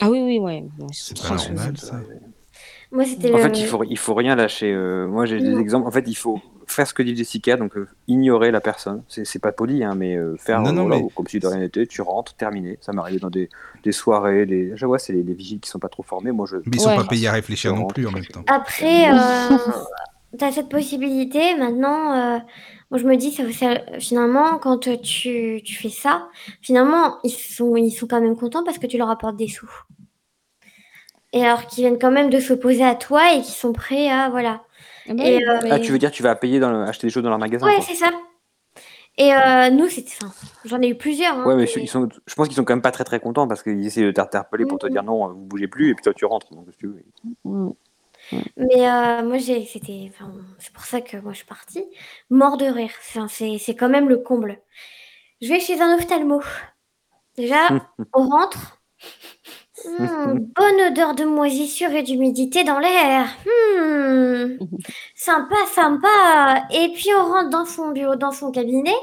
Ah 0.00 0.10
oui, 0.10 0.20
oui, 0.22 0.38
ouais. 0.38 0.64
Bon, 0.78 0.86
C'est 0.92 1.14
très 1.14 1.36
pas 1.36 1.42
normal, 1.44 1.76
ça. 1.76 2.00
Moi, 2.90 3.04
c'était 3.04 3.30
En 3.32 3.36
le. 3.36 3.42
fait, 3.42 3.58
il 3.60 3.66
faut, 3.66 3.84
il 3.84 3.98
faut 3.98 4.14
rien 4.14 4.34
lâcher. 4.34 4.72
Euh, 4.72 5.06
moi, 5.06 5.26
j'ai 5.26 5.40
des 5.40 5.58
exemples. 5.58 5.86
En 5.86 5.90
fait, 5.90 6.04
il 6.06 6.14
faut 6.14 6.40
faire 6.66 6.86
ce 6.86 6.94
que 6.94 7.02
dit 7.02 7.14
Jessica, 7.14 7.56
donc 7.56 7.76
euh, 7.76 7.86
ignorer 8.06 8.50
la 8.50 8.60
personne. 8.62 9.02
C'est 9.08 9.26
c'est 9.26 9.38
pas 9.40 9.52
poli, 9.52 9.84
hein, 9.84 9.94
mais 9.94 10.16
euh, 10.16 10.36
faire 10.38 10.62
Non, 10.62 10.72
non, 10.72 10.86
voilà, 10.86 11.02
mais- 11.02 11.08
comme 11.14 11.26
si 11.26 11.38
de 11.38 11.46
rien 11.46 11.58
n'était. 11.58 11.86
Tu 11.86 12.00
rentres, 12.00 12.34
terminé. 12.34 12.78
Ça 12.80 12.92
m'est 12.92 13.00
arrivé 13.00 13.18
dans 13.18 13.28
des, 13.30 13.50
des 13.84 13.92
soirées. 13.92 14.72
Je 14.74 14.86
vois, 14.86 14.98
c'est 14.98 15.12
les, 15.12 15.22
les 15.22 15.34
vigiles 15.34 15.60
qui 15.60 15.68
sont 15.68 15.78
pas 15.78 15.88
trop 15.90 16.02
formés. 16.02 16.32
Moi, 16.32 16.46
je. 16.48 16.56
Mais 16.56 16.62
ils 16.76 16.80
sont 16.80 16.88
Ouais. 16.88 16.96
pas 16.96 17.04
payés 17.04 17.28
à 17.28 17.32
réfléchir 17.32 17.74
non 17.74 17.86
plus 17.88 18.06
en 18.06 18.10
même 18.12 18.24
temps. 18.24 18.44
Après, 18.46 19.10
euh, 19.12 19.56
tu 20.38 20.44
as 20.44 20.52
cette 20.52 20.70
possibilité. 20.70 21.56
Maintenant, 21.58 22.14
euh, 22.14 22.38
moi, 22.90 22.98
je 22.98 23.04
me 23.04 23.16
dis, 23.16 23.32
ça, 23.32 23.42
ça- 23.52 23.82
finalement, 24.00 24.56
quand 24.58 24.78
tu, 25.02 25.60
tu 25.62 25.74
fais 25.74 25.90
ça, 25.90 26.28
finalement, 26.62 27.18
ils 27.22 27.30
sont, 27.30 27.76
ils 27.76 27.90
sont 27.90 28.06
quand 28.06 28.20
même 28.22 28.36
contents 28.36 28.64
parce 28.64 28.78
que 28.78 28.86
tu 28.86 28.96
leur 28.96 29.10
apportes 29.10 29.36
des 29.36 29.48
sous. 29.48 29.70
Et 31.32 31.44
alors 31.44 31.66
qu'ils 31.66 31.84
viennent 31.84 31.98
quand 31.98 32.10
même 32.10 32.30
de 32.30 32.40
s'opposer 32.40 32.84
à 32.84 32.94
toi 32.94 33.32
et 33.32 33.36
qu'ils 33.42 33.54
sont 33.54 33.72
prêts 33.72 34.08
à. 34.08 34.28
Voilà. 34.30 34.62
Ah 35.08 35.14
bah 35.14 35.24
Et, 35.24 35.36
oui, 35.36 35.44
euh, 35.44 35.68
Ah, 35.70 35.78
tu 35.78 35.92
veux 35.92 35.98
dire, 35.98 36.10
tu 36.10 36.22
vas 36.22 36.34
payer 36.36 36.58
dans 36.60 36.70
le- 36.70 36.82
acheter 36.84 37.06
des 37.06 37.10
choses 37.12 37.22
dans 37.22 37.28
leur 37.30 37.38
magasin 37.38 37.66
Ouais, 37.66 37.80
c'est 37.82 37.94
ça. 37.94 38.10
Et 39.18 39.34
euh, 39.34 39.70
nous, 39.70 39.88
c'était. 39.88 40.12
Enfin, 40.22 40.32
j'en 40.64 40.80
ai 40.80 40.88
eu 40.88 40.94
plusieurs. 40.94 41.34
hein, 41.36 41.44
Ouais, 41.44 41.56
mais 41.56 41.64
ils 41.64 41.88
sont, 41.88 42.08
je 42.26 42.34
pense 42.34 42.46
qu'ils 42.46 42.56
sont 42.56 42.64
quand 42.64 42.74
même 42.74 42.82
pas 42.82 42.92
très 42.92 43.04
très 43.04 43.18
contents 43.20 43.48
parce 43.48 43.62
qu'ils 43.62 43.84
essaient 43.86 44.02
de 44.04 44.10
t'interpeller 44.12 44.64
pour 44.64 44.78
te 44.78 44.86
dire 44.86 45.02
non, 45.02 45.28
vous 45.28 45.44
bougez 45.44 45.66
plus, 45.68 45.90
et 45.90 45.94
puis 45.94 46.02
toi 46.04 46.14
tu 46.14 46.24
rentres. 46.24 46.52
Donc, 46.54 46.66
tu 46.78 46.86
veux. 46.86 47.02
Mais 48.56 48.88
euh, 48.88 49.22
moi, 49.24 49.38
j'ai, 49.38 49.64
c'était, 49.64 50.10
enfin, 50.12 50.32
c'est 50.58 50.72
pour 50.72 50.84
ça 50.84 51.00
que 51.00 51.16
moi, 51.16 51.32
je 51.32 51.38
suis 51.38 51.46
partie. 51.46 51.84
Mort 52.30 52.56
de 52.58 52.66
rire. 52.66 52.90
Enfin, 53.00 53.26
c'est, 53.28 53.58
c'est 53.58 53.74
quand 53.74 53.88
même 53.88 54.08
le 54.08 54.18
comble. 54.18 54.60
Je 55.40 55.48
vais 55.48 55.60
chez 55.60 55.80
un 55.80 55.94
ophtalmo. 55.94 56.42
Déjà, 57.36 57.68
on 58.12 58.28
rentre. 58.28 58.80
Hmm, 59.86 60.38
bonne 60.56 60.80
odeur 60.90 61.14
de 61.14 61.24
moisissure 61.24 61.90
et 61.92 62.02
d'humidité 62.02 62.64
dans 62.64 62.78
l'air. 62.78 63.26
Hmm, 63.46 64.56
sympa, 65.14 65.56
sympa. 65.74 66.64
Et 66.72 66.92
puis 66.94 67.08
on 67.18 67.24
rentre 67.24 67.50
dans 67.50 67.64
son 67.66 67.90
bureau, 67.90 68.16
dans 68.16 68.32
son 68.32 68.50
cabinet. 68.50 68.94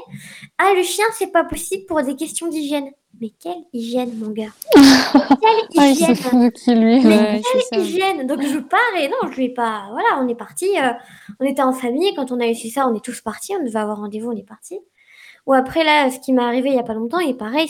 Ah, 0.58 0.72
le 0.76 0.82
chien, 0.82 1.04
c'est 1.12 1.32
pas 1.32 1.44
possible 1.44 1.86
pour 1.86 2.02
des 2.02 2.16
questions 2.16 2.48
d'hygiène. 2.48 2.90
Mais 3.18 3.30
quelle 3.42 3.64
hygiène, 3.72 4.12
mon 4.18 4.30
gars 4.30 4.52
Quelle 4.74 5.90
hygiène 5.90 6.52
qui, 6.52 6.74
lui 6.74 7.00
Mais 7.00 7.16
Ouais, 7.16 7.42
ça. 7.70 7.78
hygiène. 7.78 8.26
Donc 8.26 8.42
je 8.42 8.58
pars 8.58 8.78
et 9.00 9.08
non, 9.08 9.16
je 9.30 9.36
lui 9.36 9.44
ai 9.46 9.54
pas. 9.54 9.88
Voilà, 9.90 10.20
on 10.20 10.28
est 10.28 10.34
parti. 10.34 10.68
on 11.40 11.44
était 11.46 11.62
en 11.62 11.72
famille. 11.72 12.14
Quand 12.14 12.30
on 12.32 12.40
a 12.40 12.46
eu 12.46 12.54
ça, 12.54 12.86
on 12.86 12.94
est 12.94 13.04
tous 13.04 13.22
partis. 13.22 13.54
On 13.58 13.64
devait 13.64 13.78
avoir 13.78 13.98
rendez-vous, 13.98 14.30
on 14.30 14.36
est 14.36 14.46
parti. 14.46 14.78
Ou 15.46 15.52
après 15.54 15.84
là, 15.84 16.10
ce 16.10 16.18
qui 16.20 16.32
m'est 16.32 16.42
arrivé 16.42 16.70
il 16.70 16.74
y 16.76 16.78
a 16.78 16.82
pas 16.82 16.94
longtemps, 16.94 17.20
et 17.20 17.34
pareil, 17.34 17.68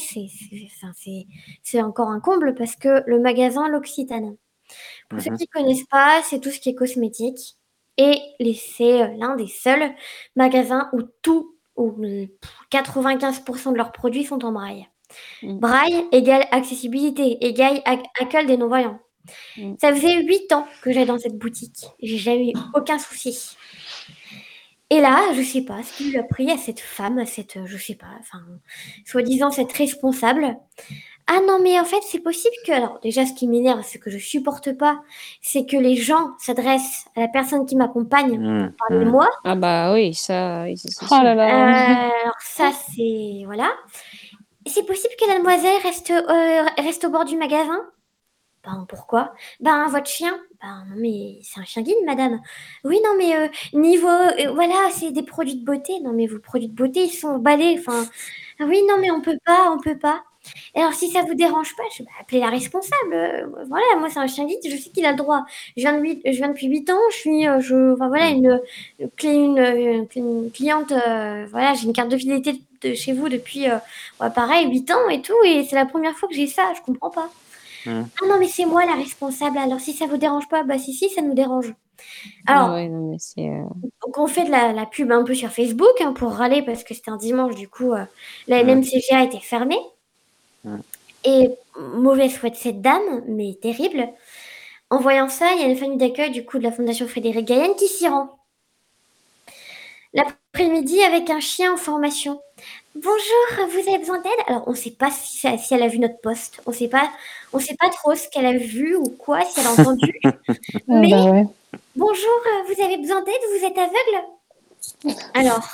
c'est 1.62 1.82
encore 1.82 2.08
un 2.08 2.20
comble 2.20 2.54
parce 2.54 2.74
que 2.76 3.02
le 3.06 3.20
magasin 3.20 3.68
L'Occitane. 3.68 4.36
Pour 5.08 5.20
ceux 5.20 5.30
Mhm. 5.30 5.38
qui 5.38 5.46
connaissent 5.48 5.84
pas, 5.86 6.20
c'est 6.24 6.40
tout 6.40 6.50
ce 6.50 6.58
qui 6.58 6.70
est 6.70 6.74
cosmétique 6.74 7.56
et 7.98 8.18
c'est 8.54 9.02
euh, 9.02 9.08
l'un 9.18 9.36
des 9.36 9.46
seuls 9.46 9.94
magasins 10.34 10.88
où 10.92 11.02
tout, 11.22 11.54
où 11.76 11.94
euh, 12.04 12.26
95% 12.70 13.72
de 13.72 13.76
leurs 13.76 13.92
produits 13.92 14.24
sont 14.24 14.44
en 14.44 14.52
braille. 14.52 14.86
Mhm. 15.42 15.58
Braille 15.60 16.04
égale 16.12 16.46
accessibilité, 16.50 17.44
égale 17.46 17.76
ac- 17.86 18.04
accueil 18.20 18.46
des 18.46 18.56
non-voyants. 18.56 18.98
Mhm. 19.56 19.76
Ça 19.80 19.92
faisait 19.94 20.22
8 20.24 20.52
ans 20.52 20.66
que 20.82 20.92
j'allais 20.92 21.06
dans 21.06 21.18
cette 21.18 21.38
boutique. 21.38 21.84
J'ai 22.02 22.16
jamais 22.18 22.50
eu 22.50 22.52
aucun 22.74 22.98
souci. 22.98 23.56
Et 24.90 25.00
là, 25.00 25.32
je 25.34 25.42
sais 25.42 25.62
pas 25.62 25.82
ce 25.82 25.92
qui 25.96 26.10
lui 26.10 26.18
a 26.18 26.22
pris 26.22 26.50
à 26.50 26.56
cette 26.58 26.78
femme, 26.80 27.18
à 27.18 27.26
cette, 27.26 27.58
je 27.66 27.76
sais 27.76 27.96
pas, 27.96 28.06
enfin, 28.20 28.40
soi-disant 29.04 29.50
cette 29.50 29.72
responsable. 29.72 30.56
Ah 31.26 31.40
non, 31.46 31.58
mais 31.60 31.78
en 31.80 31.84
fait, 31.84 32.00
c'est 32.02 32.20
possible 32.20 32.54
que. 32.64 32.72
Alors, 32.72 33.00
déjà, 33.00 33.26
ce 33.26 33.32
qui 33.34 33.48
m'énerve, 33.48 33.82
ce 33.84 33.98
que 33.98 34.10
je 34.10 34.18
supporte 34.18 34.72
pas, 34.78 35.02
c'est 35.42 35.66
que 35.66 35.76
les 35.76 35.96
gens 35.96 36.30
s'adressent 36.38 37.06
à 37.16 37.20
la 37.20 37.28
personne 37.28 37.66
qui 37.66 37.74
m'accompagne 37.76 38.38
Mmh, 38.38 38.68
pour 38.68 38.76
parler 38.88 39.04
de 39.04 39.04
mmh. 39.04 39.10
moi. 39.10 39.28
Ah 39.44 39.56
bah 39.56 39.92
oui, 39.94 40.14
ça, 40.14 40.66
c'est 40.76 40.90
Oh 41.02 41.06
sûr. 41.06 41.22
là 41.22 41.32
Euh, 41.32 41.34
là. 41.34 42.10
alors, 42.22 42.36
ça, 42.40 42.70
c'est. 42.94 43.42
Voilà. 43.46 43.72
C'est 44.66 44.86
possible 44.86 45.14
que 45.20 45.26
la 45.28 45.38
demoiselle 45.38 45.80
reste, 45.82 46.10
euh, 46.10 46.64
reste 46.78 47.04
au 47.04 47.10
bord 47.10 47.24
du 47.24 47.36
magasin? 47.36 47.78
Ben, 48.64 48.84
pourquoi? 48.88 49.32
Ben, 49.60 49.86
votre 49.88 50.08
chien 50.08 50.38
Ben, 50.62 50.84
non, 50.88 50.96
mais 50.96 51.38
c'est 51.42 51.60
un 51.60 51.64
chien 51.64 51.82
guide, 51.82 51.96
madame. 52.06 52.40
Oui, 52.84 52.98
non, 53.04 53.10
mais 53.18 53.36
euh, 53.36 53.48
niveau. 53.74 54.08
euh, 54.08 54.50
voilà, 54.54 54.74
c'est 54.92 55.10
des 55.10 55.22
produits 55.22 55.56
de 55.56 55.64
beauté. 55.64 56.00
Non, 56.00 56.12
mais 56.12 56.26
vos 56.26 56.38
produits 56.38 56.68
de 56.68 56.74
beauté, 56.74 57.04
ils 57.04 57.10
sont 57.10 57.28
emballés. 57.28 57.76
Enfin. 57.78 58.04
ah 58.60 58.64
Oui, 58.66 58.80
non, 58.88 58.96
mais 59.00 59.10
on 59.10 59.20
peut 59.20 59.38
pas, 59.44 59.70
on 59.72 59.78
peut 59.80 59.98
pas. 59.98 60.22
Alors, 60.74 60.94
si 60.94 61.10
ça 61.10 61.22
vous 61.22 61.34
dérange 61.34 61.74
pas, 61.76 61.82
je 61.96 62.02
vais 62.04 62.08
appeler 62.20 62.40
la 62.40 62.50
responsable. 62.50 63.14
Euh, 63.14 63.46
voilà, 63.68 63.84
moi, 63.98 64.08
c'est 64.10 64.20
un 64.20 64.26
chien 64.28 64.46
guide, 64.46 64.60
je 64.64 64.76
sais 64.76 64.90
qu'il 64.90 65.04
a 65.06 65.10
le 65.12 65.16
droit. 65.18 65.44
Je 65.76 65.82
viens, 65.82 65.94
de 65.98 66.00
huit- 66.02 66.22
depuis 66.24 66.68
8 66.68 66.88
ans, 66.90 67.00
je 67.12 67.16
suis, 67.16 67.42
je, 67.60 67.94
voilà, 67.96 68.28
une, 68.30 68.60
cliente, 70.52 70.92
voilà, 71.50 71.74
j'ai 71.74 71.84
une 71.86 71.92
carte 71.92 72.10
de 72.10 72.16
fidélité 72.18 72.60
de 72.82 72.94
chez 72.94 73.12
vous 73.12 73.28
depuis, 73.28 73.68
euh, 73.70 73.78
pareil, 74.30 74.68
8 74.70 74.90
ans 74.90 75.08
et 75.08 75.22
tout, 75.22 75.34
et 75.44 75.64
c'est 75.64 75.76
la 75.76 75.86
première 75.86 76.14
fois 76.16 76.28
que 76.28 76.34
j'ai 76.34 76.46
ça, 76.46 76.72
je 76.76 76.80
comprends 76.82 77.10
pas. 77.10 77.30
Mm. 77.86 78.10
Ah 78.22 78.26
non, 78.28 78.38
mais 78.38 78.48
c'est 78.48 78.66
moi 78.66 78.84
la 78.86 78.94
responsable, 78.94 79.58
alors 79.58 79.80
si 79.80 79.92
ça 79.92 80.06
vous 80.06 80.16
dérange 80.18 80.48
pas, 80.48 80.64
bah 80.64 80.78
si, 80.78 80.92
si, 80.94 81.08
ça 81.10 81.22
nous 81.22 81.34
dérange. 81.34 81.74
Alors, 82.46 82.68
Ah 82.68 82.74
ouais, 82.74 82.88
non, 82.88 83.10
mais 83.12 83.18
c'est. 83.18 83.48
euh, 83.48 83.64
donc 84.06 84.18
on 84.18 84.26
fait 84.26 84.44
de 84.44 84.50
la, 84.50 84.72
la 84.72 84.86
pub 84.86 85.10
un 85.12 85.24
peu 85.24 85.34
sur 85.34 85.50
Facebook 85.50 86.00
hein, 86.00 86.12
pour 86.12 86.32
râler 86.32 86.62
parce 86.62 86.84
que 86.84 86.94
c'était 86.94 87.10
un 87.10 87.16
dimanche, 87.18 87.54
du 87.56 87.68
coup, 87.68 87.92
euh, 87.94 88.04
la 88.48 88.62
Ouais. 88.62 88.64
NMCGA 88.64 89.22
était 89.24 89.40
fermée. 89.40 89.78
Ouais. 90.64 90.80
Et 91.24 91.50
mauvaise 91.78 92.36
foi 92.36 92.50
de 92.50 92.54
cette 92.56 92.80
dame, 92.80 93.22
mais 93.28 93.54
terrible. 93.60 94.08
En 94.90 94.98
voyant 95.00 95.28
ça, 95.28 95.52
il 95.54 95.62
y 95.62 95.64
a 95.64 95.68
une 95.68 95.76
famille 95.76 95.98
d'accueil 95.98 96.30
du 96.32 96.44
coup 96.44 96.58
de 96.58 96.64
la 96.64 96.72
Fondation 96.72 97.08
Frédéric 97.08 97.46
Gaillenne 97.46 97.76
qui 97.76 97.88
s'y 97.88 98.08
rend. 98.08 98.35
L'après-midi 100.16 101.02
avec 101.02 101.28
un 101.28 101.40
chien 101.40 101.74
en 101.74 101.76
formation. 101.76 102.40
Bonjour, 102.94 103.68
vous 103.70 103.88
avez 103.88 103.98
besoin 103.98 104.18
d'aide? 104.22 104.32
Alors 104.46 104.64
on 104.66 104.70
ne 104.70 104.76
sait 104.76 104.90
pas 104.92 105.10
si, 105.10 105.36
ça- 105.38 105.58
si 105.58 105.74
elle 105.74 105.82
a 105.82 105.88
vu 105.88 105.98
notre 105.98 106.18
poste, 106.22 106.62
on 106.64 106.72
sait 106.72 106.88
pas, 106.88 107.10
on 107.52 107.58
sait 107.58 107.76
pas 107.78 107.90
trop 107.90 108.14
ce 108.14 108.26
qu'elle 108.30 108.46
a 108.46 108.56
vu 108.56 108.96
ou 108.96 109.10
quoi, 109.10 109.44
si 109.44 109.60
elle 109.60 109.66
a 109.66 109.72
entendu. 109.72 110.18
Ah 110.24 110.30
mais 110.88 111.10
bah 111.10 111.24
ouais. 111.30 111.44
Bonjour, 111.94 112.40
vous 112.66 112.82
avez 112.82 112.96
besoin 112.96 113.22
d'aide? 113.22 113.34
Vous 113.58 113.66
êtes 113.66 113.76
aveugle? 113.76 115.18
Alors, 115.34 115.68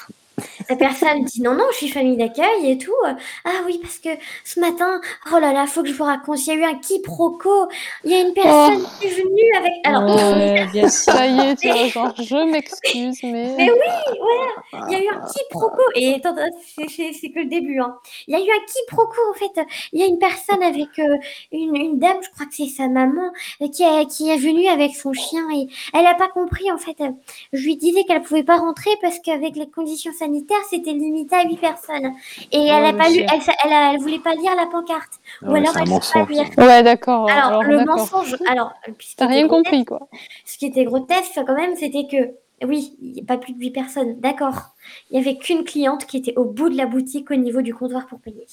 la 0.69 0.77
personne 0.77 1.25
dit 1.25 1.43
non, 1.43 1.55
non, 1.55 1.65
je 1.73 1.77
suis 1.79 1.89
famille 1.89 2.17
d'accueil 2.17 2.71
et 2.71 2.79
tout. 2.79 2.93
Ah 3.45 3.51
oui, 3.67 3.79
parce 3.83 3.99
que 3.99 4.11
ce 4.45 4.61
matin, 4.61 5.01
oh 5.35 5.39
là 5.39 5.53
là, 5.53 5.67
faut 5.67 5.83
que 5.83 5.89
je 5.89 5.95
vous 5.95 6.05
raconte, 6.05 6.39
il 6.47 6.49
y 6.49 6.51
a 6.51 6.55
eu 6.55 6.65
un 6.65 6.75
quiproquo. 6.79 7.69
Il 8.05 8.11
y 8.11 8.15
a 8.15 8.21
une 8.21 8.35
personne 8.35 8.85
qui 9.01 9.07
est 9.07 9.11
venue 9.11 9.57
avec. 9.59 9.73
Alors, 9.85 10.03
Ouais, 10.35 10.67
bien. 10.73 10.89
Ça 10.89 11.27
y 11.27 11.39
est, 11.41 11.57
tu 11.57 11.69
vois, 11.69 11.87
genre, 11.89 12.15
je 12.19 12.51
m'excuse, 12.51 13.19
mais. 13.23 13.55
mais 13.57 13.71
oui, 13.71 14.15
voilà, 14.19 14.89
il 14.89 14.93
y 14.93 14.97
a 14.97 15.05
eu 15.05 15.09
un 15.17 15.21
quiproquo. 15.27 15.83
Et 15.95 16.15
attends, 16.15 16.35
c'est- 16.89 17.13
que 17.33 17.39
le 17.39 17.47
début. 17.47 17.81
hein. 17.81 17.97
Il 18.27 18.33
y 18.33 18.37
a 18.37 18.41
eu 18.41 18.51
un 18.51 18.65
quiproquo, 18.67 19.17
en 19.31 19.35
fait. 19.39 19.61
Il 19.93 20.01
y 20.01 20.03
a 20.03 20.07
une 20.07 20.19
personne 20.19 20.63
avec 20.63 20.99
euh, 20.99 21.17
une, 21.53 21.75
une 21.77 21.99
dame, 21.99 22.19
je 22.23 22.31
crois 22.31 22.47
que 22.47 22.55
c'est 22.55 22.67
sa 22.67 22.89
maman, 22.89 23.31
euh, 23.63 23.69
qui, 23.69 23.83
est- 23.83 24.07
qui 24.11 24.29
est 24.31 24.37
venue 24.37 24.69
avec 24.69 24.95
son 24.95 25.13
chien 25.13 25.47
et 25.55 25.69
elle 25.95 26.05
n'a 26.05 26.15
pas 26.15 26.29
compris, 26.29 26.71
en 26.71 26.79
fait. 26.79 26.97
Je 27.53 27.65
lui 27.65 27.77
disais 27.77 28.05
qu'elle 28.05 28.23
pouvait 28.23 28.43
pas 28.43 28.57
rentrer 28.59 28.91
parce 29.01 29.19
qu'avec 29.21 29.57
les 29.57 29.69
conditions 29.71 30.13
sanitaires, 30.13 30.32
c'était 30.71 30.93
limité 30.93 31.35
à 31.37 31.45
8 31.45 31.57
personnes. 31.59 32.13
Et 32.53 32.67
elle 32.67 32.85
a 32.85 32.93
pas 32.93 33.09
lu, 33.09 33.21
elle, 33.33 33.43
sa- 33.43 33.53
elle, 33.65 33.73
a- 33.73 33.93
elle 33.95 34.01
voulait 34.01 34.19
pas 34.19 34.35
lire 34.35 34.55
la 34.57 34.67
pancarte. 34.67 35.21
Ah 35.43 35.51
Ou 35.51 35.55
alors 35.55 35.59
elle 35.61 35.73
sait 35.73 35.79
pas 35.85 35.85
mensonge, 35.91 36.29
lire. 36.31 36.47
Ouais, 36.59 36.83
d'accord. 36.83 37.29
Alors, 37.31 37.47
alors, 37.61 37.63
le 37.65 37.85
mensonge, 37.85 38.37
alors, 38.49 38.73
ce 38.87 38.91
qui 38.93 39.17
T'as 39.17 39.25
était 39.27 39.35
rien 39.35 39.47
grotesque- 39.47 39.65
compris, 39.71 39.85
quoi. 39.85 40.09
ce 40.45 40.59
qui 40.59 40.67
était 40.67 40.85
grotesque 40.85 41.41
quand 41.47 41.55
même, 41.55 41.75
c'était 41.77 42.07
que, 42.11 42.67
oui, 42.67 42.97
il 43.03 43.13
n'y 43.13 43.21
a 43.21 43.25
pas 43.25 43.39
plus 43.39 43.53
de 43.55 43.59
8 43.59 43.71
personnes, 43.71 44.21
d'accord. 44.21 44.75
Il 45.11 45.19
n'y 45.21 45.27
avait 45.27 45.37
qu'une 45.39 45.65
cliente 45.65 46.07
qui 46.07 46.17
était 46.19 46.35
au 46.37 46.45
bout 46.45 46.69
de 46.69 46.77
la 46.77 46.87
boutique 46.87 47.31
au 47.31 47.35
niveau 47.37 47.63
du 47.63 47.75
comptoir 47.75 48.07
pour 48.07 48.21
payer. 48.21 48.47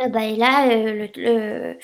Ah 0.00 0.08
bah, 0.08 0.24
et 0.24 0.36
là, 0.36 0.68
euh, 0.68 0.92
le- 1.16 1.22
le- 1.22 1.76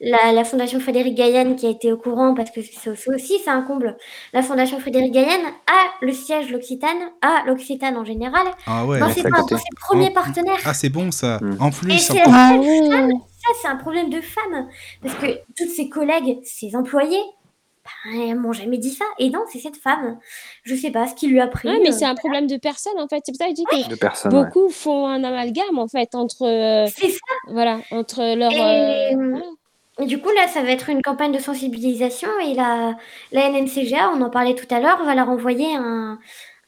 la, 0.00 0.32
la 0.32 0.44
Fondation 0.44 0.78
Frédéric 0.78 1.14
Gaillane 1.16 1.56
qui 1.56 1.66
a 1.66 1.70
été 1.70 1.92
au 1.92 1.96
courant, 1.96 2.34
parce 2.34 2.50
que 2.50 2.60
c'est 2.62 2.94
c'est 2.94 3.10
aussi 3.14 3.38
c'est 3.42 3.50
un 3.50 3.62
comble, 3.62 3.96
la 4.32 4.42
Fondation 4.42 4.78
Frédéric 4.78 5.12
Gaillane 5.12 5.46
a 5.66 6.04
le 6.04 6.12
siège 6.12 6.50
L'Occitane, 6.50 7.10
a 7.22 7.42
l'Occitane 7.46 7.96
en 7.96 8.04
général, 8.04 8.46
Ah 8.66 8.84
ouais. 8.86 9.00
dans 9.00 9.06
ouais, 9.08 9.12
ses, 9.12 9.22
c'est 9.22 9.26
à 9.26 9.30
côté. 9.30 9.54
dans 9.54 9.60
ses 9.60 9.64
premiers 9.80 10.08
Oh. 10.10 10.14
partenaires. 10.14 10.60
Ah, 10.64 10.74
c'est 10.74 10.90
bon 10.90 11.10
ça. 11.10 11.38
Mm. 11.42 11.56
En 11.60 11.68
Et 11.68 11.72
plus, 11.72 11.98
c'est 11.98 12.20
encore- 12.20 12.32
la 12.32 12.48
Ah 12.48 12.62
seule. 12.62 13.10
Ça, 13.10 13.52
c'est 13.62 13.68
un 13.68 13.76
problème 13.76 14.10
de 14.10 14.20
femme. 14.20 14.68
Parce 15.02 15.14
que 15.16 15.26
toutes 15.56 15.68
ses 15.70 15.88
collègues, 15.88 16.38
ses 16.44 16.74
employés, 16.76 17.22
elles 18.12 18.34
m'ont 18.36 18.52
jamais 18.52 18.78
dit 18.78 18.90
ça. 18.92 19.04
Et 19.18 19.30
non, 19.30 19.40
c'est 19.52 19.58
cette 19.58 19.76
femme. 19.76 20.18
Je 20.62 20.74
sais 20.74 20.90
pas 20.90 21.06
ce 21.06 21.14
qui 21.14 21.26
lui 21.28 21.40
a 21.40 21.46
pris. 21.46 21.68
Ouais, 21.68 21.78
mais 21.82 21.90
euh, 21.90 21.92
c'est 21.92 22.04
un 22.04 22.14
problème 22.14 22.46
de 22.46 22.56
personne 22.56 22.98
en 22.98 23.08
fait. 23.08 23.22
C'est 23.24 23.32
pour 23.32 23.38
ça 23.38 23.44
que 23.46 23.50
je 23.50 23.54
dis 23.56 23.64
que 23.64 23.90
De 23.90 23.94
personnes. 23.96 24.34
ouais. 24.34 24.44
beaucoup 24.44 24.68
font 24.70 25.06
un 25.06 25.22
amalgame 25.24 25.78
en 25.78 25.88
fait 25.88 26.14
entre 26.14 26.46
euh, 26.46 26.86
C'est 26.96 27.10
ça. 27.10 27.18
voilà 27.48 27.78
entre 27.90 28.20
leur 28.36 28.52
Et, 28.52 29.14
euh, 29.14 29.16
voilà. 29.16 29.44
Et 29.98 30.04
du 30.04 30.20
coup, 30.20 30.28
là, 30.30 30.46
ça 30.46 30.62
va 30.62 30.68
être 30.70 30.90
une 30.90 31.00
campagne 31.00 31.32
de 31.32 31.38
sensibilisation. 31.38 32.28
Et 32.46 32.52
la, 32.52 32.96
la 33.32 33.48
NNCGA, 33.48 34.10
on 34.14 34.20
en 34.20 34.28
parlait 34.28 34.54
tout 34.54 34.66
à 34.74 34.78
l'heure, 34.78 35.02
va 35.02 35.14
leur 35.14 35.30
envoyer 35.30 35.74
un, 35.74 36.18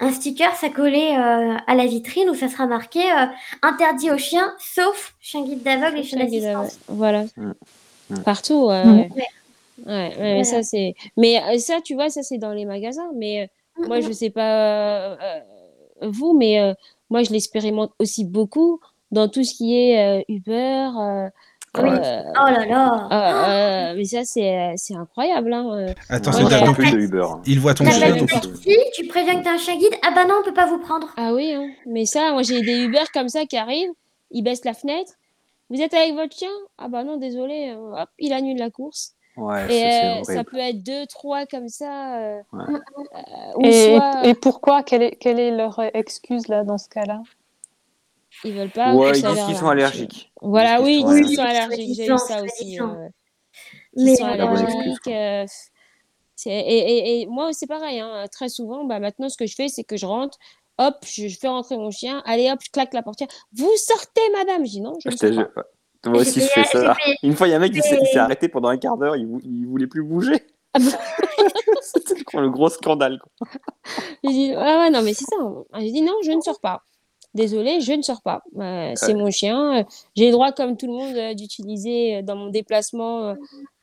un 0.00 0.12
sticker, 0.12 0.54
ça 0.56 0.70
collé 0.70 1.14
euh, 1.18 1.54
à 1.66 1.74
la 1.74 1.84
vitrine 1.84 2.30
où 2.30 2.34
ça 2.34 2.48
sera 2.48 2.66
marqué 2.66 3.00
euh, 3.00 3.26
interdit 3.60 4.10
aux 4.10 4.16
chiens, 4.16 4.54
sauf 4.58 5.12
chien 5.20 5.42
guide 5.42 5.62
d'aveugle 5.62 5.98
et 5.98 6.04
chien 6.04 6.18
d'assistance. 6.20 6.78
Voilà. 6.88 7.24
Mm. 7.36 7.52
Mm. 8.10 8.22
Partout. 8.24 8.68
ouais. 8.68 9.10
Ouais, 9.86 10.08
ouais, 10.08 10.14
Voilà. 10.16 10.44
ça 10.44 10.62
c'est. 10.62 10.94
Mais 11.16 11.58
ça, 11.58 11.80
tu 11.80 11.94
vois, 11.94 12.10
ça 12.10 12.22
c'est 12.22 12.38
dans 12.38 12.52
les 12.52 12.64
magasins. 12.64 13.10
Mais 13.14 13.50
euh, 13.78 13.86
moi, 13.86 14.00
je 14.00 14.10
sais 14.12 14.30
pas 14.30 15.12
euh, 15.12 15.40
vous, 16.02 16.36
mais 16.36 16.60
euh, 16.60 16.74
moi, 17.10 17.22
je 17.22 17.30
l'expérimente 17.32 17.92
aussi 17.98 18.24
beaucoup 18.24 18.80
dans 19.10 19.28
tout 19.28 19.44
ce 19.44 19.54
qui 19.54 19.76
est 19.76 20.20
euh, 20.20 20.22
Uber. 20.28 20.88
euh, 20.98 21.28
Oui. 21.78 21.88
euh, 21.90 22.22
Oh 22.40 22.50
là 22.50 22.66
là. 22.66 23.08
euh, 23.12 23.92
euh, 23.92 23.96
mais 23.96 24.04
ça, 24.04 24.24
c'est 24.24 24.74
c'est 24.76 24.94
incroyable. 24.94 25.52
Hein. 25.52 25.94
Attends, 26.08 26.32
Ouais, 26.32 26.44
c'est 26.50 26.64
peux 26.64 26.72
plus 26.72 26.90
de 26.92 26.98
Uber. 26.98 27.26
hein. 27.30 27.42
il 27.46 27.60
voit 27.60 27.74
ton 27.74 27.84
chien. 27.90 28.14
Taxi, 28.26 28.76
tu 28.94 29.06
préviens 29.06 29.38
que 29.38 29.44
t'as 29.44 29.52
un 29.54 29.58
chien 29.58 29.76
guide? 29.76 29.94
Ah 30.02 30.10
bah 30.14 30.24
non, 30.24 30.36
on 30.40 30.44
peut 30.44 30.54
pas 30.54 30.66
vous 30.66 30.78
prendre. 30.78 31.08
Ah 31.16 31.32
oui, 31.34 31.52
hein. 31.52 31.68
mais 31.86 32.04
ça, 32.04 32.32
moi 32.32 32.42
j'ai 32.42 32.62
des 32.62 32.84
Uber 32.84 33.04
comme 33.14 33.28
ça 33.28 33.44
qui 33.46 33.56
arrivent, 33.56 33.90
ils 34.32 34.42
baissent 34.42 34.64
la 34.64 34.74
fenêtre. 34.74 35.12
Vous 35.70 35.80
êtes 35.80 35.92
avec 35.94 36.14
votre 36.14 36.34
chien? 36.34 36.50
Ah 36.78 36.88
bah 36.88 37.04
non, 37.04 37.16
désolé, 37.18 37.74
euh, 37.76 38.02
hop, 38.02 38.08
il 38.18 38.32
annule 38.32 38.56
la 38.58 38.70
course. 38.70 39.12
Ouais, 39.38 39.70
Et 39.70 40.24
ça, 40.24 40.40
euh, 40.40 40.44
peut 40.44 40.58
être 40.58 40.82
deux, 40.82 41.06
trois 41.06 41.46
comme 41.46 41.68
ça. 41.68 42.18
euh, 42.18 42.40
Ouais. 42.52 42.64
euh, 43.14 43.58
ou 43.58 43.64
Et, 43.64 43.72
soit 43.72 44.26
et 44.26 44.34
pourquoi? 44.34 44.82
Quelle 44.82 45.02
est, 45.02 45.16
quelle 45.16 45.38
est 45.38 45.50
leur 45.50 45.80
excuse 45.94 46.48
là 46.48 46.64
dans 46.64 46.78
ce 46.78 46.88
cas-là? 46.88 47.22
Ils 48.44 48.52
veulent 48.52 48.70
pas. 48.70 48.94
Ouais, 48.94 49.18
ils 49.18 49.24
disent 49.24 49.44
qu'ils 49.44 49.56
sont 49.56 49.68
allergiques. 49.68 50.32
Voilà, 50.40 50.80
Ils 50.80 50.84
oui, 50.84 50.98
ils 50.98 51.04
disent 51.06 51.14
sont 51.18 51.26
qu'ils 51.26 51.36
sont 51.36 51.42
allergiques. 51.42 51.96
J'ai 51.96 52.06
eu 52.06 52.18
ça 52.18 52.42
aussi. 52.42 52.78
Mais 53.96 54.16
sont 54.16 54.24
allergiques. 54.24 55.06
et, 55.06 56.50
et- 56.50 57.20
et 57.22 57.26
moi, 57.26 57.52
c'est 57.52 57.66
pareil. 57.66 58.00
hein, 58.00 58.26
Très 58.30 58.48
souvent, 58.48 58.84
bah, 58.84 59.00
maintenant, 59.00 59.28
ce 59.28 59.36
que 59.36 59.46
je 59.46 59.54
fais, 59.54 59.68
c'est 59.68 59.84
que 59.84 59.96
je 59.96 60.06
rentre, 60.06 60.38
hop, 60.78 60.96
je, 61.04 61.28
je 61.28 61.38
fais 61.38 61.48
rentrer 61.48 61.76
mon 61.76 61.90
chien, 61.90 62.22
allez, 62.24 62.50
hop, 62.50 62.60
je 62.62 62.70
claque 62.70 62.94
la 62.94 63.02
portière. 63.02 63.28
Vous 63.52 63.70
sortez, 63.76 64.20
madame 64.36 64.64
Je 64.64 64.70
dis 64.70 64.80
non, 64.80 64.94
je 65.00 65.08
ne 65.08 65.14
te 65.14 65.18
sais 65.18 65.32
jure. 65.32 65.52
pas. 65.52 65.64
Moi 66.06 66.20
aussi, 66.20 66.40
je 66.40 66.46
fais 66.46 66.64
ça. 66.64 66.96
Une 67.22 67.34
fois, 67.34 67.48
il 67.48 67.50
y 67.50 67.54
a 67.54 67.56
un 67.56 67.60
mec 67.60 67.72
qui 67.72 67.82
s'est 67.82 67.98
il 68.12 68.18
arrêté 68.18 68.48
pendant 68.48 68.68
un 68.68 68.76
quart 68.78 68.96
d'heure, 68.96 69.16
il, 69.16 69.26
vou- 69.26 69.40
il 69.44 69.66
voulait 69.66 69.86
plus 69.86 70.02
bouger. 70.02 70.44
Ah 70.74 70.80
bon 70.80 70.90
C'était 71.80 72.14
le 72.34 72.50
gros 72.50 72.68
scandale. 72.68 73.18
quoi. 73.18 73.48
J'ai 74.24 74.30
dit, 74.30 74.52
ah 74.54 74.80
ouais, 74.80 74.90
non, 74.90 75.00
mais 75.02 75.14
c'est 75.14 75.24
ça. 75.24 75.36
J'ai 75.80 75.90
dit, 75.90 76.02
non, 76.02 76.12
je 76.22 76.30
ne 76.30 76.40
sors 76.42 76.60
pas. 76.60 76.82
Désolée, 77.32 77.80
je 77.80 77.92
ne 77.92 78.02
sors 78.02 78.20
pas. 78.20 78.42
Euh, 78.58 78.92
c'est 78.94 79.14
mon 79.14 79.30
chien. 79.30 79.86
J'ai 80.14 80.26
le 80.26 80.32
droit, 80.32 80.52
comme 80.52 80.76
tout 80.76 80.86
le 80.86 80.92
monde, 80.92 81.16
euh, 81.16 81.32
d'utiliser 81.34 82.16
euh, 82.16 82.22
dans 82.22 82.36
mon 82.36 82.48
déplacement. 82.48 83.28
euh, 83.30 83.34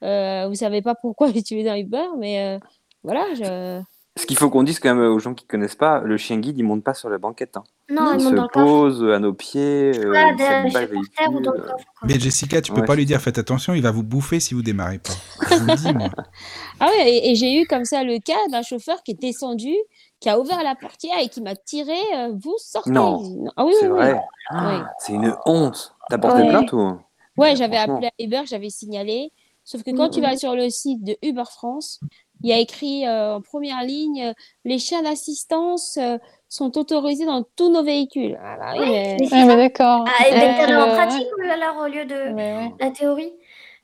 euh, 0.04 0.48
vous 0.48 0.56
savez 0.56 0.82
pas 0.84 0.94
pourquoi 0.94 1.32
j'utilise 1.34 1.68
un 1.68 1.76
Uber, 1.78 2.06
mais 2.20 2.40
euh, 2.56 2.60
voilà. 3.04 3.26
Je... 3.34 3.82
Ce 4.18 4.26
qu'il 4.26 4.38
faut 4.38 4.50
qu'on 4.50 4.64
dise 4.64 4.80
quand 4.80 4.96
même 4.96 5.04
aux 5.12 5.20
gens 5.20 5.34
qui 5.34 5.46
connaissent 5.46 5.76
pas, 5.76 6.00
le 6.00 6.16
chien 6.16 6.38
guide, 6.38 6.58
il 6.58 6.64
monte 6.64 6.84
pas 6.86 6.94
sur 6.94 7.10
la 7.10 7.18
banquette. 7.18 7.58
hein. 7.58 7.64
non, 7.90 8.14
Il 8.14 8.22
se 8.22 8.48
pose 8.54 9.04
à 9.14 9.20
nos 9.20 9.34
pieds, 9.34 9.92
euh, 9.94 10.08
Voilà, 10.08 10.32
il 10.32 10.40
s'habille 10.40 10.72
pas 10.74 10.80
chez 10.80 10.88
le 10.88 10.94
par 10.94 11.04
terre 11.18 11.34
ou 11.34 11.40
dans 11.42 11.52
le 11.52 11.58
véhicule. 11.58 11.72
coffre. 11.74 11.86
quoi. 12.00 12.08
Mais 12.08 12.20
Jessica, 12.20 12.62
tu 12.62 12.72
peux 12.72 12.80
Ouais. 12.82 12.88
pas 12.88 12.96
lui 12.96 13.06
dire 13.06 13.20
faites 13.20 13.38
attention, 13.38 13.74
il 13.74 13.82
va 13.82 13.92
vous 13.92 14.04
bouffer 14.04 14.40
si 14.40 14.54
vous 14.54 14.62
démarrez 14.62 15.00
pas. 15.00 15.12
Je 15.50 15.56
vous 15.58 15.66
le 15.66 15.76
dis, 15.76 15.94
moi. 15.94 16.08
Ah 16.80 16.88
ouais, 16.88 17.10
et, 17.10 17.32
et 17.32 17.36
j'ai 17.36 17.62
eu 17.62 17.66
comme 17.68 17.84
ça 17.86 18.04
le 18.04 18.20
cas 18.20 18.38
d'un 18.52 18.62
chauffeur 18.62 19.02
qui 19.04 19.12
est 19.12 19.20
descendu, 19.22 19.74
qui 20.22 20.30
a 20.30 20.40
ouvert 20.40 20.64
la 20.64 20.76
portière 20.76 21.18
et 21.22 21.28
qui 21.30 21.42
m'a 21.42 21.56
tiré. 21.56 21.98
euh, 22.16 22.32
vous 22.38 22.56
sortez. 22.58 22.92
Non. 22.92 23.46
Ah 23.58 23.66
oui, 23.66 23.74
C'est 23.80 23.88
oui, 23.88 23.94
oui. 23.94 23.98
vrai. 24.12 24.22
Ah, 24.50 24.94
C'est 25.00 25.14
une 25.14 25.34
honte. 25.46 25.94
T'as 26.10 26.18
porté 26.18 26.42
Ouais. 26.42 26.50
plainte 26.50 26.72
ou 26.74 26.98
Ouais, 27.38 27.56
j'avais 27.58 27.78
appelé 27.78 28.08
à 28.08 28.12
Uber, 28.24 28.42
j'avais 28.46 28.70
signalé. 28.70 29.32
Sauf 29.66 29.84
que 29.84 29.92
quand 29.92 30.10
tu 30.10 30.20
Mhm. 30.22 30.26
vas 30.28 30.38
sur 30.38 30.54
le 30.56 30.70
site 30.70 31.04
de 31.04 31.18
Uber 31.24 31.44
France, 31.50 32.00
il 32.44 32.50
y 32.50 32.54
a 32.54 32.60
écrit 32.60 33.06
euh, 33.08 33.36
en 33.36 33.42
première 33.42 33.82
ligne 33.84 34.24
euh, 34.28 34.34
les 34.66 34.78
chiens 34.80 35.02
d'assistance 35.04 35.98
euh, 36.02 36.18
sont 36.50 36.78
autorisés 36.78 37.26
dans 37.26 37.44
tous 37.56 37.72
nos 37.72 37.84
véhicules. 37.84 38.38
Ah 38.44 38.56
bah 38.60 38.74
oui, 38.78 38.86
mais- 38.90 39.18
Mais 39.20 39.28
Ah, 39.32 39.46
mais 39.46 39.48
ça. 39.52 39.56
d'accord. 39.58 40.06
Ah, 40.08 40.28
et 40.28 40.34
Euh, 40.34 40.38
mettez-le 40.38 40.78
en 40.78 40.96
pratique 40.96 41.28
alors 41.52 41.84
au 41.84 41.88
lieu 41.88 42.06
de 42.06 42.34
Mais 42.34 42.58
ouais. 42.58 42.74
la 42.80 42.92
théorie. 42.92 43.34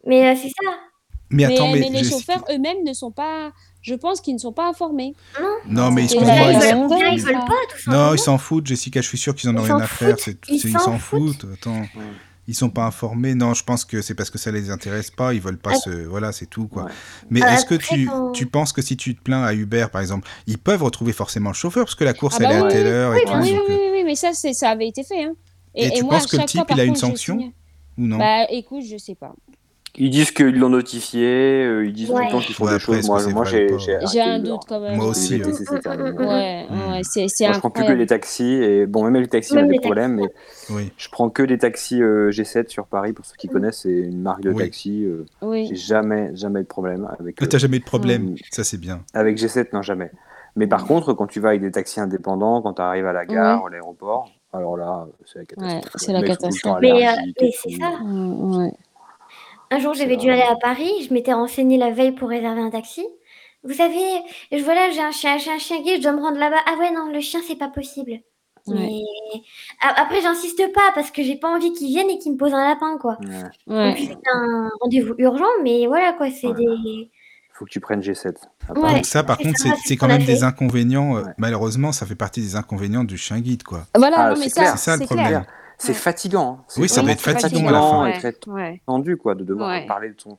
Mais 0.05 0.27
euh, 0.29 0.35
c'est 0.35 0.49
ça. 0.49 0.71
Mais 1.33 1.47
mais, 1.47 1.55
attends, 1.55 1.67
mais, 1.71 1.79
mais 1.79 1.89
les 1.89 1.99
Jessica- 2.03 2.11
chauffeurs 2.33 2.43
eux-mêmes 2.51 2.83
ne 2.83 2.93
sont 2.93 3.11
pas. 3.11 3.51
Je 3.81 3.95
pense 3.95 4.19
qu'ils 4.21 4.33
ne 4.35 4.39
sont 4.39 4.51
pas 4.53 4.67
informés. 4.67 5.15
Non, 5.67 5.89
mais 5.91 6.03
excuse-moi, 6.03 6.35
la 6.35 6.51
ils- 6.51 6.55
ils 6.55 7.21
veulent, 7.21 7.33
ils 7.33 7.33
pas, 7.39 7.45
tout 7.69 7.89
Non, 7.89 8.13
ils 8.13 8.19
s'en 8.19 8.37
foutent, 8.37 8.67
Jessica, 8.67 9.01
je 9.01 9.07
suis 9.07 9.17
sûr 9.17 9.33
qu'ils 9.33 9.49
en 9.49 9.55
ont 9.57 9.61
rien 9.63 9.79
à 9.79 9.87
faire. 9.87 10.15
Ils 10.49 10.59
s'en 10.77 10.99
foutent. 10.99 11.45
Attends. 11.53 11.81
Ils 12.47 12.55
sont 12.55 12.69
pas 12.69 12.85
informés. 12.85 13.35
Non, 13.35 13.53
je 13.53 13.63
pense 13.63 13.85
que 13.85 14.01
c'est 14.01 14.15
parce 14.15 14.29
que 14.29 14.37
ça 14.37 14.51
les 14.51 14.71
intéresse 14.71 15.11
pas. 15.11 15.33
Ils 15.33 15.39
veulent 15.41 15.59
pas 15.59 15.75
se. 15.75 15.89
Voilà, 15.89 16.31
c'est 16.31 16.47
tout, 16.47 16.67
quoi. 16.67 16.85
Ouais. 16.85 16.91
Mais 17.29 17.41
Ah, 17.43 17.53
est-ce 17.53 17.65
que 17.65 17.75
tu, 17.75 18.07
quand- 18.07 18.31
tu 18.31 18.45
penses 18.47 18.73
que 18.73 18.81
si 18.81 18.97
tu 18.97 19.15
te 19.15 19.21
plains 19.21 19.43
à 19.43 19.53
Uber, 19.53 19.87
par 19.91 20.01
exemple, 20.01 20.27
ils 20.47 20.57
peuvent 20.57 20.81
retrouver 20.83 21.13
forcément 21.13 21.49
le 21.51 21.55
chauffeur 21.55 21.85
parce 21.85 21.95
que 21.95 22.03
la 22.03 22.13
course 22.13 22.37
Ah 22.39 22.43
bah 22.43 22.45
elle 22.49 22.51
est 22.55 22.59
à 22.59 22.63
oui, 22.63 22.71
telle 22.71 22.87
heure 22.87 23.13
et 23.13 23.17
Oui, 23.17 23.23
tout. 23.25 23.31
oui, 23.33 23.39
oui, 23.41 23.51
donc, 23.51 23.61
oui, 23.69 23.75
euh, 23.75 23.91
oui, 23.93 24.03
mais 24.03 24.15
ça, 24.15 24.33
ça 24.33 24.69
avait 24.69 24.87
été 24.87 25.03
fait. 25.03 25.23
hein. 25.23 25.33
Et 25.75 25.91
tu 25.91 26.03
moi, 26.03 26.15
penses 26.15 26.25
à 26.25 26.29
que 26.29 26.41
le 26.41 26.45
type, 26.47 26.57
fois, 26.61 26.65
il 26.71 26.79
a 26.79 26.83
une 26.83 26.93
contre, 26.93 26.99
je 27.05 27.07
sanction. 27.07 27.53
Ou 27.97 28.01
non? 28.07 28.17
Bah 28.17 28.45
écoute, 28.49 28.83
je 28.89 28.97
sais 28.97 29.15
pas. 29.15 29.33
Ils 29.97 30.09
disent 30.09 30.31
qu'ils 30.31 30.57
l'ont 30.57 30.69
notifié, 30.69 31.65
euh, 31.65 31.85
ils 31.85 31.91
disent 31.91 32.07
tout 32.09 32.15
le 32.15 32.29
temps 32.29 32.39
qu'ils 32.39 32.55
font 32.55 32.65
Ouais, 32.65 32.73
des 32.73 32.79
choses. 32.79 33.05
Moi, 33.07 33.43
j'ai 33.45 34.21
un 34.21 34.39
doute 34.39 34.61
quand 34.67 34.79
même. 34.79 34.95
Moi 34.95 35.07
aussi, 35.07 35.35
dit, 35.35 35.43
ouais. 35.43 36.65
Mm. 36.69 36.91
ouais, 36.91 37.01
c'est 37.03 37.27
je 37.27 37.59
prends 37.59 37.69
plus 37.69 37.83
que 37.85 37.91
les 37.91 38.05
taxis 38.05 38.53
et 38.53 38.85
bon, 38.85 39.03
même 39.03 39.21
les 39.21 39.27
taxis 39.27 39.57
ont 39.57 39.65
des 39.65 39.79
problèmes, 39.79 40.15
mais 40.15 40.29
Oui. 40.69 40.91
je 40.95 41.09
prends 41.09 41.29
que 41.29 41.43
des 41.43 41.57
taxis 41.57 42.01
euh, 42.01 42.31
G7 42.31 42.69
sur 42.69 42.87
Paris 42.87 43.11
pour 43.13 43.25
ceux 43.25 43.35
qui 43.37 43.47
Mm. 43.47 43.51
connaissent. 43.51 43.79
C'est 43.81 43.89
une 43.91 44.21
marque 44.21 44.41
de 44.41 44.51
Oui. 44.51 44.63
taxi. 44.63 45.03
euh, 45.03 45.25
Oui. 45.41 45.67
J'ai 45.67 45.75
jamais, 45.75 46.31
jamais 46.35 46.61
de 46.61 46.67
problème 46.67 47.07
avec. 47.19 47.37
Ah, 47.41 47.43
euh, 47.43 47.47
T'as 47.47 47.57
jamais 47.57 47.77
eu 47.77 47.81
de 47.81 47.85
problème 47.85 48.31
Mm. 48.31 48.35
Ça, 48.51 48.63
c'est 48.63 48.79
bien. 48.79 49.01
Avec 49.13 49.37
G7, 49.37 49.73
non, 49.73 49.81
jamais. 49.81 50.11
Mais 50.55 50.67
par 50.67 50.85
contre, 50.85 51.13
quand 51.13 51.27
tu 51.27 51.39
vas 51.39 51.49
avec 51.49 51.61
des 51.61 51.71
taxis 51.71 51.99
indépendants, 51.99 52.61
quand 52.61 52.73
tu 52.73 52.81
arrives 52.81 53.05
à 53.07 53.13
la 53.13 53.25
gare, 53.25 53.65
à 53.65 53.69
l'aéroport, 53.69 54.29
alors 54.53 54.75
là, 54.77 55.07
c'est 55.25 55.39
la 55.39 55.45
catastrophe. 55.45 55.83
Ouais, 55.83 55.91
c'est 55.95 56.13
la 56.13 56.21
catastrophe. 56.23 56.77
Mais, 56.81 57.07
euh, 57.07 57.11
c'est 57.37 57.69
ça. 57.71 57.89
Un 59.71 59.79
jour, 59.79 59.93
j'avais 59.93 60.17
dû 60.17 60.29
aller 60.29 60.41
à 60.41 60.55
Paris, 60.55 60.91
je 61.07 61.13
m'étais 61.13 61.33
renseignée 61.33 61.77
la 61.77 61.91
veille 61.91 62.11
pour 62.11 62.29
réserver 62.29 62.61
un 62.61 62.69
taxi. 62.69 63.05
Vous 63.63 63.73
savez, 63.73 64.21
je, 64.51 64.57
voilà, 64.63 64.89
j'ai 64.91 65.01
un 65.01 65.11
chien, 65.11 65.37
j'ai 65.37 65.51
un 65.51 65.59
chien 65.59 65.81
guide, 65.81 65.97
je 65.97 66.01
dois 66.03 66.11
me 66.11 66.21
rendre 66.21 66.37
là-bas. 66.39 66.57
Ah 66.67 66.75
ouais, 66.79 66.91
non, 66.91 67.11
le 67.11 67.19
chien, 67.21 67.39
c'est 67.47 67.55
pas 67.57 67.69
possible. 67.69 68.19
Mais 68.67 69.01
après, 69.81 70.21
j'insiste 70.21 70.71
pas 70.73 70.91
parce 70.93 71.09
que 71.09 71.23
j'ai 71.23 71.35
pas 71.37 71.47
envie 71.55 71.71
qu'il 71.73 71.87
vienne 71.87 72.09
et 72.09 72.19
qu'il 72.19 72.33
me 72.33 72.37
pose 72.37 72.53
un 72.53 72.67
lapin, 72.67 72.97
quoi. 72.99 73.17
Ouais. 73.21 73.43
En 73.67 73.75
Ouais. 73.87 73.93
plus, 73.95 74.05
c'est 74.05 74.17
un 74.33 74.69
rendez-vous 74.81 75.15
urgent, 75.17 75.45
mais 75.63 75.87
voilà, 75.87 76.13
quoi, 76.13 76.27
c'est 76.29 76.47
Ouais. 76.47 76.53
des. 76.53 77.09
faut 77.53 77.65
que 77.65 77.69
tu 77.71 77.79
prennes 77.79 78.01
G7. 78.01 78.35
Ah, 78.67 78.73
Ouais. 78.79 78.93
Donc 78.95 79.05
ça, 79.05 79.23
par 79.23 79.37
contre, 79.37 79.57
ça, 79.59 79.63
c'est 79.65 79.69
c'est 79.69 79.81
c'est 79.87 79.93
ce 79.95 79.99
quand 79.99 80.07
même 80.07 80.23
des 80.23 80.43
inconvénients. 80.43 81.17
euh, 81.17 81.21
Ouais. 81.23 81.31
Malheureusement, 81.37 81.91
ça 81.91 82.05
fait 82.07 82.15
partie 82.15 82.41
des 82.41 82.55
inconvénients 82.55 83.03
du 83.03 83.17
chien 83.17 83.39
guide, 83.39 83.61
quoi. 83.63 83.83
Voilà, 83.95 84.15
Ah, 84.19 84.29
non, 84.33 84.39
mais 84.39 84.43
c'est 84.45 84.49
ça, 84.49 84.61
clair. 84.61 84.71
C'est 84.77 84.77
ça, 84.85 84.93
le 84.95 84.99
c'est 85.01 85.05
problème. 85.05 85.45
C'est 85.81 85.93
Ouais. 85.93 85.93
fatigant. 85.97 86.59
hein. 86.59 86.63
Oui, 86.77 86.87
C'est 86.87 86.95
ça 86.95 87.01
Oui, 87.01 87.05
doit 87.05 87.13
être 87.13 87.21
fatigant 87.21 87.67
à 87.67 87.71
la 87.71 87.81
fatigant 87.81 87.89
fin. 88.01 88.05
et 88.07 88.11
Ouais, 88.11 88.17
très 88.19 88.51
ouais. 88.51 88.81
tendu, 88.85 89.17
quoi, 89.17 89.35
de 89.35 89.43
devoir 89.43 89.69
Ouais. 89.69 89.85
parler 89.87 90.09
de 90.09 90.19
son. 90.21 90.37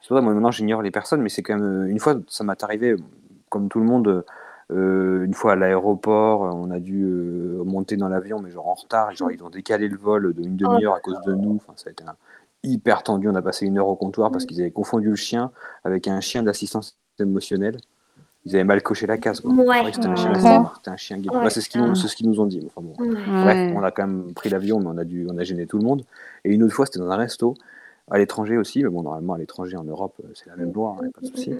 C'est 0.00 0.08
pour 0.08 0.16
ça, 0.16 0.20
moi, 0.22 0.32
maintenant, 0.34 0.50
j'ignore 0.50 0.82
les 0.82 0.90
personnes, 0.90 1.22
mais 1.22 1.28
c'est 1.28 1.42
quand 1.42 1.54
même. 1.54 1.84
euh, 1.84 1.86
Une 1.88 2.00
fois, 2.00 2.16
ça 2.28 2.42
m'est 2.42 2.62
arrivé, 2.64 2.96
comme 3.48 3.68
tout 3.68 3.78
le 3.78 3.84
monde, 3.86 4.24
euh, 4.72 5.24
une 5.24 5.34
fois 5.34 5.52
à 5.52 5.56
l'aéroport, 5.56 6.44
euh, 6.46 6.50
on 6.52 6.70
a 6.72 6.80
dû 6.80 7.04
euh, 7.04 7.62
monter 7.64 7.96
dans 7.96 8.08
l'avion, 8.08 8.40
mais 8.40 8.50
genre 8.50 8.68
en 8.68 8.74
retard. 8.74 9.12
Genre, 9.12 9.30
ils 9.30 9.42
ont 9.44 9.50
décalé 9.50 9.86
le 9.86 9.96
vol 9.96 10.34
de 10.34 10.42
une 10.42 10.56
demi-heure 10.56 10.94
à 10.94 11.00
cause 11.00 11.20
de 11.26 11.32
nous. 11.34 11.56
Enfin, 11.56 11.74
ça 11.76 11.88
a 11.88 11.92
été 11.92 12.02
un- 12.04 12.16
hyper 12.64 13.02
tendu. 13.04 13.28
On 13.28 13.34
a 13.36 13.42
passé 13.42 13.66
une 13.66 13.78
heure 13.78 13.88
au 13.88 13.96
comptoir 13.96 14.30
parce 14.32 14.46
qu'ils 14.46 14.60
avaient 14.60 14.70
confondu 14.72 15.10
le 15.10 15.16
chien 15.16 15.50
avec 15.84 16.08
un 16.08 16.20
chien 16.20 16.42
d'assistance 16.42 16.96
émotionnelle. 17.20 17.76
Ils 18.44 18.54
avaient 18.56 18.64
mal 18.64 18.82
coché 18.82 19.06
la 19.06 19.18
case. 19.18 19.40
Quoi. 19.40 19.52
Ouais. 19.52 19.92
C'était 19.92 20.06
un 20.08 20.16
chien 20.16 20.28
Ouais. 20.28 20.32
d'assistance, 20.34 20.70
c'était 20.76 20.90
un 20.90 20.96
chien 20.96 21.18
guide. 21.18 21.30
Ouais. 21.32 21.42
Ouais, 21.44 21.50
c'est 21.50 21.60
ce 21.60 21.68
qu'ils 21.68 21.80
nous, 21.80 21.94
ce 21.94 22.14
qu'ils 22.16 22.28
nous 22.28 22.40
ont 22.40 22.46
dit. 22.46 22.60
Enfin, 22.66 22.80
bon. 22.86 22.94
Ouais. 23.02 23.08
Bref, 23.14 23.56
Ouais. 23.56 23.74
on 23.76 23.82
a 23.84 23.90
quand 23.92 24.06
même 24.06 24.32
pris 24.34 24.48
l'avion, 24.50 24.80
mais 24.80 24.86
on 24.88 24.98
a 24.98 25.04
dû, 25.04 25.26
on 25.30 25.38
a 25.38 25.44
gêné 25.44 25.66
tout 25.66 25.78
le 25.78 25.84
monde. 25.84 26.02
Et 26.44 26.52
une 26.52 26.62
autre 26.64 26.74
fois, 26.74 26.86
c'était 26.86 26.98
dans 26.98 27.10
un 27.10 27.16
resto, 27.16 27.54
à 28.10 28.18
l'étranger 28.18 28.58
aussi. 28.58 28.82
Mais 28.82 28.88
bon, 28.90 29.02
normalement, 29.02 29.34
à 29.34 29.38
l'étranger, 29.38 29.76
en 29.76 29.84
Europe, 29.84 30.14
euh, 30.24 30.28
c'est 30.34 30.48
la 30.50 30.56
même 30.56 30.72
loi, 30.72 30.96
hein, 31.00 31.06
pas 31.14 31.20
de 31.20 31.26
souci. 31.26 31.52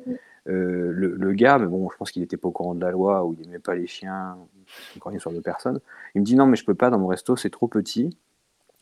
Euh, 0.48 0.90
le, 0.92 1.14
le 1.16 1.32
gars, 1.34 1.58
mais 1.58 1.66
bon, 1.66 1.88
je 1.88 1.96
pense 1.96 2.10
qu'il 2.10 2.20
était 2.22 2.36
pas 2.36 2.48
au 2.48 2.50
courant 2.50 2.74
de 2.74 2.80
la 2.80 2.90
loi 2.90 3.24
ou 3.24 3.36
il 3.38 3.46
aimait 3.46 3.60
pas 3.60 3.76
les 3.76 3.86
chiens, 3.86 4.36
encore 4.96 5.12
une 5.12 5.20
sorte 5.20 5.36
de 5.36 5.40
personne. 5.40 5.78
Il 6.16 6.20
me 6.22 6.26
dit 6.26 6.34
non, 6.34 6.46
mais 6.46 6.56
je 6.56 6.64
peux 6.64 6.74
pas 6.74 6.90
dans 6.90 6.98
mon 6.98 7.06
resto, 7.06 7.36
c'est 7.36 7.50
trop 7.50 7.68
petit. 7.68 8.16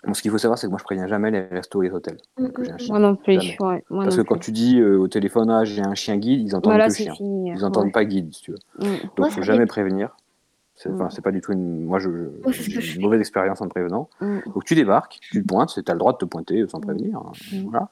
Bon, 0.04 0.14
ce 0.14 0.22
qu'il 0.22 0.30
faut 0.30 0.38
savoir, 0.38 0.58
c'est 0.58 0.66
que 0.66 0.70
moi, 0.70 0.78
je 0.78 0.84
préviens 0.84 1.06
jamais 1.06 1.30
les 1.30 1.40
restos 1.40 1.82
et 1.82 1.88
les 1.88 1.94
hôtels 1.94 2.16
que 2.36 2.70
un 2.70 2.78
chien. 2.78 2.94
Moi 2.94 2.98
non 2.98 3.16
plus. 3.16 3.34
Jamais. 3.34 3.56
Ouais, 3.60 3.84
moi 3.90 4.04
Parce 4.04 4.16
non 4.16 4.22
que 4.22 4.28
quand 4.28 4.38
tu 4.38 4.50
dis 4.52 4.80
euh, 4.80 4.96
au 4.98 5.08
téléphone, 5.08 5.50
ah, 5.50 5.64
j'ai 5.64 5.82
un 5.82 5.94
chien 5.94 6.16
guide, 6.16 6.40
ils 6.40 6.54
entendent 6.56 6.72
Voilà, 6.72 6.88
que 6.88 6.94
chien. 6.94 7.14
fini. 7.14 7.50
Ils 7.50 7.64
entendent 7.64 7.86
ouais. 7.86 7.90
pas 7.92 8.04
guide, 8.04 8.32
si 8.34 8.42
tu 8.42 8.52
veux. 8.52 8.58
Mm. 8.78 8.82
Donc, 8.82 9.18
Ouais, 9.18 9.30
faut 9.30 9.40
ça 9.40 9.46
jamais 9.46 9.66
prévenir. 9.66 10.16
C'est 10.74 10.88
enfin, 10.90 11.06
Mm. 11.06 11.10
c'est 11.10 11.20
pas 11.22 11.30
du 11.32 11.42
tout 11.42 11.52
une. 11.52 11.84
Moi, 11.84 11.98
j'ai 11.98 12.08
je 12.08 12.96
une 12.96 13.02
mauvaise 13.02 13.20
expérience 13.20 13.60
en 13.60 13.66
te 13.66 13.70
prévenant. 13.70 14.08
Mm. 14.22 14.38
Donc, 14.54 14.64
tu 14.64 14.74
débarques, 14.74 15.18
tu 15.20 15.42
te 15.42 15.46
pointes, 15.46 15.68
tu 15.74 15.82
as 15.90 15.92
le 15.92 15.98
droit 15.98 16.12
de 16.12 16.18
te 16.18 16.24
pointer 16.24 16.64
sans 16.68 16.78
Mm. 16.78 16.82
prévenir. 16.82 17.18
hein, 17.18 17.32
Mm. 17.52 17.62
Voilà. 17.70 17.88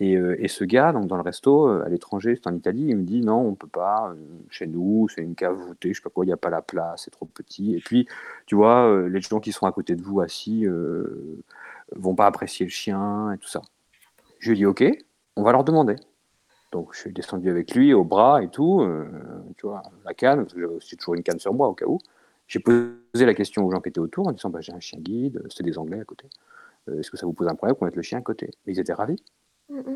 Et, 0.00 0.16
euh, 0.16 0.42
et 0.42 0.48
ce 0.48 0.64
gars, 0.64 0.92
donc 0.92 1.06
dans 1.06 1.16
le 1.16 1.22
resto, 1.22 1.68
euh, 1.68 1.84
à 1.84 1.90
l'étranger, 1.90 2.34
c'est 2.34 2.48
en 2.48 2.54
Italie, 2.54 2.86
il 2.88 2.96
me 2.96 3.02
dit 3.02 3.20
non, 3.20 3.40
on 3.40 3.54
peut 3.54 3.68
pas, 3.68 4.10
euh, 4.10 4.14
chez 4.48 4.66
nous, 4.66 5.08
c'est 5.14 5.20
une 5.20 5.34
cave 5.34 5.54
voûtée, 5.54 5.90
je 5.92 5.98
sais 5.98 6.02
pas 6.02 6.08
quoi, 6.08 6.24
il 6.24 6.28
n'y 6.28 6.32
a 6.32 6.38
pas 6.38 6.48
la 6.48 6.62
place, 6.62 7.02
c'est 7.04 7.10
trop 7.10 7.26
petit. 7.26 7.74
Et 7.74 7.80
puis, 7.80 8.08
tu 8.46 8.54
vois, 8.54 9.06
les 9.08 9.20
gens 9.20 9.40
qui 9.40 9.52
sont 9.52 9.66
à 9.66 9.72
côté 9.72 9.94
de 9.96 10.02
vous 10.02 10.20
assis 10.20 10.66
euh, 10.66 11.42
vont 11.94 12.14
pas 12.14 12.26
apprécier 12.26 12.64
le 12.64 12.70
chien 12.70 13.32
et 13.32 13.38
tout 13.38 13.48
ça. 13.48 13.60
Je 14.38 14.50
lui 14.50 14.56
dit 14.56 14.66
ok, 14.66 14.84
on 15.36 15.42
va 15.42 15.52
leur 15.52 15.64
demander. 15.64 15.96
Donc, 16.72 16.94
je 16.94 17.00
suis 17.00 17.12
descendu 17.12 17.50
avec 17.50 17.74
lui 17.74 17.92
au 17.92 18.04
bras 18.04 18.42
et 18.42 18.48
tout, 18.48 18.80
euh, 18.80 19.04
tu 19.58 19.66
vois, 19.66 19.82
la 20.06 20.14
canne, 20.14 20.46
j'avais 20.48 20.64
aussi 20.64 20.96
toujours 20.96 21.14
une 21.14 21.22
canne 21.22 21.40
sur 21.40 21.52
moi 21.52 21.68
au 21.68 21.74
cas 21.74 21.86
où. 21.86 21.98
J'ai 22.48 22.60
posé 22.60 23.26
la 23.26 23.34
question 23.34 23.66
aux 23.66 23.70
gens 23.70 23.80
qui 23.80 23.90
étaient 23.90 24.00
autour 24.00 24.28
en 24.28 24.32
disant 24.32 24.48
bah, 24.48 24.60
j'ai 24.62 24.72
un 24.72 24.80
chien 24.80 24.98
guide, 24.98 25.42
c'était 25.50 25.64
des 25.64 25.78
Anglais 25.78 26.00
à 26.00 26.04
côté. 26.04 26.26
Est-ce 26.90 27.10
que 27.10 27.16
ça 27.18 27.26
vous 27.26 27.34
pose 27.34 27.48
un 27.48 27.54
problème 27.54 27.76
qu'on 27.76 27.84
mette 27.84 27.96
le 27.96 28.02
chien 28.02 28.18
à 28.18 28.22
côté? 28.22 28.50
Ils 28.66 28.80
étaient 28.80 28.94
ravis. 28.94 29.22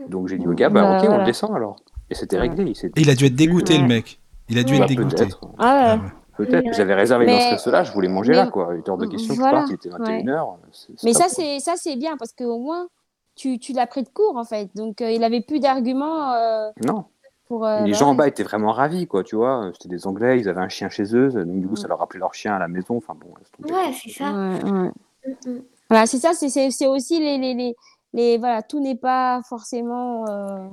Donc 0.08 0.28
j'ai 0.28 0.38
dit 0.38 0.46
au 0.46 0.52
gars, 0.52 0.68
bah, 0.68 0.82
Bah, 0.82 0.96
ok, 0.98 1.04
on 1.04 1.06
voilà. 1.08 1.24
descend 1.24 1.54
alors. 1.54 1.76
Et 2.10 2.14
c'était 2.14 2.38
réglé. 2.38 2.64
il 2.64 2.76
s'est- 2.76 2.88
Et 2.96 3.00
il 3.00 3.10
a 3.10 3.14
dû 3.14 3.26
être 3.26 3.34
dégoûté, 3.34 3.74
Ouais. 3.74 3.80
le 3.80 3.86
mec. 3.88 4.20
Il 4.48 4.58
a 4.58 4.62
dû 4.62 4.74
Bah, 4.76 4.84
être 4.84 4.88
dégoûté. 4.88 5.16
peut-être. 5.16 5.40
Ah 5.58 5.58
Ah 5.58 5.94
ouais. 5.96 6.00
Oui, 6.38 6.46
ouais. 6.52 6.62
J'avais 6.72 6.94
réservé 6.94 7.26
dans 7.26 7.32
Mais- 7.32 7.40
ce 7.46 7.50
resto-là, 7.52 7.84
je 7.84 7.92
voulais 7.92 8.08
manger 8.08 8.32
mais- 8.32 8.38
là, 8.38 8.46
quoi. 8.48 8.70
Il 8.74 8.80
était 8.80 8.90
hors 8.90 8.98
de 8.98 9.06
question 9.06 9.34
que 9.34 9.38
Voilà, 9.40 9.64
je 9.66 9.66
parte, 9.66 9.70
il 9.70 9.74
était 9.74 9.88
21h. 9.88 10.56
Mais 11.04 11.12
ça, 11.12 11.26
c'est 11.28 11.60
ça, 11.60 11.74
c'est 11.76 11.96
bien 11.96 12.16
parce 12.16 12.32
qu'au 12.32 12.58
moins, 12.58 12.88
tu, 13.36 13.58
tu 13.58 13.72
l'as 13.72 13.86
pris 13.86 14.02
de 14.02 14.08
court 14.08 14.36
en 14.36 14.44
fait. 14.44 14.68
Donc, 14.74 15.00
euh, 15.00 15.10
il 15.10 15.22
avait 15.24 15.40
plus 15.40 15.60
d'arguments 15.60 16.32
euh, 16.32 16.70
Non. 16.84 17.04
pour. 17.48 17.64
euh, 17.64 17.80
les 17.82 17.92
bah 17.92 17.96
gens 17.98 18.10
en 18.10 18.14
bas 18.14 18.26
étaient 18.28 18.42
vraiment 18.42 18.72
ravis, 18.72 19.06
quoi, 19.06 19.22
tu 19.24 19.36
vois. 19.36 19.70
C'était 19.74 19.88
des 19.88 20.06
Anglais, 20.06 20.38
ils 20.40 20.48
avaient 20.48 20.60
un 20.60 20.68
chien 20.68 20.88
chez 20.88 21.14
eux, 21.16 21.28
donc 21.30 21.60
du 21.60 21.66
coup, 21.66 21.74
Mm. 21.74 21.76
ça 21.76 21.88
leur 21.88 21.98
rappelait 22.00 22.20
leur 22.20 22.34
chien 22.34 22.54
à 22.54 22.58
la 22.58 22.68
maison. 22.68 22.96
Enfin 22.96 23.14
bon. 23.14 23.28
Ouais, 23.72 23.92
c'est 24.02 24.10
ça. 24.10 24.24
Ouais, 24.32 24.62
ouais. 24.64 24.70
Mm, 24.70 24.92
mm. 25.46 25.62
Voilà, 25.88 26.06
c'est 26.06 26.18
ça, 26.18 26.32
c'est- 26.32 26.48
c'est 26.48 26.70
c'est 26.70 26.86
aussi 26.86 27.20
les, 27.20 27.38
les, 27.38 27.54
les, 27.54 27.76
les- 28.14 28.38
Voilà, 28.38 28.62
tout 28.62 28.80
n'est 28.80 28.96
pas 28.96 29.42
forcément. 29.48 30.26
euh, 30.28 30.68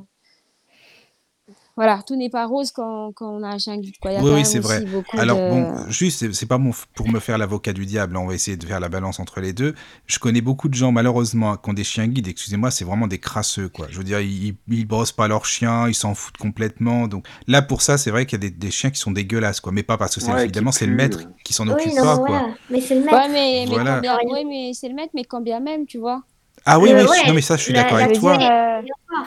Voilà, 1.77 2.01
tout 2.05 2.15
n'est 2.17 2.29
pas 2.29 2.45
rose 2.45 2.69
quand, 2.71 3.13
quand 3.13 3.29
on 3.31 3.41
a 3.43 3.47
un 3.47 3.57
chien 3.57 3.77
guide. 3.77 3.97
Quoi. 3.99 4.11
Il 4.11 4.15
y 4.15 4.17
a 4.17 4.21
Oui, 4.23 4.31
oui, 4.35 4.45
c'est 4.45 4.59
vrai. 4.59 4.83
Alors 5.17 5.37
de- 5.37 5.49
bon, 5.49 5.89
juste, 5.89 6.31
c'est- 6.33 6.45
pas 6.45 6.57
mon, 6.57 6.71
pour 6.95 7.07
me 7.09 7.19
faire 7.19 7.37
l'avocat 7.37 7.71
du 7.71 7.85
diable, 7.85 8.17
on 8.17 8.27
va 8.27 8.33
essayer 8.35 8.57
de 8.57 8.65
faire 8.65 8.81
la 8.81 8.89
balance 8.89 9.19
entre 9.21 9.39
les 9.39 9.53
deux. 9.53 9.73
Je 10.05 10.19
connais 10.19 10.41
beaucoup 10.41 10.67
de 10.67 10.73
gens, 10.73 10.91
malheureusement, 10.91 11.55
qui 11.55 11.69
ont 11.69 11.73
des 11.73 11.85
chiens 11.85 12.07
guides, 12.07 12.27
excusez-moi, 12.27 12.71
c'est 12.71 12.83
vraiment 12.83 13.07
des 13.07 13.19
crasseux, 13.19 13.69
quoi. 13.69 13.87
Je 13.89 13.97
veux 13.97 14.03
dire, 14.03 14.19
ils, 14.19 14.57
ils 14.67 14.85
brossent 14.85 15.13
pas 15.13 15.29
leurs 15.29 15.45
chiens, 15.45 15.87
ils 15.87 15.95
s'en 15.95 16.13
foutent 16.13 16.37
complètement. 16.37 17.07
Donc 17.07 17.25
là, 17.47 17.61
pour 17.61 17.81
ça, 17.81 17.97
c'est 17.97 18.11
vrai 18.11 18.25
qu'il 18.25 18.43
y 18.43 18.45
a 18.45 18.49
des, 18.49 18.55
des 18.55 18.69
chiens 18.69 18.91
qui 18.91 18.99
sont 18.99 19.11
dégueulasses, 19.11 19.61
quoi. 19.61 19.71
Mais 19.71 19.81
pas 19.83 19.97
parce 19.97 20.13
que 20.13 20.21
c'est, 20.21 20.31
Ouais, 20.31 20.43
évidemment, 20.43 20.73
c'est 20.73 20.85
le 20.85 20.93
maître 20.93 21.19
qui 21.45 21.53
s'en 21.53 21.65
Oui, 21.67 21.73
occupe 21.73 21.93
non, 21.95 22.01
pas, 22.03 22.17
mais 22.17 22.25
quoi. 22.27 22.55
Mais 22.69 22.81
c'est 22.81 22.95
le 22.95 23.01
maître. 23.05 23.17
Ouais, 23.17 23.29
mais, 23.29 23.65
mais, 23.65 23.65
Voilà. 23.67 23.95
quand 23.95 24.01
bien- 24.01 24.17
ouais, 24.29 24.43
mais 24.43 24.71
c'est 24.73 24.89
le 24.89 24.93
maître, 24.95 25.11
mais 25.15 25.23
quand 25.23 25.41
bien 25.41 25.61
même, 25.61 25.85
tu 25.87 25.97
vois. 25.99 26.21
Ah 26.65 26.79
oui, 26.79 26.91
Euh, 26.91 27.03
oui, 27.03 27.09
ouais, 27.09 27.27
non, 27.27 27.33
mais 27.33 27.41
ça, 27.41 27.57
je 27.57 27.61
suis 27.63 27.73
d'accord 27.73 27.97
avec 27.97 28.19
toi. 28.19 28.37
dire, 28.37 28.49
euh, 28.51 28.81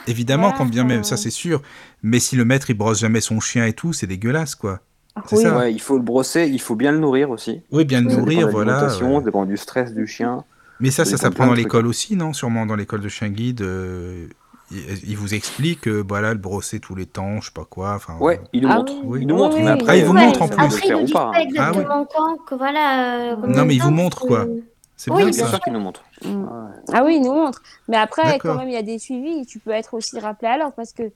Évidemment, 0.06 0.44
Voilà, 0.44 0.58
quand 0.58 0.66
bien 0.66 0.84
même, 0.84 1.04
ça 1.04 1.14
enfin- 1.14 1.22
c'est 1.22 1.30
sûr. 1.30 1.60
Mais 2.02 2.18
si 2.20 2.36
le 2.36 2.44
maître 2.44 2.70
il 2.70 2.74
brosse 2.74 3.00
jamais 3.00 3.20
son 3.20 3.40
chien 3.40 3.66
et 3.66 3.72
tout, 3.72 3.92
c'est 3.92 4.06
dégueulasse, 4.06 4.54
quoi. 4.54 4.80
C'est 5.26 5.36
oui. 5.36 5.42
ça. 5.42 5.56
Ouais, 5.56 5.72
il 5.72 5.80
faut 5.80 5.96
le 5.96 6.02
brosser, 6.02 6.48
il 6.50 6.60
faut 6.60 6.74
bien 6.74 6.90
le 6.92 6.98
nourrir 6.98 7.30
aussi. 7.30 7.60
Oui, 7.70 7.84
bien 7.84 8.00
le 8.00 8.10
nourrir, 8.14 8.48
voilà. 8.48 8.88
ça 8.88 9.20
dépend 9.24 9.44
du 9.46 9.56
stress 9.56 9.92
du 9.94 10.06
chien. 10.06 10.42
Mais 10.80 10.90
ça, 10.90 11.04
Ça 11.04 11.16
s'apprend 11.16 11.46
dans 11.46 11.54
l'école 11.54 11.86
aussi, 11.86 12.16
non? 12.16 12.32
Sûrement 12.32 12.66
dans 12.66 12.74
l'école 12.76 13.00
de 13.00 13.08
chien 13.08 13.28
guide. 13.28 13.62
euh, 13.62 14.26
il, 14.72 14.80
il 15.10 15.16
vous 15.16 15.34
explique, 15.34 15.86
euh, 15.86 16.02
voilà, 16.06 16.32
le 16.32 16.38
brosser 16.40 16.80
tous 16.80 16.94
les 16.96 17.06
temps, 17.06 17.40
je 17.40 17.46
sais 17.46 17.52
pas 17.54 17.64
quoi. 17.68 17.94
Enfin, 17.94 18.16
Ouais, 18.18 18.40
il 18.52 18.62
nous 18.62 18.68
Ah 18.70 18.76
montre. 18.78 18.92
oui. 19.04 19.20
Il 19.22 19.26
nous 19.28 19.36
montre, 19.36 19.56
oui, 19.56 19.62
mais 19.62 19.72
oui. 19.72 19.80
après, 19.80 19.98
il 20.00 20.04
vous 20.06 20.16
euh, 20.16 20.20
montre 20.20 20.42
en 20.42 20.48
plus. 20.48 20.64
Après, 20.64 20.92
ou 20.94 20.98
nous 20.98 21.04
disent 21.04 21.12
pas. 21.12 21.30
hein. 21.34 21.38
exactement 21.38 22.08
quand, 22.12 22.36
que 22.48 22.54
voilà. 22.56 23.34
euh, 23.34 23.36
Non, 23.46 23.64
mais 23.66 23.74
ils 23.76 23.82
vous 23.82 23.90
parce 23.90 23.96
quoi. 24.26 24.46
C'est 24.96 25.10
Oui, 25.10 25.16
bien 25.22 25.30
Bien 25.30 25.44
ça. 25.44 25.50
sûr 25.50 25.60
qu'il 25.60 25.72
nous 25.72 25.80
montre. 25.80 26.04
Mm. 26.24 26.46
Ah 26.92 27.04
oui, 27.04 27.16
il 27.16 27.22
nous 27.22 27.32
montre. 27.34 27.62
Mais 27.88 27.96
après, 27.96 28.38
quand 28.38 28.54
même, 28.56 28.68
il 28.68 28.74
y 28.74 28.78
a 28.78 28.82
des 28.82 28.98
suivis. 28.98 29.44
Tu 29.46 29.58
peux 29.58 29.70
être 29.72 29.94
aussi 29.94 30.18
rappelé 30.18 30.48
à 30.50 30.56
l'ordre 30.58 30.74
parce 30.76 30.92
que, 30.92 31.02
Oui, 31.02 31.10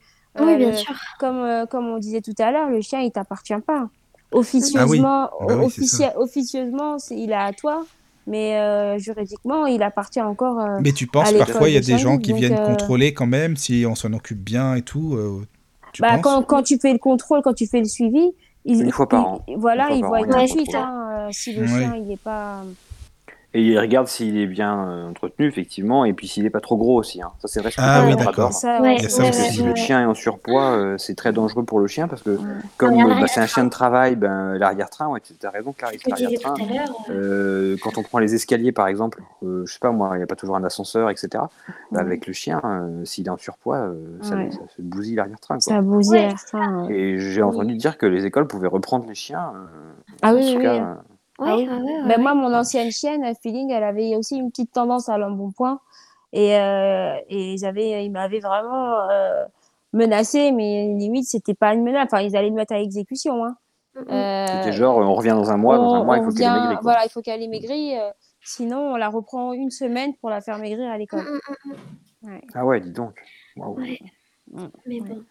euh, 0.53 0.57
bien 0.57 0.71
le- 0.71 0.77
sûr. 0.77 0.95
comme, 1.19 1.39
euh, 1.39 1.67
comme 1.67 1.87
on 1.89 1.99
disait 1.99 2.21
tout 2.21 2.35
à 2.39 2.51
l'heure, 2.51 2.69
le 2.69 2.81
chien, 2.81 3.01
il 3.01 3.11
t'appartient 3.13 3.55
pas. 3.67 3.89
Officieusement, 4.33 5.31
Ah 5.41 5.47
oui, 5.47 5.65
officie- 5.65 6.05
officieusement, 6.17 6.97
il 7.11 7.31
est 7.31 7.35
à 7.35 7.53
toi, 7.53 7.85
mais 8.27 8.59
euh, 8.59 8.99
juridiquement, 8.99 9.67
il 9.67 9.83
appartient 9.83 10.21
encore. 10.21 10.61
euh, 10.61 10.79
Mais 10.83 10.93
tu 10.93 11.07
penses 11.07 11.33
parfois 11.33 11.69
il 11.69 11.75
y 11.75 11.77
a 11.77 11.81
de 11.81 11.87
des 11.87 11.93
chien 11.97 11.99
gens 11.99 12.19
qui 12.19 12.33
viennent 12.35 12.59
euh, 12.59 12.67
contrôler 12.67 13.15
quand 13.15 13.27
même 13.27 13.57
si 13.57 13.85
on 13.89 13.95
s'en 13.95 14.13
occupe 14.13 14.39
bien 14.41 14.75
et 14.75 14.83
tout. 14.83 15.15
euh, 15.15 15.47
tu 15.93 16.03
bah, 16.03 16.13
penses? 16.15 16.23
quand, 16.23 16.43
quand 16.43 16.63
tu 16.63 16.79
fais 16.79 16.93
le 16.93 16.99
contrôle, 16.99 17.41
quand 17.43 17.55
tu 17.55 17.67
fais 17.67 17.79
le 17.79 17.87
suivi, 17.87 18.31
il, 18.67 18.83
Une 18.83 18.93
fois 18.93 19.09
par 19.09 19.23
il- 19.49 19.55
an. 19.55 19.59
Voilà, 19.59 19.85
Une 19.85 19.89
fois 19.89 19.97
il 19.97 20.05
voit 20.05 20.19
tout 20.21 20.25
il 20.27 20.31
y 20.31 20.35
a 20.35 20.39
de 20.39 20.43
un 20.43 20.47
suite 20.47 20.75
hein, 20.75 21.09
euh, 21.11 21.29
si 21.33 21.55
le 21.55 21.63
Ouais. 21.63 21.69
chien, 21.69 21.97
il 21.97 22.13
est 22.13 22.21
pas. 22.23 22.65
Et 23.55 23.63
il 23.63 23.79
regarde 23.79 24.09
s'il 24.09 24.37
est 24.37 24.47
bien 24.47 24.87
euh, 24.89 25.09
entretenu, 25.09 25.47
effectivement, 25.47 26.05
et 26.05 26.13
puis 26.13 26.29
s'il 26.29 26.43
n'est 26.45 26.51
pas 26.51 26.61
trop 26.61 26.77
gros 26.77 26.99
aussi. 26.99 27.23
hein. 27.23 27.31
Ça, 27.41 27.49
c'est 27.49 27.61
vrai. 27.61 27.71
ce 27.71 27.77
que 27.77 27.83
Ah 27.83 28.05
oui, 28.07 28.15
d'accord. 28.15 28.51
Ouais, 28.83 28.97
Il 28.97 29.03
y 29.03 29.07
a 29.07 29.09
c'est 29.09 29.09
ça 29.09 29.23
vrai, 29.23 29.31
aussi. 29.31 29.39
Parce 29.39 29.39
que 29.39 29.43
ouais, 29.47 29.51
si 29.53 29.63
le 29.63 29.75
chien 29.75 30.03
est 30.03 30.05
en 30.05 30.13
surpoids, 30.15 30.73
euh, 30.73 30.99
c'est 30.99 31.15
très 31.15 31.33
dangereux 31.33 31.65
pour 31.65 31.81
le 31.81 31.87
chien 31.87 32.09
parce 32.09 32.23
que 32.23 32.39
comme 32.77 32.93
euh, 32.93 32.97
bah, 32.97 32.99
l'arrière-train. 33.09 33.27
c'est 33.27 33.41
un 33.41 33.47
chien 33.47 33.65
de 33.65 33.71
travail, 33.71 34.17
ben, 34.17 34.59
l'arrière-train, 34.59 35.09
ouais, 35.09 35.21
tu 35.21 35.33
as 35.47 35.51
raison, 35.51 35.73
Clarisse, 35.73 36.03
je 36.05 36.11
l'arrière-train. 36.11 36.55
quand 37.83 37.97
on 37.99 38.03
prend 38.03 38.19
les 38.19 38.35
escaliers, 38.35 38.73
par 38.73 38.87
exemple, 38.89 39.23
euh, 39.43 39.65
je 39.67 39.73
sais 39.73 39.79
pas 39.79 39.91
moi, 39.93 40.11
il 40.15 40.19
n'y 40.19 40.23
a 40.23 40.27
pas 40.27 40.37
toujours 40.37 40.57
un 40.57 40.65
ascenseur, 40.65 41.09
etc. 41.11 41.29
Bah, 41.33 41.49
Ouais. 41.93 42.01
avec 42.01 42.27
le 42.27 42.33
chien, 42.35 42.61
euh, 42.65 43.05
s'il 43.07 43.27
est 43.27 43.31
en 43.31 43.39
surpoids, 43.39 43.79
euh, 43.79 43.95
ça, 44.21 44.35
Ouais. 44.37 44.51
ça 44.51 44.59
se 44.77 44.83
bousille 44.83 45.15
l'arrière-train. 45.17 45.59
Ça 45.61 45.81
bousille 45.81 46.13
Ouais. 46.19 46.25
à 46.27 46.29
la 46.29 46.37
fin, 46.37 46.85
ouais. 46.87 46.95
Et 46.95 47.19
j'ai 47.19 47.43
entendu 47.43 47.75
dire 47.77 47.97
que 47.97 48.05
les 48.07 48.27
écoles 48.27 48.47
pouvaient 48.47 48.69
reprendre 48.69 49.07
les 49.09 49.15
chiens. 49.15 49.53
euh, 49.55 49.93
Ah 50.23 50.33
en 50.33 50.37
oui, 50.37 50.53
tout 50.53 50.59
oui, 50.59 50.65
cas, 50.65 50.75
euh, 50.75 50.95
Ouais, 51.39 51.49
Ah 51.51 51.57
ouais, 51.57 51.63
oui. 51.63 51.69
ouais, 51.69 51.75
ouais, 51.77 52.03
Ben, 52.03 52.09
ouais. 52.09 52.19
moi, 52.19 52.35
mon 52.35 52.53
ancienne 52.55 52.91
chienne, 52.91 53.25
Feeling, 53.43 53.71
elle 53.71 53.85
avait 53.85 54.17
aussi 54.17 54.37
une 54.37 54.51
petite 54.51 54.73
tendance 54.73 55.09
à 55.09 55.19
l'embonpoint. 55.19 55.81
Et, 56.33 56.57
euh, 56.59 57.17
et 57.29 57.55
ils, 57.55 57.65
avaient, 57.65 58.05
ils 58.05 58.11
m'avaient 58.11 58.41
vraiment 58.41 59.09
euh, 59.09 59.45
menacé, 59.93 60.53
mais 60.53 60.95
limite, 60.99 61.27
c'était 61.27 61.55
pas 61.55 61.73
une 61.75 61.83
menace. 61.85 62.07
Enfin, 62.07 62.21
ils 62.23 62.37
allaient 62.37 62.49
le 62.51 62.55
mettre 62.55 62.75
à 62.75 62.81
exécution. 62.81 63.45
Hein. 63.45 63.57
Mm, 63.95 64.01
mm. 64.01 64.05
Euh, 64.11 64.47
C'était 64.47 64.73
genre, 64.73 64.97
on 64.99 65.15
revient 65.15 65.31
dans 65.31 65.51
un 65.51 65.57
mois, 65.57 65.77
dans 65.79 65.95
un 65.95 66.05
mois, 66.05 66.19
il 66.19 66.25
faut 66.25 66.31
qu'elle 66.31 66.43
ait 66.43 66.45
vient- 66.45 66.55
maigri. 66.61 66.75
quoi. 66.75 66.83
Voilà, 66.83 67.05
il 67.07 67.09
faut 67.11 67.23
qu'elle 67.23 67.43
ait 67.43 67.49
maigri. 67.49 67.97
euh, 67.99 68.11
sinon, 68.43 68.93
on 68.93 68.97
la 68.97 69.09
reprend 69.09 69.53
une 69.53 69.71
semaine 69.71 70.15
pour 70.17 70.31
la 70.31 70.41
faire 70.41 70.59
maigrir 70.59 70.91
à 70.91 70.99
l'école. 70.99 71.25
Mm. 71.65 71.73
Ouais. 72.29 72.43
Ah 72.55 72.65
ouais, 72.67 72.81
dis 72.81 72.93
donc. 72.93 73.15
Mais 74.87 75.01
bon. 75.01 75.23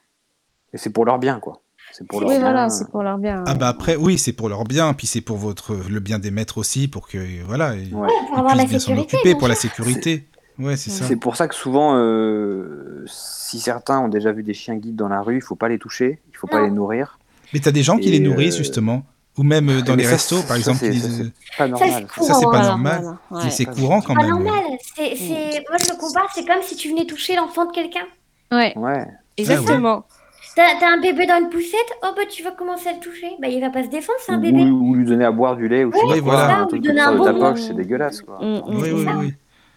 Et 0.74 0.78
c'est 0.78 0.90
pour 0.90 1.06
leur 1.06 1.20
bien, 1.20 1.40
quoi. 1.40 1.62
C'est 1.92 2.06
pour 2.08 2.20
leur 2.22 2.30
Oui, 2.30 2.36
bien. 2.36 2.44
voilà, 2.44 2.70
c'est 2.70 2.90
pour 2.90 3.02
leur 3.04 3.18
bien. 3.18 3.44
Ah 3.48 3.54
bah 3.56 3.68
après, 3.70 3.96
oui, 3.96 4.18
c'est 4.18 4.34
pour 4.34 4.50
leur 4.50 4.64
bien, 4.66 4.94
puis 4.94 5.08
c'est 5.08 5.22
pour 5.22 5.38
votre 5.38 5.76
le 5.90 6.00
bien 6.00 6.20
des 6.20 6.32
maîtres 6.32 6.58
aussi, 6.58 6.88
pour 6.88 7.08
que 7.08 7.18
voilà, 7.46 7.76
ils, 7.76 7.94
Ouais. 7.96 8.08
Pour 8.08 8.36
ils 8.36 8.40
avoir 8.40 8.56
la 8.56 8.64
puissent 8.64 8.70
bien 8.70 8.80
s'en 8.80 8.86
sécurité. 8.88 9.18
occuper, 9.18 9.36
pour 9.36 9.48
la 9.48 9.56
sécurité. 9.56 10.28
Ouais, 10.60 10.76
c'est 10.76 10.90
ça. 10.90 11.06
C'est 11.06 11.16
pour 11.16 11.36
ça 11.36 11.48
que 11.48 11.56
souvent, 11.56 11.96
euh, 11.98 13.04
si 13.08 13.60
certains 13.60 14.00
ont 14.00 14.08
déjà 14.10 14.32
vu 14.32 14.44
des 14.44 14.54
chiens 14.54 14.76
guides 14.76 14.96
dans 14.96 15.08
la 15.08 15.22
rue, 15.22 15.36
il 15.38 15.42
faut 15.42 15.56
pas 15.56 15.70
les 15.70 15.78
toucher, 15.80 16.20
il 16.32 16.38
faut 16.38 16.48
pas 16.48 16.62
les 16.62 16.72
nourrir. 16.72 17.20
Mais 17.54 17.60
t'as 17.60 17.72
des 17.72 17.84
gens 17.84 17.98
qui 17.98 18.10
les 18.12 18.20
nourrissent 18.20 18.56
euh, 18.56 18.60
justement, 18.60 19.04
ou 19.38 19.44
même 19.44 19.70
euh, 19.70 19.82
dans 19.82 19.96
Mais 19.96 20.02
les 20.04 20.04
ça, 20.06 20.12
restos, 20.16 20.38
ça, 20.42 20.48
par 20.48 20.58
exemple, 20.58 20.80
c'est- 20.80 20.90
qui 20.92 21.00
ça, 21.00 21.08
disent. 21.08 21.32
c'est 21.52 21.58
pas 21.58 21.68
normal. 21.68 22.08
c'est 22.16 22.24
Ça, 22.24 22.34
c'est 22.34 22.44
pas 22.44 22.50
Voilà, 22.50 22.68
normal. 22.70 23.18
voilà, 23.30 23.50
C'est- 23.52 23.66
courant 23.66 24.02
quand 24.02 24.16
Pas 24.16 24.22
même. 24.22 24.30
normal. 24.32 24.64
C'est, 24.96 25.16
c'est... 25.16 25.64
Moi, 25.70 25.78
je 25.80 25.90
le 25.92 25.98
compare, 26.00 26.28
c'est 26.34 26.46
comme 26.46 26.62
si 26.64 26.76
tu 26.76 26.90
venais 26.90 27.06
toucher 27.06 27.36
l'enfant 27.36 27.66
de 27.66 27.72
quelqu'un. 27.72 28.06
Ouais, 28.52 28.74
Ouais. 28.78 29.06
exactement. 29.38 30.02
T'as 30.10 30.17
t'as 30.80 30.88
un 30.92 31.00
bébé 31.00 31.26
dans 31.26 31.40
une 31.40 31.50
poussette? 31.50 31.92
Oh, 32.04 32.08
bah 32.16 32.24
tu 32.30 32.44
vas 32.44 32.52
commencer 32.52 32.90
à 32.90 32.94
le 32.94 33.00
toucher. 33.00 33.28
Bah, 33.40 33.48
il 33.48 33.62
va 33.62 33.70
pas 33.70 33.84
se 33.84 33.90
défendre, 33.90 34.20
c'est 34.26 34.32
un 34.32 34.38
bébé. 34.38 34.64
Ou, 34.64 34.90
ou 34.90 34.96
lui 34.96 35.06
donner 35.06 35.26
à 35.26 35.32
boire 35.32 35.56
du 35.56 35.68
lait 35.68 35.84
ou 35.86 35.92
je 35.92 35.98
sais 35.98 36.04
Oui, 36.06 36.16
pas 36.16 36.22
quoi, 36.22 36.36
voilà. 36.36 36.56
un 36.60 36.64
Ou 36.64 36.68
truc 36.68 36.82
lui 36.82 36.88
donner 36.88 37.02
comme 37.04 37.06
ça 37.06 37.10
un 37.10 37.20
de 37.20 37.24
ta 37.26 37.34
bonbon. 37.34 37.52
poche, 37.54 37.62
c'est 37.62 37.74
dégueulasse 37.76 38.22
quoi. 38.22 38.40
Mm, 38.42 38.46
mm, 38.56 38.62
Oui, 38.68 38.90
oui, 38.94 39.06
ça. 39.06 39.12
oui. 39.20 39.34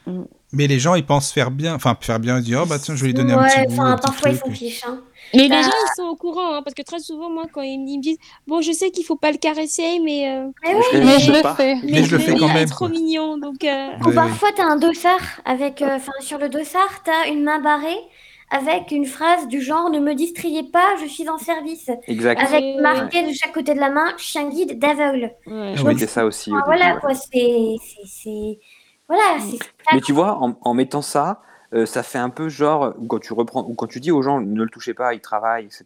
Mm. 0.07 0.23
Mais 0.53 0.67
les 0.67 0.79
gens, 0.81 0.97
ils 0.97 1.07
pensent 1.07 1.31
faire 1.33 1.51
bien, 1.53 1.75
enfin 1.75 1.97
faire 2.01 2.19
bien, 2.19 2.39
ils 2.39 2.43
disent 2.45 2.59
oh 2.61 2.67
bah 2.67 2.79
tiens, 2.81 2.97
je 2.97 3.03
vais 3.03 3.09
lui 3.09 3.15
donner 3.15 3.35
un 3.35 3.43
Ouais, 3.43 3.49
petit 3.49 3.59
un 3.81 3.83
enfin, 3.83 3.95
petit 3.97 4.03
parfois 4.07 4.31
ils 4.31 4.37
s'en 4.37 4.51
fichent. 4.51 4.85
Hein. 4.87 4.99
Mais 5.33 5.43
les 5.45 5.49
Bah- 5.49 5.63
gens, 5.63 5.69
ils 5.71 5.95
sont 5.95 6.09
au 6.09 6.17
courant, 6.17 6.55
hein, 6.57 6.63
parce 6.65 6.75
que 6.75 6.83
très 6.83 6.99
souvent, 6.99 7.31
moi, 7.31 7.45
quand 7.53 7.61
ils 7.63 7.79
me 7.79 8.01
disent, 8.03 8.19
bon, 8.49 8.61
je 8.63 8.73
sais 8.73 8.91
qu'il 8.91 9.05
faut 9.05 9.15
pas 9.15 9.31
le 9.31 9.37
caresser, 9.39 10.01
mais, 10.05 10.29
euh, 10.29 10.47
Mais 10.65 10.71
Je 10.73 10.77
oui, 10.77 10.83
résiste 11.05 11.07
Mais 11.07 11.19
je 11.21 11.33
le 11.33 11.55
fais. 11.55 11.75
Mais 11.85 12.03
je 12.03 12.17
le 12.17 12.19
fais 12.21 12.35
quand 12.35 12.49
même, 12.53 12.69
trop 12.69 12.87
quoi. 12.87 12.89
mignon, 12.89 13.39
donc. 13.39 13.63
euh, 13.63 13.89
Ou 14.05 14.11
parfois, 14.13 14.49
t'as 14.57 14.65
un 14.65 14.75
dossard 14.77 15.21
avec, 15.45 15.83
euh, 15.83 15.95
enfin, 15.95 16.11
sur 16.21 16.39
le 16.39 16.49
dossard, 16.49 17.03
t'as 17.05 17.29
une 17.31 17.45
main 17.45 17.61
barrée 17.61 17.99
avec 18.51 18.91
une 18.91 19.07
phrase 19.07 19.47
du 19.49 19.61
genre 19.61 19.91
ne 19.91 19.99
me 20.01 20.15
distrayez 20.15 20.65
pas, 20.65 20.97
je 21.01 21.07
suis 21.07 21.29
en 21.29 21.39
service. 21.39 21.91
Exact. 22.07 22.41
Avec 22.41 22.63
Ouais. 22.77 22.81
marqué 22.83 23.27
de 23.27 23.33
chaque 23.33 23.53
côté 23.53 23.75
de 23.75 23.81
la 23.81 23.91
main 23.91 24.13
chien 24.17 24.49
guide 24.49 24.79
d'aveugle. 24.79 25.33
ouais. 25.47 25.73
Ah 25.73 25.75
Je 25.75 25.83
oui. 25.87 25.95
mettais 25.95 26.07
ça 26.07 26.25
aussi. 26.25 26.51
début, 26.51 26.63
voilà 26.67 26.95
ouais. 26.95 27.01
quoi, 27.01 27.15
c'est, 27.15 27.77
c'est, 27.81 28.07
c'est, 28.07 28.59
voilà, 29.09 29.39
c'est. 29.41 29.59
Mais 29.95 30.01
tu 30.01 30.13
vois, 30.13 30.37
en, 30.43 30.57
en 30.63 30.75
mettant 30.75 31.03
ça, 31.03 31.41
euh, 31.73 31.87
ça 31.87 32.03
fait 32.03 32.19
un 32.19 32.31
peu 32.31 32.49
genre, 32.49 32.95
ou 32.99 33.07
quand 33.07 33.21
tu 33.21 33.33
reprends, 33.33 33.63
ou 33.65 33.75
quand 33.75 33.87
tu 33.87 34.01
dis 34.01 34.11
aux 34.11 34.23
gens 34.23 34.41
ne 34.41 34.63
le 34.65 34.69
touchez 34.69 34.93
pas, 34.95 35.15
il 35.15 35.21
travaille, 35.21 35.67
etc. 35.67 35.85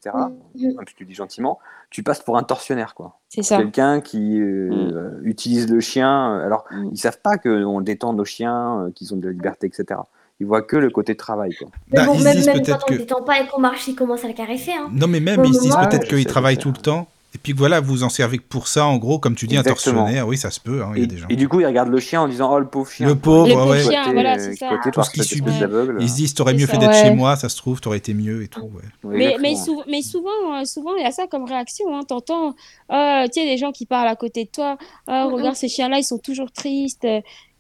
Mhm. 0.55 0.75
Même 0.77 0.87
si 0.89 0.95
tu 0.95 1.05
le 1.05 1.09
dis 1.09 1.15
gentiment, 1.15 1.59
tu 1.91 2.03
passes 2.03 2.21
pour 2.23 2.39
un 2.39 2.43
tortionnaire, 2.43 2.95
quoi. 2.95 3.19
C'est 3.29 3.43
ça. 3.43 3.59
Quelqu'un 3.59 4.01
qui 4.01 4.41
euh, 4.41 5.21
utilise 5.23 5.71
le 5.71 5.81
chien. 5.81 6.39
euh, 6.39 6.47
Alors, 6.47 6.65
Mm. 6.71 6.89
ils 6.93 6.97
savent 6.99 7.21
pas 7.21 7.37
qu'on 7.37 7.81
détend 7.83 8.15
nos 8.15 8.25
chiens, 8.25 8.91
qu'ils 8.95 9.13
ont 9.13 9.19
de 9.19 9.27
la 9.27 9.33
liberté, 9.33 9.67
etc. 9.67 10.01
Ils 10.45 10.47
voient 10.47 10.61
que 10.63 10.77
le 10.77 10.91
côté 10.91 11.15
travail, 11.17 11.55
quoi. 11.59 11.69
Mais 11.91 12.01
Bah, 12.01 12.07
bon, 12.07 12.15
ils 12.15 12.19
se 12.21 12.25
même, 12.25 12.37
disent 12.37 12.47
même 12.49 12.57
on 12.59 12.87
que 12.87 12.93
ne 12.93 12.99
détend 12.99 13.23
pas 13.23 13.41
et 13.41 13.47
qu'on 13.47 13.61
marche, 13.61 13.89
ils 13.89 13.95
commencent 13.95 14.25
à 14.25 14.29
le 14.29 14.35
caresser. 14.35 14.73
Hein. 14.73 14.91
non 14.93 15.07
mais 15.07 15.21
même 15.21 15.43
ils 15.45 15.55
se 15.55 15.61
disent 15.63 15.77
peut-être 15.89 16.07
qu'ils 16.07 16.27
travaillent 16.27 16.59
tout 16.59 16.71
le 16.71 16.77
temps 16.81 17.09
et 17.35 17.39
puis 17.43 17.53
que 17.53 17.59
voilà, 17.59 17.81
vous 17.81 18.05
en 18.05 18.09
servez 18.11 18.39
que 18.39 18.45
pour 18.49 18.69
ça 18.69 18.87
en 18.87 18.97
gros, 18.97 19.19
comme 19.19 19.35
tu 19.35 19.49
dis 19.49 19.57
un 19.57 19.61
Exactement. 19.63 20.03
tortionnaire, 20.03 20.29
oui 20.29 20.37
ça 20.37 20.53
se 20.53 20.61
peut, 20.61 20.83
hein, 20.85 20.93
y 20.95 21.01
Et, 21.01 21.03
a 21.03 21.07
des 21.07 21.17
gens. 21.17 21.27
et 21.29 21.35
du 21.35 21.49
coup, 21.49 21.59
ils 21.59 21.67
regardent 21.67 21.91
le 21.91 21.99
chien 21.99 22.21
en 22.23 22.29
disant 22.29 22.49
Oh, 22.53 22.61
le 22.61 22.67
pauvre 22.67 22.89
chien. 22.89 23.09
Le 23.09 23.17
pauvre, 23.17 23.49
Le 23.49 23.71
ouais. 23.73 23.83
chien, 23.83 24.13
voilà, 24.13 24.39
c'est 24.39 24.55
ça. 24.55 24.71
Tout 24.93 25.03
ce 25.03 25.11
qu'il 25.11 25.25
subit. 25.25 25.51
Ils 25.99 26.09
se 26.09 26.15
disent 26.15 26.35
t'aurais 26.35 26.55
mieux 26.55 26.67
ça. 26.67 26.73
fait 26.75 26.79
d'être 26.79 26.91
Ouais. 26.93 27.03
chez 27.03 27.11
moi, 27.15 27.35
ça 27.35 27.49
se 27.49 27.57
trouve, 27.57 27.81
t'aurais 27.81 27.99
été 27.99 28.15
mieux 28.15 28.45
et 28.45 28.49
tout. 28.49 28.61
Ouais. 28.61 28.69
Mais, 29.03 29.37
mais, 29.41 29.51
exactement. 29.51 29.79
sou- 29.79 29.83
mais 29.91 30.03
souvent, 30.03 30.29
euh, 30.61 30.65
souvent, 30.65 30.95
il 30.97 31.03
y 31.03 31.07
a 31.07 31.11
ça 31.11 31.27
comme 31.27 31.45
réaction. 31.45 31.87
Hein. 31.97 32.03
T'entends, 32.07 32.55
euh, 32.93 33.25
tu 33.25 33.41
sais, 33.41 33.47
des 33.47 33.57
gens 33.59 33.73
qui 33.73 33.87
parlent 33.87 34.07
à 34.09 34.15
côté 34.17 34.45
de 34.45 34.51
toi. 34.51 34.77
Mhm. 35.09 35.33
regarde, 35.35 35.57
ces 35.57 35.69
chiens-là, 35.69 35.99
ils 35.99 36.05
sont 36.05 36.19
toujours 36.19 36.53
tristes. 36.53 37.05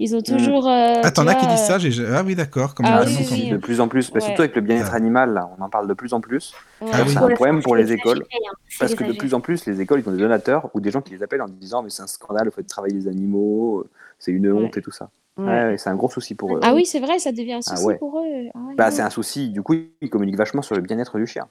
Ils 0.01 0.15
ont 0.15 0.19
Mhm. 0.19 0.25
toujours. 0.25 0.67
euh, 0.69 1.01
Ah 1.05 1.11
t'en 1.13 1.27
as 1.29 1.35
qui 1.37 1.47
disent 1.47 1.61
euh, 1.61 1.67
ça 1.67 1.79
j'ai- 1.79 2.05
Ah 2.09 2.23
oui 2.25 2.35
d'accord, 2.35 2.75
comme 2.75 2.85
Ah 2.89 3.05
oui, 3.07 3.17
oui. 3.31 3.49
De 3.51 3.57
plus 3.57 3.81
en 3.81 3.87
plus, 3.89 4.11
bah, 4.11 4.15
Ouais. 4.17 4.21
surtout 4.23 4.43
avec 4.43 4.57
le 4.57 4.61
bien-être 4.63 4.93
animal, 4.95 5.33
là, 5.35 5.49
on 5.57 5.63
en 5.63 5.69
parle 5.69 5.87
de 5.87 5.95
plus 5.95 6.13
en 6.15 6.21
plus. 6.21 6.53
ouais. 6.81 6.89
Ah 6.93 7.03
oui. 7.05 7.11
C'est 7.13 7.19
un 7.19 7.29
problème 7.31 7.63
pour 7.63 7.77
les 7.77 7.93
écoles. 7.93 8.25
hein, 8.33 8.39
Parce 8.81 8.95
que 8.95 9.05
de 9.05 9.13
plus 9.13 9.35
en 9.35 9.41
plus, 9.41 9.67
les 9.67 9.81
écoles, 9.81 10.01
ils 10.05 10.09
ont 10.09 10.13
des 10.13 10.19
donateurs 10.19 10.69
ou 10.75 10.81
des 10.81 10.91
gens 10.91 11.01
qui 11.01 11.13
les 11.15 11.23
appellent 11.23 11.43
en 11.43 11.49
disant 11.49 11.83
Mais 11.83 11.91
c'est 11.91 12.03
un 12.03 12.07
scandale, 12.09 12.47
il 12.47 12.51
faut 12.53 12.63
travailler 12.63 12.95
les 12.95 13.07
animaux, 13.09 13.87
c'est 14.19 14.33
une 14.33 14.51
Ouais. 14.51 14.65
honte 14.65 14.77
et 14.77 14.83
tout 14.83 14.91
ça. 14.91 15.11
Ouais. 15.37 15.45
Ouais, 15.47 15.65
ouais, 15.71 15.79
c'est 15.79 15.91
un 15.91 15.97
gros 15.97 16.11
souci 16.11 16.35
pour 16.35 16.57
eux. 16.57 16.61
Ah 16.63 16.75
oui, 16.75 16.87
c'est 16.87 17.01
vrai, 17.01 17.19
ça 17.19 17.31
devient 17.33 17.55
un 17.55 17.61
Ah 17.69 17.77
souci 17.77 17.85
ouais. 17.87 17.97
pour 17.99 18.19
eux. 18.21 18.49
Ah 18.55 18.59
Bah, 18.77 18.91
c'est 18.91 19.03
un 19.03 19.11
souci. 19.11 19.51
Du 19.51 19.63
coup, 19.63 19.75
ils 20.01 20.11
communiquent 20.11 20.37
vachement 20.39 20.63
sur 20.63 20.75
le 20.77 20.81
bien-être 20.83 21.17
du 21.19 21.27
chien. 21.27 21.47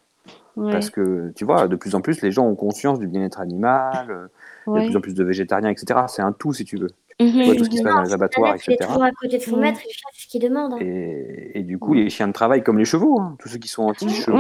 Ouais, 0.55 0.71
Parce 0.71 0.89
que, 0.89 1.31
tu 1.35 1.45
vois, 1.45 1.67
de 1.67 1.75
plus 1.75 1.95
en 1.95 2.01
plus, 2.01 2.21
les 2.21 2.31
gens 2.31 2.45
ont 2.45 2.55
conscience 2.55 2.99
du 2.99 3.07
bien-être 3.07 3.39
animal, 3.41 4.05
euh, 4.09 4.27
il 4.67 4.73
y 4.73 4.77
a 4.77 4.79
de 4.81 4.85
plus 4.85 4.95
en 4.97 5.01
plus 5.01 5.13
de 5.15 5.23
végétariens, 5.23 5.69
etc. 5.69 6.01
C'est 6.07 6.21
un 6.21 6.31
tout, 6.31 6.53
si 6.53 6.63
tu 6.63 6.77
veux. 6.77 6.91
Mhm. 7.19 7.31
Tu 7.31 7.43
vois 7.45 7.55
tout 7.55 7.63
ce 7.65 7.69
qui 7.69 7.77
se 7.77 7.83
passe 7.83 7.95
dans 7.95 8.01
les 8.01 8.13
abattoirs, 8.13 8.55
il 8.55 8.59
etc. 8.59 8.87
toujours 8.87 9.03
à 9.03 9.11
côté 9.11 9.37
de 9.37 9.43
son 9.43 9.57
Mm. 9.57 9.59
maître, 9.59 9.79
c'est 9.83 10.21
ce 10.23 10.27
qu'il 10.27 10.41
demande. 10.41 10.73
hein. 10.73 10.77
Et, 10.81 11.51
et 11.59 11.63
du 11.63 11.77
coup, 11.77 11.93
les 11.93 12.09
chiens 12.09 12.27
de 12.27 12.33
travail, 12.33 12.63
comme 12.63 12.79
les 12.79 12.85
chevaux, 12.85 13.19
hein, 13.19 13.35
tous 13.39 13.49
ceux 13.49 13.57
qui 13.57 13.67
sont 13.67 13.83
anti-chevaux, 13.83 14.37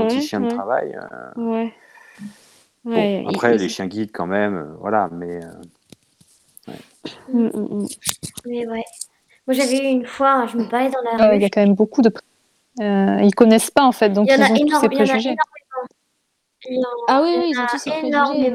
anti-chiens 0.00 0.40
de 0.40 0.48
travail. 0.48 0.96
euh, 0.96 1.40
Ouais. 1.40 1.72
bon, 2.84 2.92
Ouais, 2.92 3.24
après, 3.28 3.54
il- 3.54 3.60
les 3.60 3.68
chiens 3.68 3.86
guides, 3.86 4.10
quand 4.12 4.26
même, 4.26 4.56
euh, 4.56 4.74
voilà, 4.80 5.08
mais. 5.12 5.44
euh, 5.44 6.72
Mm, 7.32 7.48
mm. 7.54 7.86
Mais 8.46 8.66
ouais. 8.66 8.84
Moi, 9.46 9.54
j'avais 9.54 9.78
eu 9.78 9.86
une 9.86 10.06
fois, 10.06 10.46
je 10.46 10.56
me 10.58 10.64
parlais 10.68 10.90
dans 10.90 11.00
la 11.02 11.24
Euh, 11.26 11.30
rue. 11.30 11.36
Il 11.36 11.42
y 11.42 11.44
a 11.44 11.50
quand 11.50 11.60
même 11.60 11.74
beaucoup 11.74 12.02
de. 12.02 12.12
Euh, 12.80 13.20
ils 13.22 13.34
connaissent 13.34 13.70
pas 13.70 13.84
en 13.84 13.92
fait, 13.92 14.10
donc 14.10 14.28
Il 14.28 14.34
ils 14.34 14.42
ont 14.42 14.46
tous 14.66 14.80
ces 14.80 14.86
il 14.86 14.92
préjugés. 14.94 15.36
Il 16.68 16.84
Ah 17.08 17.20
oui, 17.22 17.30
il 17.44 17.50
ils 17.50 17.58
ont 17.60 17.66
tous 17.66 17.78
ces 17.78 17.90
préjugés. 17.90 18.54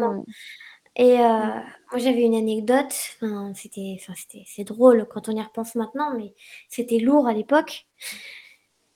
Et 0.96 1.20
euh, 1.20 1.60
moi, 1.94 2.02
j'avais 2.02 2.24
une 2.24 2.36
anecdote. 2.36 2.92
Enfin, 3.22 3.54
c'était, 3.56 4.00
c'était, 4.16 4.44
c'est 4.48 4.64
drôle 4.64 5.08
quand 5.10 5.30
on 5.30 5.36
y 5.36 5.42
repense 5.42 5.76
maintenant, 5.76 6.12
mais 6.18 6.34
c'était 6.68 6.98
lourd 6.98 7.28
à 7.28 7.34
l'époque. 7.34 7.86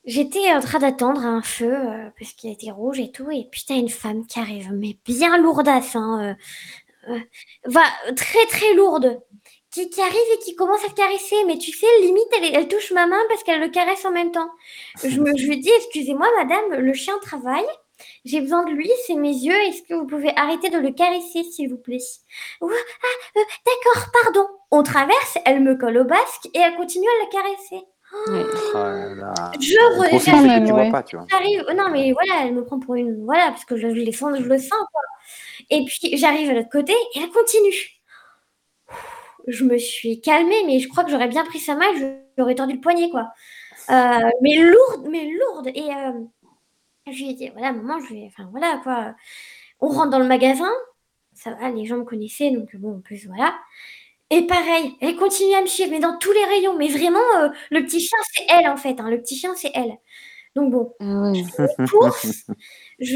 J'étais 0.06 0.52
en 0.52 0.62
train 0.62 0.80
d'attendre 0.80 1.22
un 1.22 1.44
feu 1.44 1.72
euh, 1.74 2.10
parce 2.18 2.34
qu'il 2.34 2.52
était 2.52 2.72
rouge 2.72 3.00
et 3.00 3.12
tout, 3.12 3.30
et 3.30 3.48
puis 3.52 3.64
t'as 3.68 3.76
une 3.76 3.90
femme 3.90 4.26
qui 4.26 4.40
arrive, 4.40 4.72
mais 4.74 4.98
bien 5.06 5.38
lourdasse, 5.38 5.96
hein, 5.96 6.38
euh, 7.10 7.14
euh, 7.14 7.20
va 7.66 7.84
très 8.16 8.46
très 8.48 8.74
lourde, 8.74 9.22
qui, 9.70 9.90
qui 9.90 10.02
arrive 10.02 10.18
et 10.36 10.40
qui 10.40 10.56
commence 10.56 10.84
à 10.86 10.90
te 10.90 10.96
caresser, 10.96 11.36
mais 11.46 11.58
tu 11.58 11.72
sais, 11.72 11.86
limite, 12.02 12.28
elle, 12.38 12.56
elle 12.56 12.68
touche 12.68 12.92
ma 12.92 13.06
main 13.06 13.22
parce 13.30 13.44
qu'elle 13.44 13.60
le 13.60 13.70
caresse 13.70 14.06
en 14.06 14.12
même 14.12 14.32
temps. 14.32 14.50
Je, 15.04 15.20
me, 15.20 15.38
je 15.38 15.46
lui 15.46 15.60
dis, 15.60 15.72
excusez-moi, 15.78 16.28
madame, 16.38 16.80
le 16.82 16.94
chien 16.94 17.18
travaille. 17.22 17.68
J'ai 18.28 18.42
besoin 18.42 18.64
de 18.66 18.72
lui, 18.72 18.92
c'est 19.06 19.16
mes 19.16 19.32
yeux. 19.34 19.56
Est-ce 19.68 19.82
que 19.84 19.94
vous 19.94 20.06
pouvez 20.06 20.32
arrêter 20.36 20.70
de 20.70 20.78
le 20.78 20.92
caresser, 20.92 21.44
s'il 21.44 21.70
vous 21.70 21.78
plaît? 21.78 21.98
Ah, 22.62 22.66
euh, 22.66 23.40
D'accord, 23.66 24.10
pardon. 24.24 24.48
On 24.72 24.84
traverse, 24.84 25.38
elle 25.46 25.62
me 25.62 25.76
colle 25.76 25.98
au 25.98 26.04
basque 26.04 26.48
et 26.54 26.60
elle 26.60 26.76
continue 26.76 27.08
à 27.08 27.26
le 27.26 27.32
caresser. 27.32 27.86
Ouais. 28.28 28.44
oh 28.74 29.16
là. 29.20 29.34
Je 29.60 29.74
Le 29.74 29.96
re- 30.00 30.10
profil, 30.10 30.32
Quand 30.34 30.42
c'est 30.42 30.48
même, 30.48 30.62
que 30.64 30.68
tu 30.68 30.74
ouais. 30.74 30.84
vois 30.84 30.92
pas, 30.92 31.04
tu 31.04 31.16
vois. 31.18 31.26
J'arrive, 31.30 31.66
non 31.76 31.90
mais 31.90 32.12
voilà, 32.14 32.46
elle 32.46 32.54
me 32.54 32.64
prend 32.66 32.80
pour 32.80 32.96
une, 32.96 33.26
voilà, 33.26 33.48
parce 33.48 33.66
que 33.66 33.76
je, 33.78 33.90
je 33.90 33.94
les 34.02 34.12
sens, 34.14 34.38
je 34.40 34.44
le 34.46 34.58
sens 34.58 34.72
quoi. 34.92 35.02
Et 35.70 35.84
puis 35.86 36.18
j'arrive 36.18 36.50
à 36.50 36.54
l'autre 36.54 36.70
côté 36.72 36.94
et 37.16 37.20
elle 37.20 37.30
continue. 37.30 38.02
Je 39.48 39.64
me 39.64 39.78
suis 39.78 40.20
calmée, 40.22 40.64
mais 40.66 40.80
je 40.80 40.90
crois 40.90 41.04
que 41.06 41.12
j'aurais 41.12 41.28
bien 41.30 41.46
pris 41.46 41.60
sa 41.60 41.76
main, 41.76 41.90
et 41.94 42.00
je- 42.00 42.06
j'aurais 42.38 42.56
tordu 42.56 42.74
le 42.76 42.82
poignet 42.82 43.10
quoi. 43.10 43.30
Euh, 43.90 44.30
mais 44.42 44.56
lourde, 44.56 45.08
mais 45.10 45.26
lourde. 45.26 45.68
Et 45.74 45.90
euh, 45.90 46.12
je 47.12 47.24
lui 47.24 47.30
ai 47.32 47.34
dit, 47.34 47.50
voilà 47.50 47.72
maman, 47.74 48.00
je 48.00 48.14
vais, 48.14 48.24
enfin 48.28 48.48
voilà 48.52 48.80
quoi. 48.84 49.16
On 49.80 49.90
rentre 49.90 50.10
dans 50.12 50.20
le 50.20 50.28
magasin, 50.28 50.70
ça 51.34 51.52
va, 51.54 51.70
les 51.72 51.86
gens 51.86 51.98
me 51.98 52.04
connaissaient, 52.04 52.52
donc 52.52 52.76
bon, 52.78 52.98
en 52.98 53.02
plus 53.02 53.26
voilà. 53.28 53.56
Et 54.30 54.46
pareil, 54.48 54.94
elle 55.02 55.16
continue 55.16 55.54
à 55.56 55.62
me 55.62 55.68
suivre, 55.68 55.92
mais 55.92 56.00
dans 56.00 56.18
tous 56.18 56.32
les 56.34 56.44
rayons. 56.46 56.76
Mais 56.78 56.90
vraiment, 56.90 57.20
euh, 57.38 57.50
le 57.72 57.82
petit 57.86 58.00
chien, 58.02 58.18
c'est 58.34 58.46
elle 58.50 58.68
en 58.68 58.76
fait. 58.78 59.00
hein. 59.00 59.10
Le 59.10 59.22
petit 59.22 59.38
chien, 59.38 59.54
c'est 59.56 59.72
elle. 59.74 59.98
Donc 60.56 60.72
bon, 60.72 60.94
Ah 61.00 61.32
ouais. 61.32 61.88
course. 61.90 62.46
Je, 63.00 63.16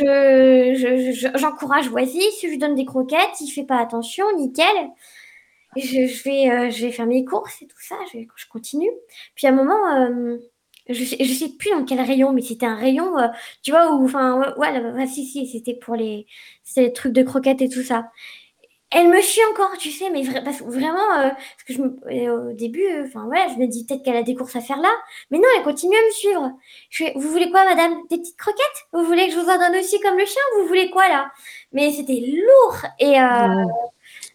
je- 0.75 1.11
je- 1.11 1.37
j'encourage 1.37 1.89
Oasis, 1.91 2.41
je 2.41 2.47
lui 2.47 2.57
donne 2.57 2.75
des 2.75 2.85
croquettes, 2.85 3.41
il 3.41 3.49
fait 3.49 3.63
pas 3.65 3.79
attention, 3.79 4.25
nickel. 4.37 4.67
Je, 5.77 6.05
je 6.05 6.23
vais, 6.23 6.49
euh, 6.51 6.69
je 6.69 6.85
vais 6.85 6.91
faire 6.91 7.05
mes 7.07 7.23
courses 7.25 7.61
et 7.61 7.67
tout 7.67 7.79
ça, 7.81 7.95
je, 8.13 8.19
je 8.35 8.45
continue. 8.49 8.91
Puis 9.35 9.47
à 9.47 9.51
un 9.51 9.53
moment, 9.53 9.85
euh, 9.95 10.37
je, 10.93 11.03
sais, 11.03 11.17
je 11.23 11.33
sais 11.33 11.49
plus 11.57 11.69
dans 11.71 11.85
quel 11.85 12.01
rayon, 12.01 12.31
mais 12.33 12.41
c'était 12.41 12.65
un 12.65 12.75
rayon, 12.75 13.17
euh, 13.19 13.27
tu 13.63 13.71
vois, 13.71 13.93
où, 13.95 14.05
enfin, 14.05 14.53
ouais, 14.57 14.71
ouais, 14.79 14.91
ouais, 14.91 15.07
si, 15.07 15.25
si, 15.25 15.47
c'était 15.47 15.75
pour 15.75 15.95
les, 15.95 16.27
les 16.77 16.93
trucs 16.93 17.13
de 17.13 17.23
croquettes 17.23 17.61
et 17.61 17.69
tout 17.69 17.83
ça. 17.83 18.09
Elle 18.93 19.07
me 19.09 19.21
suit 19.21 19.41
encore, 19.51 19.77
tu 19.77 19.89
sais, 19.89 20.09
mais 20.09 20.21
vra- 20.23 20.43
parce 20.43 20.61
vraiment, 20.61 21.11
euh, 21.19 21.29
parce 21.29 21.63
que 21.65 21.73
je 21.73 21.81
me, 21.81 22.49
au 22.49 22.53
début, 22.53 22.83
euh, 22.85 23.05
enfin 23.07 23.25
voilà, 23.25 23.47
je 23.47 23.55
me 23.59 23.65
dis 23.67 23.85
peut-être 23.85 24.03
qu'elle 24.03 24.17
a 24.17 24.23
des 24.23 24.35
courses 24.35 24.55
à 24.57 24.61
faire 24.61 24.81
là, 24.81 24.91
mais 25.31 25.37
non, 25.37 25.45
elle 25.57 25.63
continue 25.63 25.95
à 25.95 26.05
me 26.05 26.11
suivre. 26.11 26.51
Je 26.89 27.05
fais, 27.05 27.13
vous 27.15 27.29
voulez 27.29 27.49
quoi, 27.51 27.63
madame? 27.65 27.93
Des 28.09 28.17
petites 28.17 28.37
croquettes? 28.37 28.85
Vous 28.91 29.05
voulez 29.05 29.27
que 29.27 29.33
je 29.33 29.39
vous 29.39 29.49
en 29.49 29.57
donne 29.57 29.77
aussi 29.79 29.99
comme 30.01 30.17
le 30.17 30.25
chien 30.25 30.41
Vous 30.59 30.67
voulez 30.67 30.89
quoi 30.89 31.07
là? 31.07 31.31
Mais 31.71 31.91
c'était 31.91 32.19
lourd 32.21 32.77
et 32.99 33.17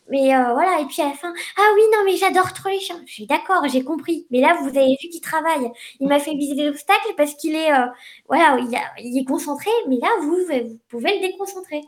mais 0.09 0.35
euh, 0.35 0.53
voilà. 0.53 0.81
Et 0.81 0.87
puis 0.87 1.03
à 1.03 1.09
la 1.09 1.15
fin, 1.15 1.33
ah 1.57 1.69
oui, 1.74 1.83
non, 1.93 2.05
mais 2.05 2.16
j'adore 2.16 2.53
trop 2.53 2.69
les 2.69 2.81
chiens. 2.81 3.01
Je 3.07 3.12
suis 3.12 3.27
d'accord, 3.27 3.66
j'ai 3.69 3.85
compris. 3.85 4.27
Mais 4.31 4.41
là, 4.41 4.57
vous 4.61 4.69
avez 4.69 4.97
vu 5.03 5.09
qu'il 5.09 5.20
travaille. 5.20 5.70
Il 6.01 6.09
m'a 6.09 6.20
fait 6.20 6.35
visiter 6.35 6.65
l'obstacle 6.65 7.15
parce 7.16 7.35
qu'il 7.35 7.55
est, 7.55 7.73
euh, 7.73 7.87
voilà, 8.28 8.59
il, 8.99 9.19
est 9.19 9.24
concentré. 9.24 9.70
Mais 9.89 9.97
là, 9.99 10.09
vous 10.23 10.37
pouvez 10.89 11.20
le 11.20 11.20
déconcentrer. 11.20 11.83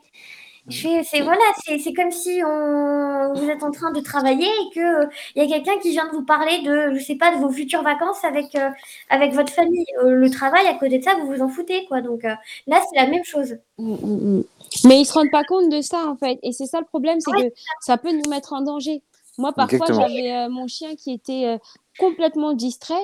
Fais, 0.71 1.03
c'est 1.05 1.21
voilà, 1.21 1.41
c'est 1.65 1.79
c'est 1.79 1.93
comme 1.93 2.11
si 2.11 2.43
on, 2.45 3.33
vous 3.35 3.49
êtes 3.49 3.63
en 3.63 3.71
train 3.71 3.91
de 3.91 4.01
travailler 4.01 4.47
et 4.47 4.75
que 4.75 5.05
euh, 5.05 5.09
il 5.35 5.43
y 5.43 5.47
a 5.47 5.57
quelqu'un 5.57 5.81
qui 5.81 5.91
vient 5.91 6.07
de 6.07 6.13
vous 6.13 6.25
parler 6.25 6.61
de, 6.63 6.95
je 6.95 7.03
sais 7.03 7.17
pas, 7.17 7.35
de 7.35 7.41
vos 7.41 7.51
futures 7.51 7.83
vacances 7.83 8.25
avec 8.25 8.55
euh, 8.55 8.71
avec 9.09 9.33
votre 9.33 9.53
famille. 9.53 9.87
Euh, 10.05 10.11
le 10.11 10.31
travail, 10.31 10.67
à 10.67 10.75
côté 10.75 10.99
de 10.99 11.05
ça, 11.05 11.15
vous 11.15 11.27
vous 11.27 11.43
en 11.43 11.49
foutez, 11.49 11.87
quoi. 11.87 12.01
Donc 12.01 12.25
euh, 12.25 12.35
là, 12.67 12.81
c'est 12.89 13.01
la 13.01 13.07
même 13.07 13.25
chose. 13.25 13.57
Mm, 13.79 13.95
mm, 13.95 14.39
mm. 14.39 14.45
Mais 14.85 15.01
ils 15.01 15.07
se 15.07 15.13
rendent 15.15 15.31
pas 15.31 15.45
compte 15.45 15.71
de 15.71 15.81
ça 15.81 16.07
en 16.07 16.17
fait. 16.17 16.39
Et 16.43 16.53
c'est 16.53 16.67
ça 16.67 16.81
le 16.81 16.87
problème, 16.87 17.21
c'est 17.21 17.33
que 17.33 17.55
ça 17.81 17.97
peut 17.97 18.13
nous 18.13 18.29
mettre 18.31 18.53
en 18.53 18.61
danger. 18.61 19.03
Moi, 19.39 19.53
parfois, 19.53 19.87
j'avais 19.87 20.33
euh, 20.33 20.49
mon 20.49 20.67
chien 20.67 20.97
qui 20.97 21.13
était 21.13 21.47
euh, 21.47 21.59
complètement 21.99 22.55
distrait. 22.55 22.95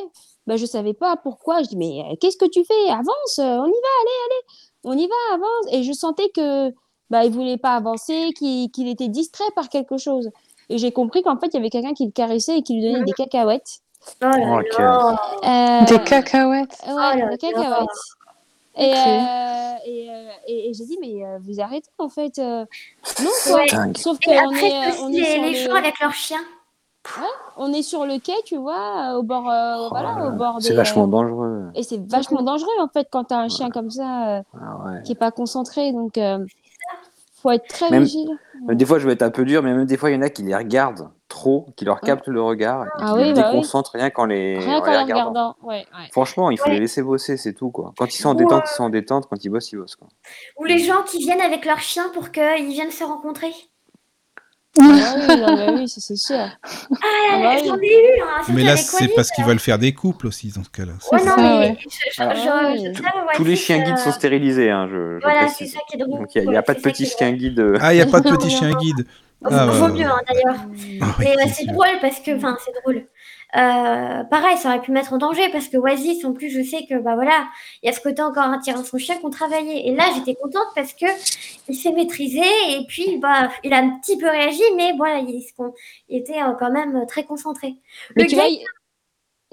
Ben, 0.47 0.57
je 0.57 0.66
savais 0.66 0.93
pas 0.93 1.16
pourquoi. 1.16 1.62
Je 1.62 1.69
dis, 1.69 1.77
mais 1.77 2.01
euh, 2.01 2.16
qu'est-ce 2.20 2.36
que 2.36 2.49
tu 2.49 2.65
fais? 2.65 2.91
Avance, 2.91 3.39
euh, 3.39 3.43
on 3.43 3.66
y 3.66 3.70
va, 3.70 3.93
allez, 4.01 4.19
allez, 4.27 4.43
on 4.82 4.99
y 4.99 5.07
va, 5.07 5.35
avance. 5.35 5.66
Et 5.73 5.85
je 5.85 5.93
sentais 5.93 6.28
que 6.31 6.70
bah, 7.10 7.24
il 7.24 7.32
voulait 7.32 7.56
pas 7.59 7.74
avancer, 7.76 8.31
qu'il 8.36 8.70
qu'il 8.70 8.89
était 8.89 9.09
distrait 9.09 9.44
par 9.55 9.68
quelque 9.68 9.97
chose. 9.98 10.31
Et 10.70 10.78
j'ai 10.78 10.93
compris 10.93 11.22
qu'en 11.22 11.36
fait, 11.39 11.48
il 11.48 11.55
y 11.55 11.59
avait 11.59 11.70
quelqu'un 11.70 11.93
qui 11.94 12.06
le 12.06 12.12
caressait 12.12 12.59
et 12.59 12.62
qui 12.62 12.74
lui 12.74 12.82
donnait 12.93 13.05
des 13.05 13.12
cacahuètes. 13.12 13.81
Oh 14.22 14.26
là 14.26 14.60
là. 14.78 15.81
Euh, 15.82 15.85
Des 15.86 15.98
cacahuètes. 16.02 16.76
Ouais, 16.86 16.93
Oh 16.93 16.97
là 16.97 17.14
des 17.14 17.20
là. 17.22 17.36
cacahuètes. 17.36 17.89
Et, 18.76 18.93
euh, 18.93 19.74
et, 19.86 20.10
euh, 20.10 20.31
et- 20.48 20.70
et 20.70 20.74
j'ai 20.74 20.85
dit, 20.85 20.98
mais 21.01 21.24
euh, 21.24 21.39
vous 21.43 21.60
arrêtez 21.60 21.89
en 21.98 22.09
fait. 22.09 22.39
euh, 22.39 22.64
non, 23.22 23.31
quoi. 23.47 23.55
Ouais. 23.56 23.66
Dingue. 23.70 23.97
Sauf 23.97 24.16
après, 24.26 24.68
est, 24.70 24.89
aussi 24.90 24.98
on 25.02 25.09
est 25.10 25.12
les, 25.12 25.24
sur 25.26 25.43
les 25.43 25.51
le- 25.52 25.70
gens 25.70 25.74
avec 25.76 26.01
leurs 26.01 26.12
chiens. 26.12 26.40
on 27.56 27.72
est 27.72 27.82
sur 27.82 28.05
le 28.06 28.18
quai, 28.18 28.32
tu 28.47 28.56
vois, 28.56 29.14
au 29.16 29.22
bord, 29.22 29.48
euh, 29.51 29.89
voilà, 29.90 30.16
Oh, 30.22 30.28
au 30.28 30.31
bord 30.32 30.56
C'est 30.60 30.70
des, 30.70 30.74
vachement 30.76 31.05
euh, 31.05 31.06
dangereux. 31.09 31.64
Et 31.74 31.82
c'est 31.82 32.01
vachement 32.10 32.43
dangereux 32.43 32.72
en 32.81 32.89
fait 32.89 33.06
quand 33.12 33.24
t'as 33.24 33.36
un 33.39 33.48
chien 33.48 33.70
comme 33.70 33.90
ça 33.90 34.39
euh, 34.39 34.43
Ah 34.55 34.76
ouais. 34.86 35.02
qui 35.05 35.12
est 35.12 35.16
pas 35.16 35.31
concentré, 35.31 35.93
donc 35.93 36.18
euh, 36.18 36.44
faut 37.45 37.51
être 37.53 37.69
très 37.69 37.91
Même- 37.91 38.03
vigile. 38.03 38.29
Même 38.66 38.77
Des 38.77 38.87
fois, 38.87 38.99
je 38.99 39.07
vais 39.07 39.12
être 39.12 39.23
un 39.23 39.31
peu 39.31 39.45
dur, 39.45 39.62
mais 39.62 39.73
même 39.75 39.85
des 39.85 39.97
fois, 39.99 40.11
il 40.11 40.15
y 40.15 40.16
en 40.16 40.23
a 40.23 40.31
qui 40.31 40.43
les 40.43 40.57
regardent 40.57 41.11
trop, 41.29 41.66
qui 41.77 41.85
leur 41.85 41.97
Ouais. 41.97 42.07
captent 42.07 42.29
le 42.29 42.41
regard, 42.41 42.85
et 42.87 42.89
Ah 42.99 43.07
qui 43.12 43.12
oui, 43.19 43.25
les 43.25 43.33
bah 43.35 43.43
oui. 43.47 43.51
déconcentrent 43.57 43.93
rien 43.93 44.09
qu'en 44.11 44.25
les, 44.27 44.59
Rien 44.59 44.79
en 44.81 44.85
les 44.85 44.91
les 44.93 44.97
regardant. 44.99 45.29
regardant, 45.31 45.57
ouais, 45.62 45.75
ouais. 45.75 46.09
Franchement, 46.12 46.51
il 46.51 46.59
faut 46.59 46.65
Ouais. 46.66 46.75
les 46.75 46.81
laisser 46.81 47.03
bosser, 47.03 47.37
c'est 47.37 47.53
tout. 47.53 47.71
quoi. 47.71 47.93
Quand 47.99 48.07
ils 48.15 48.19
sont 48.19 48.31
en 48.31 48.35
Ou, 48.35 48.39
détente, 48.39 48.62
euh, 48.62 48.66
ils 48.71 48.75
sont 48.75 48.85
en 48.85 48.89
détente. 48.91 49.27
Quand 49.29 49.45
ils 49.45 49.51
bossent, 49.51 49.71
ils 49.73 49.77
bossent. 49.77 49.97
Quoi. 49.97 50.09
Ou 50.59 50.65
les 50.65 50.79
gens 50.79 51.03
qui 51.07 51.19
viennent 51.19 51.41
avec 51.43 51.65
leurs 51.66 51.81
chiens 51.81 52.09
pour 52.15 52.31
qu'ils 52.31 52.69
viennent 52.69 52.91
se 52.91 53.05
rencontrer. 53.05 53.53
Ah 54.80 55.14
oui, 55.16 55.36
non, 55.40 55.56
mais 55.56 55.70
oui, 55.80 55.88
ça, 55.88 56.01
c'est 56.01 56.16
sûr. 56.16 56.36
Ah, 56.36 56.59
Ah 57.30 57.38
bah 57.40 57.52
oui. 57.55 57.68
j'en 57.68 57.78
ai 57.78 57.86
eu, 57.86 58.20
hein, 58.22 58.42
Mais 58.48 58.64
là, 58.64 58.76
c'est 58.76 59.09
parce 59.14 59.30
qu'ils 59.30 59.44
veulent 59.44 59.60
faire 59.60 59.78
des 59.78 59.94
couples 59.94 60.26
aussi 60.26 60.48
dans 60.51 60.64
ce 60.64 60.70
cas-là. 60.70 60.94
Ouais, 61.12 61.18
non, 61.20 61.24
ça, 61.26 61.36
mais 61.36 61.59
ouais. 61.59 61.78
je, 61.80 61.88
je, 62.12 62.22
Alors, 62.22 62.34
je- 62.34 62.40
je 62.40 62.88
oui. 62.88 62.94
sais, 62.96 63.02
ouais, 63.02 63.09
Tous 63.36 63.44
les 63.44 63.56
chiens 63.56 63.78
guides 63.84 63.94
euh, 63.94 63.96
sont 64.02 64.12
stérilisés, 64.12 64.70
hein, 64.70 64.88
je, 64.90 65.18
je 65.18 65.22
Voilà, 65.22 65.46
c'est 65.48 65.66
ça 65.66 65.78
qui 65.88 65.96
est 65.96 65.98
drôle. 66.01 66.18
Donc 66.18 66.34
il 66.34 66.48
n'y 66.48 66.56
a, 66.56 66.62
pas 66.62 66.74
de 66.74 66.80
chiens 66.80 67.09
drôle. 67.20 67.36
guides. 67.36 67.60
euh, 67.60 67.78
Ah, 67.80 67.92
il 67.94 67.96
n'y 67.96 68.02
a 68.02 68.06
pas 68.10 68.20
de 68.20 68.28
petit 68.30 68.51
chien 68.51 68.72
guide. 68.72 69.06
Vaut 69.42 69.88
mieux, 69.92 70.06
hein, 70.06 70.20
d'ailleurs. 70.28 70.56
Mais 71.20 71.36
c'est 71.48 71.66
drôle 71.66 71.86
parce 72.01 72.18
que, 72.20 72.36
enfin, 72.36 72.56
c'est 72.64 72.72
drôle. 72.82 73.06
Euh, 73.56 74.24
pareil, 74.24 74.56
ça 74.59 74.68
aurait 74.70 74.81
pu 74.81 74.90
mettre 74.90 75.12
en 75.12 75.18
danger 75.18 75.48
parce 75.51 75.68
que 75.68 75.76
Oasis, 75.76 76.24
en 76.24 76.32
plus, 76.32 76.51
je 76.51 76.62
sais 76.62 76.86
que, 76.86 76.98
bah 76.98 77.14
voilà, 77.14 77.47
il 77.82 77.86
y 77.86 77.89
a 77.89 77.93
ce 77.93 78.01
côté 78.01 78.20
encore 78.20 78.43
un 78.44 78.59
tirant 78.59 78.82
son 78.82 78.98
chien 78.98 79.16
qu'on 79.18 79.31
travaillait. 79.31 79.86
Et 79.86 79.94
là, 79.94 80.05
j'étais 80.14 80.35
contente 80.35 80.66
parce 80.74 80.93
que 80.93 81.06
il 81.68 81.76
s'est 81.76 81.93
maîtrisé 81.93 82.40
et 82.70 82.85
puis, 82.89 83.18
bah, 83.18 83.51
il 83.62 83.72
a 83.72 83.78
un 83.78 83.98
petit 84.01 84.16
peu 84.18 84.28
réagi, 84.28 84.62
mais 84.76 84.93
voilà, 84.97 85.18
il, 85.20 85.44
était 86.09 86.43
euh, 86.43 86.52
quand 86.59 86.70
même 86.72 87.06
très 87.06 87.24
concentré. 87.24 87.76
Mais 88.16 88.24
Le 88.24 88.28
tu 88.28 88.35
gars, 88.36 88.48
ils, 88.48 88.64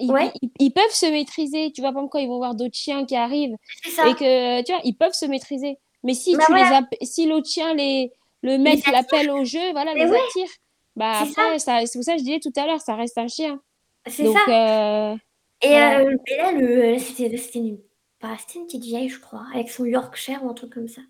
ils- 0.00 0.10
Ouais. 0.10 0.32
ils- 0.42 0.50
ils 0.58 0.70
peuvent 0.72 0.90
se 0.90 1.06
maîtriser. 1.06 1.70
Tu 1.72 1.80
vois, 1.80 1.90
exemple, 1.90 2.08
quand 2.10 2.18
ils 2.18 2.26
vont 2.28 2.38
voir 2.38 2.56
d'autres 2.56 2.74
chiens 2.76 3.04
qui 3.06 3.14
arrivent 3.14 3.54
et 3.86 4.14
que, 4.14 4.62
tu 4.64 4.72
vois, 4.72 4.80
ils 4.84 4.96
peuvent 4.96 5.12
se 5.12 5.26
maîtriser. 5.26 5.78
Mais 6.02 6.14
si 6.14 6.34
Bah 6.36 6.42
tu 6.46 6.52
voilà. 6.52 6.80
les 7.00 7.06
si 7.06 7.26
l'autre 7.26 7.48
chien 7.48 7.74
les, 7.74 8.10
le 8.42 8.58
maître 8.58 8.90
l'appelle 8.90 9.30
au 9.30 9.44
jeu, 9.44 9.70
voilà, 9.70 9.94
Mais 9.94 10.06
les 10.06 10.10
ouais. 10.10 10.18
attire. 10.28 10.48
Bah 10.96 11.20
après, 11.20 11.58
ça, 11.60 11.86
c'est 11.86 11.98
pour 11.98 12.04
ça 12.04 12.14
que 12.14 12.18
je 12.18 12.24
disais 12.24 12.40
tout 12.40 12.52
à 12.56 12.66
l'heure, 12.66 12.80
ça 12.80 12.96
reste 12.96 13.16
un 13.16 13.28
chien. 13.28 13.60
C'est 14.06 14.24
Donc, 14.24 14.34
ça. 14.34 14.40
euh, 14.48 15.16
Et, 15.62 15.68
voilà. 15.68 16.00
euh, 16.00 16.16
et 16.26 16.36
là, 16.36 16.52
le, 16.52 16.98
c'était, 16.98 17.36
c'était 17.36 17.58
une, 17.60 17.78
pas, 18.20 18.36
c'était 18.38 18.58
une 18.58 18.66
petite 18.66 18.82
vieille, 18.84 19.08
je 19.08 19.20
crois, 19.20 19.46
avec 19.54 19.70
son 19.70 19.84
Yorkshire 19.84 20.42
ou 20.44 20.50
un 20.50 20.54
truc 20.54 20.72
comme 20.72 20.88
ça. 20.88 21.02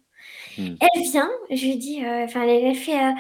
Hmm. 0.59 0.75
Elle 0.81 1.03
vient, 1.03 1.31
je 1.51 1.65
lui 1.67 1.77
dis, 1.77 2.05
euh, 2.05 2.25
enfin, 2.25 2.43
elle, 2.43 2.65
elle 2.65 2.75
fait, 2.77 2.99
euh, 3.03 3.13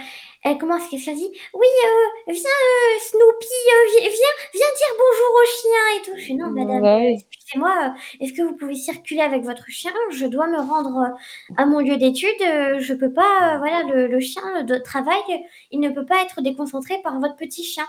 elle 0.44 0.58
commence, 0.58 0.88
qu'est-ce 0.90 1.06
qu'elle 1.06 1.16
dit? 1.16 1.30
Oui, 1.54 1.66
euh, 1.86 2.32
viens, 2.32 2.34
euh, 2.36 3.00
Snoopy, 3.00 3.46
euh, 3.46 3.86
vi- 4.00 4.02
viens, 4.02 4.34
viens 4.54 4.66
dire 4.78 4.96
bonjour 4.98 5.36
au 5.42 5.46
chien 5.46 5.98
et 5.98 6.02
tout. 6.04 6.18
Je 6.18 6.26
fais, 6.26 6.34
non, 6.34 6.50
madame, 6.52 6.82
bah 6.82 6.98
euh, 7.04 7.14
excusez-moi, 7.14 7.94
euh, 7.96 8.24
est-ce 8.24 8.32
que 8.34 8.42
vous 8.42 8.56
pouvez 8.56 8.74
circuler 8.74 9.20
avec 9.22 9.42
votre 9.44 9.66
chien? 9.70 9.92
Je 10.10 10.26
dois 10.26 10.48
me 10.48 10.58
rendre 10.58 10.98
euh, 10.98 11.54
à 11.56 11.66
mon 11.66 11.80
lieu 11.80 11.96
d'études, 11.96 12.42
euh, 12.42 12.80
je 12.80 12.94
peux 12.94 13.12
pas, 13.12 13.54
euh, 13.56 13.58
voilà, 13.58 13.84
le, 13.84 14.08
le 14.08 14.20
chien 14.20 14.64
de 14.64 14.76
travail, 14.78 15.22
il 15.70 15.80
ne 15.80 15.90
peut 15.90 16.06
pas 16.06 16.22
être 16.22 16.42
déconcentré 16.42 17.00
par 17.02 17.20
votre 17.20 17.36
petit 17.36 17.64
chien. 17.64 17.86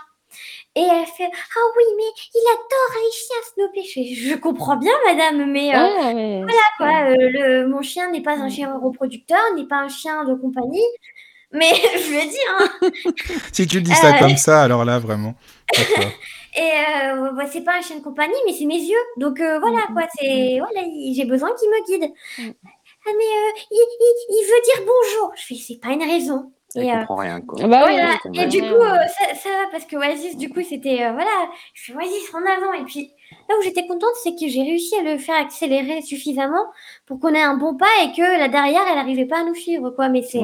Et 0.76 0.80
elle 0.82 1.06
fait 1.06 1.30
Ah 1.32 1.60
oui, 1.76 1.84
mais 1.96 2.02
il 2.34 2.44
adore 2.48 3.02
les 3.04 3.12
chiens, 3.12 3.36
Snoopy. 3.54 3.84
Je, 3.86 3.92
fais, 3.92 4.30
je 4.30 4.34
comprends 4.36 4.76
bien, 4.76 4.92
madame, 5.06 5.50
mais 5.50 5.74
euh, 5.74 5.78
Ouais, 5.78 6.14
mais 6.14 6.42
quoi, 6.78 7.10
euh, 7.10 7.14
le, 7.18 7.66
mon 7.68 7.80
chien 7.82 8.10
n'est 8.10 8.22
pas 8.22 8.32
un 8.36 8.48
chien 8.48 8.76
reproducteur, 8.76 9.38
n'est 9.56 9.66
pas 9.68 9.76
un 9.76 9.88
chien 9.88 10.24
de 10.24 10.34
compagnie. 10.34 10.82
Mais 11.52 11.70
je 11.74 12.14
ai 12.14 12.26
dit, 12.26 12.36
hein. 12.50 12.90
Si 13.52 13.66
tu 13.68 13.80
dis 13.80 13.94
ça 13.94 14.16
Euh, 14.16 14.18
comme 14.18 14.36
ça, 14.36 14.62
alors 14.62 14.84
là, 14.84 14.98
vraiment. 14.98 15.34
Et 16.56 16.60
euh, 16.60 17.30
bah, 17.32 17.44
c'est 17.50 17.62
pas 17.62 17.78
un 17.78 17.82
chien 17.82 17.96
de 17.96 18.02
compagnie, 18.02 18.34
mais 18.46 18.52
c'est 18.52 18.64
mes 18.64 18.78
yeux. 18.78 18.96
Donc 19.16 19.40
euh, 19.40 19.58
voilà, 19.60 19.82
quoi. 19.92 20.02
C'est 20.18 20.58
voilà, 20.58 20.82
il- 20.86 21.14
j'ai 21.16 21.24
besoin 21.24 21.50
qu'il 21.54 21.68
me 21.68 21.84
guide. 21.86 22.12
Mm. 22.38 22.50
Ah 23.06 23.10
mais 23.16 23.24
euh, 23.24 23.60
il, 23.70 23.86
il- 24.00 24.26
il 24.30 24.46
veut 24.46 24.62
dire 24.64 24.86
bonjour. 24.86 25.32
Je 25.36 25.46
fais, 25.46 25.54
c'est 25.56 25.80
pas 25.80 25.88
une 25.88 26.02
raison. 26.02 26.52
Elle 26.76 26.84
Et, 26.84 26.90
euh, 26.90 26.98
comprend 26.98 27.16
rien. 27.16 27.40
Quoi. 27.40 27.58
Ah 27.62 27.68
bah 27.68 27.78
Voilà. 27.80 28.16
oui, 28.24 28.40
Et 28.40 28.46
du 28.46 28.60
coup, 28.60 28.66
euh, 28.66 28.96
ça, 29.08 29.34
ça 29.34 29.48
va 29.48 29.70
parce 29.70 29.84
que 29.84 29.96
Oasis, 29.96 30.36
du 30.36 30.48
coup, 30.48 30.60
c'était 30.62 31.04
euh, 31.04 31.12
voilà, 31.12 31.30
je 31.74 31.84
fais 31.92 31.96
Oasis 31.96 32.34
en 32.34 32.38
avant. 32.38 32.72
Et 32.72 32.84
puis 32.84 33.12
là 33.48 33.54
où 33.58 33.62
j'étais 33.62 33.86
contente, 33.86 34.10
c'est 34.22 34.32
que 34.32 34.48
j'ai 34.48 34.62
réussi 34.62 34.94
à 34.96 35.02
le 35.02 35.18
faire 35.18 35.36
accélérer 35.40 36.02
suffisamment 36.02 36.64
pour 37.06 37.20
qu'on 37.20 37.34
ait 37.34 37.42
un 37.42 37.56
bon 37.56 37.76
pas 37.76 37.86
et 38.02 38.12
que 38.12 38.38
la 38.38 38.48
derrière, 38.48 38.82
elle 38.88 38.96
n'arrivait 38.96 39.26
pas 39.26 39.40
à 39.40 39.44
nous 39.44 39.54
suivre, 39.54 39.90
quoi. 39.90 40.08
Mais 40.08 40.22
c'est 40.22 40.40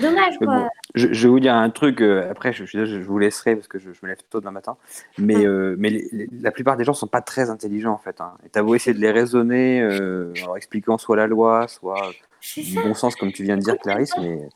dommage, 0.00 0.38
quoi. 0.38 0.46
bon, 0.46 0.68
je, 0.94 1.08
je 1.12 1.22
vais 1.26 1.28
vous 1.30 1.40
dire 1.40 1.54
un 1.54 1.70
truc, 1.70 2.00
euh, 2.02 2.30
après 2.30 2.52
je, 2.52 2.64
je, 2.64 2.84
je 2.84 2.98
vous 2.98 3.18
laisserai 3.18 3.54
parce 3.56 3.68
que 3.68 3.78
je, 3.78 3.92
je 3.92 3.98
me 4.02 4.08
lève 4.08 4.18
tôt 4.30 4.40
demain 4.40 4.50
matin, 4.52 4.76
mais, 5.18 5.46
euh, 5.46 5.74
mais 5.78 5.90
les- 5.90 6.08
les- 6.12 6.28
la 6.40 6.50
plupart 6.50 6.76
des 6.76 6.84
gens 6.84 6.94
sont 6.94 7.06
pas 7.06 7.20
très 7.20 7.50
intelligents 7.50 7.92
en 7.92 7.98
fait. 7.98 8.20
Hein. 8.20 8.32
Et 8.46 8.48
t'as 8.48 8.62
beau 8.62 8.74
essayer 8.74 8.94
de 8.94 9.00
les 9.00 9.10
raisonner 9.10 9.80
euh, 9.80 10.32
en 10.42 10.46
leur 10.46 10.56
expliquant 10.56 10.98
soit 10.98 11.16
la 11.16 11.26
loi, 11.26 11.66
soit 11.68 12.10
du 12.56 12.74
bon 12.80 12.94
sens 12.94 13.16
comme 13.16 13.32
tu 13.32 13.42
viens 13.42 13.56
de 13.56 13.62
dire 13.62 13.76
Clarisse, 13.78 14.12
mais 14.20 14.48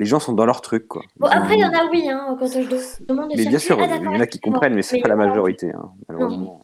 les 0.00 0.06
gens 0.06 0.18
sont 0.18 0.32
dans 0.32 0.46
leur 0.46 0.60
truc 0.62 0.88
quoi. 0.88 1.02
Bon, 1.18 1.28
après, 1.28 1.54
il 1.54 1.60
y 1.60 1.64
en 1.64 1.72
a, 1.72 1.84
oui, 1.92 2.08
hein, 2.08 2.36
quand 2.38 2.46
je 2.46 2.60
de- 2.60 3.06
demande 3.06 3.30
de 3.30 3.36
Mais 3.36 3.44
bien 3.44 3.58
sûr, 3.58 3.78
Ah, 3.80 3.86
il 3.96 4.02
y 4.02 4.08
en 4.08 4.18
a 4.18 4.26
qui 4.26 4.40
comprennent, 4.40 4.74
mais 4.74 4.82
c'est 4.82 4.96
Mais 4.96 5.02
pas 5.02 5.08
la 5.08 5.16
majorité, 5.16 5.70
hein, 5.72 5.90
malheureusement. 6.08 6.60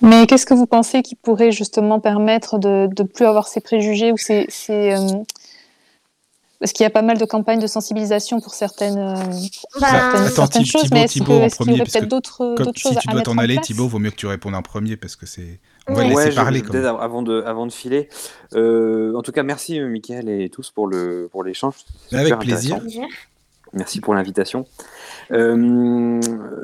Mais 0.00 0.26
qu'est-ce 0.26 0.44
que 0.46 0.54
vous 0.54 0.66
pensez 0.66 1.02
qui 1.02 1.14
pourrait 1.14 1.52
justement 1.52 1.98
permettre 2.00 2.58
de 2.58 2.88
ne 2.96 3.02
plus 3.04 3.24
avoir 3.24 3.48
ces 3.48 3.60
préjugés 3.60 4.12
ou 4.12 4.16
ces, 4.16 4.46
ces, 4.48 4.92
euh, 4.94 5.22
parce 6.60 6.72
qu'il 6.72 6.82
y 6.84 6.86
a 6.86 6.90
pas 6.90 7.02
mal 7.02 7.18
de 7.18 7.24
campagnes 7.24 7.60
de 7.60 7.66
sensibilisation 7.68 8.40
pour 8.40 8.52
certaines, 8.54 8.98
euh, 8.98 9.14
Bah, 9.80 9.88
certaines, 9.90 10.22
Attends, 10.22 10.28
certaines 10.34 10.62
Thibaut, 10.64 10.78
choses, 10.80 10.90
mais 10.92 11.02
est-ce 11.02 11.12
qu'il 11.14 11.22
y 11.22 11.24
premier, 11.24 11.38
aurait 11.38 11.48
parce 11.48 11.92
que 11.92 11.98
peut-être 11.98 12.08
d'autres 12.08 12.54
Comme 12.56 12.66
d'autres 12.66 12.78
si 12.78 12.88
choses 12.88 12.98
tu 13.00 13.08
dois 13.08 13.22
t'en 13.22 13.32
en 13.32 13.38
aller, 13.38 13.58
Thibaut, 13.58 13.86
vaut 13.88 13.98
mieux 14.00 14.10
que 14.10 14.16
tu 14.16 14.26
répondes 14.26 14.54
en 14.56 14.62
premier 14.62 14.96
parce 14.96 15.14
que 15.16 15.26
c'est. 15.26 15.60
On 15.88 15.94
va 15.94 16.06
Ouais. 16.14 16.34
parler 16.34 16.62
même. 16.62 16.84
avant 16.84 17.22
de, 17.22 17.42
avant 17.42 17.66
de 17.66 17.72
filer. 17.72 18.08
Euh, 18.54 19.14
en 19.14 19.22
tout 19.22 19.32
cas, 19.32 19.42
merci 19.42 19.80
euh, 19.80 19.88
Mickaël 19.88 20.28
et 20.28 20.48
tous 20.50 20.70
pour 20.70 20.86
le 20.86 21.28
pour 21.30 21.44
l'échange. 21.44 21.74
Avec 22.12 22.38
plaisir. 22.38 22.80
Merci 23.74 24.00
pour 24.00 24.14
l'invitation. 24.14 24.64
Euh, 25.30 26.18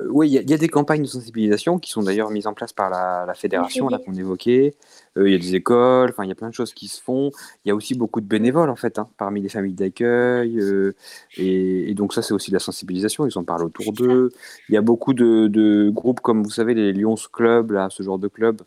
oui, 0.09 0.29
il 0.29 0.33
y, 0.33 0.39
a- 0.39 0.41
il 0.41 0.49
y 0.49 0.55
a 0.55 0.57
des 0.57 0.69
campagnes 0.71 1.03
de 1.03 1.07
sensibilisation 1.07 1.79
qui 1.79 1.91
sont 1.91 2.03
d'ailleurs 2.03 2.31
mises 2.31 2.47
en 2.47 2.55
place 2.55 2.73
par 2.73 2.89
la, 2.89 3.25
la 3.27 3.35
fédération 3.35 3.91
là 3.91 3.99
qu'on 3.99 4.15
évoquait. 4.15 4.75
Euh, 5.19 5.29
il 5.29 5.33
y 5.33 5.35
a 5.35 5.39
des 5.39 5.55
écoles, 5.55 6.09
enfin 6.11 6.25
il 6.25 6.29
y 6.31 6.33
a 6.33 6.35
plein 6.35 6.49
de 6.49 6.55
choses 6.55 6.73
qui 6.73 6.89
se 6.89 7.03
font. 7.03 7.31
Il 7.65 7.69
y 7.69 7.73
a 7.73 7.75
aussi 7.75 7.95
beaucoup 7.95 8.23
de 8.23 8.27
bénévoles 8.27 8.71
en 8.71 8.75
fait 8.77 8.99
hein, 8.99 9.07
parmi 9.19 9.43
les 9.43 9.51
familles 9.51 9.75
d'accueil. 9.75 10.59
euh, 10.59 10.95
et, 11.37 11.91
et 11.91 11.95
donc 11.95 12.15
ça 12.15 12.23
c'est 12.23 12.33
aussi 12.33 12.51
de 12.51 12.57
la 12.57 12.61
sensibilisation. 12.61 13.27
Ils 13.27 13.37
en 13.39 13.45
parlent 13.45 13.65
autour 13.65 13.93
d'eux. 13.93 14.33
Il 14.71 14.75
y 14.75 14.79
a 14.79 14.83
beaucoup 14.83 15.13
de, 15.13 15.47
de 15.49 15.91
groupes 15.91 16.21
comme 16.21 16.43
vous 16.43 16.51
savez 16.51 16.73
les 16.73 16.95
Lions 16.95 17.17
Club 17.33 17.73
là, 17.73 17.89
ce 17.91 18.03
genre 18.03 18.19
de 18.19 18.29
club. 18.29 18.63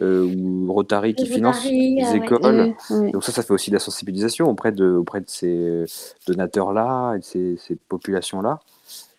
Euh, 0.00 0.24
ou 0.34 0.72
Rotary 0.72 1.14
qui 1.14 1.24
Les 1.24 1.30
finance 1.34 1.64
les 1.64 2.02
ah 2.04 2.10
ouais. 2.12 2.16
écoles. 2.18 2.74
Ouais, 2.90 2.96
ouais. 2.98 3.10
Donc 3.12 3.24
ça, 3.24 3.32
ça 3.32 3.42
fait 3.42 3.52
aussi 3.52 3.70
de 3.70 3.76
la 3.76 3.80
sensibilisation 3.80 4.48
auprès 4.48 4.72
de, 4.72 4.86
auprès 4.92 5.20
de 5.20 5.28
ces 5.28 5.84
donateurs-là 6.26 7.14
et 7.16 7.18
de 7.18 7.24
ces, 7.24 7.56
ces 7.58 7.76
populations-là. 7.88 8.60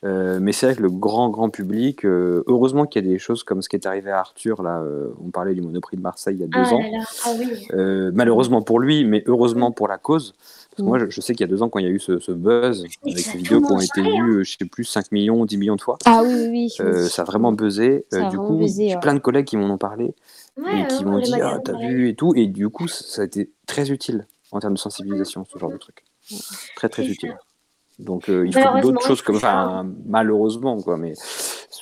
Euh, 0.06 0.40
mais 0.42 0.52
c'est 0.52 0.66
vrai 0.66 0.76
que 0.76 0.82
le 0.82 0.90
grand, 0.90 1.30
grand 1.30 1.50
public, 1.50 2.04
euh, 2.04 2.44
heureusement 2.48 2.86
qu'il 2.86 3.06
y 3.06 3.08
a 3.08 3.10
des 3.10 3.20
choses 3.20 3.44
comme 3.46 3.62
ce 3.62 3.70
qui 3.70 3.78
est 3.78 3.86
arrivé 3.86 4.12
à 4.12 4.20
Arthur, 4.20 4.62
là, 4.62 4.80
euh, 4.82 5.08
on 5.26 5.30
parlait 5.30 5.54
du 5.54 5.62
Monoprix 5.62 5.96
de 5.96 6.02
Marseille 6.02 6.36
il 6.36 6.42
y 6.42 6.44
a 6.44 6.48
deux 6.48 6.70
Ah 6.72 6.74
ans. 6.76 6.80
là 6.80 6.90
là, 6.98 7.04
ah 7.26 7.30
oui. 7.40 7.68
Euh, 7.72 8.12
malheureusement 8.14 8.62
pour 8.62 8.82
lui, 8.82 9.06
mais 9.06 9.24
heureusement 9.28 9.72
pour 9.72 9.88
la 9.88 9.98
cause. 9.98 10.34
Parce 10.34 10.78
que 10.78 10.82
Mm. 10.82 10.86
moi, 10.88 11.00
je, 11.00 11.06
je 11.10 11.22
sais 11.22 11.34
qu'il 11.36 11.46
y 11.46 11.50
a 11.50 11.52
deux 11.56 11.64
ans, 11.64 11.70
quand 11.70 11.80
il 11.80 11.86
y 11.86 11.88
a 11.88 11.92
eu 11.92 12.00
ce, 12.02 12.20
ce 12.20 12.34
buzz, 12.34 12.84
avec 13.06 13.20
ces 13.20 13.38
vidéos 13.38 13.62
qui 13.62 13.72
ont 13.72 13.80
été 13.80 14.02
vues, 14.02 14.40
euh, 14.40 14.44
je 14.44 14.58
sais 14.58 14.66
plus, 14.66 14.84
5 14.84 15.10
millions, 15.14 15.46
10 15.46 15.58
millions 15.58 15.76
de 15.78 15.82
fois, 15.82 15.98
Ah 16.04 16.22
oui, 16.22 16.48
oui, 16.50 16.74
euh, 16.82 17.06
ça 17.08 17.22
a 17.22 17.26
vraiment 17.26 17.54
buzzé. 17.54 18.06
Ça 18.12 18.18
Euh, 18.18 18.24
a 18.26 18.30
du 18.30 18.36
vraiment 18.36 18.50
coup, 18.50 18.58
buzzé, 18.58 18.90
j'ai 18.90 18.96
ouais. 18.96 19.00
plein 19.00 19.14
de 19.14 19.20
collègues 19.20 19.46
qui 19.46 19.56
m'en 19.56 19.70
ont 19.74 19.78
parlé 19.78 20.14
Ouais, 20.58 20.82
et 20.82 20.88
qui 20.88 21.06
m'ont 21.06 21.20
dit 21.20 21.34
Ah, 21.42 21.60
t'as 21.64 21.78
vu 21.78 22.10
et 22.10 22.16
tout. 22.16 22.34
Et 22.36 22.48
du 22.48 22.70
coup, 22.70 22.88
ça 22.88 23.22
a 23.24 23.26
été 23.26 23.52
très 23.66 23.92
utile 23.92 24.28
en 24.52 24.60
termes 24.60 24.74
de 24.74 24.80
sensibilisation, 24.80 25.46
ce 25.46 25.58
genre 25.58 25.72
de 25.72 25.78
truc. 25.78 26.04
Très, 26.76 26.90
très 26.90 27.06
utile. 27.06 27.38
Donc, 28.00 28.30
euh, 28.30 28.46
il 28.46 28.54
faut 28.54 28.80
d'autres 28.82 29.06
choses 29.06 29.22
comme 29.22 29.36
enfin, 29.36 29.88
malheureusement, 30.06 30.82
quoi. 30.82 30.98
Mais 30.98 31.14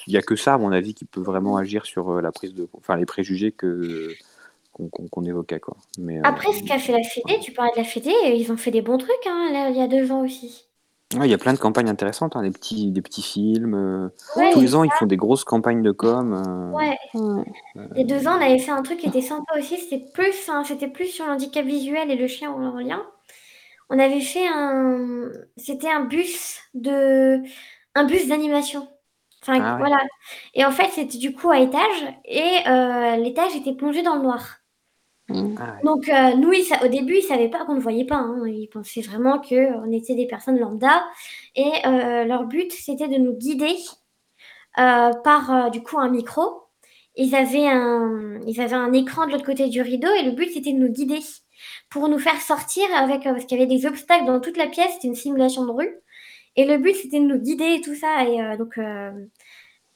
il 0.08 0.12
n'y 0.12 0.18
a 0.18 0.22
que 0.22 0.36
ça, 0.36 0.56
à 0.56 0.58
mon 0.58 0.72
avis, 0.72 0.94
qui 0.94 1.06
peut 1.06 1.22
vraiment 1.22 1.58
agir 1.58 1.86
sur 1.86 2.10
euh, 2.10 2.22
la 2.22 2.32
prise 2.32 2.54
de. 2.54 2.68
Enfin, 2.74 2.96
les 2.96 3.06
préjugés 3.06 3.52
que 3.52 4.10
qu'on 4.72 5.26
évoquait, 5.26 5.60
quoi. 5.60 5.76
Mais, 6.00 6.18
euh, 6.18 6.22
Après, 6.24 6.52
ce 6.54 6.64
qu'a 6.64 6.80
fait 6.80 6.94
la 6.94 7.04
Fédé, 7.04 7.40
tu 7.42 7.52
parlais 7.52 7.72
de 7.74 7.78
la 7.78 7.84
Fédé, 7.84 8.12
ils 8.36 8.52
ont 8.52 8.58
fait 8.58 8.72
des 8.72 8.82
bons 8.82 8.98
trucs, 8.98 9.28
hein, 9.28 9.50
là, 9.52 9.70
il 9.70 9.78
y 9.78 9.82
a 9.82 9.88
deux 9.88 10.12
ans 10.12 10.24
aussi. 10.24 10.66
Ouais, 11.16 11.28
il 11.28 11.32
y 11.32 11.34
a 11.34 11.38
plein 11.38 11.54
de 11.54 11.60
campagnes 11.60 11.90
intéressantes, 11.90 12.36
hein, 12.36 12.42
des, 12.44 12.52
petits, 12.52 12.92
des 12.92 13.02
petits 13.02 13.22
films. 13.22 13.74
euh, 13.76 14.10
Ouais, 14.36 14.52
tous 14.52 14.62
les 14.62 14.76
ans, 14.76 14.84
ils 14.84 14.92
font 14.92 15.06
des 15.06 15.18
grosses 15.18 15.44
campagnes 15.44 15.82
de 15.84 15.92
com. 15.92 16.34
euh, 16.34 16.72
ouais. 16.78 16.98
Ouais. 17.14 17.44
Il 17.96 18.00
y 18.00 18.02
a 18.02 18.06
deux 18.20 18.28
ans, 18.28 18.38
on 18.38 18.42
avait 18.42 18.60
fait 18.60 18.72
un 18.72 18.82
truc 18.84 19.00
qui 19.00 19.08
était 19.08 19.22
sympa 19.22 19.58
aussi. 19.58 19.78
C'était 19.78 20.06
plus, 20.14 20.50
hein, 20.50 20.64
c'était 20.66 20.88
plus 20.88 21.08
sur 21.08 21.26
l'handicap 21.26 21.66
visuel 21.66 22.12
et 22.12 22.16
le 22.16 22.28
chien 22.28 22.52
en 22.52 22.78
lien. 22.80 23.04
On 23.90 24.00
avait 24.00 24.22
fait 24.22 24.48
un, 24.48 25.30
c'était 25.58 25.90
un 25.92 26.02
bus 26.06 26.60
de, 26.74 27.42
un 27.96 28.06
bus 28.06 28.28
d'animation. 28.28 28.88
Enfin, 29.44 29.60
Ah 29.62 29.74
ouais. 29.74 29.80
voilà. 29.80 29.98
Et 30.54 30.66
en 30.66 30.72
fait, 30.72 30.90
c'était 30.92 31.18
du 31.18 31.34
coup 31.34 31.50
à 31.52 31.60
étage 31.60 32.16
et 32.26 32.60
euh, 32.68 33.18
l'étage 33.18 33.56
était 33.56 33.74
plongé 33.76 34.04
dans 34.04 34.16
le 34.16 34.22
noir. 34.24 34.61
Mm. 35.32 35.56
Ah 35.60 35.64
ouais. 35.76 35.82
Donc, 35.84 36.10
euh, 36.10 36.36
nous, 36.36 36.50
au 36.50 36.88
début, 36.88 37.16
ils 37.16 37.24
ne 37.24 37.28
savaient 37.28 37.50
pas 37.50 37.66
qu'on 37.66 37.76
ne 37.76 37.80
voyait 37.80 38.06
pas. 38.06 38.16
hein. 38.18 38.44
Ils 38.48 38.68
pensaient 38.68 39.02
vraiment 39.02 39.40
qu'on 39.40 39.92
était 39.92 40.16
des 40.16 40.28
personnes 40.28 40.60
lambda. 40.60 41.04
Et 41.56 41.72
euh, 41.86 42.26
leur 42.26 42.46
but, 42.46 42.72
c'était 42.72 43.08
de 43.08 43.18
nous 43.18 43.34
guider 43.34 43.76
euh, 44.80 45.12
par, 45.24 45.52
euh, 45.68 45.70
du 45.70 45.82
coup, 45.84 46.00
un 46.00 46.10
micro. 46.10 46.64
Ils 47.16 47.36
avaient 47.36 47.68
un, 47.68 48.40
ils 48.48 48.62
avaient 48.62 48.74
un 48.76 48.94
écran 48.94 49.26
de 49.28 49.32
l'autre 49.32 49.46
côté 49.46 49.68
du 49.68 49.82
rideau 49.82 50.08
et 50.20 50.24
le 50.24 50.32
but, 50.32 50.50
c'était 50.54 50.72
de 50.74 50.78
nous 50.80 50.90
guider 50.90 51.20
pour 51.90 52.08
nous 52.10 52.20
faire 52.20 52.40
sortir 52.42 52.86
avec... 52.96 53.26
euh, 53.28 53.34
parce 53.34 53.46
qu'il 53.46 53.58
y 53.60 53.62
avait 53.62 53.74
des 53.74 53.86
obstacles 53.86 54.26
dans 54.26 54.40
toute 54.40 54.58
la 54.58 54.68
pièce. 54.68 54.94
C'était 54.94 55.08
une 55.10 55.16
simulation 55.16 55.66
de 55.66 55.72
rue. 55.72 55.96
Et 56.56 56.66
le 56.66 56.78
but, 56.78 56.96
c'était 56.96 57.20
de 57.20 57.26
nous 57.26 57.38
guider 57.40 57.76
et 57.76 57.82
tout 57.82 57.96
ça. 57.96 58.26
Et 58.26 58.42
euh, 58.42 58.58
donc... 58.58 58.78
euh, 58.78 59.12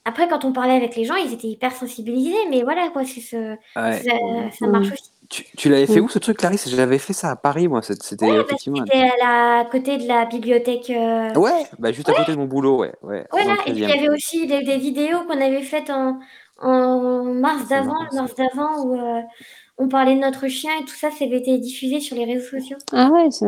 après, 0.08 0.28
quand 0.28 0.46
on 0.46 0.54
parlait 0.54 0.76
avec 0.76 0.96
les 0.96 1.04
gens, 1.04 1.16
ils 1.16 1.34
étaient 1.34 1.48
hyper 1.48 1.72
sensibilisés, 1.76 2.36
mais 2.52 2.62
voilà, 2.62 2.90
quoi, 2.90 3.06
c'est 3.06 3.22
ce, 3.22 3.56
Ouais. 3.76 4.04
ça, 4.04 4.12
ça 4.60 4.68
marche 4.68 4.92
aussi. 4.92 5.12
Tu, 5.30 5.44
tu 5.58 5.70
l'avais 5.70 5.88
fait 5.88 6.00
où 6.00 6.10
ce 6.10 6.20
truc, 6.20 6.38
Clarisse? 6.38 6.70
J'avais 6.70 7.00
fait 7.00 7.14
ça 7.14 7.32
à 7.32 7.36
Paris, 7.36 7.68
moi. 7.68 7.82
C'était 7.82 8.04
c'était 8.06 8.26
Ouais, 8.30 8.44
bah, 8.44 8.56
c'était 8.58 9.10
à, 9.24 9.64
la, 9.64 9.66
côté 9.66 9.98
de 9.98 10.08
la 10.08 10.26
bibliothèque. 10.26 10.90
euh, 10.90 11.34
Ouais, 11.34 11.66
bah 11.80 11.92
juste 11.92 12.10
à 12.10 12.14
côté 12.14 12.32
de 12.34 12.38
mon 12.38 12.46
boulot, 12.46 12.80
ouais. 12.80 12.94
Voilà, 13.02 13.24
et 13.66 13.68
puis 13.72 13.72
il 13.74 13.84
13e. 13.86 13.90
y 13.90 13.92
avait 13.92 14.10
aussi 14.10 14.48
des, 14.48 14.64
des 14.64 14.78
vidéos 14.78 15.20
qu'on 15.28 15.40
avait 15.42 15.64
faites 15.64 15.90
en, 15.90 16.20
en 16.62 17.24
mars 17.24 17.68
d'avant, 17.70 17.96
mars 18.14 18.36
d'avant, 18.36 18.84
où 18.84 19.00
euh, 19.00 19.22
on 19.78 19.88
parlait 19.88 20.16
de 20.16 20.20
notre 20.20 20.48
chien 20.48 20.72
et 20.82 20.86
tout 20.86 20.96
ça, 20.96 21.10
ça 21.12 21.26
avait 21.26 21.38
été 21.38 21.58
diffusé 21.58 22.00
sur 22.00 22.16
les 22.18 22.26
réseaux 22.26 22.50
sociaux. 22.60 22.78
Ah 22.92 23.10
ouais, 23.10 23.32
ça. 23.32 23.48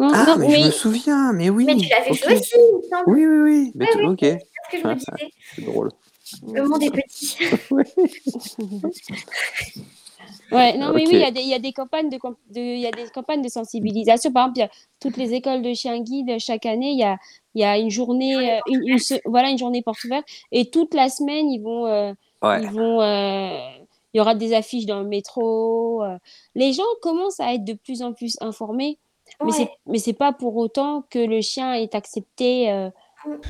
Non, 0.00 0.10
Ah, 0.12 0.24
non, 0.26 0.36
mais, 0.38 0.58
je 0.60 0.66
me 0.66 0.70
souviens, 0.72 1.32
mais 1.32 1.50
oui. 1.50 1.66
Mais 1.66 1.76
tu 1.76 1.88
l'avais 1.88 2.12
fait 2.14 2.34
aussi, 2.34 2.54
il 2.56 2.76
me 2.76 2.82
semble. 2.90 3.04
Oui, 3.06 3.26
oui, 3.26 3.40
oui. 3.42 3.72
Mais 3.76 3.86
oui. 3.96 4.06
Ok, 4.06 4.18
C'est 4.20 4.40
ce 4.40 4.76
que 4.76 4.82
je 4.82 4.88
me 4.88 4.94
disais. 4.94 5.12
c'est 5.54 5.64
drôle. 5.64 5.90
Le 6.52 6.68
monde 6.68 6.82
est 6.82 6.90
petit. 6.90 7.38
Ouais, 10.52 10.76
non, 10.76 10.92
mais 10.92 11.02
oui, 11.06 11.08
il 11.12 11.18
y, 11.18 11.24
a 11.24 11.30
des- 11.30 11.40
il 11.40 11.48
y 11.48 11.54
a 11.54 11.58
des 11.58 11.72
campagnes 11.72 12.08
de, 12.08 12.16
camp- 12.18 12.36
de- 12.50 12.60
il 12.60 12.80
y 12.80 12.86
a 12.86 12.90
des 12.90 13.04
campagnes 13.12 13.42
de 13.42 13.48
sensibilisation. 13.48 14.30
Par 14.32 14.44
exemple, 14.44 14.58
il 14.58 14.62
y 14.62 14.64
a 14.64 14.70
toutes 15.00 15.16
les 15.16 15.32
écoles 15.34 15.62
de 15.62 15.72
chiens 15.74 15.98
guides, 16.00 16.38
chaque 16.38 16.66
année, 16.66 16.90
il 16.92 16.98
y 16.98 17.02
a, 17.04 17.16
il 17.54 17.60
y 17.62 17.64
a 17.64 17.78
une 17.78 17.90
journée, 17.90 18.34
euh, 18.36 18.60
une, 18.68 18.86
une 18.86 18.98
se- 18.98 19.20
voilà, 19.24 19.50
une 19.50 19.58
journée 19.58 19.82
porte 19.82 20.02
ouverte. 20.04 20.24
Et 20.52 20.70
toute 20.70 20.94
la 20.94 21.08
semaine, 21.08 21.50
ils 21.50 21.60
vont, 21.60 21.86
euh, 21.86 22.12
Ouais. 22.42 22.62
ils 22.62 22.68
vont, 22.70 23.00
euh, 23.00 23.58
il 24.12 24.18
y 24.18 24.20
aura 24.20 24.34
des 24.34 24.54
affiches 24.54 24.86
dans 24.86 25.00
le 25.00 25.08
métro. 25.08 26.02
euh. 26.04 26.16
Les 26.54 26.72
gens 26.72 26.82
commencent 27.02 27.40
à 27.40 27.54
être 27.54 27.64
de 27.64 27.72
plus 27.72 28.02
en 28.02 28.12
plus 28.12 28.36
informés, 28.40 28.98
mais 29.44 29.50
c'est, 29.52 29.62
Ouais. 29.62 29.70
mais 29.86 29.98
c'est 29.98 30.12
pas 30.12 30.32
pour 30.32 30.56
autant 30.56 31.04
que 31.10 31.18
le 31.18 31.40
chien 31.40 31.74
est 31.74 31.94
accepté. 31.94 32.70
euh, 32.70 32.90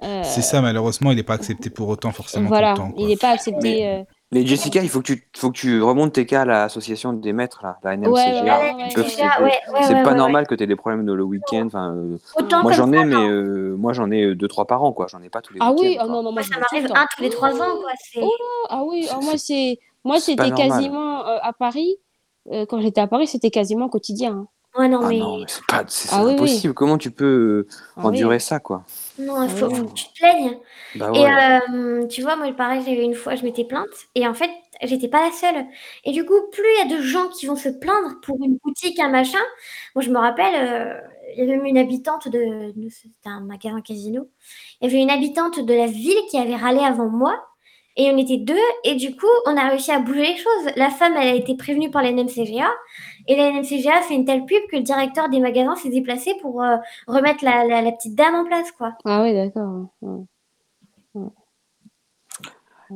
euh, 0.05 0.23
C'est 0.23 0.41
ça, 0.43 0.61
malheureusement, 0.63 1.11
il 1.11 1.17
n'est 1.17 1.23
pas 1.25 1.35
accepté 1.35 1.69
pour 1.69 1.89
autant 1.89 2.13
forcément 2.13 2.49
voilà, 2.49 2.75
tout 2.75 2.83
le 2.83 2.89
temps. 2.91 2.95
il 2.97 3.07
n'est 3.09 3.17
pas 3.17 3.31
accepté. 3.31 3.87
euh, 3.89 4.03
Mais 4.35 4.45
Jessica, 4.45 4.83
il 4.83 4.89
faut 4.89 5.01
que 5.01 5.13
tu, 5.13 5.29
faut 5.37 5.51
que 5.53 5.57
tu 5.57 5.81
remontes 5.81 6.13
tes 6.13 6.27
cas 6.27 6.43
à 6.43 6.45
l'association 6.45 7.13
des 7.13 7.33
maîtres, 7.33 7.61
là, 7.63 7.79
la 7.85 7.97
NMCGA. 7.97 8.11
Ouais, 8.11 8.41
ouais, 8.43 8.51
Ah, 8.51 8.61
ouais, 8.61 8.75
Ils 8.79 8.85
ouais, 8.89 8.95
peuvent 8.95 9.05
ouais. 9.05 9.11
s'aider. 9.11 9.29
ouais, 9.39 9.45
ouais, 9.45 9.83
c'est 9.87 9.95
ouais, 9.95 10.03
pas 10.03 10.15
normal 10.15 10.47
que 10.49 10.55
tu 10.57 10.63
aies 10.65 10.67
des 10.67 10.77
problèmes 10.77 11.07
de 11.07 11.13
le 11.13 11.23
week-end. 11.23 11.67
Enfin, 11.67 11.95
euh, 11.95 12.19
Autant 12.37 12.63
moi 12.63 12.73
j'en 12.73 12.93
ai, 12.93 13.05
mais 13.05 13.15
non. 13.15 13.29
euh, 13.29 13.77
moi 13.79 13.93
j'en 13.93 14.11
ai 14.11 14.25
euh, 14.25 14.35
deux 14.35 14.49
trois 14.49 14.67
par 14.67 14.83
an, 14.83 14.93
quoi. 14.93 15.07
J'en 15.09 15.23
ai 15.23 15.31
pas 15.31 15.41
tous 15.41 15.55
les 15.55 15.61
Ah 15.63 15.73
oui, 15.73 15.97
ah 16.01 16.07
non, 16.07 16.23
non, 16.23 16.33
moi 16.33 16.43
je 16.43 16.49
ça 16.51 16.59
m'arrive 16.59 16.87
un 16.93 17.07
tous 17.17 17.23
les 17.23 17.31
trois 17.31 17.53
ans, 17.55 17.77
quoi. 17.81 17.93
Oh, 18.23 18.31
Ah 18.71 18.83
oui, 18.85 19.07
ah, 19.11 19.21
moi 19.23 19.39
C'est- 19.39 19.79
moi 20.05 20.19
c'était 20.19 20.51
quasiment 20.51 21.27
euh, 21.27 21.39
à 21.41 21.53
Paris. 21.53 21.97
euh, 22.53 22.67
quand 22.67 22.81
j'étais 22.81 23.01
à 23.01 23.07
Paris, 23.07 23.27
c'était 23.29 23.51
quasiment 23.51 23.89
quotidien. 23.89 24.33
hein. 24.33 24.49
Ouais, 24.77 24.89
non, 24.89 25.01
Ah 25.03 25.09
mais 25.09 25.19
non, 25.19 25.39
mais 25.39 25.45
c'est 25.49 25.65
pas, 25.67 25.85
c'est 25.89 26.09
c'est 26.09 26.15
Ah 26.15 26.25
oui, 26.25 26.33
oui. 26.33 26.35
impossible. 26.35 26.75
Comment 26.75 26.99
tu 26.99 27.11
peux 27.11 27.25
euh, 27.25 27.69
Ah 27.97 28.01
oui. 28.09 28.09
endurer 28.09 28.39
ça, 28.41 28.59
quoi? 28.61 28.85
Non, 29.19 29.43
il 29.45 29.51
Ah 29.51 29.55
faut, 29.55 29.69
que 29.71 29.93
tu 29.95 30.07
te 30.09 30.19
plaignes. 30.19 30.59
Bah 30.97 31.13
Et 31.15 31.21
ouais. 31.21 31.31
euh, 31.31 32.07
tu 32.09 32.23
vois, 32.23 32.35
moi, 32.37 32.53
pareil, 32.53 32.83
j'avais 32.85 33.05
une 33.05 33.15
fois, 33.15 33.37
je 33.37 33.45
m'étais 33.45 33.65
plainte, 33.65 33.87
et 34.17 34.27
en 34.27 34.35
fait, 34.35 34.51
j'étais 34.83 35.09
pas 35.09 35.25
la 35.27 35.33
seule. 35.33 35.67
Et 36.05 36.11
du 36.13 36.25
coup, 36.25 36.35
plus 36.51 36.65
il 36.83 36.89
y 36.89 36.93
a 36.93 36.97
de 36.97 37.03
gens 37.03 37.29
qui 37.29 37.47
vont 37.47 37.55
se 37.57 37.69
plaindre 37.69 38.21
pour 38.23 38.37
une 38.45 38.59
boutique, 38.65 38.99
un 38.99 39.09
machin. 39.11 39.39
Moi, 39.95 40.03
je 40.05 40.11
me 40.11 40.19
rappelle, 40.19 40.55
euh, 40.57 41.01
il 41.37 41.39
y 41.39 41.43
avait 41.43 41.57
même 41.57 41.67
une 41.67 41.79
habitante 41.79 42.27
de, 42.29 42.73
c'était 42.91 43.29
un 43.29 43.41
magasin 43.41 43.81
casino. 43.81 44.29
Il 44.81 44.87
y 44.89 44.91
avait 44.93 45.03
une 45.03 45.11
habitante 45.11 45.61
de 45.65 45.75
la 45.75 45.87
ville 45.87 46.19
qui 46.31 46.37
avait 46.39 46.57
râlé 46.57 46.81
avant 46.81 47.09
moi, 47.09 47.41
et 47.97 48.11
on 48.11 48.19
était 48.19 48.39
deux, 48.39 48.59
et 48.83 48.97
du 48.97 49.15
coup, 49.17 49.27
on 49.47 49.57
a 49.57 49.69
réussi 49.69 49.93
à 49.93 50.01
bouger 50.01 50.23
les 50.23 50.37
choses. 50.37 50.73
La 50.75 50.91
femme, 50.91 51.15
elle 51.17 51.29
a 51.29 51.35
été 51.35 51.57
prévenue 51.57 51.91
par 51.93 52.03
la 52.03 52.11
NMCGA, 52.11 52.69
et 53.27 53.37
la 53.37 53.51
NMCGA 53.53 53.99
a 53.99 54.03
fait 54.03 54.15
une 54.15 54.25
telle 54.25 54.45
pub 54.45 54.63
que 54.71 54.77
le 54.77 54.83
directeur 54.83 55.29
des 55.29 55.41
magasins 55.41 55.77
s'est 55.77 55.89
déplacé 55.91 56.35
pour 56.43 56.63
euh, 56.63 56.77
remettre 57.07 57.45
la, 57.45 57.65
la- 57.67 57.83
la 57.83 57.93
petite 57.93 58.15
dame 58.15 58.35
en 58.35 58.45
place, 58.45 58.71
quoi. 58.73 58.93
Ah 59.05 59.23
oui, 59.23 59.33
d'accord. 59.35 59.87
ouais. 60.03 60.25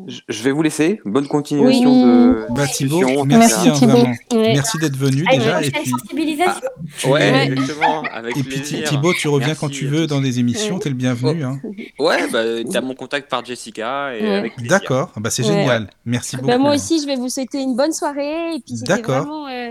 Je 0.06 0.20
je 0.28 0.42
vais 0.42 0.52
vous 0.52 0.62
laisser. 0.62 1.00
Bonne 1.06 1.26
continuation 1.26 1.90
Oui. 1.90 2.04
de 2.04 2.46
Bah, 2.54 2.66
Thibaut, 2.66 2.98
discussion. 2.98 3.24
merci, 3.24 3.66
Merci, 3.68 3.84
hein. 3.84 4.12
Ouais. 4.32 4.52
Merci 4.52 4.78
d'être 4.78 4.96
venu 4.96 5.24
Ah, 5.26 5.34
déjà. 5.36 5.62
Et 5.62 5.70
puis, 5.70 5.90
sensibilisation. 5.90 6.60
tu- 6.98 7.06
Ouais, 7.08 7.32
Ouais. 7.32 7.46
exactement. 7.46 8.02
Avec 8.12 8.36
et 8.36 8.42
puis. 8.42 8.60
Thibaut, 8.60 9.14
tu 9.14 9.28
reviens 9.28 9.48
Merci 9.48 9.60
quand 9.60 9.70
tu 9.70 9.86
veux 9.86 10.02
tous. 10.06 10.14
dans 10.14 10.20
des 10.20 10.38
émissions, 10.40 10.74
Ouais. 10.74 10.80
t'es 10.82 10.90
le 10.90 10.94
bienvenu. 10.94 11.42
hein. 11.42 11.58
Ouais, 11.98 12.28
bah, 12.30 12.42
t'as 12.70 12.82
mon 12.82 12.94
contact 12.94 13.30
par 13.30 13.42
Jessica 13.44 14.14
et 14.14 14.22
Ouais. 14.42 14.52
D'accord, 14.68 15.10
bah, 15.16 15.30
c'est 15.30 15.42
Ouais. 15.42 15.48
génial. 15.48 15.90
Merci 16.04 16.36
beaucoup. 16.36 16.48
Ben, 16.48 16.58
moi 16.58 16.74
aussi, 16.74 17.00
je 17.00 17.06
vais 17.06 17.16
vous 17.16 17.30
souhaiter 17.30 17.58
une 17.60 17.74
bonne 17.74 17.92
soirée. 17.92 18.56
Et 18.56 18.60
puis, 18.60 18.76
c'était 18.76 18.92
D'accord. 18.92 19.22
vraiment 19.24 19.46
euh, 19.48 19.70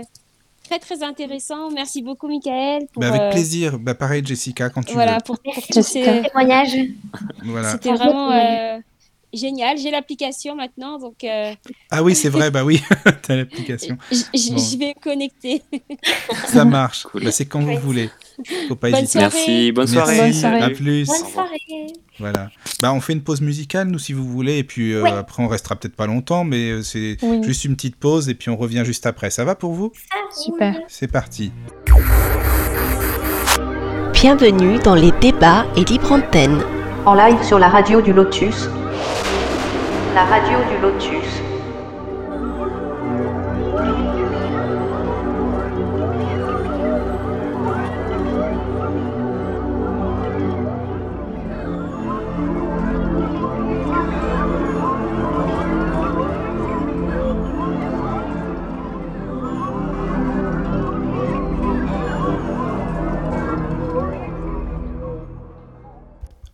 très, 0.68 0.78
très 0.78 1.02
intéressant. 1.02 1.70
Merci 1.70 2.02
beaucoup, 2.02 2.28
Michael. 2.28 2.86
Pour, 2.92 3.00
Bah, 3.00 3.08
avec 3.08 3.20
euh, 3.22 3.30
plaisir. 3.30 3.78
Bah, 3.78 3.94
pareil, 3.94 4.22
Jessica, 4.24 4.68
quand 4.70 4.82
tu 4.82 4.92
Voilà, 4.94 5.20
pour, 5.20 5.38
pour 5.38 5.52
Merci 5.54 5.72
tous 5.72 5.82
ces- 5.82 6.22
Témoignage. 6.22 6.74
veux. 6.76 6.88
Voilà. 7.44 7.72
C'était 7.72 7.92
vraiment 7.92 8.30
euh, 8.32 8.78
génial. 9.32 9.78
J'ai 9.78 9.90
l'application 9.90 10.54
maintenant, 10.56 10.98
donc 10.98 11.24
euh, 11.24 11.52
Ah 11.90 12.02
oui, 12.02 12.14
c'est 12.14 12.28
vrai, 12.28 12.50
bah 12.50 12.64
oui, 12.64 12.82
t'as 13.22 13.36
l'application. 13.36 13.96
Bon. 14.10 14.16
je 14.34 14.78
vais 14.78 14.94
connecter. 15.00 15.62
Ça 16.48 16.64
marche. 16.64 17.04
Cool. 17.04 17.24
Bah, 17.24 17.30
c'est 17.32 17.46
quand 17.46 17.60
vous 17.60 17.76
voulez. 17.78 18.10
Faut 18.68 18.76
pas 18.76 18.90
Bonne 18.90 19.00
hésiter. 19.04 19.18
soirée. 19.20 19.34
Merci, 19.36 19.72
bonne 19.72 19.86
soirée. 19.86 20.16
Merci, 20.16 20.30
Bonne 20.32 20.40
soirée. 20.40 20.62
à 20.62 20.70
plus. 20.70 21.06
Bonne 21.06 21.30
soirée. 21.32 21.86
Voilà. 22.20 22.50
Bah, 22.80 22.92
on 22.92 23.00
fait 23.00 23.12
une 23.12 23.22
pause 23.22 23.40
musicale, 23.40 23.88
nous, 23.88 23.98
si 23.98 24.12
vous 24.12 24.24
voulez, 24.26 24.58
et 24.58 24.64
puis 24.64 24.92
euh, 24.92 25.02
Ouais. 25.02 25.10
après, 25.10 25.42
on 25.42 25.48
restera 25.48 25.76
peut-être 25.76 25.94
pas 25.96 26.06
longtemps, 26.06 26.44
mais 26.44 26.70
euh, 26.70 26.82
c'est 26.82 27.16
Oui. 27.22 27.42
juste 27.44 27.64
une 27.64 27.74
petite 27.76 27.96
pause, 27.96 28.28
et 28.28 28.34
puis 28.34 28.50
on 28.50 28.56
revient 28.56 28.82
juste 28.84 29.06
après. 29.06 29.30
Ça 29.30 29.44
va 29.44 29.54
pour 29.54 29.72
vous? 29.72 29.92
Super. 30.34 30.74
C'est 30.88 31.10
parti. 31.10 31.52
Bienvenue 34.12 34.78
dans 34.80 34.94
les 34.96 35.12
débats 35.20 35.64
et 35.76 35.84
libre 35.84 36.10
antenne. 36.12 36.60
En 37.06 37.14
live 37.14 37.42
sur 37.44 37.58
la 37.58 37.68
radio 37.68 38.00
du 38.02 38.12
Lotus. 38.12 38.68
La 40.14 40.24
radio 40.24 40.58
du 40.70 40.78
Lotus. 40.82 41.42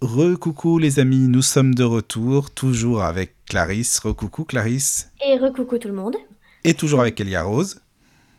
Re-coucou 0.00 0.78
les 0.78 1.00
amis, 1.00 1.26
nous 1.28 1.42
sommes 1.42 1.74
de 1.74 1.82
retour, 1.82 2.50
toujours 2.50 3.02
avec 3.02 3.33
Clarisse. 3.48 3.98
Re-coucou 4.00 4.44
Clarisse. 4.44 5.10
Et 5.26 5.38
recoucou 5.38 5.78
tout 5.78 5.88
le 5.88 5.94
monde. 5.94 6.16
Et 6.64 6.74
toujours 6.74 7.00
avec 7.00 7.20
Elia 7.20 7.42
Rose. 7.42 7.80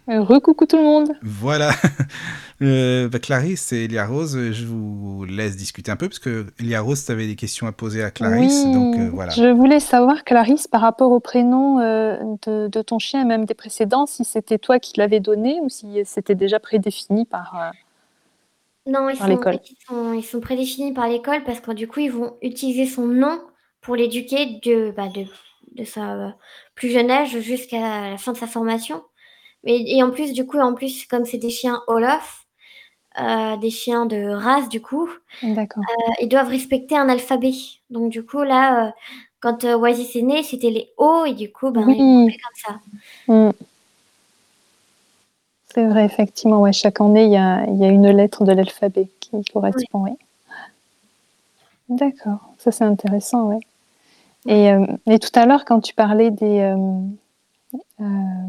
Euh, 0.09 0.21
Recoucou 0.21 0.65
tout 0.67 0.77
le 0.77 0.83
monde. 0.83 1.11
Voilà. 1.21 1.71
Euh, 2.61 3.09
bah, 3.09 3.19
Clarisse 3.19 3.73
et 3.73 3.83
Elia 3.83 4.05
Rose, 4.07 4.37
euh, 4.37 4.53
je 4.53 4.65
vous 4.65 5.25
laisse 5.25 5.57
discuter 5.57 5.91
un 5.91 5.97
peu, 5.97 6.07
parce 6.07 6.19
que 6.19 6.45
Elia 6.57 6.79
Rose, 6.79 7.03
tu 7.05 7.11
avais 7.11 7.27
des 7.27 7.35
questions 7.35 7.67
à 7.67 7.73
poser 7.73 8.01
à 8.01 8.11
Clarisse. 8.11 8.63
Oui, 8.65 8.73
Donc 8.73 8.95
euh, 8.95 9.09
voilà. 9.13 9.33
Je 9.33 9.51
voulais 9.51 9.81
savoir, 9.81 10.23
Clarisse, 10.23 10.65
par 10.65 10.79
rapport 10.79 11.11
au 11.11 11.19
prénom 11.19 11.81
euh, 11.81 12.15
de, 12.47 12.69
de 12.69 12.81
ton 12.81 12.97
chien 12.97 13.21
et 13.21 13.25
même 13.25 13.43
des 13.43 13.55
précédents, 13.55 14.05
si 14.05 14.23
c'était 14.23 14.57
toi 14.57 14.79
qui 14.79 14.93
l'avais 14.97 15.19
donné 15.19 15.59
ou 15.63 15.67
si 15.67 15.99
c'était 16.05 16.33
déjà 16.33 16.61
prédéfini 16.61 17.25
par. 17.25 17.53
euh, 18.87 18.89
Non, 18.89 19.09
ils 19.09 19.17
Par 19.17 19.27
sont, 19.27 19.33
l'école. 19.33 19.59
ils, 19.69 19.85
sont, 19.85 20.13
ils 20.13 20.23
sont 20.23 20.39
prédéfinis 20.39 20.93
par 20.93 21.09
l'école 21.09 21.43
parce 21.43 21.59
que 21.59 21.71
du 21.73 21.89
coup, 21.89 21.99
ils 21.99 22.11
vont 22.11 22.35
utiliser 22.41 22.85
son 22.85 23.05
nom 23.05 23.41
pour 23.85 23.95
l'éduquer 23.95 24.59
de, 24.63 24.91
bah, 24.97 25.07
de, 25.07 25.25
de 25.73 25.83
sa 25.85 26.13
euh, 26.13 26.29
plus 26.73 26.89
jeune 26.89 27.11
âge 27.11 27.39
jusqu'à 27.39 28.11
la 28.11 28.17
fin 28.17 28.33
de 28.33 28.37
sa 28.37 28.47
formation. 28.47 29.03
Mais, 29.63 29.79
et 29.87 30.01
en 30.03 30.09
plus, 30.11 30.33
du 30.33 30.45
coup, 30.45 30.59
en 30.59 30.73
plus, 30.73 31.05
comme 31.05 31.25
c'est 31.25 31.37
des 31.37 31.51
chiens 31.51 31.81
Olaf, 31.87 32.45
euh, 33.19 33.55
des 33.57 33.69
chiens 33.69 34.05
de 34.05 34.29
race, 34.29 34.69
du 34.69 34.81
coup, 34.81 35.07
euh, 35.43 35.47
ils 36.19 36.27
doivent 36.27 36.49
respecter 36.49 36.97
un 36.97 37.09
alphabet. 37.09 37.53
Donc, 37.91 38.11
du 38.11 38.25
coup, 38.25 38.41
là, 38.41 38.87
euh, 38.87 38.91
quand 39.39 39.63
Oasis 39.63 40.15
est 40.15 40.21
né, 40.23 40.43
c'était 40.43 40.71
les 40.71 40.89
O 40.97 41.25
et 41.25 41.33
du 41.33 41.51
coup, 41.51 41.69
ben, 41.69 41.87
ils 41.89 42.01
Oui. 42.01 42.23
appeler 42.23 42.39
comme 42.43 42.77
ça. 43.27 43.33
Mm. 43.33 43.51
C'est 45.73 45.85
vrai, 45.85 46.05
effectivement. 46.05 46.61
Ouais, 46.61 46.73
chaque 46.73 47.01
année, 47.01 47.25
il 47.25 47.31
y 47.31 47.37
a, 47.37 47.65
y 47.69 47.83
a 47.83 47.89
une 47.89 48.09
lettre 48.09 48.45
de 48.45 48.51
l'alphabet 48.53 49.09
qui 49.19 49.43
correspond. 49.51 50.03
Oui. 50.03 50.11
D'accord, 51.89 52.39
ça 52.57 52.71
c'est 52.71 52.83
intéressant. 52.83 53.49
Ouais. 53.49 53.59
Et, 54.47 54.71
euh, 54.71 54.85
et 55.07 55.19
tout 55.19 55.31
à 55.35 55.45
l'heure, 55.45 55.65
quand 55.65 55.79
tu 55.79 55.93
parlais 55.93 56.31
des, 56.31 56.61
euh, 57.99 58.05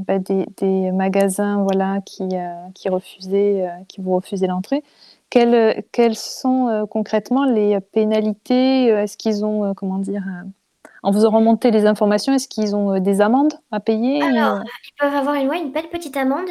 bah, 0.07 0.19
des, 0.19 0.91
magasins 0.93 1.63
voilà, 1.63 2.01
qui, 2.05 2.29
qui, 2.75 2.89
refusaient, 2.89 3.69
qui 3.89 4.01
vous 4.01 4.15
refusaient 4.17 4.47
l'entrée. 4.47 4.83
Quelles, 5.31 5.83
quelles, 5.93 6.17
sont 6.17 6.87
concrètement 6.91 7.45
les 7.45 7.81
pénalités 7.81 8.87
Est-ce 8.87 9.17
qu'ils 9.17 9.45
ont, 9.45 9.75
comment 9.75 9.99
dire, 9.99 10.23
en 11.03 11.13
faisant 11.13 11.31
remonter 11.31 11.71
les 11.71 11.87
informations, 11.87 12.33
est-ce 12.35 12.49
qu'ils 12.49 12.77
ont 12.77 12.99
des 13.01 13.21
amendes 13.21 13.55
à 13.73 13.81
payer 13.81 14.23
Alors, 14.23 14.61
ils 14.85 14.95
peuvent 14.99 15.15
avoir 15.15 15.35
une, 15.35 15.53
une 15.53 15.73
belle 15.73 15.89
petite 15.89 16.17
amende 16.17 16.49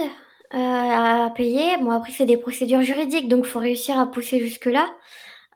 à 0.52 1.32
payer. 1.36 1.78
Bon, 1.82 1.92
après, 1.92 2.12
c'est 2.12 2.26
des 2.26 2.38
procédures 2.38 2.82
juridiques, 2.82 3.28
donc 3.28 3.46
il 3.46 3.50
faut 3.50 3.60
réussir 3.60 4.00
à 4.00 4.06
pousser 4.10 4.40
jusque-là. 4.40 4.88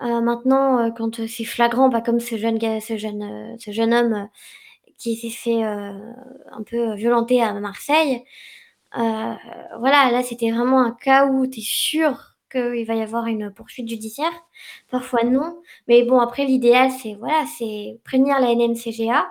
Euh, 0.02 0.22
maintenant, 0.22 0.80
euh, 0.80 0.92
quand 0.92 1.28
c'est 1.28 1.44
flagrant, 1.44 1.90
pas 1.90 2.02
comme 2.02 2.20
ce 2.20 2.38
jeune 2.38 2.60
ce 2.82 2.98
jeune, 2.98 3.24
euh, 3.24 3.56
ce 3.60 3.72
jeune 3.72 3.94
homme 3.94 4.30
qui 4.98 5.16
s'est 5.16 5.30
fait 5.30 5.64
un 5.64 6.64
peu 6.66 6.94
violenter 6.96 7.42
à 7.42 7.54
Marseille. 7.54 8.24
voilà, 8.94 10.12
là, 10.12 10.24
c'était 10.24 10.52
vraiment 10.52 10.82
un 10.82 10.92
cas 10.92 11.28
où 11.28 11.48
tu 11.48 11.60
es 11.60 11.64
sûr 11.64 12.36
qu'il 12.52 12.86
va 12.86 12.96
y 12.96 13.02
avoir 13.02 13.28
une 13.28 13.52
poursuite 13.52 13.88
judiciaire. 13.88 14.32
Parfois 14.92 15.24
non, 15.24 15.62
mais 15.88 16.04
bon, 16.04 16.20
après, 16.20 16.46
l'idéal, 16.46 16.92
c'est 16.92 17.14
voilà, 17.16 17.46
c'est 17.58 18.00
prévenir 18.04 18.40
la 18.40 18.54
NMCGA, 18.56 19.26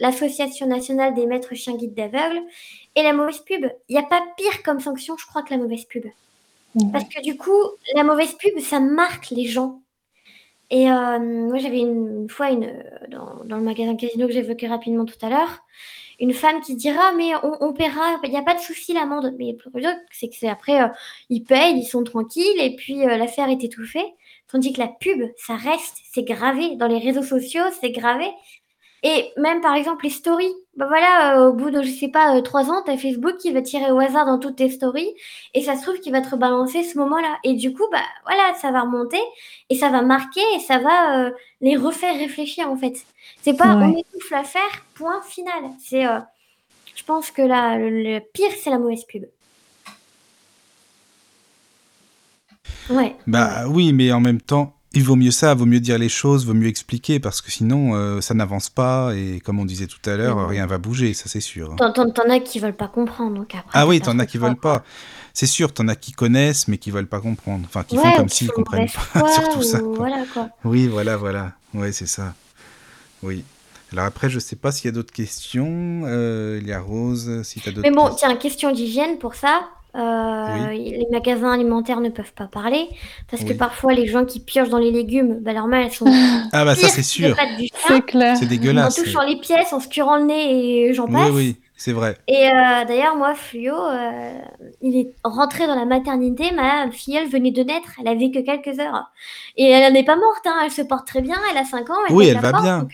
l'Association 0.00 0.66
nationale 0.66 1.14
des 1.14 1.26
maîtres 1.26 1.54
chiens 1.54 1.76
guides 1.76 1.94
d'aveugles, 1.94 2.42
et 2.96 3.02
la 3.02 3.12
mauvaise 3.12 3.40
pub. 3.40 3.66
Il 3.88 3.96
n'y 3.96 4.02
a 4.02 4.06
pas 4.08 4.22
pire 4.36 4.62
comme 4.64 4.80
sanction, 4.80 5.16
je 5.16 5.26
crois, 5.26 5.42
que 5.42 5.54
la 5.54 5.58
mauvaise 5.58 5.84
pub. 5.84 6.06
Parce 6.92 7.04
que 7.04 7.22
du 7.22 7.36
coup, 7.36 7.60
la 7.94 8.04
mauvaise 8.04 8.34
pub, 8.34 8.58
ça 8.60 8.80
marque 8.80 9.30
les 9.30 9.46
gens. 9.46 9.82
Et 10.70 10.90
euh, 10.90 11.18
moi, 11.18 11.58
j'avais 11.58 11.80
une, 11.80 12.28
fois 12.30 12.50
une, 12.50 12.72
dans, 13.08 13.44
dans, 13.44 13.56
le 13.58 13.62
magasin 13.62 13.94
Casino 13.94 14.26
que 14.26 14.32
j'évoquais 14.32 14.68
rapidement 14.68 15.04
tout 15.04 15.18
à 15.20 15.28
l'heure, 15.28 15.62
une 16.18 16.32
femme 16.32 16.60
qui 16.60 16.76
dira 16.76 17.12
mais 17.12 17.32
on, 17.42 17.72
paiera, 17.74 18.18
il 18.22 18.30
n'y 18.30 18.38
a 18.38 18.42
pas 18.42 18.54
de 18.54 18.60
souci 18.60 18.94
l'amende. 18.94 19.34
Mais 19.38 19.52
le 19.52 19.70
problème, 19.70 19.98
c'est 20.12 20.28
que 20.28 20.36
c'est 20.36 20.48
après, 20.48 20.82
euh, 20.82 20.88
ils 21.28 21.42
payent, 21.42 21.76
ils 21.76 21.84
sont 21.84 22.04
tranquilles, 22.04 22.60
et 22.60 22.74
puis 22.76 23.02
euh, 23.02 23.16
l'affaire 23.18 23.50
est 23.50 23.62
étouffée. 23.62 24.14
Tandis 24.50 24.72
que 24.72 24.80
la 24.80 24.88
pub, 24.88 25.22
ça 25.36 25.56
reste, 25.56 25.98
c'est 26.12 26.22
gravé 26.22 26.76
dans 26.76 26.86
les 26.86 26.98
réseaux 26.98 27.22
sociaux, 27.22 27.64
c'est 27.80 27.90
gravé. 27.90 28.30
Et 29.02 29.32
même 29.36 29.60
par 29.60 29.74
exemple 29.74 30.04
les 30.04 30.10
stories, 30.10 30.54
bah 30.76 30.86
voilà, 30.86 31.36
euh, 31.36 31.50
au 31.50 31.52
bout 31.52 31.70
de 31.70 31.82
je 31.82 31.90
sais 31.90 32.08
pas 32.08 32.34
euh, 32.34 32.40
trois 32.40 32.70
ans, 32.70 32.82
t'as 32.84 32.96
Facebook 32.96 33.36
qui 33.36 33.52
va 33.52 33.60
tirer 33.60 33.90
au 33.90 33.98
hasard 33.98 34.24
dans 34.24 34.38
toutes 34.38 34.56
tes 34.56 34.70
stories 34.70 35.14
et 35.52 35.60
ça 35.60 35.76
se 35.76 35.82
trouve 35.82 36.00
qu'il 36.00 36.12
va 36.12 36.22
te 36.22 36.30
rebalancer 36.30 36.82
ce 36.82 36.96
moment-là. 36.98 37.38
Et 37.44 37.52
du 37.54 37.74
coup, 37.74 37.84
bah 37.92 38.00
voilà, 38.24 38.54
ça 38.54 38.70
va 38.70 38.80
remonter 38.80 39.20
et 39.68 39.74
ça 39.74 39.90
va 39.90 40.00
marquer 40.00 40.40
et 40.54 40.60
ça 40.60 40.78
va 40.78 41.26
euh, 41.26 41.30
les 41.60 41.76
refaire 41.76 42.16
réfléchir 42.16 42.70
en 42.70 42.76
fait. 42.76 42.94
C'est 43.42 43.54
pas 43.56 43.76
on 43.76 43.94
étouffe 43.94 44.30
l'affaire, 44.30 44.86
point 44.94 45.20
final. 45.22 45.72
C'est, 45.78 46.04
je 46.04 47.04
pense 47.04 47.30
que 47.30 47.42
là, 47.42 47.76
le, 47.76 48.20
pire 48.32 48.52
c'est 48.58 48.70
la 48.70 48.78
mauvaise 48.78 49.04
pub. 49.04 49.24
Ouais. 52.88 53.14
Bah 53.26 53.68
oui, 53.68 53.92
mais 53.92 54.10
en 54.10 54.20
même 54.20 54.40
temps, 54.40 54.74
il 54.94 55.04
vaut 55.04 55.16
mieux 55.16 55.30
ça, 55.30 55.54
vaut 55.54 55.66
mieux 55.66 55.80
dire 55.80 55.98
les 55.98 56.08
choses, 56.08 56.46
vaut 56.46 56.54
mieux 56.54 56.68
expliquer, 56.68 57.18
parce 57.20 57.40
que 57.40 57.50
sinon, 57.50 57.94
euh, 57.94 58.20
ça 58.20 58.34
n'avance 58.34 58.68
pas, 58.68 59.12
et 59.14 59.40
comme 59.40 59.58
on 59.58 59.64
disait 59.64 59.86
tout 59.86 60.10
à 60.10 60.16
l'heure, 60.16 60.36
mmh. 60.36 60.46
rien 60.46 60.66
va 60.66 60.78
bouger, 60.78 61.14
ça 61.14 61.24
c'est 61.28 61.40
sûr. 61.40 61.76
T'en 61.76 62.30
as 62.30 62.40
qui 62.40 62.58
veulent 62.60 62.76
pas 62.76 62.88
comprendre, 62.88 63.36
donc 63.36 63.54
après. 63.54 63.70
Ah 63.72 63.86
oui, 63.86 64.00
t'en 64.00 64.18
as 64.18 64.26
qui 64.26 64.38
veulent 64.38 64.56
pas. 64.56 64.84
C'est 65.34 65.46
sûr, 65.46 65.72
t'en 65.72 65.88
as 65.88 65.96
qui 65.96 66.12
connaissent, 66.12 66.68
mais 66.68 66.76
qui 66.76 66.90
veulent 66.90 67.06
pas 67.06 67.20
comprendre. 67.20 67.64
Enfin, 67.66 67.84
qui 67.84 67.96
font 67.96 68.12
comme 68.12 68.28
s'ils 68.28 68.50
comprennent 68.50 68.88
pas. 69.14 69.32
Surtout 69.34 69.62
ça. 69.62 69.80
Voilà, 69.82 70.24
quoi. 70.32 70.50
Oui, 70.64 70.88
voilà, 70.88 71.16
voilà. 71.16 71.52
Ouais, 71.72 71.92
c'est 71.92 72.06
ça. 72.06 72.34
Oui. 73.22 73.44
Alors 73.92 74.04
après, 74.04 74.30
je 74.30 74.38
sais 74.38 74.56
pas 74.56 74.72
s'il 74.72 74.86
y 74.86 74.88
a 74.88 74.92
d'autres 74.92 75.12
questions. 75.12 76.02
Euh, 76.04 76.58
il 76.60 76.68
y 76.68 76.72
a 76.72 76.80
Rose, 76.80 77.42
si 77.44 77.60
t'as 77.60 77.70
d'autres 77.70 77.88
Mais 77.88 77.94
bon, 77.94 78.10
tiens, 78.14 78.34
question 78.36 78.72
d'hygiène 78.72 79.18
pour 79.18 79.34
ça. 79.34 79.68
Euh, 79.94 80.70
les 80.70 81.06
magasins 81.10 81.52
alimentaires 81.52 82.00
ne 82.00 82.08
peuvent 82.08 82.32
pas 82.32 82.46
parler 82.46 82.88
parce 83.30 83.44
que 83.44 83.52
parfois 83.52 83.92
les 83.92 84.06
gens 84.06 84.24
qui 84.24 84.40
piochent 84.40 84.70
dans 84.70 84.78
les 84.78 84.90
légumes, 84.90 85.40
bah 85.40 85.52
leurs 85.52 85.66
mains 85.66 85.82
elles 85.82 85.92
sont 85.92 86.06
ah 86.52 86.64
bah 86.64 86.74
ça 86.74 86.88
c'est 86.88 87.02
sûr, 87.02 87.36
c'est 87.86 88.00
clair, 88.06 88.34
c'est 88.38 88.46
dégueulasse. 88.46 88.98
En 88.98 89.02
touchant 89.02 89.22
les 89.22 89.36
pièces, 89.36 89.70
en 89.74 89.80
se 89.80 89.88
curant 89.88 90.16
le 90.16 90.24
nez 90.24 90.86
et 90.86 90.94
j'en 90.94 91.06
passe. 91.06 91.30
Oui 91.32 91.34
oui, 91.34 91.56
c'est 91.82 91.92
vrai. 91.92 92.16
Et 92.28 92.46
euh, 92.46 92.84
d'ailleurs 92.86 93.16
moi 93.16 93.34
Fluo, 93.34 93.74
euh, 93.74 94.38
il 94.82 94.96
est 94.96 95.10
rentré 95.24 95.66
dans 95.66 95.74
la 95.74 95.84
maternité, 95.84 96.52
ma 96.52 96.88
filleule 96.92 97.28
venait 97.28 97.50
de 97.50 97.64
naître, 97.64 97.88
elle 98.00 98.06
avait 98.06 98.30
que 98.30 98.38
quelques 98.38 98.78
heures 98.78 99.10
et 99.56 99.68
elle 99.68 99.92
n'est 99.92 100.04
pas 100.04 100.14
morte, 100.14 100.46
hein, 100.46 100.54
elle 100.64 100.70
se 100.70 100.82
porte 100.82 101.08
très 101.08 101.22
bien, 101.22 101.34
elle 101.50 101.58
a 101.58 101.64
5 101.64 101.90
ans. 101.90 101.94
Elle 102.08 102.14
oui 102.14 102.26
elle 102.28 102.38
va 102.38 102.52
bien. 102.52 102.86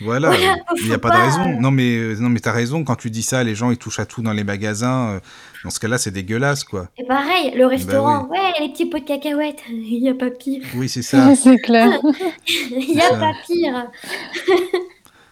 voilà, 0.00 0.32
il 0.34 0.88
n'y 0.88 0.92
a 0.92 0.98
pas, 0.98 1.10
de 1.10 1.22
raison. 1.22 1.60
Non 1.60 1.70
mais 1.70 2.16
non 2.18 2.30
mais 2.30 2.40
t'as 2.40 2.50
raison 2.50 2.82
quand 2.82 2.96
tu 2.96 3.10
dis 3.10 3.22
ça, 3.22 3.44
les 3.44 3.54
gens 3.54 3.70
ils 3.70 3.78
touchent 3.78 4.00
à 4.00 4.06
tout 4.06 4.22
dans 4.22 4.32
les 4.32 4.42
magasins. 4.42 5.20
Dans 5.62 5.70
ce 5.70 5.78
cas-là, 5.78 5.96
c'est 5.96 6.10
dégueulasse, 6.10 6.64
quoi. 6.64 6.88
Et 6.98 7.04
pareil, 7.04 7.52
le 7.54 7.62
bah 7.62 7.68
restaurant, 7.68 8.26
ouais, 8.26 8.52
les 8.58 8.70
petits 8.70 8.86
pots 8.86 8.98
de 8.98 9.04
cacahuètes, 9.04 9.62
il 9.68 10.00
n'y 10.00 10.08
a 10.08 10.14
pas 10.14 10.30
pire. 10.30 10.64
Oui, 10.74 10.88
c'est 10.88 11.02
ça. 11.02 11.36
c'est 11.36 11.58
clair. 11.58 12.00
Il 12.48 12.96
n'y 12.96 13.00
a 13.00 13.10
pas 13.10 13.32
pire. 13.46 13.86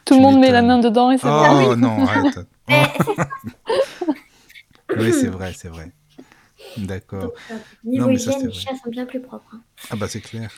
Tout 0.05 0.15
le 0.15 0.21
monde 0.21 0.39
met 0.39 0.51
la 0.51 0.63
main 0.63 0.79
dedans 0.79 1.11
et 1.11 1.19
ça 1.19 1.29
Oh 1.29 1.69
va. 1.71 1.77
non, 1.77 2.05
arrête. 2.05 2.41
oui, 4.97 5.13
c'est 5.13 5.29
vrai, 5.29 5.53
c'est 5.57 5.69
vrai. 5.69 5.93
D'accord. 6.77 7.33
Euh, 7.51 7.55
niveau 7.85 8.11
hygiène, 8.11 8.47
les 8.47 8.53
chats 8.53 8.77
sont 8.83 8.91
bien 8.91 9.07
plus 9.07 9.21
propres. 9.21 9.55
Hein. 9.55 9.63
Ah 9.91 9.97
bah 9.97 10.07
c'est 10.09 10.21
clair. 10.21 10.51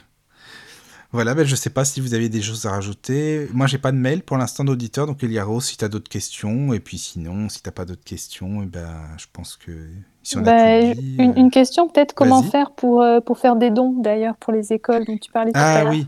Voilà, 1.12 1.34
ben 1.34 1.44
je 1.44 1.50
ne 1.50 1.56
sais 1.56 1.70
pas 1.70 1.84
si 1.84 2.00
vous 2.00 2.14
avez 2.14 2.30
des 2.30 2.40
choses 2.40 2.64
à 2.64 2.70
rajouter. 2.70 3.46
Moi, 3.52 3.66
j'ai 3.66 3.76
pas 3.76 3.92
de 3.92 3.98
mail 3.98 4.22
pour 4.22 4.38
l'instant 4.38 4.64
d'auditeur, 4.64 5.06
donc 5.06 5.22
Eliaro, 5.22 5.60
si 5.60 5.76
tu 5.76 5.84
as 5.84 5.88
d'autres 5.88 6.08
questions, 6.08 6.72
et 6.72 6.80
puis 6.80 6.96
sinon, 6.96 7.50
si 7.50 7.62
tu 7.62 7.68
n'as 7.68 7.72
pas 7.72 7.84
d'autres 7.84 8.04
questions, 8.04 8.62
eh 8.62 8.66
ben, 8.66 8.88
je 9.18 9.26
pense 9.30 9.58
que 9.58 9.88
si 10.22 10.38
on 10.38 10.40
a 10.40 10.44
ben, 10.44 10.94
une, 11.18 11.36
une, 11.36 11.50
question 11.50 11.86
peut-être, 11.86 12.14
comment 12.14 12.42
faire 12.42 12.70
pour, 12.70 13.02
euh, 13.02 13.20
pour 13.20 13.38
faire 13.38 13.56
des 13.56 13.70
dons 13.70 13.92
d'ailleurs 13.92 14.36
pour 14.36 14.54
les 14.54 14.72
écoles 14.72 15.04
dont 15.04 15.18
tu 15.18 15.30
parlais 15.30 15.52
tout 15.52 15.60
ah, 15.60 15.74
à 15.74 15.84
l'heure 15.84 15.92
oui. 15.92 16.06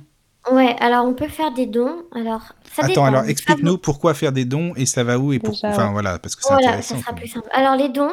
Ouais, 0.50 0.76
alors 0.80 1.06
on 1.06 1.14
peut 1.14 1.28
faire 1.28 1.52
des 1.52 1.66
dons. 1.66 2.04
Alors, 2.12 2.52
ça 2.72 2.84
Attends, 2.84 3.04
alors 3.04 3.24
explique-nous 3.24 3.78
pourquoi 3.78 4.14
faire 4.14 4.32
des 4.32 4.44
dons 4.44 4.74
et 4.76 4.86
ça 4.86 5.04
va 5.04 5.18
où 5.18 5.32
et 5.32 5.38
pour... 5.38 5.54
Enfin 5.64 5.92
voilà, 5.92 6.18
parce 6.18 6.36
que 6.36 6.42
c'est 6.42 6.52
voilà, 6.52 6.68
intéressant. 6.68 6.96
ça 6.96 7.02
sera 7.02 7.12
plus 7.14 7.28
simple. 7.28 7.48
Alors 7.52 7.76
les 7.76 7.88
dons, 7.88 8.12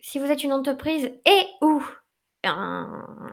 si 0.00 0.18
vous 0.18 0.26
êtes 0.26 0.42
une 0.42 0.52
entreprise 0.52 1.04
et 1.04 1.46
ou 1.60 1.82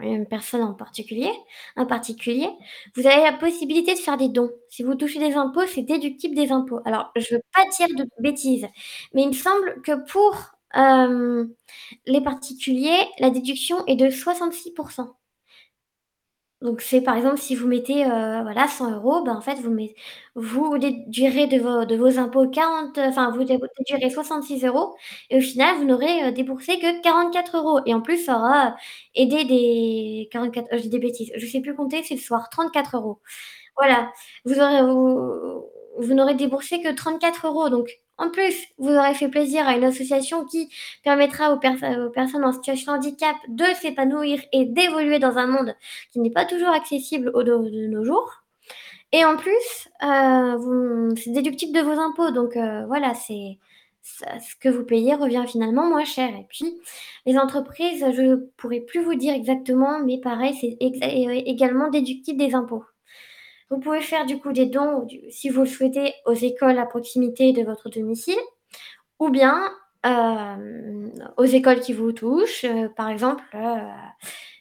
une 0.02 0.26
personne 0.26 0.62
en 0.62 0.74
particulier, 0.74 1.32
un 1.76 1.86
particulier, 1.86 2.50
vous 2.96 3.06
avez 3.06 3.22
la 3.22 3.34
possibilité 3.34 3.94
de 3.94 4.00
faire 4.00 4.18
des 4.18 4.30
dons. 4.30 4.52
Si 4.70 4.84
vous 4.84 4.96
touchez 4.96 5.20
des 5.20 5.36
impôts, 5.36 5.68
c'est 5.68 5.84
déductible 5.84 6.36
des 6.36 6.52
impôts. 6.52 6.80
Alors, 6.86 7.12
je 7.16 7.34
ne 7.34 7.38
veux 7.38 7.44
pas 7.54 7.64
dire 7.78 7.96
de 7.96 8.10
bêtises, 8.20 8.68
mais 9.14 9.24
il 9.24 9.28
me 9.28 9.34
semble 9.34 9.82
que 9.84 10.04
pour 10.12 10.36
euh, 10.76 11.46
les 12.06 12.22
particuliers, 12.22 13.08
la 13.20 13.30
déduction 13.30 13.86
est 13.86 13.96
de 13.96 14.08
66%. 14.08 15.08
Donc 16.64 16.82
c'est 16.82 17.02
par 17.02 17.18
exemple 17.18 17.38
si 17.40 17.56
vous 17.56 17.68
mettez 17.68 18.06
euh, 18.06 18.42
voilà 18.42 18.68
100 18.70 18.92
euros, 18.96 19.22
ben 19.24 19.36
en 19.36 19.42
fait 19.42 19.56
vous 19.56 19.70
mettez, 19.70 19.96
vous 20.36 20.78
déduirez 20.78 21.48
de 21.48 21.60
vos, 21.60 21.86
de 21.86 21.98
vos 21.98 22.18
impôts 22.20 22.48
40, 22.50 22.98
enfin 23.00 23.32
vous 23.32 23.44
déduirez 23.44 24.10
66 24.10 24.64
euros 24.66 24.96
et 25.30 25.38
au 25.38 25.42
final 25.42 25.76
vous 25.78 25.84
n'aurez 25.86 26.24
euh, 26.24 26.32
déboursé 26.32 26.80
que 26.80 27.02
44 27.02 27.58
euros 27.58 27.82
et 27.86 27.94
en 27.94 28.02
plus 28.02 28.18
ça 28.26 28.38
aura 28.38 28.76
aidé 29.14 29.44
des 29.46 30.30
44, 30.32 30.68
euh, 30.74 30.78
je 30.78 30.84
dis 30.84 30.90
des 30.90 31.00
bêtises, 31.00 31.32
je 31.36 31.46
sais 31.46 31.60
plus 31.62 31.76
compter, 31.76 32.02
c'est 32.04 32.16
le 32.16 32.22
soir 32.22 32.50
34 32.50 32.96
euros. 32.98 33.20
Voilà, 33.78 34.12
vous 34.46 34.60
aurez 34.60 34.84
vous, 34.84 35.66
vous 36.00 36.14
n'aurez 36.14 36.36
déboursé 36.36 36.82
que 36.82 36.94
34 36.94 37.48
euros 37.48 37.70
donc 37.70 38.00
en 38.18 38.30
plus, 38.30 38.56
vous 38.78 38.92
aurez 38.92 39.16
fait 39.16 39.28
plaisir 39.28 39.68
à 39.68 39.76
une 39.76 39.84
association 39.84 40.46
qui 40.46 40.70
permettra 41.04 41.52
aux, 41.52 41.58
personnes 41.58 42.46
en 42.46 42.54
situation 42.54 42.94
de 42.94 42.98
handicap 42.98 43.36
de 43.48 43.66
s'épanouir 43.82 44.40
et 44.52 44.66
d'évoluer 44.66 45.20
dans 45.20 45.38
un 45.38 45.48
monde 45.48 45.76
qui 46.12 46.20
n'est 46.20 46.30
pas 46.30 46.46
toujours 46.46 46.70
accessible 46.70 47.32
au 47.34 47.44
de 47.44 47.88
nos 47.88 48.04
jours. 48.04 48.44
Et 49.12 49.26
en 49.26 49.38
plus, 49.38 49.90
euh, 50.04 51.14
c'est 51.16 51.32
déductible 51.32 51.74
de 51.74 51.82
vos 51.82 52.00
impôts. 52.00 52.32
Donc 52.32 52.56
euh, 52.56 52.86
voilà, 52.88 53.14
c'est 53.16 53.58
ce 54.04 54.56
que 54.60 54.70
vous 54.70 54.84
payez 54.84 55.16
revient 55.16 55.46
finalement 55.48 55.88
moins 55.88 56.06
cher. 56.06 56.30
Et 56.30 56.46
puis, 56.50 56.80
les 57.26 57.38
entreprises, 57.38 58.06
je 58.14 58.22
ne 58.22 58.36
pourrais 58.58 58.82
plus 58.82 59.04
vous 59.04 59.16
dire 59.16 59.34
exactement, 59.34 60.00
mais 60.04 60.20
pareil, 60.20 60.56
c'est 60.60 60.78
également 60.80 61.90
déductible 61.90 62.40
des 62.40 62.54
impôts. 62.54 62.84
Vous 63.70 63.80
pouvez 63.80 64.02
faire 64.02 64.26
du 64.26 64.40
coup 64.40 64.52
des 64.52 64.66
dons, 64.66 65.08
si 65.30 65.50
vous 65.50 65.62
le 65.62 65.68
souhaitez, 65.68 66.14
aux 66.26 66.34
écoles 66.34 66.78
à 66.78 66.86
proximité 66.86 67.54
de 67.54 67.64
votre 67.64 67.90
domicile, 67.90 68.40
ou 69.20 69.30
bien 69.30 69.72
euh, 70.06 71.10
aux 71.38 71.46
écoles 71.46 71.80
qui 71.80 71.94
vous 71.94 72.12
touchent. 72.12 72.66
Euh, 72.66 72.90
par 72.90 73.10
exemple, 73.10 73.44
euh, 73.56 73.78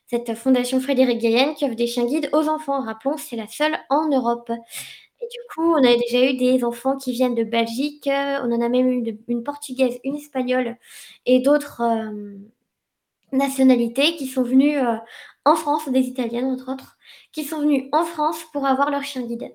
cette 0.07 0.35
fondation 0.35 0.81
Frédéric 0.81 1.21
Gaillenne 1.21 1.55
qui 1.55 1.65
offre 1.65 1.75
des 1.75 1.89
chiens 1.89 2.07
guides 2.07 2.31
aux 2.33 2.49
enfants. 2.49 2.81
Rappelons, 2.81 3.17
c'est 3.17 3.37
la 3.37 3.49
seule 3.49 3.77
en 3.91 4.09
Europe. 4.09 4.51
Et 4.51 5.27
du 5.27 5.39
coup, 5.55 5.73
on 5.73 5.85
a 5.85 5.97
déjà 5.97 6.25
eu 6.25 6.35
des 6.37 6.65
enfants 6.65 6.97
qui 6.97 7.13
viennent 7.13 7.35
de 7.35 7.45
Belgique, 7.45 8.09
on 8.09 8.53
en 8.53 8.61
a 8.61 8.69
même 8.69 8.89
eu 8.89 9.19
une 9.29 9.43
portugaise, 9.45 9.99
une 10.05 10.17
espagnole 10.17 10.77
et 11.27 11.39
d'autres 11.41 11.81
nationalités 13.33 14.17
qui 14.17 14.27
sont 14.27 14.43
venues 14.43 14.77
en 15.45 15.57
France, 15.57 15.89
des 15.89 16.01
Italiennes 16.03 16.47
entre 16.47 16.73
autres, 16.73 16.97
qui 17.33 17.45
sont 17.45 17.61
venus 17.61 17.85
en 17.93 18.05
France 18.05 18.45
pour 18.53 18.67
avoir 18.67 18.91
leur 18.91 19.03
chien 19.05 19.23
guide. 19.23 19.53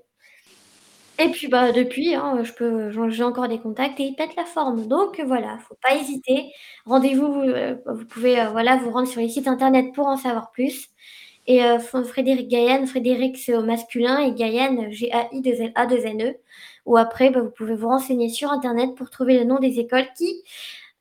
Et 1.19 1.29
puis 1.31 1.47
bah 1.47 1.71
depuis, 1.71 2.13
hein, 2.13 2.43
je 2.43 2.53
peux 2.53 2.91
j'ai 3.09 3.23
encore 3.23 3.47
des 3.47 3.57
contacts 3.59 3.99
et 3.99 4.03
ils 4.03 4.15
pètent 4.15 4.35
la 4.35 4.45
forme. 4.45 4.87
Donc 4.87 5.19
voilà, 5.25 5.57
faut 5.67 5.75
pas 5.81 5.95
hésiter. 5.95 6.51
Rendez-vous, 6.85 7.33
vous, 7.33 7.41
heu, 7.41 7.81
vous 7.87 8.05
pouvez, 8.05 8.39
heu, 8.39 8.49
voilà, 8.51 8.77
vous 8.77 8.91
rendre 8.91 9.07
sur 9.07 9.19
les 9.21 9.29
sites 9.29 9.47
internet 9.47 9.93
pour 9.95 10.05
en 10.07 10.17
savoir 10.17 10.51
plus. 10.51 10.89
Et 11.47 11.61
Frédéric 12.05 12.49
Gaillane, 12.49 12.87
Frédéric 12.87 13.37
c'est 13.37 13.55
au 13.55 13.63
masculin 13.63 14.19
et 14.19 14.33
Gaillane, 14.33 14.91
G-A-I-2-L-A-2-N-E. 14.91 16.35
Ou 16.85 16.97
après, 16.97 17.29
bah, 17.31 17.41
vous 17.41 17.51
pouvez 17.51 17.75
vous 17.75 17.87
renseigner 17.87 18.29
sur 18.29 18.51
internet 18.51 18.95
pour 18.95 19.09
trouver 19.09 19.39
le 19.39 19.45
nom 19.45 19.57
des 19.59 19.79
écoles 19.79 20.07
qui, 20.17 20.43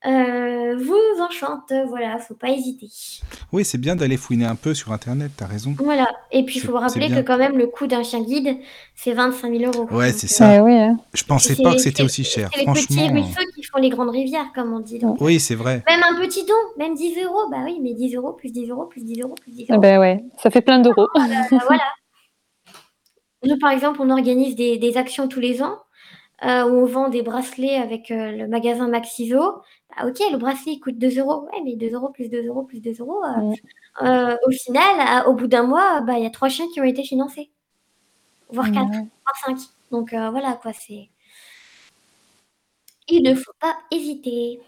heu, 0.06 0.76
vous 0.76 1.22
enchantent. 1.22 1.72
Voilà, 1.88 2.18
faut 2.18 2.34
pas 2.34 2.50
hésiter. 2.50 2.88
Oui, 3.52 3.64
c'est 3.64 3.78
bien 3.78 3.96
d'aller 3.96 4.16
fouiner 4.16 4.44
un 4.46 4.54
peu 4.54 4.74
sur 4.74 4.92
internet, 4.92 5.32
tu 5.36 5.44
as 5.44 5.46
raison. 5.46 5.74
Voilà 5.78 6.06
et 6.32 6.44
puis 6.44 6.56
il 6.56 6.60
faut 6.60 6.72
vous 6.72 6.78
rappeler 6.78 7.08
que 7.08 7.20
quand 7.20 7.38
même 7.38 7.56
le 7.56 7.66
coût 7.66 7.86
d'un 7.86 8.02
chien 8.02 8.20
guide, 8.22 8.58
c'est 8.94 9.12
25 9.12 9.50
000 9.56 9.72
€. 9.72 9.90
Ouais, 9.90 10.10
Donc 10.10 10.18
c'est 10.18 10.26
ça. 10.26 10.56
Eh 10.56 10.60
oui, 10.60 10.74
hein. 10.74 10.98
Je 11.14 11.24
pensais 11.24 11.56
pas 11.56 11.74
que 11.74 11.80
c'était 11.80 12.02
aussi 12.02 12.24
cher. 12.24 12.50
c'est 12.52 12.60
les 12.64 12.72
petits 12.72 13.08
ruisseaux 13.08 13.50
qui 13.54 13.62
font 13.62 13.78
les 13.78 13.88
grandes 13.90 14.10
rivières, 14.10 14.52
comme 14.54 14.72
on 14.72 14.80
dit, 14.80 14.98
donc 14.98 15.20
oui, 15.20 15.40
c'est 15.40 15.54
vrai. 15.54 15.82
même 15.88 16.02
un 16.02 16.20
petit 16.20 16.44
don, 16.44 16.54
même 16.78 16.94
10 16.94 17.14
€, 17.14 17.50
bah 17.50 17.58
oui, 17.64 17.78
mais 17.82 17.94
10 17.94 18.14
€, 18.16 18.32
plus 18.36 18.50
10 18.50 18.66
€, 18.66 18.86
plus 18.88 19.02
10 19.02 19.22
€, 19.22 19.34
plus 19.34 19.50
10 19.52 19.66
Ah 19.68 19.76
€. 19.76 19.80
ben 19.80 19.98
ouais, 20.00 20.24
ça 20.42 20.50
fait 20.50 20.60
plein 20.60 20.78
d'euros. 20.78 21.08
Bah 21.14 21.22
bah 21.50 21.58
voilà. 21.66 21.82
Nous, 23.44 23.58
par 23.58 23.70
exemple, 23.70 24.00
on 24.02 24.10
organise 24.10 24.56
des 24.56 24.78
des 24.78 24.96
actions 24.96 25.28
tous 25.28 25.40
les 25.40 25.62
ans, 25.62 25.78
heu, 26.44 26.64
où 26.64 26.82
on 26.82 26.86
vend 26.86 27.08
des 27.08 27.22
bracelets 27.22 27.76
avec, 27.76 28.10
heu, 28.10 28.36
le 28.36 28.48
magasin 28.48 28.88
Maxiso. 28.88 29.62
Bah 29.96 30.06
OK, 30.06 30.18
le 30.30 30.36
bracelet 30.36 30.78
coûte 30.78 30.98
2 30.98 31.44
€. 31.44 31.44
Ouais, 31.52 31.62
mais 31.64 31.76
2 31.76 31.88
€ 32.10 32.12
plus 32.12 32.28
2 32.28 32.42
€ 32.42 32.66
plus 32.66 32.80
2 32.80 32.92
€, 32.92 33.22
Mmh. 33.24 33.54
heu 34.02 34.06
heu, 34.06 34.38
au 34.46 34.50
final, 34.50 35.00
à 35.00 35.28
au 35.28 35.34
bout 35.34 35.46
d'un 35.46 35.62
mois, 35.64 36.00
bah, 36.02 36.18
il 36.18 36.24
y 36.24 36.26
a 36.26 36.30
3 36.30 36.48
chiens 36.50 36.66
qui 36.72 36.80
ont 36.80 36.84
été 36.84 37.02
financés. 37.04 37.50
Voire 38.50 38.72
4, 38.72 38.90
Ouais. 38.90 39.08
voire 39.24 39.36
5. 39.46 39.58
Donc 39.92 40.10
voilà 40.12 40.54
quoi, 40.62 40.72
c'est 40.72 41.08
il 43.08 43.22
ne 43.22 43.34
faut 43.34 43.52
pas 43.60 43.76
hésiter. 43.90 44.60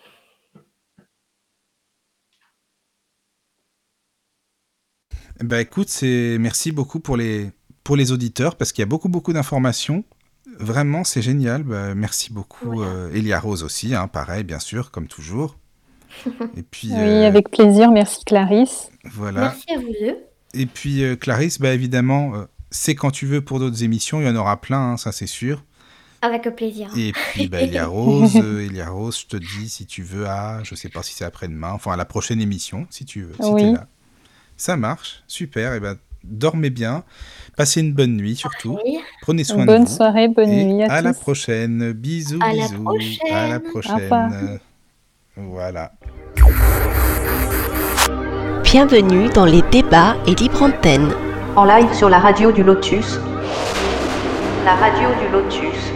Bah 5.40 5.60
écoute, 5.60 5.88
c'est 5.88 6.36
merci 6.40 6.72
beaucoup 6.72 7.00
pour 7.00 7.16
les 7.16 7.50
pour 7.84 7.96
les 7.96 8.12
auditeurs 8.12 8.56
parce 8.56 8.72
qu'il 8.72 8.82
y 8.82 8.84
a 8.84 8.86
beaucoup 8.86 9.08
beaucoup 9.08 9.32
d'informations. 9.32 10.04
Vraiment, 10.58 11.04
c'est 11.04 11.22
génial. 11.22 11.62
Bah, 11.62 11.94
merci 11.94 12.32
beaucoup, 12.32 12.82
euh, 12.82 13.12
Elia 13.12 13.38
Rose 13.40 13.62
aussi, 13.62 13.94
hein, 13.94 14.08
pareil, 14.08 14.44
bien 14.44 14.58
sûr, 14.58 14.90
comme 14.90 15.06
toujours. 15.06 15.56
Et 16.56 16.62
puis 16.62 16.88
Oui, 16.92 16.98
euh, 16.98 17.26
avec 17.26 17.50
plaisir. 17.50 17.90
Merci 17.90 18.24
Clarisse. 18.24 18.90
voilà. 19.04 19.40
Merci 19.40 19.64
à 19.72 19.76
vous 19.78 19.92
2. 20.00 20.16
Et 20.54 20.66
puis 20.66 21.02
euh, 21.04 21.14
Clarisse, 21.16 21.60
bah 21.60 21.74
évidemment, 21.74 22.34
euh, 22.34 22.44
c'est 22.70 22.94
quand 22.94 23.10
tu 23.10 23.26
veux 23.26 23.42
pour 23.42 23.58
d'autres 23.60 23.84
émissions, 23.84 24.20
il 24.20 24.26
y 24.26 24.30
en 24.30 24.36
aura 24.36 24.60
plein, 24.60 24.92
hein, 24.92 24.96
ça 24.96 25.12
c'est 25.12 25.26
sûr. 25.26 25.62
Avec 26.22 26.42
plaisir. 26.56 26.90
Et 26.96 27.12
puis 27.12 27.48
bah, 27.48 27.60
Elia 27.62 27.86
Rose, 27.86 28.34
euh, 28.36 28.64
Elia 28.64 28.88
Rose, 28.88 29.20
je 29.20 29.26
te 29.26 29.36
dis 29.36 29.68
si 29.68 29.84
tu 29.86 30.02
veux 30.02 30.26
à, 30.26 30.64
je 30.64 30.74
sais 30.74 30.88
pas 30.88 31.02
si 31.02 31.14
c'est 31.14 31.24
après-demain, 31.26 31.70
enfin 31.72 31.92
à 31.92 31.96
la 31.96 32.06
prochaine 32.06 32.40
émission, 32.40 32.86
si 32.90 33.04
tu 33.04 33.22
veux, 33.22 33.34
si 33.38 33.50
Oui. 33.50 33.62
t'es 33.62 33.72
là. 33.72 33.86
Ça 34.56 34.76
marche, 34.76 35.22
super. 35.28 35.74
Et 35.74 35.80
ben 35.80 35.96
dormez 36.28 36.70
bien, 36.70 37.02
passez 37.56 37.80
une 37.80 37.92
bonne 37.92 38.16
nuit 38.16 38.36
surtout. 38.36 38.78
Oui. 38.84 38.98
Prenez 39.22 39.44
soin 39.44 39.64
Bonne 39.64 39.84
de 39.84 39.88
vous. 39.88 39.94
soirée, 39.96 40.28
bonne 40.28 40.50
et 40.50 40.64
nuit 40.64 40.82
à, 40.84 40.92
à 40.92 41.00
la 41.02 41.12
prochaine. 41.14 41.92
Bisous, 41.92 42.38
À 42.42 42.52
bisous. 42.52 42.84
À 43.32 43.48
la 43.48 43.60
prochaine. 43.60 44.58
Voilà. 45.36 45.92
Bienvenue 48.64 49.28
dans 49.30 49.44
les 49.46 49.62
débats 49.70 50.16
et 50.26 50.34
libre 50.34 50.62
antenne. 50.62 51.10
En 51.56 51.64
live 51.64 51.92
sur 51.94 52.08
la 52.08 52.18
radio 52.18 52.52
du 52.52 52.62
Lotus. 52.62 53.18
La 54.64 54.74
radio 54.74 55.08
du 55.20 55.32
Lotus. 55.32 55.92